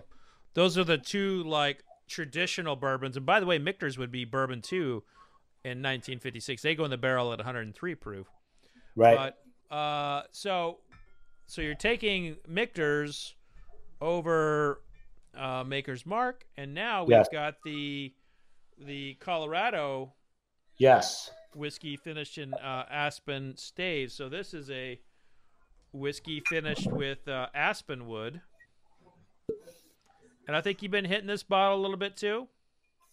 those 0.54 0.78
are 0.78 0.84
the 0.84 0.98
two 0.98 1.44
like 1.44 1.84
traditional 2.08 2.76
bourbons. 2.76 3.18
And 3.18 3.26
by 3.26 3.40
the 3.40 3.46
way, 3.46 3.60
Michter's 3.60 3.98
would 3.98 4.12
be 4.12 4.26
bourbon 4.26 4.62
too 4.62 5.04
in 5.64 5.80
1956. 5.80 6.62
They 6.62 6.76
go 6.76 6.86
in 6.86 6.92
the 6.92 6.98
barrel 6.98 7.32
at 7.32 7.40
103 7.40 7.96
proof. 7.96 8.28
Right. 8.96 9.34
But 9.70 9.76
uh, 9.76 10.24
so 10.32 10.80
so 11.46 11.62
you're 11.62 11.76
taking 11.76 12.38
Michter's 12.48 13.36
over 14.02 14.82
uh, 15.38 15.64
Maker's 15.66 16.06
Mark, 16.06 16.46
and 16.58 16.74
now 16.74 17.04
we've 17.04 17.12
yes. 17.12 17.28
got 17.32 17.56
the 17.64 18.14
the 18.86 19.16
Colorado 19.16 20.14
yes 20.78 21.32
whiskey 21.56 21.96
finished 21.98 22.38
in 22.38 22.54
uh, 22.56 22.86
aspen 22.90 23.56
staves. 23.58 24.14
So 24.14 24.30
this 24.30 24.54
is 24.54 24.70
a 24.70 25.00
whiskey 25.92 26.42
finished 26.48 26.92
with 26.92 27.28
uh, 27.28 27.48
aspen 27.54 28.08
wood, 28.08 28.42
and 30.48 30.56
I 30.56 30.62
think 30.62 30.82
you've 30.82 30.92
been 30.92 31.06
hitting 31.06 31.28
this 31.28 31.44
bottle 31.44 31.80
a 31.80 31.82
little 31.82 31.98
bit 31.98 32.18
too. 32.18 32.48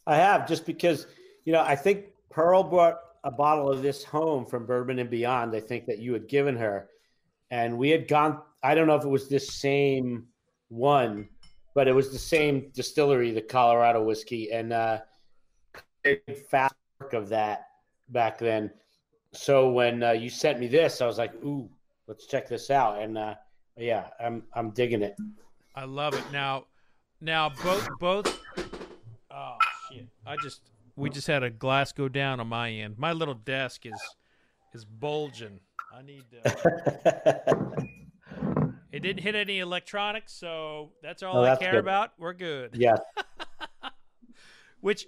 I 0.07 0.16
have 0.16 0.48
just 0.48 0.66
because 0.66 1.07
you 1.44 1.53
know 1.53 1.62
I 1.62 1.76
think 1.76 2.07
Pearl 2.30 2.62
brought 2.62 3.00
a 3.24 3.30
bottle 3.30 3.70
of 3.70 3.82
this 3.82 4.02
home 4.04 4.46
from 4.46 4.64
Bourbon 4.64 4.98
and 4.98 5.10
Beyond. 5.10 5.54
I 5.54 5.60
think 5.60 5.86
that 5.86 5.98
you 5.98 6.12
had 6.12 6.28
given 6.28 6.56
her, 6.56 6.88
and 7.50 7.76
we 7.76 7.90
had 7.90 8.08
gone. 8.08 8.40
I 8.62 8.74
don't 8.74 8.86
know 8.86 8.96
if 8.96 9.04
it 9.04 9.08
was 9.08 9.28
this 9.28 9.52
same 9.52 10.26
one, 10.68 11.28
but 11.74 11.88
it 11.88 11.92
was 11.92 12.12
the 12.12 12.18
same 12.18 12.70
distillery, 12.72 13.32
the 13.32 13.42
Colorado 13.42 14.02
whiskey, 14.02 14.52
and 14.52 14.72
uh, 14.72 14.98
fast 16.48 16.74
work 17.00 17.12
of 17.12 17.28
that 17.28 17.66
back 18.08 18.38
then. 18.38 18.70
So 19.32 19.70
when 19.70 20.02
uh, 20.02 20.12
you 20.12 20.30
sent 20.30 20.58
me 20.58 20.68
this, 20.68 21.00
I 21.00 21.06
was 21.06 21.18
like, 21.18 21.34
"Ooh, 21.44 21.68
let's 22.06 22.26
check 22.26 22.48
this 22.48 22.70
out." 22.70 23.00
And 23.02 23.18
uh, 23.18 23.34
yeah, 23.76 24.08
I'm 24.18 24.44
I'm 24.54 24.70
digging 24.70 25.02
it. 25.02 25.16
I 25.74 25.84
love 25.84 26.14
it. 26.14 26.24
Now, 26.32 26.64
now 27.20 27.50
both 27.62 27.88
both. 27.98 28.40
Oh 29.30 29.56
shit! 29.90 30.08
I 30.26 30.36
just 30.36 30.62
we 30.97 31.11
just 31.11 31.26
had 31.26 31.43
a 31.43 31.51
glass 31.51 31.93
go 31.93 32.09
down 32.09 32.41
on 32.41 32.49
my 32.49 32.70
end. 32.70 32.99
My 32.99 33.12
little 33.12 33.34
desk 33.34 33.86
is 33.86 34.01
is 34.74 34.84
bulging. 34.84 35.61
I 35.93 36.03
need. 36.03 36.24
To... 36.30 37.88
it 38.93 39.01
didn't 39.01 39.22
hit 39.22 39.34
any 39.34 39.59
electronics, 39.59 40.32
so 40.32 40.93
that's 41.03 41.22
all 41.22 41.38
oh, 41.38 41.43
that's 41.43 41.61
I 41.61 41.64
care 41.64 41.72
good. 41.72 41.80
about. 41.80 42.12
We're 42.18 42.32
good. 42.32 42.70
Yeah. 42.74 42.97
Which, 44.80 45.07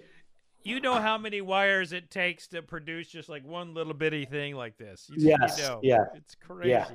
you 0.62 0.80
know, 0.80 0.94
how 0.94 1.16
many 1.16 1.40
wires 1.40 1.92
it 1.92 2.10
takes 2.10 2.48
to 2.48 2.62
produce 2.62 3.08
just 3.08 3.28
like 3.28 3.44
one 3.44 3.74
little 3.74 3.94
bitty 3.94 4.26
thing 4.26 4.54
like 4.54 4.76
this. 4.76 5.06
You, 5.08 5.28
yes. 5.28 5.58
You 5.58 5.64
know, 5.64 5.80
yeah. 5.82 6.04
It's 6.14 6.34
crazy. 6.34 6.70
Yeah. 6.70 6.86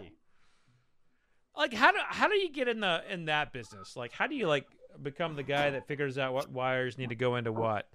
Like 1.55 1.73
how 1.73 1.91
do 1.91 1.97
how 2.07 2.27
do 2.27 2.35
you 2.35 2.51
get 2.51 2.67
in 2.67 2.81
the 2.81 3.01
in 3.09 3.25
that 3.25 3.51
business? 3.51 3.95
Like 3.95 4.11
how 4.11 4.27
do 4.27 4.35
you 4.35 4.47
like 4.47 4.67
become 5.01 5.35
the 5.35 5.43
guy 5.43 5.71
that 5.71 5.87
figures 5.87 6.19
out 6.19 6.33
what 6.33 6.51
wires 6.51 6.99
need 6.99 7.09
to 7.09 7.15
go 7.15 7.35
into 7.35 7.51
what? 7.51 7.87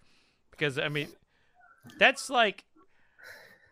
Because 0.53 0.79
I 0.79 0.89
mean, 0.89 1.09
that's 1.99 2.31
like 2.31 2.65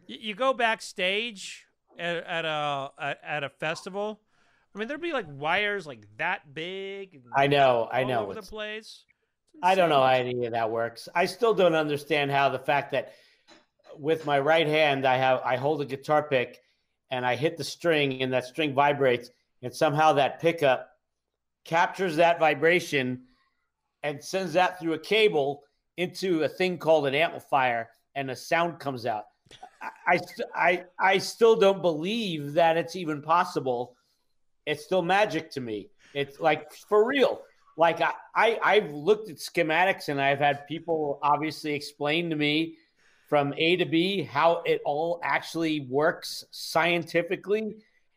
you 0.07 0.35
go 0.35 0.53
backstage 0.53 1.66
at, 1.99 2.16
at 2.24 2.45
a 2.45 2.91
at, 2.99 3.20
at, 3.22 3.45
a 3.45 3.49
festival. 3.49 4.20
I 4.74 4.78
mean, 4.78 4.89
there'd 4.89 5.01
be 5.01 5.12
like 5.12 5.26
wires 5.28 5.87
like 5.87 6.03
that 6.18 6.53
big. 6.53 7.22
I 7.35 7.47
know, 7.47 7.89
I 7.91 8.05
know. 8.05 8.22
Over 8.22 8.35
the 8.35 8.43
place. 8.43 9.05
I 9.62 9.74
don't 9.74 9.89
know 9.89 10.01
how 10.01 10.12
any 10.12 10.47
of 10.47 10.53
that 10.53 10.70
works. 10.70 11.09
I 11.14 11.26
still 11.26 11.55
don't 11.55 11.74
understand 11.74 12.31
how 12.31 12.49
the 12.49 12.59
fact 12.59 12.93
that 12.93 13.12
with 13.99 14.24
my 14.24 14.39
right 14.39 14.66
hand 14.66 15.07
I 15.07 15.16
have 15.16 15.41
I 15.45 15.57
hold 15.57 15.83
a 15.83 15.85
guitar 15.85 16.22
pick 16.22 16.61
and 17.11 17.26
I 17.26 17.37
hit 17.37 17.57
the 17.57 17.64
string 17.64 18.22
and 18.22 18.33
that 18.33 18.45
string 18.45 18.74
vibrates 18.74 19.31
and 19.62 19.74
somehow 19.74 20.14
that 20.14 20.41
pickup 20.41 20.91
captures 21.64 22.16
that 22.16 22.39
vibration 22.39 23.24
and 24.03 24.22
sends 24.22 24.55
that 24.55 24.81
through 24.81 24.95
a 24.95 24.99
cable 24.99 25.62
into 26.01 26.44
a 26.44 26.48
thing 26.48 26.78
called 26.78 27.07
an 27.07 27.14
amplifier 27.14 27.88
and 28.14 28.30
a 28.30 28.36
sound 28.36 28.78
comes 28.78 29.05
out. 29.05 29.24
I, 30.07 30.18
I, 30.55 30.84
I 30.98 31.18
still 31.18 31.57
don't 31.57 31.82
believe 31.82 32.55
that 32.55 32.78
it's 32.78 32.96
even 32.96 33.20
possible. 33.20 33.96
It's 34.64 34.82
still 34.82 35.03
magic 35.03 35.51
to 35.53 35.61
me. 35.61 35.90
It's 36.14 36.40
like 36.40 36.72
for 36.72 37.07
real. 37.07 37.42
Like 37.76 38.01
I, 38.01 38.12
I, 38.34 38.59
I've 38.62 38.92
looked 38.92 39.28
at 39.28 39.36
schematics 39.36 40.09
and 40.09 40.20
I've 40.20 40.38
had 40.38 40.66
people 40.66 41.18
obviously 41.22 41.74
explain 41.74 42.30
to 42.30 42.36
me 42.36 42.76
from 43.28 43.53
A 43.59 43.76
to 43.76 43.84
B 43.84 44.22
how 44.22 44.62
it 44.64 44.80
all 44.86 45.20
actually 45.22 45.80
works 45.80 46.44
scientifically. 46.51 47.76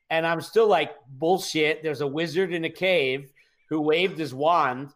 And 0.09 0.25
I'm 0.25 0.41
still 0.41 0.67
like, 0.67 0.91
bullshit. 1.07 1.84
There's 1.84 2.01
a 2.01 2.07
wizard 2.07 2.53
in 2.53 2.63
a 2.63 2.69
cave 2.69 3.31
who 3.69 3.81
waved 3.81 4.17
his 4.17 4.34
wand 4.34 4.93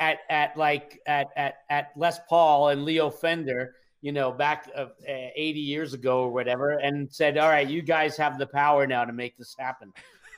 at 0.00 0.18
at 0.30 0.56
like 0.56 1.00
at 1.06 1.28
at 1.36 1.54
at 1.70 1.92
Les 1.96 2.18
Paul 2.28 2.68
and 2.68 2.84
Leo 2.84 3.10
Fender, 3.10 3.74
you 4.00 4.12
know, 4.12 4.32
back 4.32 4.70
of 4.74 4.90
uh, 5.08 5.30
80 5.36 5.60
years 5.60 5.94
ago 5.94 6.22
or 6.22 6.32
whatever, 6.32 6.70
and 6.70 7.12
said, 7.12 7.38
"All 7.38 7.48
right, 7.48 7.68
you 7.68 7.82
guys 7.82 8.16
have 8.16 8.38
the 8.38 8.46
power 8.46 8.86
now 8.86 9.04
to 9.04 9.12
make 9.12 9.36
this 9.36 9.54
happen." 9.58 9.92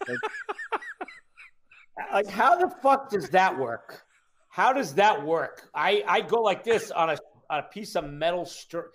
Like, 0.09 0.19
like 2.13 2.29
how 2.29 2.57
the 2.57 2.71
fuck 2.83 3.11
does 3.11 3.29
that 3.31 3.57
work? 3.57 4.03
How 4.49 4.73
does 4.73 4.95
that 4.95 5.25
work? 5.25 5.69
I 5.75 6.03
I 6.07 6.21
go 6.21 6.43
like 6.43 6.65
this 6.65 6.91
on 6.91 7.11
a 7.11 7.19
on 7.51 7.61
a 7.61 7.63
piece 7.65 7.97
of 7.97 8.05
metal 8.05 8.45
str- 8.45 8.91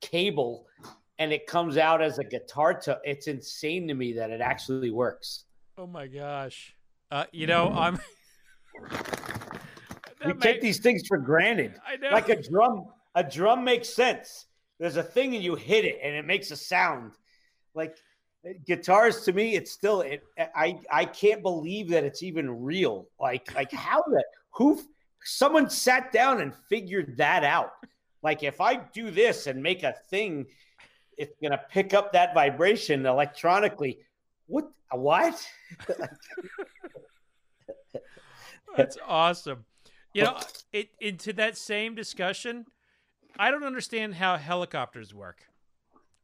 cable, 0.00 0.66
and 1.18 1.32
it 1.32 1.46
comes 1.46 1.76
out 1.76 2.02
as 2.02 2.18
a 2.18 2.24
guitar. 2.24 2.74
To 2.74 3.00
it's 3.04 3.26
insane 3.26 3.88
to 3.88 3.94
me 3.94 4.12
that 4.14 4.30
it 4.30 4.40
actually 4.40 4.90
works. 4.90 5.44
Oh 5.76 5.86
my 5.86 6.06
gosh! 6.06 6.74
Uh, 7.10 7.24
you 7.32 7.46
know, 7.46 7.70
I'm 7.70 7.98
we 10.26 10.34
take 10.34 10.60
these 10.60 10.78
things 10.78 11.06
for 11.06 11.18
granted. 11.18 11.80
I 11.86 11.96
know. 11.96 12.10
Like 12.10 12.28
a 12.28 12.40
drum, 12.40 12.86
a 13.14 13.24
drum 13.24 13.64
makes 13.64 13.88
sense. 13.88 14.46
There's 14.78 14.96
a 14.96 15.02
thing 15.02 15.34
and 15.34 15.42
you 15.44 15.54
hit 15.54 15.84
it 15.84 15.98
and 16.02 16.14
it 16.14 16.26
makes 16.26 16.50
a 16.50 16.56
sound. 16.56 17.12
Like 17.74 17.96
guitars 18.66 19.22
to 19.22 19.32
me, 19.32 19.54
it's 19.54 19.72
still 19.72 20.00
it, 20.02 20.22
I 20.38 20.78
I 20.90 21.04
can't 21.04 21.42
believe 21.42 21.88
that 21.90 22.04
it's 22.04 22.22
even 22.22 22.62
real. 22.62 23.08
Like 23.18 23.54
like 23.54 23.72
how 23.72 24.02
that 24.02 24.24
who 24.50 24.80
someone 25.24 25.70
sat 25.70 26.12
down 26.12 26.40
and 26.40 26.54
figured 26.68 27.16
that 27.16 27.44
out. 27.44 27.72
Like 28.22 28.42
if 28.42 28.60
I 28.60 28.76
do 28.76 29.10
this 29.10 29.46
and 29.46 29.62
make 29.62 29.82
a 29.82 29.94
thing, 30.10 30.46
it's 31.16 31.34
gonna 31.42 31.60
pick 31.70 31.94
up 31.94 32.12
that 32.12 32.34
vibration 32.34 33.06
electronically. 33.06 33.98
What 34.46 34.70
what? 34.90 35.46
That's 38.76 38.98
awesome. 39.06 39.64
You 40.14 40.22
know, 40.22 40.38
it, 40.72 40.90
into 41.00 41.32
that 41.34 41.58
same 41.58 41.96
discussion, 41.96 42.66
I 43.38 43.50
don't 43.50 43.64
understand 43.64 44.14
how 44.14 44.36
helicopters 44.36 45.12
work. 45.12 45.42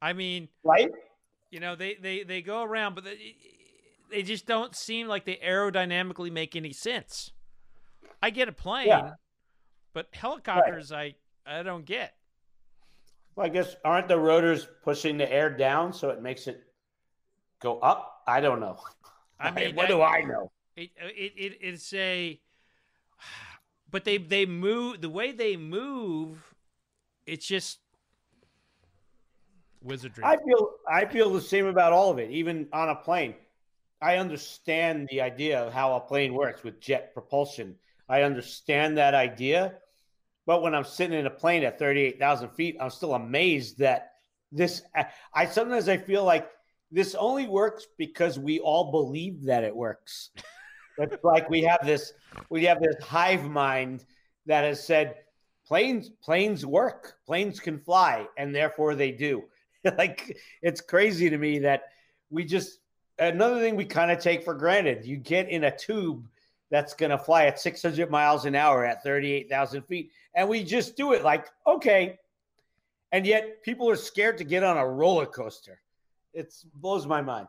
I 0.01 0.13
mean, 0.13 0.49
right? 0.63 0.91
You 1.51 1.59
know, 1.59 1.75
they 1.75 1.95
they 1.95 2.23
they 2.23 2.41
go 2.41 2.63
around, 2.63 2.95
but 2.95 3.05
they, 3.05 3.37
they 4.11 4.23
just 4.23 4.47
don't 4.47 4.75
seem 4.77 5.09
like 5.09 5.25
they 5.25 5.41
aerodynamically 5.45 6.31
make 6.31 6.55
any 6.55 6.73
sense. 6.73 7.33
I 8.23 8.31
get 8.31 8.49
a 8.49 8.53
plane, 8.53 8.87
yeah. 8.87 9.13
but 9.93 10.09
helicopters, 10.13 10.93
right. 10.93 11.17
I 11.45 11.59
I 11.59 11.63
don't 11.65 11.85
get. 11.85 12.15
Well, 13.35 13.47
I 13.47 13.49
guess 13.49 13.75
aren't 13.85 14.07
the 14.07 14.19
rotors 14.19 14.69
pushing 14.85 15.19
the 15.19 15.31
air 15.31 15.51
down 15.51 15.93
so 15.93 16.11
it 16.11 16.23
makes 16.23 16.47
it 16.47 16.63
go 17.59 17.81
up? 17.81 18.23
I 18.27 18.41
don't 18.41 18.61
know. 18.61 18.79
I 19.41 19.51
mean, 19.53 19.75
what 19.75 19.89
do 19.89 20.01
I 20.01 20.23
know? 20.23 20.53
It, 20.77 20.91
it, 20.97 21.33
it 21.37 21.59
it's 21.61 21.93
a 21.93 22.41
but 23.91 24.05
they 24.05 24.19
they 24.19 24.47
move 24.47 25.01
the 25.01 25.09
way 25.09 25.33
they 25.33 25.57
move. 25.57 26.55
It's 27.27 27.47
just 27.47 27.79
wizardry. 29.83 30.25
I 30.25 30.37
feel 30.37 30.71
I 30.89 31.05
feel 31.05 31.31
the 31.31 31.41
same 31.41 31.67
about 31.67 31.93
all 31.93 32.11
of 32.11 32.19
it, 32.19 32.31
even 32.31 32.69
on 32.73 32.89
a 32.89 32.95
plane. 32.95 33.35
I 34.03 34.17
understand 34.17 35.09
the 35.11 35.21
idea 35.21 35.61
of 35.61 35.73
how 35.73 35.95
a 35.95 36.01
plane 36.01 36.35
works 36.35 36.63
with 36.63 36.81
jet 36.81 37.13
propulsion. 37.13 37.77
I 38.09 38.23
understand 38.23 38.97
that 38.97 39.15
idea, 39.15 39.75
but 40.47 40.63
when 40.63 40.75
I'm 40.75 40.85
sitting 40.85 41.19
in 41.19 41.27
a 41.27 41.31
plane 41.31 41.63
at 41.65 41.79
38,000 41.79 42.49
feet, 42.51 42.77
I'm 42.81 42.91
still 42.91 43.15
amazed 43.15 43.79
that 43.79 44.15
this. 44.51 44.83
I 45.35 45.47
sometimes 45.47 45.89
I 45.89 45.99
feel 45.99 46.25
like 46.25 46.49
this 46.91 47.15
only 47.15 47.47
works 47.47 47.87
because 47.99 48.39
we 48.39 48.59
all 48.59 48.91
believe 48.91 49.45
that 49.45 49.65
it 49.65 49.75
works. 49.75 50.31
It's 51.01 51.25
like 51.25 51.49
we 51.49 51.63
have 51.63 51.81
this 51.85 52.13
we 52.49 52.65
have 52.65 52.81
this 52.81 52.97
hive 53.03 53.49
mind 53.49 54.05
that 54.47 54.65
has 54.65 54.85
said 54.85 55.17
planes 55.67 56.11
planes 56.23 56.67
work, 56.67 57.17
planes 57.27 57.61
can 57.61 57.79
fly, 57.79 58.27
and 58.37 58.55
therefore 58.55 58.95
they 58.95 59.13
do. 59.13 59.45
like 59.99 60.39
it's 60.63 60.81
crazy 60.81 61.31
to 61.31 61.39
me 61.39 61.61
that 61.61 61.85
we 62.31 62.45
just 62.45 62.81
another 63.19 63.61
thing 63.61 63.77
we 63.77 63.85
kind 63.85 64.11
of 64.11 64.19
take 64.19 64.45
for 64.45 64.55
granted. 64.55 65.05
You 65.05 65.17
get 65.17 65.49
in 65.49 65.65
a 65.65 65.77
tube 65.77 66.27
that's 66.71 66.95
going 66.95 67.11
to 67.11 67.19
fly 67.19 67.47
at 67.47 67.59
600 67.59 68.11
miles 68.11 68.45
an 68.45 68.55
hour 68.55 68.85
at 68.85 69.03
38,000 69.03 69.83
feet, 69.83 70.13
and 70.35 70.49
we 70.49 70.63
just 70.63 70.97
do 70.97 71.13
it 71.13 71.25
like 71.25 71.47
okay. 71.67 72.19
And 73.13 73.27
yet 73.27 73.63
people 73.65 73.91
are 73.91 73.97
scared 73.97 74.39
to 74.39 74.45
get 74.45 74.63
on 74.63 74.77
a 74.77 74.87
roller 74.87 75.27
coaster. 75.27 75.81
It 76.33 76.55
blows 76.75 77.07
my 77.07 77.21
mind. 77.21 77.49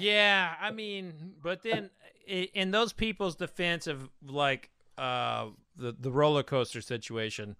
yeah, 0.00 0.54
I 0.60 0.70
mean, 0.70 1.12
but 1.42 1.62
then 1.62 1.90
in 2.26 2.70
those 2.70 2.92
people's 2.92 3.36
defense 3.36 3.86
of 3.86 4.08
like 4.26 4.70
uh, 4.98 5.46
the 5.76 5.94
the 5.98 6.10
roller 6.10 6.42
coaster 6.42 6.80
situation, 6.80 7.56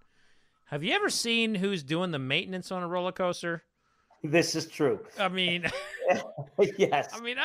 have 0.67 0.83
you 0.83 0.93
ever 0.93 1.11
seen 1.11 1.57
who's 1.57 1.83
doing 1.83 2.11
the 2.11 2.19
maintenance 2.19 2.73
on 2.73 2.83
a 2.83 2.89
roller 2.89 3.13
coaster? 3.13 3.63
This 4.23 4.55
is 4.55 4.67
true. 4.67 5.01
I 5.19 5.29
mean, 5.29 5.67
yes. 6.79 7.09
I 7.13 7.21
mean, 7.21 7.39
uh, 7.39 7.43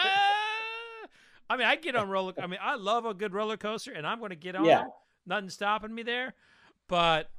I 1.49 1.57
mean, 1.57 1.67
I 1.67 1.75
get 1.75 1.95
on 1.95 2.09
roller. 2.09 2.33
I 2.41 2.47
mean, 2.47 2.59
I 2.61 2.75
love 2.75 3.05
a 3.05 3.13
good 3.13 3.33
roller 3.33 3.57
coaster, 3.57 3.91
and 3.91 4.07
I'm 4.07 4.19
going 4.19 4.29
to 4.29 4.35
get 4.35 4.55
on 4.55 4.65
yeah. 4.65 4.85
Nothing 5.25 5.49
stopping 5.49 5.93
me 5.93 6.03
there. 6.03 6.33
But 6.87 7.29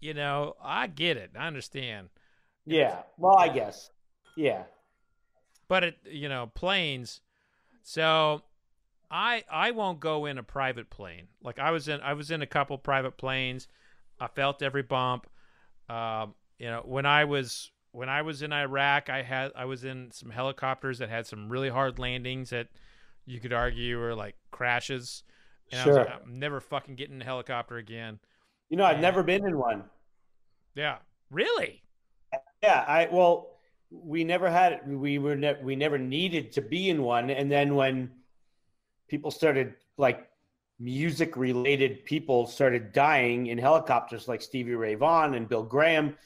you 0.00 0.14
know, 0.14 0.56
I 0.62 0.86
get 0.86 1.16
it. 1.16 1.30
I 1.38 1.46
understand. 1.46 2.08
Yeah. 2.66 3.02
Well, 3.16 3.36
I 3.36 3.48
guess. 3.48 3.90
Yeah. 4.36 4.64
But 5.68 5.84
it, 5.84 5.96
you 6.04 6.28
know, 6.28 6.50
planes. 6.54 7.20
So 7.82 8.42
I 9.10 9.44
I 9.50 9.72
won't 9.72 10.00
go 10.00 10.26
in 10.26 10.38
a 10.38 10.42
private 10.42 10.88
plane. 10.90 11.26
Like 11.42 11.58
I 11.58 11.70
was 11.70 11.88
in 11.88 12.00
I 12.00 12.12
was 12.14 12.30
in 12.30 12.42
a 12.42 12.46
couple 12.46 12.78
private 12.78 13.16
planes. 13.16 13.66
I 14.20 14.28
felt 14.28 14.62
every 14.62 14.82
bump. 14.82 15.26
Um, 15.88 16.34
you 16.58 16.66
know, 16.66 16.82
when 16.84 17.06
I 17.06 17.24
was 17.24 17.72
when 17.92 18.08
I 18.08 18.22
was 18.22 18.42
in 18.42 18.52
Iraq, 18.52 19.10
I 19.10 19.22
had 19.22 19.50
I 19.56 19.64
was 19.64 19.84
in 19.84 20.10
some 20.12 20.30
helicopters 20.30 20.98
that 20.98 21.08
had 21.08 21.26
some 21.26 21.48
really 21.48 21.68
hard 21.68 21.98
landings 21.98 22.50
that 22.50 22.68
you 23.26 23.40
could 23.40 23.52
argue 23.52 23.98
were 23.98 24.14
like 24.14 24.36
crashes. 24.50 25.24
And 25.72 25.82
sure. 25.82 25.94
I 25.94 25.98
was 25.98 26.08
like, 26.08 26.22
I'm 26.22 26.38
never 26.38 26.60
fucking 26.60 26.94
getting 26.94 27.16
in 27.16 27.22
a 27.22 27.24
helicopter 27.24 27.76
again. 27.78 28.18
You 28.68 28.76
know, 28.76 28.84
I've 28.84 28.94
and, 28.94 29.02
never 29.02 29.22
been 29.22 29.46
in 29.46 29.58
one. 29.58 29.84
Yeah. 30.74 30.98
Really? 31.30 31.82
Yeah. 32.62 32.84
I 32.86 33.08
well, 33.10 33.56
we 33.90 34.22
never 34.22 34.48
had 34.48 34.72
it. 34.72 34.80
we 34.86 35.18
were 35.18 35.34
ne- 35.34 35.60
we 35.62 35.74
never 35.74 35.98
needed 35.98 36.52
to 36.52 36.62
be 36.62 36.90
in 36.90 37.02
one, 37.02 37.30
and 37.30 37.50
then 37.50 37.74
when 37.74 38.10
people 39.10 39.30
started 39.30 39.74
like 39.98 40.28
music 40.78 41.36
related 41.36 42.06
people 42.06 42.46
started 42.46 42.92
dying 42.92 43.48
in 43.48 43.58
helicopters 43.58 44.26
like 44.26 44.40
Stevie 44.40 44.74
Ray 44.74 44.94
Vaughan 44.94 45.34
and 45.34 45.48
Bill 45.48 45.62
Graham. 45.62 46.16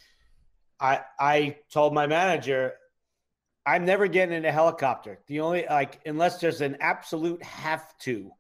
I 0.79 1.01
I 1.19 1.57
told 1.73 1.93
my 1.93 2.07
manager 2.07 2.75
I'm 3.67 3.85
never 3.85 4.07
getting 4.07 4.37
in 4.37 4.45
a 4.45 4.53
helicopter. 4.53 5.19
The 5.27 5.41
only 5.41 5.67
like 5.69 6.01
unless 6.07 6.39
there's 6.39 6.61
an 6.61 6.77
absolute 6.81 7.43
have 7.43 7.97
to. 8.01 8.31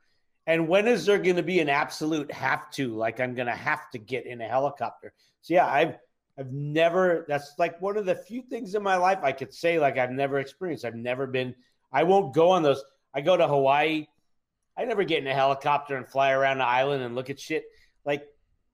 And 0.46 0.68
when 0.68 0.86
is 0.86 1.06
there 1.06 1.18
going 1.18 1.36
to 1.36 1.42
be 1.42 1.60
an 1.60 1.70
absolute 1.70 2.30
have 2.30 2.70
to? 2.72 2.94
Like 2.94 3.18
I'm 3.18 3.34
going 3.34 3.46
to 3.46 3.54
have 3.54 3.90
to 3.92 3.98
get 3.98 4.26
in 4.26 4.42
a 4.42 4.46
helicopter. 4.46 5.14
So 5.40 5.54
yeah, 5.54 5.66
I've 5.66 5.96
I've 6.38 6.52
never. 6.52 7.24
That's 7.28 7.54
like 7.58 7.80
one 7.80 7.96
of 7.96 8.06
the 8.06 8.14
few 8.14 8.42
things 8.42 8.74
in 8.74 8.82
my 8.82 8.96
life 8.96 9.20
I 9.22 9.32
could 9.32 9.54
say 9.54 9.78
like 9.78 9.98
I've 9.98 10.10
never 10.10 10.38
experienced. 10.38 10.84
I've 10.84 10.94
never 10.94 11.26
been. 11.26 11.54
I 11.90 12.02
won't 12.02 12.34
go 12.34 12.50
on 12.50 12.62
those. 12.62 12.84
I 13.14 13.20
go 13.20 13.36
to 13.36 13.48
Hawaii. 13.48 14.06
I 14.76 14.84
never 14.84 15.04
get 15.04 15.18
in 15.18 15.26
a 15.26 15.34
helicopter 15.34 15.96
and 15.96 16.06
fly 16.06 16.32
around 16.32 16.58
the 16.58 16.64
island 16.64 17.02
and 17.02 17.14
look 17.14 17.30
at 17.30 17.38
shit. 17.38 17.64
Like, 18.04 18.26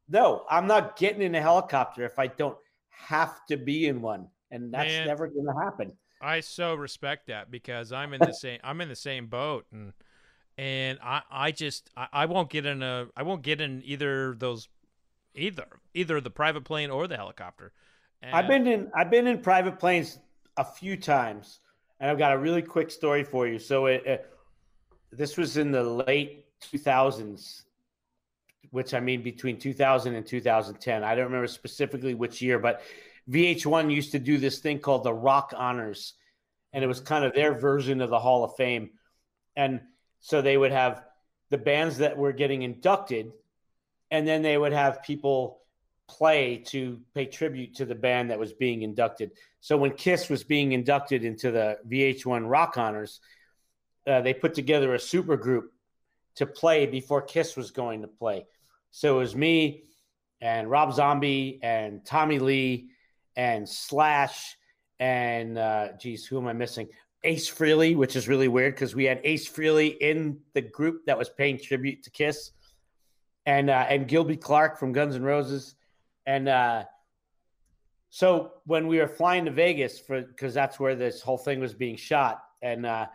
no, 0.09 0.45
I'm 0.49 0.67
not 0.67 0.97
getting 0.97 1.23
in 1.23 1.35
a 1.35 1.43
helicopter 1.43 2.05
if 2.05 2.19
I 2.19 2.27
don't 2.27 2.57
have 2.89 3.45
to 3.47 3.57
be 3.57 3.87
in 3.87 4.01
one, 4.03 4.29
and 4.51 4.73
that's 4.73 4.89
Man. 4.89 5.07
never 5.07 5.29
going 5.29 5.47
to 5.47 5.65
happen. 5.65 5.93
I 6.21 6.41
so 6.41 6.75
respect 6.75 7.29
that 7.29 7.51
because 7.51 7.93
I'm 7.93 8.13
in 8.13 8.21
the 8.21 8.33
same 8.39 8.61
I'm 8.63 8.81
in 8.81 8.89
the 8.89 8.97
same 8.97 9.27
boat 9.27 9.67
and 9.73 9.93
and 10.59 10.99
I 11.03 11.23
I 11.31 11.51
just 11.51 11.91
I, 11.97 12.09
I 12.13 12.27
won't 12.27 12.51
get 12.51 12.67
in 12.67 12.83
a 12.83 13.07
I 13.17 13.23
won't 13.23 13.43
get 13.43 13.61
in 13.61 13.83
either 13.85 14.35
those 14.39 14.69
either 15.35 15.67
either 15.95 16.21
the 16.21 16.31
private 16.31 16.65
plane 16.65 16.91
or 16.91 17.07
the 17.07 17.17
helicopter. 17.17 17.73
And 18.23 18.35
I've 18.35 18.49
been 18.49 18.67
in 18.67 18.91
I've 18.95 19.11
been 19.11 19.27
in 19.27 19.41
private 19.41 19.79
planes 19.79 20.19
a 20.57 20.65
few 20.65 20.97
times 20.97 21.61
and 22.01 22.11
I've 22.11 22.19
got 22.19 22.33
a 22.33 22.39
really 22.39 22.63
quick 22.63 22.91
story 22.91 23.25
for 23.25 23.47
you. 23.47 23.59
So 23.59 23.87
it, 23.87 24.05
it 24.05 24.31
this 25.13 25.37
was 25.37 25.57
in 25.57 25.73
the 25.73 25.83
late 25.83 26.47
2000s 26.73 27.63
which 28.71 28.95
I 28.95 29.01
mean 29.01 29.23
between 29.23 29.59
2000 29.59 30.15
and 30.15 30.27
2010. 30.27 31.05
I 31.05 31.15
don't 31.15 31.25
remember 31.25 31.47
specifically 31.47 32.15
which 32.15 32.41
year, 32.41 32.59
but 32.59 32.83
VH1 33.29 33.93
used 33.93 34.13
to 34.13 34.19
do 34.19 34.39
this 34.39 34.61
thing 34.61 34.79
called 34.79 35.05
the 35.05 35.13
Rock 35.13 35.53
Honors, 35.57 36.15
and 36.73 36.83
it 36.83 36.87
was 36.87 37.01
kind 37.01 37.25
of 37.25 37.35
their 37.35 37.55
version 37.55 38.01
of 38.01 38.11
the 38.11 38.19
Hall 38.19 38.45
of 38.45 38.55
Fame. 38.57 38.91
And 39.57 39.81
so 40.21 40.41
they 40.41 40.57
would 40.57 40.73
have 40.73 41.03
the 41.51 41.59
bands 41.59 41.99
that 41.99 42.17
were 42.17 42.33
getting 42.33 42.63
inducted, 42.63 43.33
and 44.11 44.27
then 44.27 44.43
they 44.43 44.57
would 44.57 44.73
have 44.73 45.03
people 45.03 45.59
play 46.09 46.59
to 46.67 47.01
pay 47.15 47.25
tribute 47.27 47.77
to 47.77 47.85
the 47.85 47.95
band 47.95 48.31
that 48.31 48.39
was 48.39 48.53
being 48.53 48.83
inducted. 48.83 49.33
So 49.61 49.77
when 49.77 49.93
Kiss 49.93 50.29
was 50.29 50.43
being 50.43 50.73
inducted 50.73 51.25
into 51.25 51.51
the 51.51 51.79
VH1 51.89 52.49
Rock 52.49 52.79
Honors, 52.79 53.21
uh, 54.07 54.21
they 54.21 54.35
put 54.35 54.55
together 54.55 54.95
a 54.95 54.99
super 54.99 55.37
group 55.37 55.73
to 56.37 56.47
play 56.47 56.87
before 56.87 57.23
Kiss 57.23 57.57
was 57.57 57.71
going 57.71 58.03
to 58.03 58.09
play. 58.09 58.47
So 58.91 59.17
it 59.17 59.19
was 59.19 59.37
me 59.37 59.85
and 60.41 60.71
Rob 60.71 60.93
Zombie 60.93 61.61
and 61.63 62.05
Tommy 62.05 62.39
Lee 62.39 62.91
and 63.37 63.69
Slash 63.69 64.57
and 65.01 65.57
uh, 65.57 65.89
geez, 65.99 66.27
who 66.27 66.39
am 66.39 66.47
I 66.47 66.53
missing? 66.53 66.89
Ace 67.25 67.51
Frehley, 67.51 67.97
which 67.97 68.17
is 68.17 68.29
really 68.29 68.49
weird 68.49 68.75
because 68.75 68.95
we 68.95 69.05
had 69.05 69.21
Ace 69.25 69.49
Frehley 69.49 69.97
in 69.99 70.39
the 70.55 70.63
group 70.63 71.05
that 71.07 71.19
was 71.19 71.29
paying 71.29 71.59
tribute 71.59 72.03
to 72.05 72.11
Kiss, 72.11 72.53
and 73.47 73.69
uh, 73.69 73.87
and 73.89 74.07
Gilby 74.07 74.37
Clarke 74.37 74.79
from 74.79 74.93
Guns 74.93 75.17
N' 75.17 75.23
Roses, 75.23 75.75
and 76.27 76.49
uh, 76.49 76.85
so 78.11 78.53
when 78.65 78.87
we 78.87 78.99
were 78.99 79.09
flying 79.09 79.47
to 79.47 79.51
Vegas 79.51 79.99
for 79.99 80.23
because 80.23 80.55
that's 80.55 80.79
where 80.81 80.95
this 80.95 81.21
whole 81.21 81.39
thing 81.39 81.61
was 81.61 81.75
being 81.75 81.97
shot, 81.97 82.43
and 82.63 82.87
uh, 82.87 83.07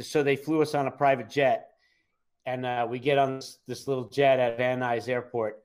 so 0.00 0.22
they 0.22 0.36
flew 0.36 0.62
us 0.62 0.74
on 0.74 0.86
a 0.86 0.90
private 0.90 1.28
jet, 1.28 1.70
and 2.46 2.66
uh, 2.66 2.86
we 2.88 2.98
get 2.98 3.18
on 3.18 3.36
this, 3.36 3.58
this 3.66 3.88
little 3.88 4.08
jet 4.08 4.38
at 4.40 4.58
Van 4.58 4.80
Nuys 4.80 5.08
Airport, 5.08 5.62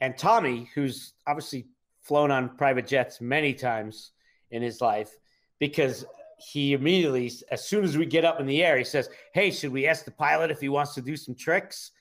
and 0.00 0.16
Tommy, 0.16 0.70
who's 0.74 1.14
obviously 1.26 1.66
flown 2.00 2.30
on 2.30 2.56
private 2.56 2.86
jets 2.86 3.20
many 3.20 3.54
times 3.54 4.12
in 4.50 4.62
his 4.62 4.80
life 4.80 5.10
because 5.58 6.04
he 6.38 6.72
immediately, 6.74 7.32
as 7.50 7.66
soon 7.66 7.84
as 7.84 7.96
we 7.96 8.06
get 8.06 8.24
up 8.24 8.40
in 8.40 8.46
the 8.46 8.62
air, 8.62 8.76
he 8.76 8.84
says, 8.84 9.08
Hey, 9.32 9.50
should 9.50 9.72
we 9.72 9.86
ask 9.86 10.04
the 10.04 10.10
pilot 10.10 10.50
if 10.50 10.60
he 10.60 10.68
wants 10.68 10.94
to 10.94 11.02
do 11.02 11.16
some 11.16 11.34
tricks? 11.34 11.92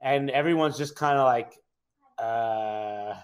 And 0.00 0.30
everyone's 0.30 0.76
just 0.76 0.96
kind 0.96 1.18
of 1.18 1.26
like, 1.26 1.52
uh, 2.18 3.14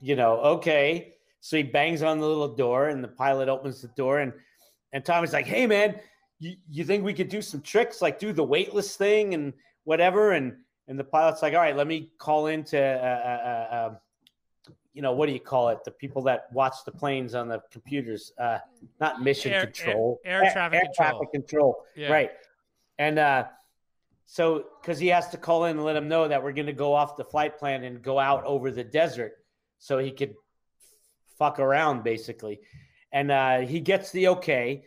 you 0.00 0.16
know, 0.16 0.36
okay. 0.36 1.14
So 1.40 1.56
he 1.56 1.62
bangs 1.62 2.02
on 2.02 2.18
the 2.18 2.26
little 2.26 2.54
door 2.54 2.88
and 2.88 3.02
the 3.02 3.08
pilot 3.08 3.48
opens 3.48 3.80
the 3.80 3.88
door 3.88 4.20
and 4.20 4.32
and 4.92 5.04
Tommy's 5.04 5.32
like, 5.32 5.46
Hey 5.46 5.66
man, 5.66 5.96
you, 6.38 6.56
you 6.70 6.84
think 6.84 7.04
we 7.04 7.14
could 7.14 7.28
do 7.28 7.42
some 7.42 7.60
tricks, 7.60 8.02
like 8.02 8.18
do 8.18 8.32
the 8.32 8.44
weightless 8.44 8.96
thing 8.96 9.34
and 9.34 9.52
whatever? 9.84 10.32
And 10.32 10.56
and 10.88 10.98
the 10.98 11.04
pilot's 11.04 11.42
like, 11.42 11.54
All 11.54 11.60
right, 11.60 11.76
let 11.76 11.86
me 11.86 12.10
call 12.18 12.48
into 12.48 12.78
uh, 12.78 13.06
uh, 13.06 13.74
uh, 13.74 13.86
um, 13.86 13.96
you 14.92 15.02
know, 15.02 15.12
what 15.12 15.26
do 15.26 15.32
you 15.32 15.40
call 15.40 15.70
it? 15.70 15.82
The 15.84 15.90
people 15.90 16.22
that 16.22 16.46
watch 16.52 16.76
the 16.86 16.92
planes 16.92 17.34
on 17.34 17.48
the 17.48 17.60
computers, 17.70 18.32
uh, 18.38 18.58
not 19.00 19.22
mission 19.22 19.52
air, 19.52 19.64
control, 19.66 20.20
air, 20.24 20.44
air 20.44 20.52
traffic 20.52 20.76
air, 20.76 20.82
control. 20.82 21.10
traffic 21.10 21.32
control, 21.32 21.84
yeah. 21.96 22.12
right? 22.12 22.30
And 22.98 23.18
uh, 23.18 23.44
so, 24.26 24.66
because 24.80 24.98
he 25.00 25.08
has 25.08 25.28
to 25.30 25.36
call 25.36 25.64
in 25.64 25.76
and 25.76 25.84
let 25.84 25.96
him 25.96 26.08
know 26.08 26.28
that 26.28 26.42
we're 26.42 26.52
going 26.52 26.66
to 26.66 26.72
go 26.72 26.94
off 26.94 27.16
the 27.16 27.24
flight 27.24 27.58
plan 27.58 27.82
and 27.82 28.02
go 28.02 28.20
out 28.20 28.44
over 28.44 28.70
the 28.70 28.84
desert, 28.84 29.32
so 29.78 29.98
he 29.98 30.12
could 30.12 30.34
fuck 31.38 31.58
around 31.58 32.04
basically. 32.04 32.60
And 33.12 33.30
uh, 33.30 33.58
he 33.60 33.80
gets 33.80 34.12
the 34.12 34.28
okay. 34.28 34.84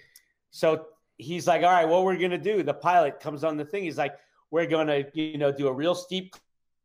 So 0.52 0.86
he's 1.18 1.48
like, 1.48 1.64
"All 1.64 1.72
right, 1.72 1.88
what 1.88 2.04
we're 2.04 2.18
to 2.32 2.38
do?" 2.38 2.64
The 2.64 2.74
pilot 2.74 3.20
comes 3.20 3.44
on 3.44 3.58
the 3.58 3.66
thing. 3.66 3.84
He's 3.84 3.98
like, 3.98 4.16
"We're 4.52 4.66
to, 4.88 5.06
you 5.14 5.38
know, 5.38 5.52
do 5.52 5.68
a 5.68 5.74
real 5.74 5.96
steep 5.96 6.36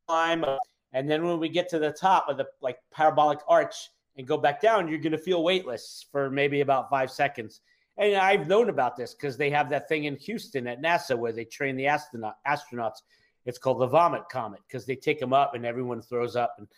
climb." 0.07 0.45
And 0.93 1.11
then 1.11 1.25
when 1.25 1.39
we 1.39 1.49
get 1.49 1.69
to 1.71 1.79
the 1.79 1.93
top 1.93 2.29
of 2.29 2.37
the 2.37 2.47
like 2.61 2.79
parabolic 2.91 3.39
arch 3.49 3.91
and 4.17 4.27
go 4.27 4.37
back 4.37 4.61
down, 4.61 4.89
you're 4.89 4.99
to 5.13 5.19
feel 5.19 5.43
weightless 5.43 6.07
for 6.13 6.31
maybe 6.31 6.61
about 6.61 6.91
five 6.91 7.11
seconds. 7.11 7.61
And 7.99 8.17
I've 8.17 8.49
known 8.49 8.69
about 8.69 8.97
this 8.97 9.15
because 9.15 9.37
they 9.37 9.51
have 9.51 9.69
that 9.71 9.89
thing 9.89 10.05
in 10.05 10.17
Houston 10.17 10.67
at 10.67 10.81
NASA 10.81 11.17
where 11.17 11.33
they 11.33 11.45
train 11.45 11.77
the 11.77 11.87
astronaut, 11.87 12.37
astronauts. 12.47 13.03
It's 13.45 13.59
called 13.59 13.81
the 13.81 13.87
vomit 13.87 14.23
comet 14.31 14.61
because 14.67 14.87
they 14.87 14.97
take 14.97 15.19
them 15.19 15.33
up 15.33 15.55
and 15.55 15.67
everyone 15.67 16.01
throws 16.01 16.37
up. 16.37 16.55
And 16.59 16.69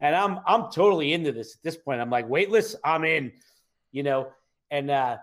and 0.00 0.14
I'm 0.14 0.40
I'm 0.46 0.70
totally 0.70 1.12
into 1.12 1.32
this 1.32 1.56
at 1.56 1.62
this 1.62 1.76
point. 1.76 2.00
I'm 2.00 2.10
like 2.10 2.28
weightless, 2.28 2.76
I'm 2.84 3.04
in, 3.04 3.32
you 3.92 4.02
know. 4.02 4.28
And 4.70 4.90
uh, 4.90 5.18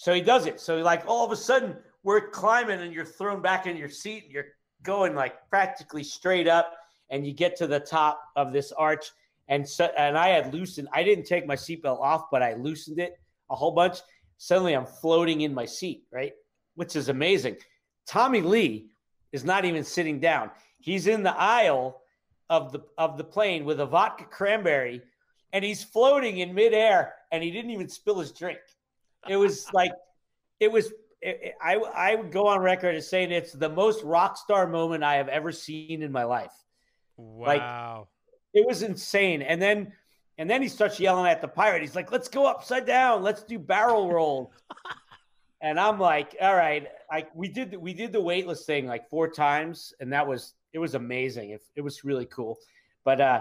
so 0.00 0.14
he 0.14 0.22
does 0.22 0.46
it. 0.46 0.58
So 0.58 0.78
like 0.78 1.02
all 1.06 1.26
of 1.26 1.30
a 1.30 1.36
sudden 1.36 1.76
we're 2.04 2.30
climbing 2.30 2.80
and 2.80 2.90
you're 2.90 3.04
thrown 3.04 3.42
back 3.42 3.66
in 3.66 3.76
your 3.76 3.90
seat. 3.90 4.24
and 4.24 4.32
You're 4.32 4.46
going 4.82 5.14
like 5.14 5.46
practically 5.50 6.02
straight 6.02 6.48
up 6.48 6.72
and 7.10 7.26
you 7.26 7.34
get 7.34 7.54
to 7.56 7.66
the 7.66 7.80
top 7.80 8.18
of 8.34 8.50
this 8.50 8.72
arch. 8.72 9.10
And 9.48 9.68
so, 9.68 9.90
and 9.98 10.16
I 10.16 10.28
had 10.28 10.54
loosened. 10.54 10.88
I 10.94 11.02
didn't 11.02 11.26
take 11.26 11.46
my 11.46 11.54
seatbelt 11.54 12.00
off, 12.00 12.30
but 12.32 12.42
I 12.42 12.54
loosened 12.54 12.98
it 12.98 13.20
a 13.50 13.54
whole 13.54 13.72
bunch. 13.72 13.98
Suddenly, 14.38 14.72
I'm 14.74 14.86
floating 14.86 15.42
in 15.42 15.52
my 15.52 15.66
seat, 15.66 16.04
right? 16.10 16.32
Which 16.76 16.96
is 16.96 17.10
amazing. 17.10 17.58
Tommy 18.06 18.40
Lee 18.40 18.86
is 19.32 19.44
not 19.44 19.66
even 19.66 19.84
sitting 19.84 20.18
down. 20.18 20.50
He's 20.78 21.08
in 21.08 21.22
the 21.22 21.36
aisle 21.38 22.00
of 22.48 22.72
the 22.72 22.80
of 22.96 23.18
the 23.18 23.24
plane 23.24 23.66
with 23.66 23.80
a 23.80 23.86
vodka 23.86 24.24
cranberry, 24.24 25.02
and 25.52 25.62
he's 25.62 25.84
floating 25.84 26.38
in 26.38 26.54
midair, 26.54 27.16
and 27.30 27.44
he 27.44 27.50
didn't 27.50 27.72
even 27.72 27.90
spill 27.90 28.18
his 28.18 28.32
drink. 28.32 28.60
It 29.28 29.36
was 29.36 29.66
like, 29.72 29.92
it 30.58 30.70
was. 30.70 30.92
It, 31.22 31.54
I 31.60 31.74
I 31.74 32.14
would 32.14 32.32
go 32.32 32.46
on 32.46 32.60
record 32.60 32.94
as 32.94 33.06
saying 33.06 33.30
it's 33.30 33.52
the 33.52 33.68
most 33.68 34.02
rock 34.02 34.38
star 34.38 34.66
moment 34.66 35.04
I 35.04 35.16
have 35.16 35.28
ever 35.28 35.52
seen 35.52 36.02
in 36.02 36.10
my 36.10 36.24
life. 36.24 36.54
Wow. 37.18 37.46
Like, 37.46 38.06
it 38.54 38.66
was 38.66 38.82
insane. 38.82 39.42
And 39.42 39.60
then 39.60 39.92
and 40.38 40.48
then 40.48 40.62
he 40.62 40.68
starts 40.68 40.98
yelling 40.98 41.30
at 41.30 41.42
the 41.42 41.48
pirate. 41.48 41.82
He's 41.82 41.94
like, 41.94 42.10
let's 42.10 42.28
go 42.28 42.46
upside 42.46 42.86
down. 42.86 43.22
Let's 43.22 43.42
do 43.42 43.58
barrel 43.58 44.10
roll. 44.10 44.52
and 45.60 45.78
I'm 45.78 46.00
like, 46.00 46.34
all 46.40 46.56
right. 46.56 46.88
I 47.10 47.26
we 47.34 47.48
did 47.48 47.76
we 47.76 47.92
did 47.92 48.12
the 48.12 48.20
weightless 48.20 48.64
thing 48.64 48.86
like 48.86 49.10
four 49.10 49.28
times, 49.28 49.92
and 50.00 50.12
that 50.12 50.26
was 50.26 50.54
it 50.72 50.78
was 50.78 50.94
amazing. 50.94 51.50
It, 51.50 51.62
it 51.76 51.82
was 51.82 52.04
really 52.04 52.26
cool. 52.26 52.58
But 53.04 53.20
uh 53.20 53.40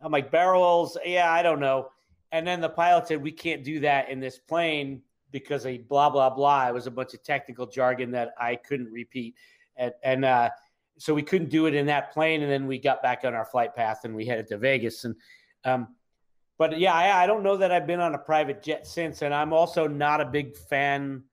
I'm 0.00 0.10
like, 0.10 0.32
barrels, 0.32 0.96
yeah, 1.04 1.30
I 1.30 1.42
don't 1.42 1.60
know. 1.60 1.90
And 2.32 2.46
then 2.46 2.60
the 2.60 2.68
pilot 2.68 3.08
said, 3.08 3.22
we 3.22 3.32
can't 3.32 3.62
do 3.62 3.80
that 3.80 4.08
in 4.08 4.18
this 4.18 4.38
plane 4.38 5.02
because 5.30 5.64
a 5.66 5.78
blah 5.78 6.10
blah 6.10 6.30
blah. 6.30 6.68
It 6.68 6.74
was 6.74 6.86
a 6.86 6.90
bunch 6.90 7.14
of 7.14 7.22
technical 7.22 7.66
jargon 7.66 8.10
that 8.12 8.34
I 8.38 8.56
couldn't 8.56 8.90
repeat. 8.90 9.34
And 9.76 9.92
and 10.02 10.24
uh 10.24 10.50
so 10.98 11.14
we 11.14 11.22
couldn't 11.22 11.50
do 11.50 11.66
it 11.66 11.74
in 11.74 11.86
that 11.86 12.12
plane. 12.12 12.42
And 12.42 12.52
then 12.52 12.66
we 12.66 12.78
got 12.78 13.02
back 13.02 13.22
on 13.24 13.34
our 13.34 13.44
flight 13.44 13.74
path 13.74 14.04
and 14.04 14.14
we 14.14 14.24
headed 14.26 14.46
to 14.48 14.58
Vegas. 14.58 15.04
And 15.04 15.16
um, 15.64 15.88
but 16.58 16.78
yeah, 16.78 16.94
I, 16.94 17.24
I 17.24 17.26
don't 17.26 17.42
know 17.42 17.56
that 17.56 17.72
I've 17.72 17.86
been 17.86 18.00
on 18.00 18.14
a 18.14 18.18
private 18.18 18.62
jet 18.62 18.86
since, 18.86 19.22
and 19.22 19.34
I'm 19.34 19.52
also 19.52 19.86
not 19.88 20.20
a 20.20 20.24
big 20.24 20.56
fan 20.56 21.24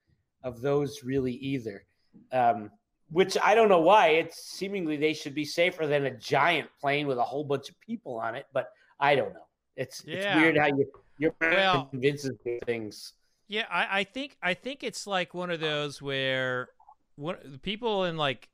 of 0.44 0.62
those 0.62 1.04
really 1.04 1.34
either. 1.34 1.86
Um, 2.32 2.72
which 3.12 3.38
I 3.44 3.54
don't 3.54 3.70
know 3.70 3.82
why. 3.82 4.10
It's 4.10 4.42
seemingly 4.44 4.98
they 4.98 5.14
should 5.14 5.36
be 5.36 5.46
safer 5.46 5.88
than 5.88 6.06
a 6.06 6.18
giant 6.18 6.70
plane 6.80 7.08
with 7.08 7.18
a 7.18 7.24
whole 7.24 7.44
bunch 7.44 7.70
of 7.70 7.80
people 7.80 8.20
on 8.20 8.36
it, 8.36 8.46
but 8.54 8.70
I 9.00 9.16
don't 9.16 9.34
know. 9.34 9.49
It's 9.80 10.04
yeah. 10.06 10.18
it's 10.18 10.42
weird 10.42 10.58
how 10.58 10.66
you 10.68 10.92
your 11.18 11.34
well, 11.40 11.86
convinces 11.86 12.38
things. 12.66 13.14
Yeah, 13.48 13.66
I, 13.72 14.00
I 14.00 14.04
think 14.04 14.38
I 14.44 14.54
think 14.54 14.84
it's 14.84 15.08
like 15.08 15.34
one 15.34 15.50
of 15.50 15.62
those 15.62 16.02
where 16.02 16.70
what 17.16 17.42
the 17.50 17.58
people 17.58 18.04
in 18.04 18.18
like 18.18 18.50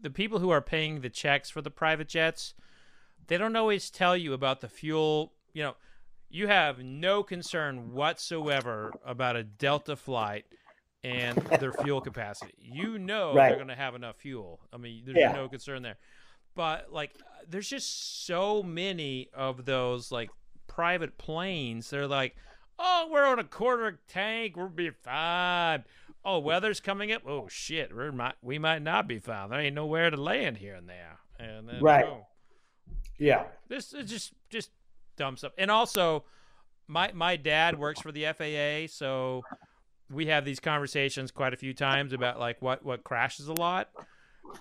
the 0.00 0.10
people 0.10 0.40
who 0.40 0.50
are 0.50 0.60
paying 0.60 1.00
the 1.00 1.10
checks 1.10 1.48
for 1.48 1.62
the 1.62 1.70
private 1.70 2.08
jets, 2.08 2.54
they 3.28 3.38
don't 3.38 3.54
always 3.54 3.88
tell 3.88 4.16
you 4.16 4.32
about 4.32 4.60
the 4.60 4.68
fuel. 4.68 5.32
You 5.52 5.62
know, 5.62 5.74
you 6.28 6.48
have 6.48 6.80
no 6.80 7.22
concern 7.22 7.92
whatsoever 7.92 8.92
about 9.04 9.36
a 9.36 9.44
Delta 9.44 9.94
flight 9.94 10.44
and 11.04 11.38
their 11.60 11.72
fuel 11.84 12.00
capacity. 12.00 12.54
You 12.58 12.98
know 12.98 13.32
right. 13.32 13.50
they're 13.50 13.56
going 13.56 13.68
to 13.68 13.76
have 13.76 13.94
enough 13.94 14.16
fuel. 14.16 14.58
I 14.72 14.76
mean, 14.76 15.02
there's 15.04 15.18
yeah. 15.18 15.32
no 15.32 15.48
concern 15.48 15.82
there. 15.82 15.98
But 16.54 16.92
like, 16.92 17.12
there's 17.48 17.68
just 17.68 18.26
so 18.26 18.64
many 18.64 19.28
of 19.32 19.64
those 19.64 20.10
like 20.10 20.30
private 20.78 21.18
planes. 21.18 21.90
They're 21.90 22.06
like, 22.06 22.36
oh, 22.78 23.08
we're 23.10 23.24
on 23.24 23.40
a 23.40 23.44
quarter 23.44 23.98
tank. 24.06 24.56
We'll 24.56 24.68
be 24.68 24.90
fine. 24.90 25.82
Oh, 26.24 26.38
weather's 26.38 26.78
coming 26.78 27.10
up. 27.10 27.22
Oh 27.26 27.48
shit, 27.48 27.92
we 27.96 28.12
might 28.12 28.34
we 28.42 28.60
might 28.60 28.82
not 28.82 29.08
be 29.08 29.18
fine. 29.18 29.50
There 29.50 29.58
ain't 29.58 29.74
nowhere 29.74 30.08
to 30.08 30.16
land 30.16 30.58
here 30.58 30.76
and 30.76 30.88
there. 30.88 31.18
And 31.36 31.68
then, 31.68 31.80
right. 31.80 32.04
Oh, 32.04 32.26
yeah. 33.18 33.46
This 33.66 33.92
is 33.92 34.08
just 34.08 34.32
just 34.50 34.70
dumb 35.16 35.36
stuff. 35.36 35.50
And 35.58 35.68
also, 35.68 36.24
my 36.86 37.10
my 37.12 37.34
dad 37.34 37.76
works 37.76 38.00
for 38.00 38.12
the 38.12 38.26
FAA, 38.26 38.86
so 38.88 39.42
we 40.08 40.26
have 40.26 40.44
these 40.44 40.60
conversations 40.60 41.32
quite 41.32 41.54
a 41.54 41.56
few 41.56 41.74
times 41.74 42.12
about 42.12 42.38
like 42.38 42.62
what 42.62 42.84
what 42.84 43.02
crashes 43.02 43.48
a 43.48 43.52
lot, 43.52 43.88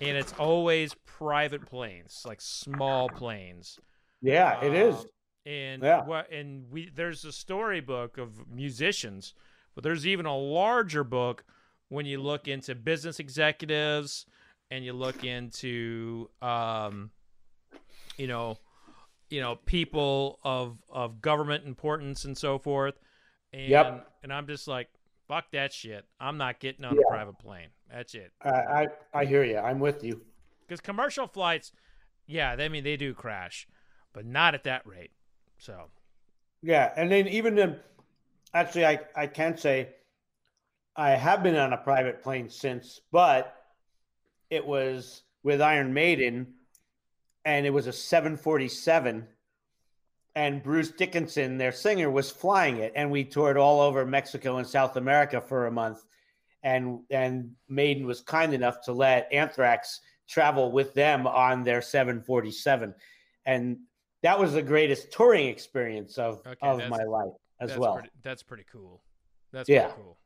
and 0.02 0.18
it's 0.18 0.34
always 0.40 0.96
private 1.06 1.68
planes, 1.68 2.24
like 2.26 2.42
small 2.42 3.08
planes. 3.08 3.78
Yeah, 4.20 4.60
it 4.64 4.74
is. 4.74 4.96
Um, 4.96 5.06
And 5.48 5.82
yeah. 5.82 6.04
what 6.04 6.30
and 6.30 6.70
we 6.70 6.92
there's 6.94 7.24
a 7.24 7.32
storybook 7.32 8.18
of 8.18 8.52
musicians, 8.52 9.34
but 9.76 9.84
there's 9.84 10.06
even 10.06 10.26
a 10.26 10.38
larger 10.38 11.06
book 11.06 11.46
when 11.88 12.06
you 12.06 12.22
look 12.22 12.50
into 12.50 12.76
business 12.76 13.18
executives 13.20 14.26
and 14.70 14.84
you 14.84 14.92
look 14.92 15.24
into 15.24 16.30
um, 16.42 17.12
you 18.18 18.28
know 18.28 18.58
you 19.30 19.40
know 19.40 19.56
people 19.66 20.40
of 20.44 20.80
of 20.90 21.22
government 21.22 21.66
importance 21.66 22.26
and 22.26 22.38
so 22.38 22.60
forth. 22.60 22.96
And 23.54 23.70
yep. 23.70 24.12
and 24.24 24.34
i'm 24.34 24.46
just 24.48 24.68
like 24.68 24.90
fuck 25.30 25.46
that 25.52 25.72
shit. 25.72 26.06
I'm 26.20 26.38
not 26.38 26.60
getting 26.60 26.84
on 26.84 26.96
yeah. 26.96 27.02
a 27.08 27.10
private 27.10 27.40
plane. 27.40 27.70
That's 27.90 28.16
it. 28.16 28.34
I, 28.42 28.50
I 28.50 28.88
i 29.14 29.26
hear 29.26 29.46
you 29.46 29.58
i'm 29.60 29.80
with 29.80 30.04
you. 30.04 30.20
Because 30.60 30.82
commercial 30.82 31.26
flights 31.26 31.72
yeah 32.26 32.58
they 32.58 32.66
I 32.66 32.68
mean 32.68 32.84
they 32.84 32.98
do 32.98 33.14
crash 33.14 33.66
but 34.12 34.26
not 34.26 34.54
at 34.54 34.66
that 34.66 34.86
rate 34.86 35.12
so. 35.58 35.86
Yeah 36.62 36.92
and 36.96 37.12
then 37.12 37.28
even 37.28 37.56
the 37.56 37.80
actually 38.54 38.86
i 38.86 39.00
i 39.16 39.28
can 39.28 39.58
say 39.58 39.90
i 40.96 41.12
have 41.12 41.44
been 41.44 41.56
on 41.56 41.74
a 41.74 41.78
private 41.78 42.24
plane 42.24 42.50
since 42.50 43.02
but 43.12 43.56
it 44.50 44.66
was 44.66 45.24
with 45.44 45.62
iron 45.62 45.94
maiden 45.94 46.48
and 47.46 47.66
it 47.66 47.70
was 47.70 47.88
a 47.88 47.94
747 47.94 49.28
and 50.38 50.62
Bruce 50.62 50.92
Dickinson, 50.92 51.58
their 51.58 51.72
singer, 51.72 52.12
was 52.12 52.30
flying 52.30 52.78
it, 52.78 52.94
and 52.96 53.10
we 53.10 53.24
toured 53.24 53.58
all 53.58 53.82
over 53.82 54.06
Mexico 54.06 54.58
and 54.58 54.68
South 54.68 54.96
America 54.96 55.42
for 55.42 55.66
a 55.66 55.72
month, 55.72 56.06
and 56.62 57.00
and 57.10 57.54
Maiden 57.68 58.06
was 58.06 58.22
kind 58.22 58.54
enough 58.54 58.80
to 58.82 58.92
let 58.92 59.34
Anthrax 59.34 60.00
travel 60.28 60.72
with 60.72 60.94
them 60.94 61.26
on 61.26 61.64
their 61.64 61.82
747, 61.82 62.94
and 63.48 63.78
that 64.24 64.40
was 64.40 64.54
the 64.54 64.62
greatest 64.62 65.12
touring 65.12 65.48
experience 65.48 66.18
of 66.18 66.42
okay, 66.46 66.58
of 66.62 66.90
my 66.90 67.04
life 67.04 67.34
as 67.60 67.70
that's 67.70 67.80
well. 67.80 67.96
Pretty, 67.96 68.10
that's 68.24 68.44
pretty 68.44 68.66
cool. 68.72 69.02
That's 69.52 69.70
yeah. 69.70 69.88
pretty 69.88 70.02
cool. 70.02 70.18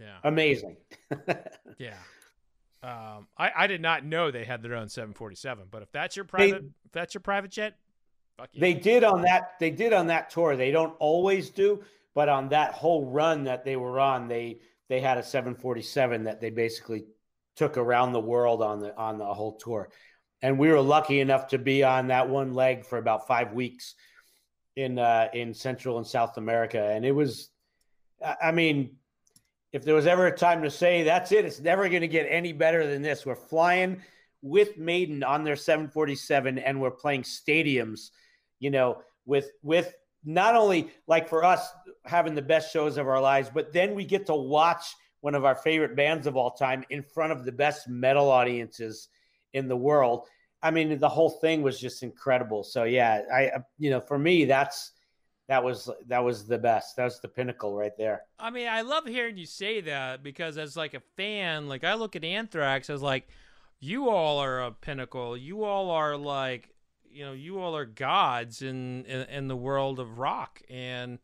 Yeah, 0.00 0.16
amazing. 0.24 0.76
yeah. 1.78 1.94
Um, 2.82 3.26
I, 3.36 3.50
I 3.56 3.66
did 3.66 3.82
not 3.82 4.04
know 4.04 4.30
they 4.30 4.44
had 4.44 4.62
their 4.62 4.76
own 4.76 4.88
747, 4.88 5.66
but 5.70 5.82
if 5.82 5.90
that's 5.90 6.14
your 6.14 6.24
private, 6.24 6.62
they, 6.62 6.68
if 6.84 6.92
that's 6.92 7.14
your 7.14 7.20
private 7.20 7.50
jet, 7.50 7.74
fuck 8.36 8.48
you. 8.52 8.60
they 8.60 8.74
did 8.74 9.02
on 9.02 9.22
that. 9.22 9.58
They 9.58 9.70
did 9.70 9.92
on 9.92 10.06
that 10.06 10.30
tour. 10.30 10.56
They 10.56 10.70
don't 10.70 10.94
always 11.00 11.50
do, 11.50 11.82
but 12.14 12.28
on 12.28 12.50
that 12.50 12.72
whole 12.72 13.06
run 13.06 13.44
that 13.44 13.64
they 13.64 13.74
were 13.74 13.98
on, 13.98 14.28
they 14.28 14.60
they 14.88 15.00
had 15.00 15.18
a 15.18 15.22
747 15.22 16.24
that 16.24 16.40
they 16.40 16.50
basically 16.50 17.04
took 17.56 17.76
around 17.76 18.12
the 18.12 18.20
world 18.20 18.62
on 18.62 18.78
the 18.78 18.96
on 18.96 19.18
the 19.18 19.26
whole 19.26 19.56
tour, 19.56 19.90
and 20.42 20.58
we 20.58 20.68
were 20.68 20.80
lucky 20.80 21.20
enough 21.20 21.48
to 21.48 21.58
be 21.58 21.82
on 21.82 22.08
that 22.08 22.28
one 22.28 22.54
leg 22.54 22.84
for 22.84 22.98
about 22.98 23.26
five 23.26 23.52
weeks 23.52 23.94
in 24.76 24.98
uh, 24.98 25.28
in 25.32 25.54
Central 25.54 25.98
and 25.98 26.06
South 26.06 26.36
America, 26.36 26.82
and 26.82 27.04
it 27.04 27.12
was, 27.12 27.50
I 28.42 28.52
mean, 28.52 28.96
if 29.72 29.84
there 29.84 29.94
was 29.94 30.06
ever 30.06 30.26
a 30.26 30.36
time 30.36 30.62
to 30.62 30.70
say 30.70 31.02
that's 31.02 31.32
it, 31.32 31.44
it's 31.44 31.60
never 31.60 31.88
going 31.88 32.02
to 32.02 32.08
get 32.08 32.26
any 32.28 32.52
better 32.52 32.86
than 32.86 33.02
this. 33.02 33.26
We're 33.26 33.34
flying 33.34 34.02
with 34.42 34.78
Maiden 34.78 35.22
on 35.22 35.44
their 35.44 35.56
747 35.56 36.58
and 36.58 36.80
we're 36.80 36.90
playing 36.90 37.22
stadiums, 37.22 38.10
you 38.60 38.70
know, 38.70 39.02
with 39.26 39.50
with 39.62 39.94
not 40.24 40.54
only 40.54 40.90
like 41.06 41.28
for 41.28 41.44
us 41.44 41.70
having 42.04 42.34
the 42.34 42.42
best 42.42 42.72
shows 42.72 42.96
of 42.96 43.06
our 43.06 43.20
lives, 43.20 43.50
but 43.52 43.72
then 43.72 43.94
we 43.94 44.04
get 44.04 44.26
to 44.26 44.34
watch 44.34 44.94
one 45.20 45.34
of 45.34 45.44
our 45.44 45.54
favorite 45.54 45.96
bands 45.96 46.26
of 46.26 46.36
all 46.36 46.52
time 46.52 46.84
in 46.90 47.02
front 47.02 47.32
of 47.32 47.44
the 47.44 47.52
best 47.52 47.88
metal 47.88 48.30
audiences 48.30 49.08
in 49.52 49.68
the 49.68 49.76
world. 49.76 50.26
I 50.62 50.70
mean, 50.70 50.98
the 50.98 51.08
whole 51.08 51.30
thing 51.30 51.62
was 51.62 51.80
just 51.80 52.02
incredible. 52.02 52.64
So 52.64 52.84
yeah, 52.84 53.22
I 53.32 53.50
you 53.78 53.90
know, 53.90 54.00
for 54.00 54.18
me 54.18 54.44
that's 54.44 54.92
that 55.48 55.64
was 55.64 55.90
that 56.08 56.18
was 56.18 56.46
the 56.46 56.58
best. 56.58 56.96
That 56.96 57.04
was 57.04 57.20
the 57.20 57.28
pinnacle 57.28 57.74
right 57.74 57.96
there. 57.96 58.22
I 58.38 58.50
mean, 58.50 58.68
I 58.68 58.82
love 58.82 59.06
hearing 59.06 59.36
you 59.36 59.46
say 59.46 59.80
that 59.82 60.22
because 60.22 60.58
as 60.58 60.76
like 60.76 60.94
a 60.94 61.02
fan, 61.16 61.68
like 61.68 61.84
I 61.84 61.94
look 61.94 62.16
at 62.16 62.24
Anthrax 62.24 62.90
as 62.90 63.00
like 63.00 63.28
you 63.80 64.10
all 64.10 64.38
are 64.38 64.62
a 64.62 64.72
pinnacle. 64.72 65.36
You 65.36 65.64
all 65.64 65.90
are 65.90 66.16
like 66.16 66.70
you 67.10 67.24
know, 67.24 67.32
you 67.32 67.58
all 67.60 67.76
are 67.76 67.86
gods 67.86 68.62
in 68.62 69.04
in, 69.06 69.22
in 69.22 69.48
the 69.48 69.56
world 69.56 70.00
of 70.00 70.18
rock 70.18 70.60
and 70.68 71.18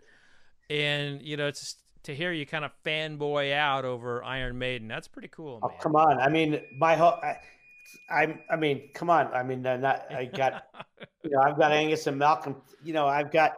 and 0.70 1.20
you 1.20 1.36
know, 1.36 1.46
it's 1.46 1.76
to 2.05 2.14
hear 2.14 2.32
you 2.32 2.46
kind 2.46 2.64
of 2.64 2.70
fanboy 2.84 3.52
out 3.52 3.84
over 3.84 4.22
Iron 4.24 4.59
Maiden. 4.59 4.88
That's 4.88 5.09
pretty 5.09 5.28
cool. 5.28 5.60
Oh, 5.62 5.70
come 5.80 5.96
on. 5.96 6.18
I 6.18 6.28
mean, 6.28 6.60
my 6.78 6.96
whole 6.96 7.18
I, 7.22 7.36
I, 8.11 8.39
I 8.51 8.57
mean, 8.57 8.91
come 8.95 9.11
on. 9.11 9.29
I 9.29 9.43
mean, 9.43 9.62
not 9.62 10.12
I 10.12 10.27
got 10.27 10.65
you 11.23 11.31
know, 11.31 11.41
I've 11.41 11.59
got 11.59 11.73
Angus 11.73 12.07
and 12.07 12.19
Malcolm, 12.19 12.57
you 12.83 12.93
know, 12.93 13.07
I've 13.07 13.31
got 13.31 13.55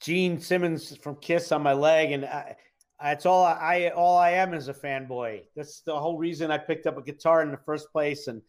Gene 0.00 0.40
Simmons 0.40 0.96
from 0.96 1.16
Kiss 1.16 1.52
on 1.52 1.62
my 1.62 1.72
leg, 1.72 2.12
and 2.12 2.24
I, 2.24 2.56
that's 3.02 3.26
all 3.26 3.44
I 3.44 3.92
all 3.94 4.16
I 4.16 4.30
am 4.30 4.54
is 4.54 4.68
a 4.68 4.74
fanboy. 4.74 5.42
That's 5.56 5.80
the 5.80 5.98
whole 5.98 6.18
reason 6.18 6.50
I 6.50 6.58
picked 6.58 6.86
up 6.86 6.96
a 6.96 7.02
guitar 7.02 7.42
in 7.42 7.50
the 7.50 7.56
first 7.58 7.90
place. 7.90 8.28
And 8.28 8.42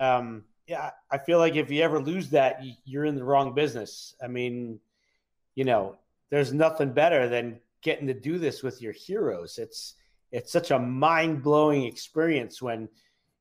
um, 0.00 0.44
yeah, 0.66 0.90
I 1.10 1.18
feel 1.18 1.38
like 1.38 1.56
if 1.56 1.70
you 1.70 1.82
ever 1.82 2.00
lose 2.00 2.30
that, 2.30 2.62
you're 2.84 3.04
in 3.04 3.16
the 3.16 3.24
wrong 3.24 3.54
business. 3.54 4.14
I 4.22 4.28
mean, 4.28 4.80
you 5.54 5.64
know, 5.64 5.96
there's 6.30 6.52
nothing 6.52 6.92
better 6.92 7.28
than 7.28 7.60
getting 7.82 8.06
to 8.06 8.14
do 8.14 8.38
this 8.38 8.62
with 8.62 8.80
your 8.80 8.92
heroes. 8.92 9.58
It's 9.58 9.94
it's 10.30 10.50
such 10.50 10.70
a 10.70 10.78
mind 10.78 11.42
blowing 11.42 11.84
experience 11.84 12.62
when 12.62 12.88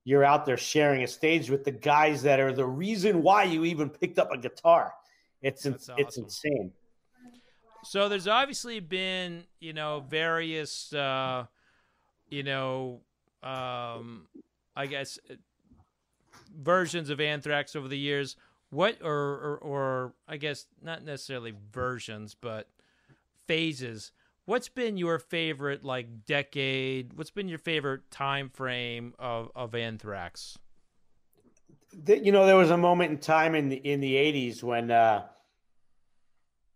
you're 0.04 0.24
out 0.24 0.46
there 0.46 0.58
sharing 0.58 1.04
a 1.04 1.08
stage 1.08 1.50
with 1.50 1.64
the 1.64 1.72
guys 1.72 2.24
that 2.24 2.40
are 2.40 2.54
the 2.54 2.66
reason 2.66 3.22
why 3.22 3.44
you 3.44 3.66
even 3.66 3.90
picked 3.90 4.18
up 4.20 4.32
a 4.32 4.38
guitar. 4.38 4.94
It's 5.42 5.66
it's 5.66 6.18
insane. 6.18 6.72
So 7.84 8.10
there's 8.10 8.28
obviously 8.28 8.80
been, 8.80 9.44
you 9.60 9.74
know, 9.74 10.06
various, 10.08 10.94
uh, 10.94 11.46
you 12.30 12.44
know, 12.44 13.02
um, 13.42 14.28
I 14.76 14.86
guess 14.86 15.18
uh, 15.30 15.36
versions 16.56 17.10
of 17.10 17.20
Anthrax 17.20 17.76
over 17.76 17.88
the 17.88 17.98
years. 17.98 18.36
What 18.70 19.00
or, 19.02 19.12
or 19.12 19.58
or 19.58 20.14
I 20.28 20.38
guess 20.38 20.68
not 20.82 21.04
necessarily 21.04 21.54
versions, 21.74 22.36
but 22.40 22.70
phases. 23.48 24.12
What's 24.46 24.70
been 24.70 24.98
your 24.98 25.20
favorite 25.20 25.84
like 25.84 26.26
decade? 26.26 27.14
What's 27.14 27.32
been 27.32 27.48
your 27.48 27.60
favorite 27.60 28.10
time 28.12 28.50
frame 28.50 29.14
of 29.20 29.52
of 29.56 29.76
Anthrax? 29.76 30.58
You 32.08 32.32
know, 32.32 32.46
there 32.46 32.56
was 32.56 32.72
a 32.72 32.78
moment 32.78 33.12
in 33.12 33.18
time 33.20 33.56
in 33.56 33.70
the 33.70 33.76
in 33.76 34.00
the 34.00 34.16
'80s 34.16 34.64
when 34.64 34.92
uh, 34.92 35.26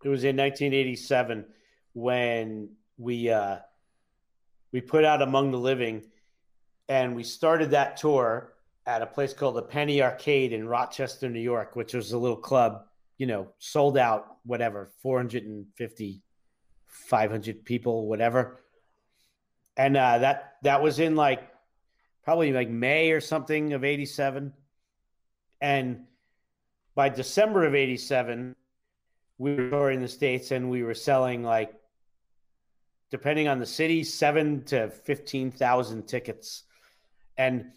it 0.03 0.09
was 0.09 0.23
in 0.23 0.37
1987 0.37 1.45
when 1.93 2.69
we 2.97 3.29
uh, 3.29 3.57
we 4.71 4.81
put 4.81 5.03
out 5.03 5.21
Among 5.21 5.51
the 5.51 5.57
Living, 5.57 6.03
and 6.87 7.15
we 7.15 7.23
started 7.23 7.71
that 7.71 7.97
tour 7.97 8.53
at 8.85 9.01
a 9.01 9.07
place 9.07 9.33
called 9.33 9.55
the 9.55 9.63
Penny 9.63 10.01
Arcade 10.01 10.53
in 10.53 10.67
Rochester, 10.67 11.29
New 11.29 11.39
York, 11.39 11.75
which 11.75 11.93
was 11.93 12.11
a 12.11 12.17
little 12.17 12.37
club, 12.37 12.85
you 13.17 13.25
know, 13.25 13.47
sold 13.57 13.97
out, 13.97 14.37
whatever, 14.43 14.91
450, 15.01 16.21
500 17.07 17.65
people, 17.65 18.07
whatever. 18.07 18.61
And 19.77 19.97
uh, 19.97 20.19
that 20.19 20.55
that 20.63 20.81
was 20.81 20.99
in 20.99 21.15
like 21.15 21.47
probably 22.23 22.51
like 22.51 22.69
May 22.69 23.11
or 23.11 23.21
something 23.21 23.73
of 23.73 23.83
87. 23.83 24.53
And 25.61 26.05
by 26.95 27.09
December 27.09 27.65
of 27.65 27.75
87, 27.75 28.55
we 29.37 29.69
were 29.69 29.91
in 29.91 30.01
the 30.01 30.07
States 30.07 30.51
and 30.51 30.69
we 30.69 30.83
were 30.83 30.93
selling 30.93 31.43
like, 31.43 31.73
depending 33.11 33.47
on 33.47 33.59
the 33.59 33.65
city, 33.65 34.03
seven 34.03 34.63
to 34.65 34.89
15,000 34.89 36.07
tickets. 36.07 36.63
And 37.37 37.71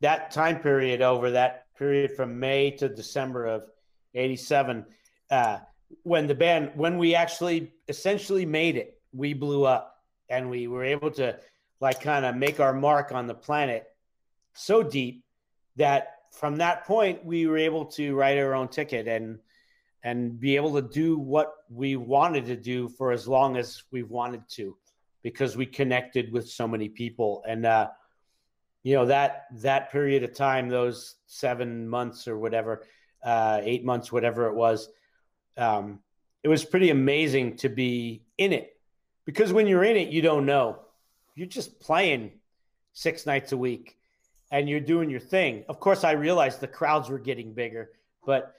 that 0.00 0.30
time 0.30 0.60
period 0.60 1.02
over 1.02 1.32
that 1.32 1.66
period 1.76 2.12
from 2.12 2.38
May 2.38 2.70
to 2.72 2.88
December 2.88 3.46
of 3.46 3.64
87, 4.14 4.84
uh, 5.30 5.58
when 6.02 6.26
the 6.26 6.34
band, 6.34 6.72
when 6.74 6.98
we 6.98 7.14
actually 7.14 7.72
essentially 7.88 8.46
made 8.46 8.76
it, 8.76 9.00
we 9.12 9.34
blew 9.34 9.64
up 9.64 10.02
and 10.28 10.50
we 10.50 10.66
were 10.66 10.84
able 10.84 11.10
to 11.12 11.38
like 11.80 12.00
kind 12.00 12.24
of 12.24 12.36
make 12.36 12.60
our 12.60 12.72
mark 12.72 13.12
on 13.12 13.26
the 13.26 13.34
planet 13.34 13.86
so 14.54 14.82
deep 14.82 15.24
that 15.76 16.16
from 16.32 16.56
that 16.56 16.84
point 16.84 17.24
we 17.24 17.46
were 17.46 17.56
able 17.56 17.86
to 17.86 18.14
write 18.14 18.38
our 18.38 18.54
own 18.54 18.68
ticket 18.68 19.06
and 19.08 19.38
and 20.04 20.38
be 20.38 20.56
able 20.56 20.74
to 20.74 20.82
do 20.82 21.18
what 21.18 21.52
we 21.70 21.96
wanted 21.96 22.46
to 22.46 22.56
do 22.56 22.88
for 22.88 23.10
as 23.12 23.26
long 23.26 23.56
as 23.56 23.82
we 23.90 24.02
wanted 24.02 24.42
to 24.48 24.76
because 25.22 25.56
we 25.56 25.66
connected 25.66 26.32
with 26.32 26.48
so 26.48 26.68
many 26.68 26.88
people. 26.88 27.42
And 27.46 27.64
uh 27.64 27.88
you 28.82 28.94
know 28.94 29.06
that 29.06 29.46
that 29.56 29.90
period 29.90 30.22
of 30.22 30.34
time 30.34 30.68
those 30.68 31.16
seven 31.26 31.88
months 31.88 32.28
or 32.28 32.38
whatever 32.38 32.84
uh 33.24 33.60
eight 33.62 33.84
months 33.84 34.12
whatever 34.12 34.46
it 34.46 34.54
was 34.54 34.88
um 35.58 36.00
it 36.42 36.48
was 36.48 36.64
pretty 36.64 36.90
amazing 36.90 37.56
to 37.56 37.68
be 37.68 38.22
in 38.38 38.52
it 38.52 38.76
because 39.24 39.52
when 39.52 39.66
you're 39.66 39.84
in 39.84 39.96
it 39.96 40.08
you 40.08 40.22
don't 40.22 40.46
know 40.46 40.78
you're 41.34 41.46
just 41.46 41.78
playing 41.80 42.32
six 42.92 43.26
nights 43.26 43.52
a 43.52 43.56
week 43.56 43.98
and 44.50 44.68
you're 44.68 44.80
doing 44.80 45.10
your 45.10 45.20
thing. 45.20 45.64
Of 45.68 45.80
course, 45.80 46.04
I 46.04 46.12
realized 46.12 46.60
the 46.60 46.66
crowds 46.66 47.08
were 47.08 47.18
getting 47.18 47.52
bigger, 47.52 47.90
but 48.24 48.54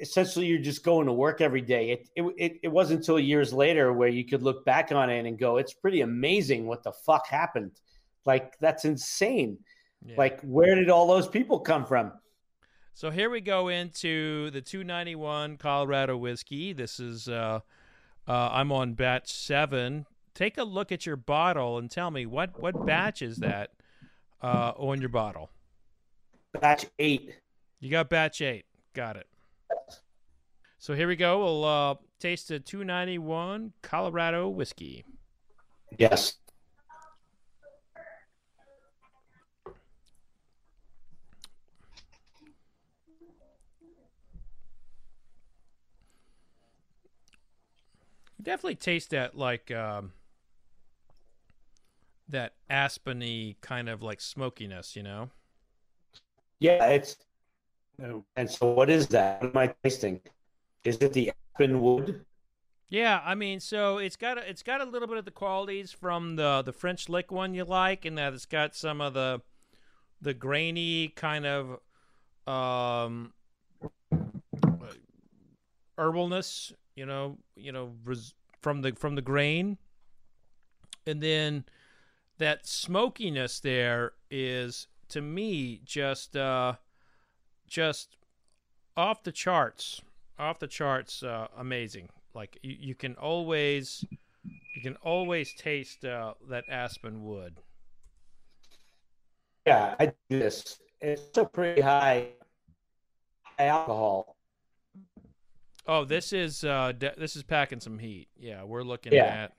essentially 0.00 0.46
you're 0.46 0.58
just 0.58 0.84
going 0.84 1.06
to 1.06 1.12
work 1.12 1.40
every 1.40 1.60
day. 1.60 1.90
It, 1.90 2.22
it, 2.36 2.60
it 2.64 2.68
wasn't 2.68 3.00
until 3.00 3.18
years 3.18 3.52
later 3.52 3.92
where 3.92 4.08
you 4.08 4.24
could 4.24 4.42
look 4.42 4.64
back 4.64 4.92
on 4.92 5.08
it 5.10 5.26
and 5.26 5.38
go, 5.38 5.56
it's 5.56 5.72
pretty 5.72 6.02
amazing 6.02 6.66
what 6.66 6.82
the 6.82 6.92
fuck 6.92 7.26
happened. 7.26 7.72
Like, 8.24 8.58
that's 8.58 8.84
insane. 8.84 9.58
Yeah. 10.04 10.14
Like, 10.18 10.40
where 10.42 10.74
did 10.74 10.90
all 10.90 11.06
those 11.06 11.28
people 11.28 11.60
come 11.60 11.86
from? 11.86 12.12
So 12.98 13.10
here 13.10 13.30
we 13.30 13.40
go 13.40 13.68
into 13.68 14.50
the 14.50 14.60
291 14.60 15.58
Colorado 15.58 16.16
whiskey. 16.16 16.72
This 16.72 16.98
is, 16.98 17.28
uh, 17.28 17.60
uh, 18.26 18.48
I'm 18.50 18.72
on 18.72 18.94
batch 18.94 19.32
seven. 19.32 20.04
Take 20.34 20.58
a 20.58 20.64
look 20.64 20.90
at 20.90 21.06
your 21.06 21.14
bottle 21.14 21.78
and 21.78 21.88
tell 21.88 22.10
me 22.10 22.26
what, 22.26 22.60
what 22.60 22.84
batch 22.84 23.22
is 23.22 23.36
that? 23.36 23.70
uh, 24.42 24.72
on 24.76 24.98
your 24.98 25.10
bottle? 25.10 25.48
Batch 26.60 26.86
eight. 26.98 27.36
You 27.78 27.88
got 27.88 28.10
batch 28.10 28.40
eight. 28.40 28.64
Got 28.94 29.16
it. 29.16 29.28
So 30.80 30.94
here 30.94 31.06
we 31.06 31.14
go. 31.14 31.38
We'll 31.38 31.64
uh, 31.64 31.94
taste 32.18 32.48
the 32.48 32.58
291 32.58 33.74
Colorado 33.80 34.48
whiskey. 34.48 35.04
Yes. 35.96 36.34
Definitely 48.48 48.76
taste 48.76 49.10
that 49.10 49.36
like 49.36 49.70
um, 49.70 50.12
that 52.30 52.54
aspeny 52.70 53.56
kind 53.60 53.90
of 53.90 54.02
like 54.02 54.22
smokiness, 54.22 54.96
you 54.96 55.02
know? 55.02 55.28
Yeah, 56.58 56.86
it's 56.86 57.18
and 57.98 58.50
so 58.50 58.72
what 58.72 58.88
is 58.88 59.06
that? 59.08 59.42
What 59.42 59.50
am 59.50 59.58
I 59.58 59.74
tasting? 59.84 60.22
Is 60.82 60.96
it 61.02 61.12
the 61.12 61.30
aspen 61.52 61.82
wood? 61.82 62.24
Yeah, 62.88 63.20
I 63.22 63.34
mean, 63.34 63.60
so 63.60 63.98
it's 63.98 64.16
got 64.16 64.38
a, 64.38 64.48
it's 64.48 64.62
got 64.62 64.80
a 64.80 64.84
little 64.86 65.08
bit 65.08 65.18
of 65.18 65.26
the 65.26 65.30
qualities 65.30 65.92
from 65.92 66.36
the 66.36 66.62
the 66.62 66.72
French 66.72 67.10
lick 67.10 67.30
one 67.30 67.52
you 67.52 67.66
like, 67.66 68.06
and 68.06 68.16
that 68.16 68.32
it's 68.32 68.46
got 68.46 68.74
some 68.74 69.02
of 69.02 69.12
the 69.12 69.42
the 70.22 70.32
grainy 70.32 71.08
kind 71.08 71.44
of 71.44 71.80
um 72.50 73.34
herbalness, 75.98 76.72
you 76.96 77.04
know, 77.04 77.36
you 77.54 77.72
know, 77.72 77.92
from 78.60 78.82
the 78.82 78.92
from 78.92 79.14
the 79.14 79.22
grain, 79.22 79.78
and 81.06 81.22
then 81.22 81.64
that 82.38 82.66
smokiness 82.66 83.60
there 83.60 84.12
is 84.30 84.86
to 85.08 85.20
me 85.20 85.80
just 85.84 86.36
uh, 86.36 86.74
just 87.66 88.16
off 88.96 89.22
the 89.22 89.32
charts, 89.32 90.02
off 90.38 90.58
the 90.58 90.66
charts, 90.66 91.22
uh, 91.22 91.48
amazing. 91.56 92.08
Like 92.34 92.58
you, 92.62 92.76
you 92.78 92.94
can 92.94 93.14
always 93.14 94.04
you 94.44 94.82
can 94.82 94.96
always 94.96 95.54
taste 95.54 96.04
uh, 96.04 96.34
that 96.48 96.64
aspen 96.70 97.24
wood. 97.24 97.60
Yeah, 99.66 99.94
I 100.00 100.06
do 100.06 100.38
this. 100.38 100.80
It's 101.00 101.36
a 101.36 101.44
pretty 101.44 101.82
high, 101.82 102.28
high 103.42 103.66
alcohol. 103.66 104.37
Oh, 105.88 106.04
this 106.04 106.34
is 106.34 106.64
uh, 106.64 106.92
de- 106.92 107.14
this 107.16 107.34
is 107.34 107.42
packing 107.42 107.80
some 107.80 107.98
heat. 107.98 108.28
Yeah, 108.38 108.64
we're 108.64 108.82
looking 108.82 109.14
yeah. 109.14 109.48
at 109.48 109.52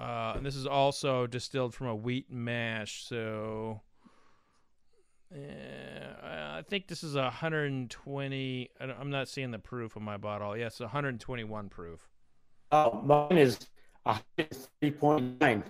uh, 0.00 0.32
and 0.36 0.46
this 0.46 0.56
is 0.56 0.66
also 0.66 1.26
distilled 1.26 1.74
from 1.74 1.88
a 1.88 1.94
wheat 1.94 2.30
mash. 2.30 3.04
So 3.04 3.82
yeah, 5.34 6.56
I 6.56 6.62
think 6.62 6.88
this 6.88 7.04
is 7.04 7.14
a 7.14 7.24
120. 7.24 8.70
I'm 8.80 9.10
not 9.10 9.28
seeing 9.28 9.50
the 9.50 9.58
proof 9.58 9.98
on 9.98 10.02
my 10.02 10.16
bottle. 10.16 10.56
Yes, 10.56 10.80
yeah, 10.80 10.86
121 10.86 11.68
proof. 11.68 12.08
Oh, 12.72 13.02
mine 13.02 13.36
is 13.36 13.58
3.9. 14.06 15.62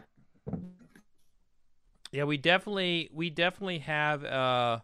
Yeah, 2.13 2.25
we 2.25 2.37
definitely 2.37 3.11
we 3.13 3.31
definitely 3.31 3.79
have 3.81 4.25
uh, 4.25 4.79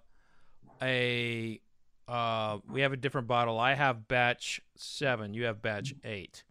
a 0.83 1.61
uh, 2.09 2.59
we 2.71 2.83
have 2.83 2.93
a 2.93 2.97
different 2.97 3.27
bottle. 3.27 3.59
I 3.59 3.75
have 3.75 4.09
batch 4.09 4.61
seven. 4.77 5.35
You 5.35 5.45
have 5.45 5.63
batch 5.63 5.95
eight. 6.05 6.45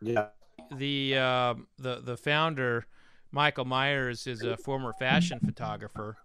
Yeah 0.00 0.28
the 0.70 1.16
uh, 1.16 1.54
the 1.78 2.00
the 2.00 2.16
founder, 2.16 2.86
Michael 3.30 3.64
Myers, 3.64 4.26
is 4.26 4.42
a 4.42 4.56
former 4.56 4.92
fashion 4.92 5.40
photographer, 5.44 6.16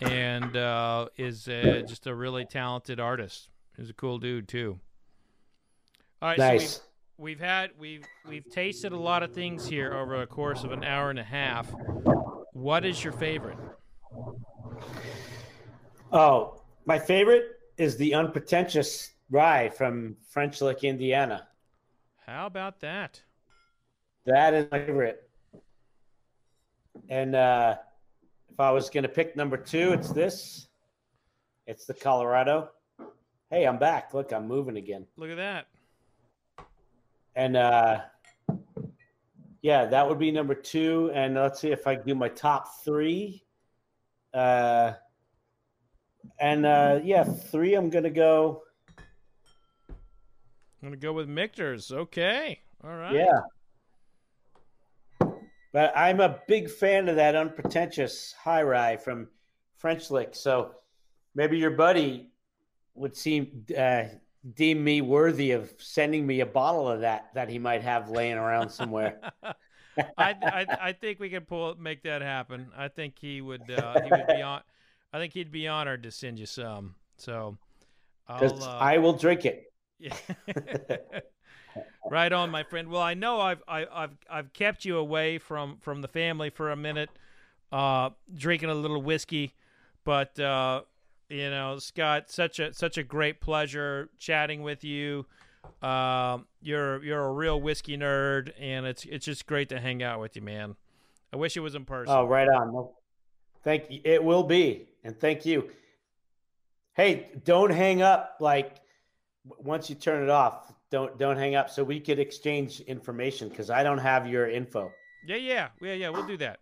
and 0.00 0.56
uh, 0.56 1.06
is 1.16 1.48
a, 1.48 1.82
just 1.82 2.06
a 2.06 2.14
really 2.14 2.44
talented 2.44 3.00
artist. 3.00 3.48
He's 3.76 3.90
a 3.90 3.94
cool 3.94 4.18
dude 4.18 4.48
too. 4.48 4.78
All 6.22 6.30
right, 6.30 6.38
nice. 6.38 6.76
so 6.76 6.82
we've, 7.18 7.38
we've 7.38 7.40
had 7.40 7.70
we've 7.78 8.04
we've 8.28 8.50
tasted 8.50 8.92
a 8.92 8.98
lot 8.98 9.22
of 9.22 9.32
things 9.32 9.66
here 9.66 9.92
over 9.92 10.22
a 10.22 10.26
course 10.26 10.64
of 10.64 10.72
an 10.72 10.84
hour 10.84 11.10
and 11.10 11.18
a 11.18 11.24
half. 11.24 11.72
What 12.52 12.84
is 12.84 13.02
your 13.02 13.12
favorite? 13.12 13.58
Oh, 16.12 16.62
my 16.86 16.98
favorite 16.98 17.55
is 17.76 17.96
the 17.96 18.14
unpretentious 18.14 19.12
rye 19.30 19.68
from 19.68 20.16
French 20.28 20.60
Lick, 20.60 20.84
Indiana. 20.84 21.48
How 22.26 22.46
about 22.46 22.80
that? 22.80 23.20
That 24.24 24.54
is 24.54 24.66
my 24.70 24.80
favorite. 24.80 25.28
And 27.08 27.36
uh, 27.36 27.76
if 28.50 28.58
I 28.58 28.70
was 28.70 28.90
going 28.90 29.02
to 29.02 29.08
pick 29.08 29.36
number 29.36 29.56
two, 29.56 29.92
it's 29.92 30.10
this. 30.10 30.68
It's 31.66 31.84
the 31.84 31.94
Colorado. 31.94 32.70
Hey, 33.50 33.64
I'm 33.66 33.78
back. 33.78 34.14
Look, 34.14 34.32
I'm 34.32 34.48
moving 34.48 34.76
again. 34.76 35.06
Look 35.16 35.30
at 35.30 35.36
that. 35.36 35.66
And 37.36 37.56
uh, 37.56 38.00
yeah, 39.62 39.84
that 39.86 40.08
would 40.08 40.18
be 40.18 40.32
number 40.32 40.54
two. 40.54 41.10
And 41.14 41.34
let's 41.34 41.60
see 41.60 41.70
if 41.70 41.86
I 41.86 41.94
do 41.94 42.14
my 42.14 42.28
top 42.28 42.82
three. 42.84 43.44
Uh, 44.32 44.94
and 46.38 46.66
uh, 46.66 47.00
yeah, 47.02 47.24
three. 47.24 47.74
I'm 47.74 47.90
gonna 47.90 48.10
go. 48.10 48.62
I'm 48.98 50.88
gonna 50.88 50.96
go 50.96 51.12
with 51.12 51.28
Michter's. 51.28 51.90
Okay. 51.90 52.60
All 52.84 52.94
right. 52.94 53.14
Yeah. 53.14 53.40
But 55.72 55.92
I'm 55.96 56.20
a 56.20 56.38
big 56.48 56.70
fan 56.70 57.08
of 57.08 57.16
that 57.16 57.34
unpretentious 57.34 58.34
high 58.42 58.62
rye 58.62 58.96
from 58.96 59.28
French 59.76 60.10
Lick. 60.10 60.34
So 60.34 60.72
maybe 61.34 61.58
your 61.58 61.72
buddy 61.72 62.30
would 62.94 63.16
seem 63.16 63.66
uh, 63.76 64.04
deem 64.54 64.82
me 64.82 65.00
worthy 65.02 65.50
of 65.50 65.72
sending 65.78 66.26
me 66.26 66.40
a 66.40 66.46
bottle 66.46 66.88
of 66.88 67.00
that 67.00 67.30
that 67.34 67.48
he 67.48 67.58
might 67.58 67.82
have 67.82 68.08
laying 68.08 68.36
around 68.36 68.70
somewhere. 68.70 69.20
I, 70.18 70.34
I, 70.42 70.66
I 70.80 70.92
think 70.92 71.20
we 71.20 71.30
can 71.30 71.42
pull 71.42 71.74
make 71.76 72.02
that 72.02 72.22
happen. 72.22 72.68
I 72.76 72.88
think 72.88 73.14
he 73.18 73.40
would 73.40 73.70
uh, 73.70 74.00
he 74.02 74.10
would 74.10 74.26
be 74.26 74.42
on. 74.42 74.60
I 75.12 75.18
think 75.18 75.32
he'd 75.32 75.52
be 75.52 75.68
honored 75.68 76.02
to 76.02 76.10
send 76.10 76.38
you 76.38 76.46
some. 76.46 76.94
So, 77.16 77.56
I'll, 78.28 78.62
uh, 78.62 78.78
I 78.78 78.98
will 78.98 79.14
drink 79.14 79.44
it. 79.44 79.72
Yeah. 79.98 80.14
right 82.10 82.32
on, 82.32 82.50
my 82.50 82.62
friend. 82.62 82.88
Well, 82.88 83.02
I 83.02 83.14
know 83.14 83.40
I've 83.40 83.62
I, 83.66 83.80
have 83.80 83.88
i 83.92 84.00
have 84.02 84.10
I've 84.30 84.52
kept 84.52 84.84
you 84.84 84.98
away 84.98 85.38
from 85.38 85.78
from 85.80 86.02
the 86.02 86.08
family 86.08 86.50
for 86.50 86.70
a 86.70 86.76
minute, 86.76 87.10
uh, 87.72 88.10
drinking 88.34 88.70
a 88.70 88.74
little 88.74 89.00
whiskey, 89.02 89.54
but 90.04 90.38
uh, 90.38 90.82
you 91.28 91.50
know, 91.50 91.78
Scott, 91.78 92.30
such 92.30 92.58
a 92.58 92.72
such 92.74 92.98
a 92.98 93.02
great 93.02 93.40
pleasure 93.40 94.10
chatting 94.18 94.62
with 94.62 94.84
you. 94.84 95.26
Uh, 95.82 96.38
you're 96.60 97.02
you're 97.02 97.24
a 97.24 97.32
real 97.32 97.60
whiskey 97.60 97.96
nerd, 97.96 98.52
and 98.60 98.86
it's 98.86 99.04
it's 99.04 99.24
just 99.24 99.46
great 99.46 99.68
to 99.70 99.80
hang 99.80 100.02
out 100.02 100.20
with 100.20 100.36
you, 100.36 100.42
man. 100.42 100.76
I 101.32 101.36
wish 101.36 101.56
it 101.56 101.60
was 101.60 101.74
in 101.74 101.84
person. 101.84 102.14
Oh, 102.14 102.24
right 102.24 102.48
on. 102.48 102.72
Well, 102.72 102.94
thank 103.62 103.90
you. 103.90 104.00
It 104.04 104.22
will 104.22 104.44
be, 104.44 104.88
and 105.06 105.18
thank 105.18 105.46
you. 105.46 105.70
Hey, 106.94 107.30
don't 107.44 107.70
hang 107.70 108.02
up. 108.02 108.36
Like 108.40 108.76
once 109.58 109.88
you 109.88 109.96
turn 109.96 110.22
it 110.22 110.30
off, 110.30 110.72
don't 110.90 111.18
don't 111.18 111.36
hang 111.36 111.54
up, 111.54 111.70
so 111.70 111.82
we 111.84 112.00
could 112.00 112.18
exchange 112.18 112.80
information 112.80 113.48
because 113.48 113.70
I 113.70 113.82
don't 113.82 113.98
have 113.98 114.26
your 114.28 114.48
info. 114.48 114.90
Yeah, 115.26 115.36
yeah, 115.36 115.68
yeah, 115.80 115.92
yeah. 115.94 116.08
We'll 116.10 116.26
do 116.26 116.36
that. 116.38 116.60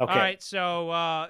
Okay. 0.00 0.12
All 0.12 0.18
right. 0.18 0.42
So, 0.42 0.90
uh, 0.90 1.28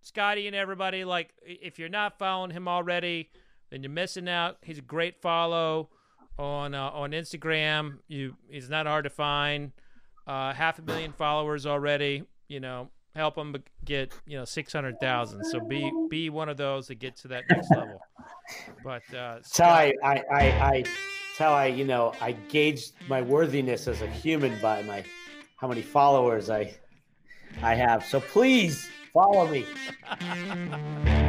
Scotty 0.00 0.46
and 0.46 0.56
everybody, 0.56 1.04
like, 1.04 1.34
if 1.42 1.78
you're 1.78 1.90
not 1.90 2.18
following 2.18 2.50
him 2.50 2.66
already, 2.66 3.30
then 3.70 3.82
you're 3.82 3.90
missing 3.90 4.28
out. 4.28 4.56
He's 4.62 4.78
a 4.78 4.82
great 4.82 5.20
follow 5.20 5.90
on 6.38 6.74
uh, 6.74 6.90
on 6.90 7.10
Instagram. 7.10 7.98
You, 8.08 8.36
he's 8.48 8.70
not 8.70 8.86
hard 8.86 9.04
to 9.04 9.10
find. 9.10 9.72
Uh, 10.26 10.54
half 10.54 10.78
a 10.78 10.82
million 10.82 11.12
followers 11.12 11.66
already. 11.66 12.24
You 12.48 12.60
know, 12.60 12.90
help 13.14 13.34
them 13.34 13.54
get 13.84 14.12
you 14.26 14.38
know 14.38 14.44
six 14.44 14.72
hundred 14.72 14.98
thousand. 15.00 15.44
So 15.44 15.60
be 15.60 15.90
be 16.08 16.30
one 16.30 16.48
of 16.48 16.56
those 16.56 16.88
that 16.88 16.96
get 16.96 17.16
to 17.18 17.28
that 17.28 17.44
next 17.48 17.70
level. 17.74 18.00
But 18.82 19.02
uh, 19.14 19.42
Scott, 19.42 19.68
I, 19.70 19.94
I 20.02 20.24
I 20.30 20.40
I 20.40 20.84
how 21.38 21.54
I 21.54 21.66
you 21.66 21.86
know 21.86 22.12
I 22.20 22.32
gauged 22.32 22.92
my 23.08 23.22
worthiness 23.22 23.88
as 23.88 24.02
a 24.02 24.06
human 24.06 24.60
by 24.60 24.82
my 24.82 25.02
how 25.56 25.68
many 25.68 25.82
followers 25.82 26.50
I 26.50 26.74
I 27.62 27.74
have. 27.74 28.04
So 28.04 28.20
please 28.20 28.88
follow 29.12 29.48
me. 29.48 29.64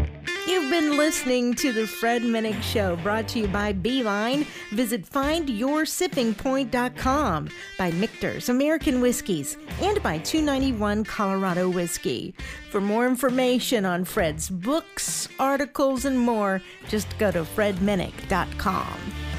You've 0.51 0.69
been 0.69 0.97
listening 0.97 1.55
to 1.55 1.71
the 1.71 1.87
Fred 1.87 2.23
Minnick 2.23 2.61
Show, 2.61 2.97
brought 2.97 3.29
to 3.29 3.39
you 3.39 3.47
by 3.47 3.71
Beeline. 3.71 4.45
Visit 4.71 5.09
findyoursipPoint.com, 5.09 7.49
by 7.77 7.91
Michter's 7.91 8.49
American 8.49 8.99
Whiskies, 8.99 9.55
and 9.81 10.03
by 10.03 10.17
291 10.17 11.05
Colorado 11.05 11.69
Whiskey. 11.69 12.35
For 12.69 12.81
more 12.81 13.07
information 13.07 13.85
on 13.85 14.03
Fred's 14.03 14.49
books, 14.49 15.29
articles, 15.39 16.03
and 16.03 16.19
more, 16.19 16.61
just 16.89 17.17
go 17.17 17.31
to 17.31 17.43
fredminnick.com. 17.43 19.30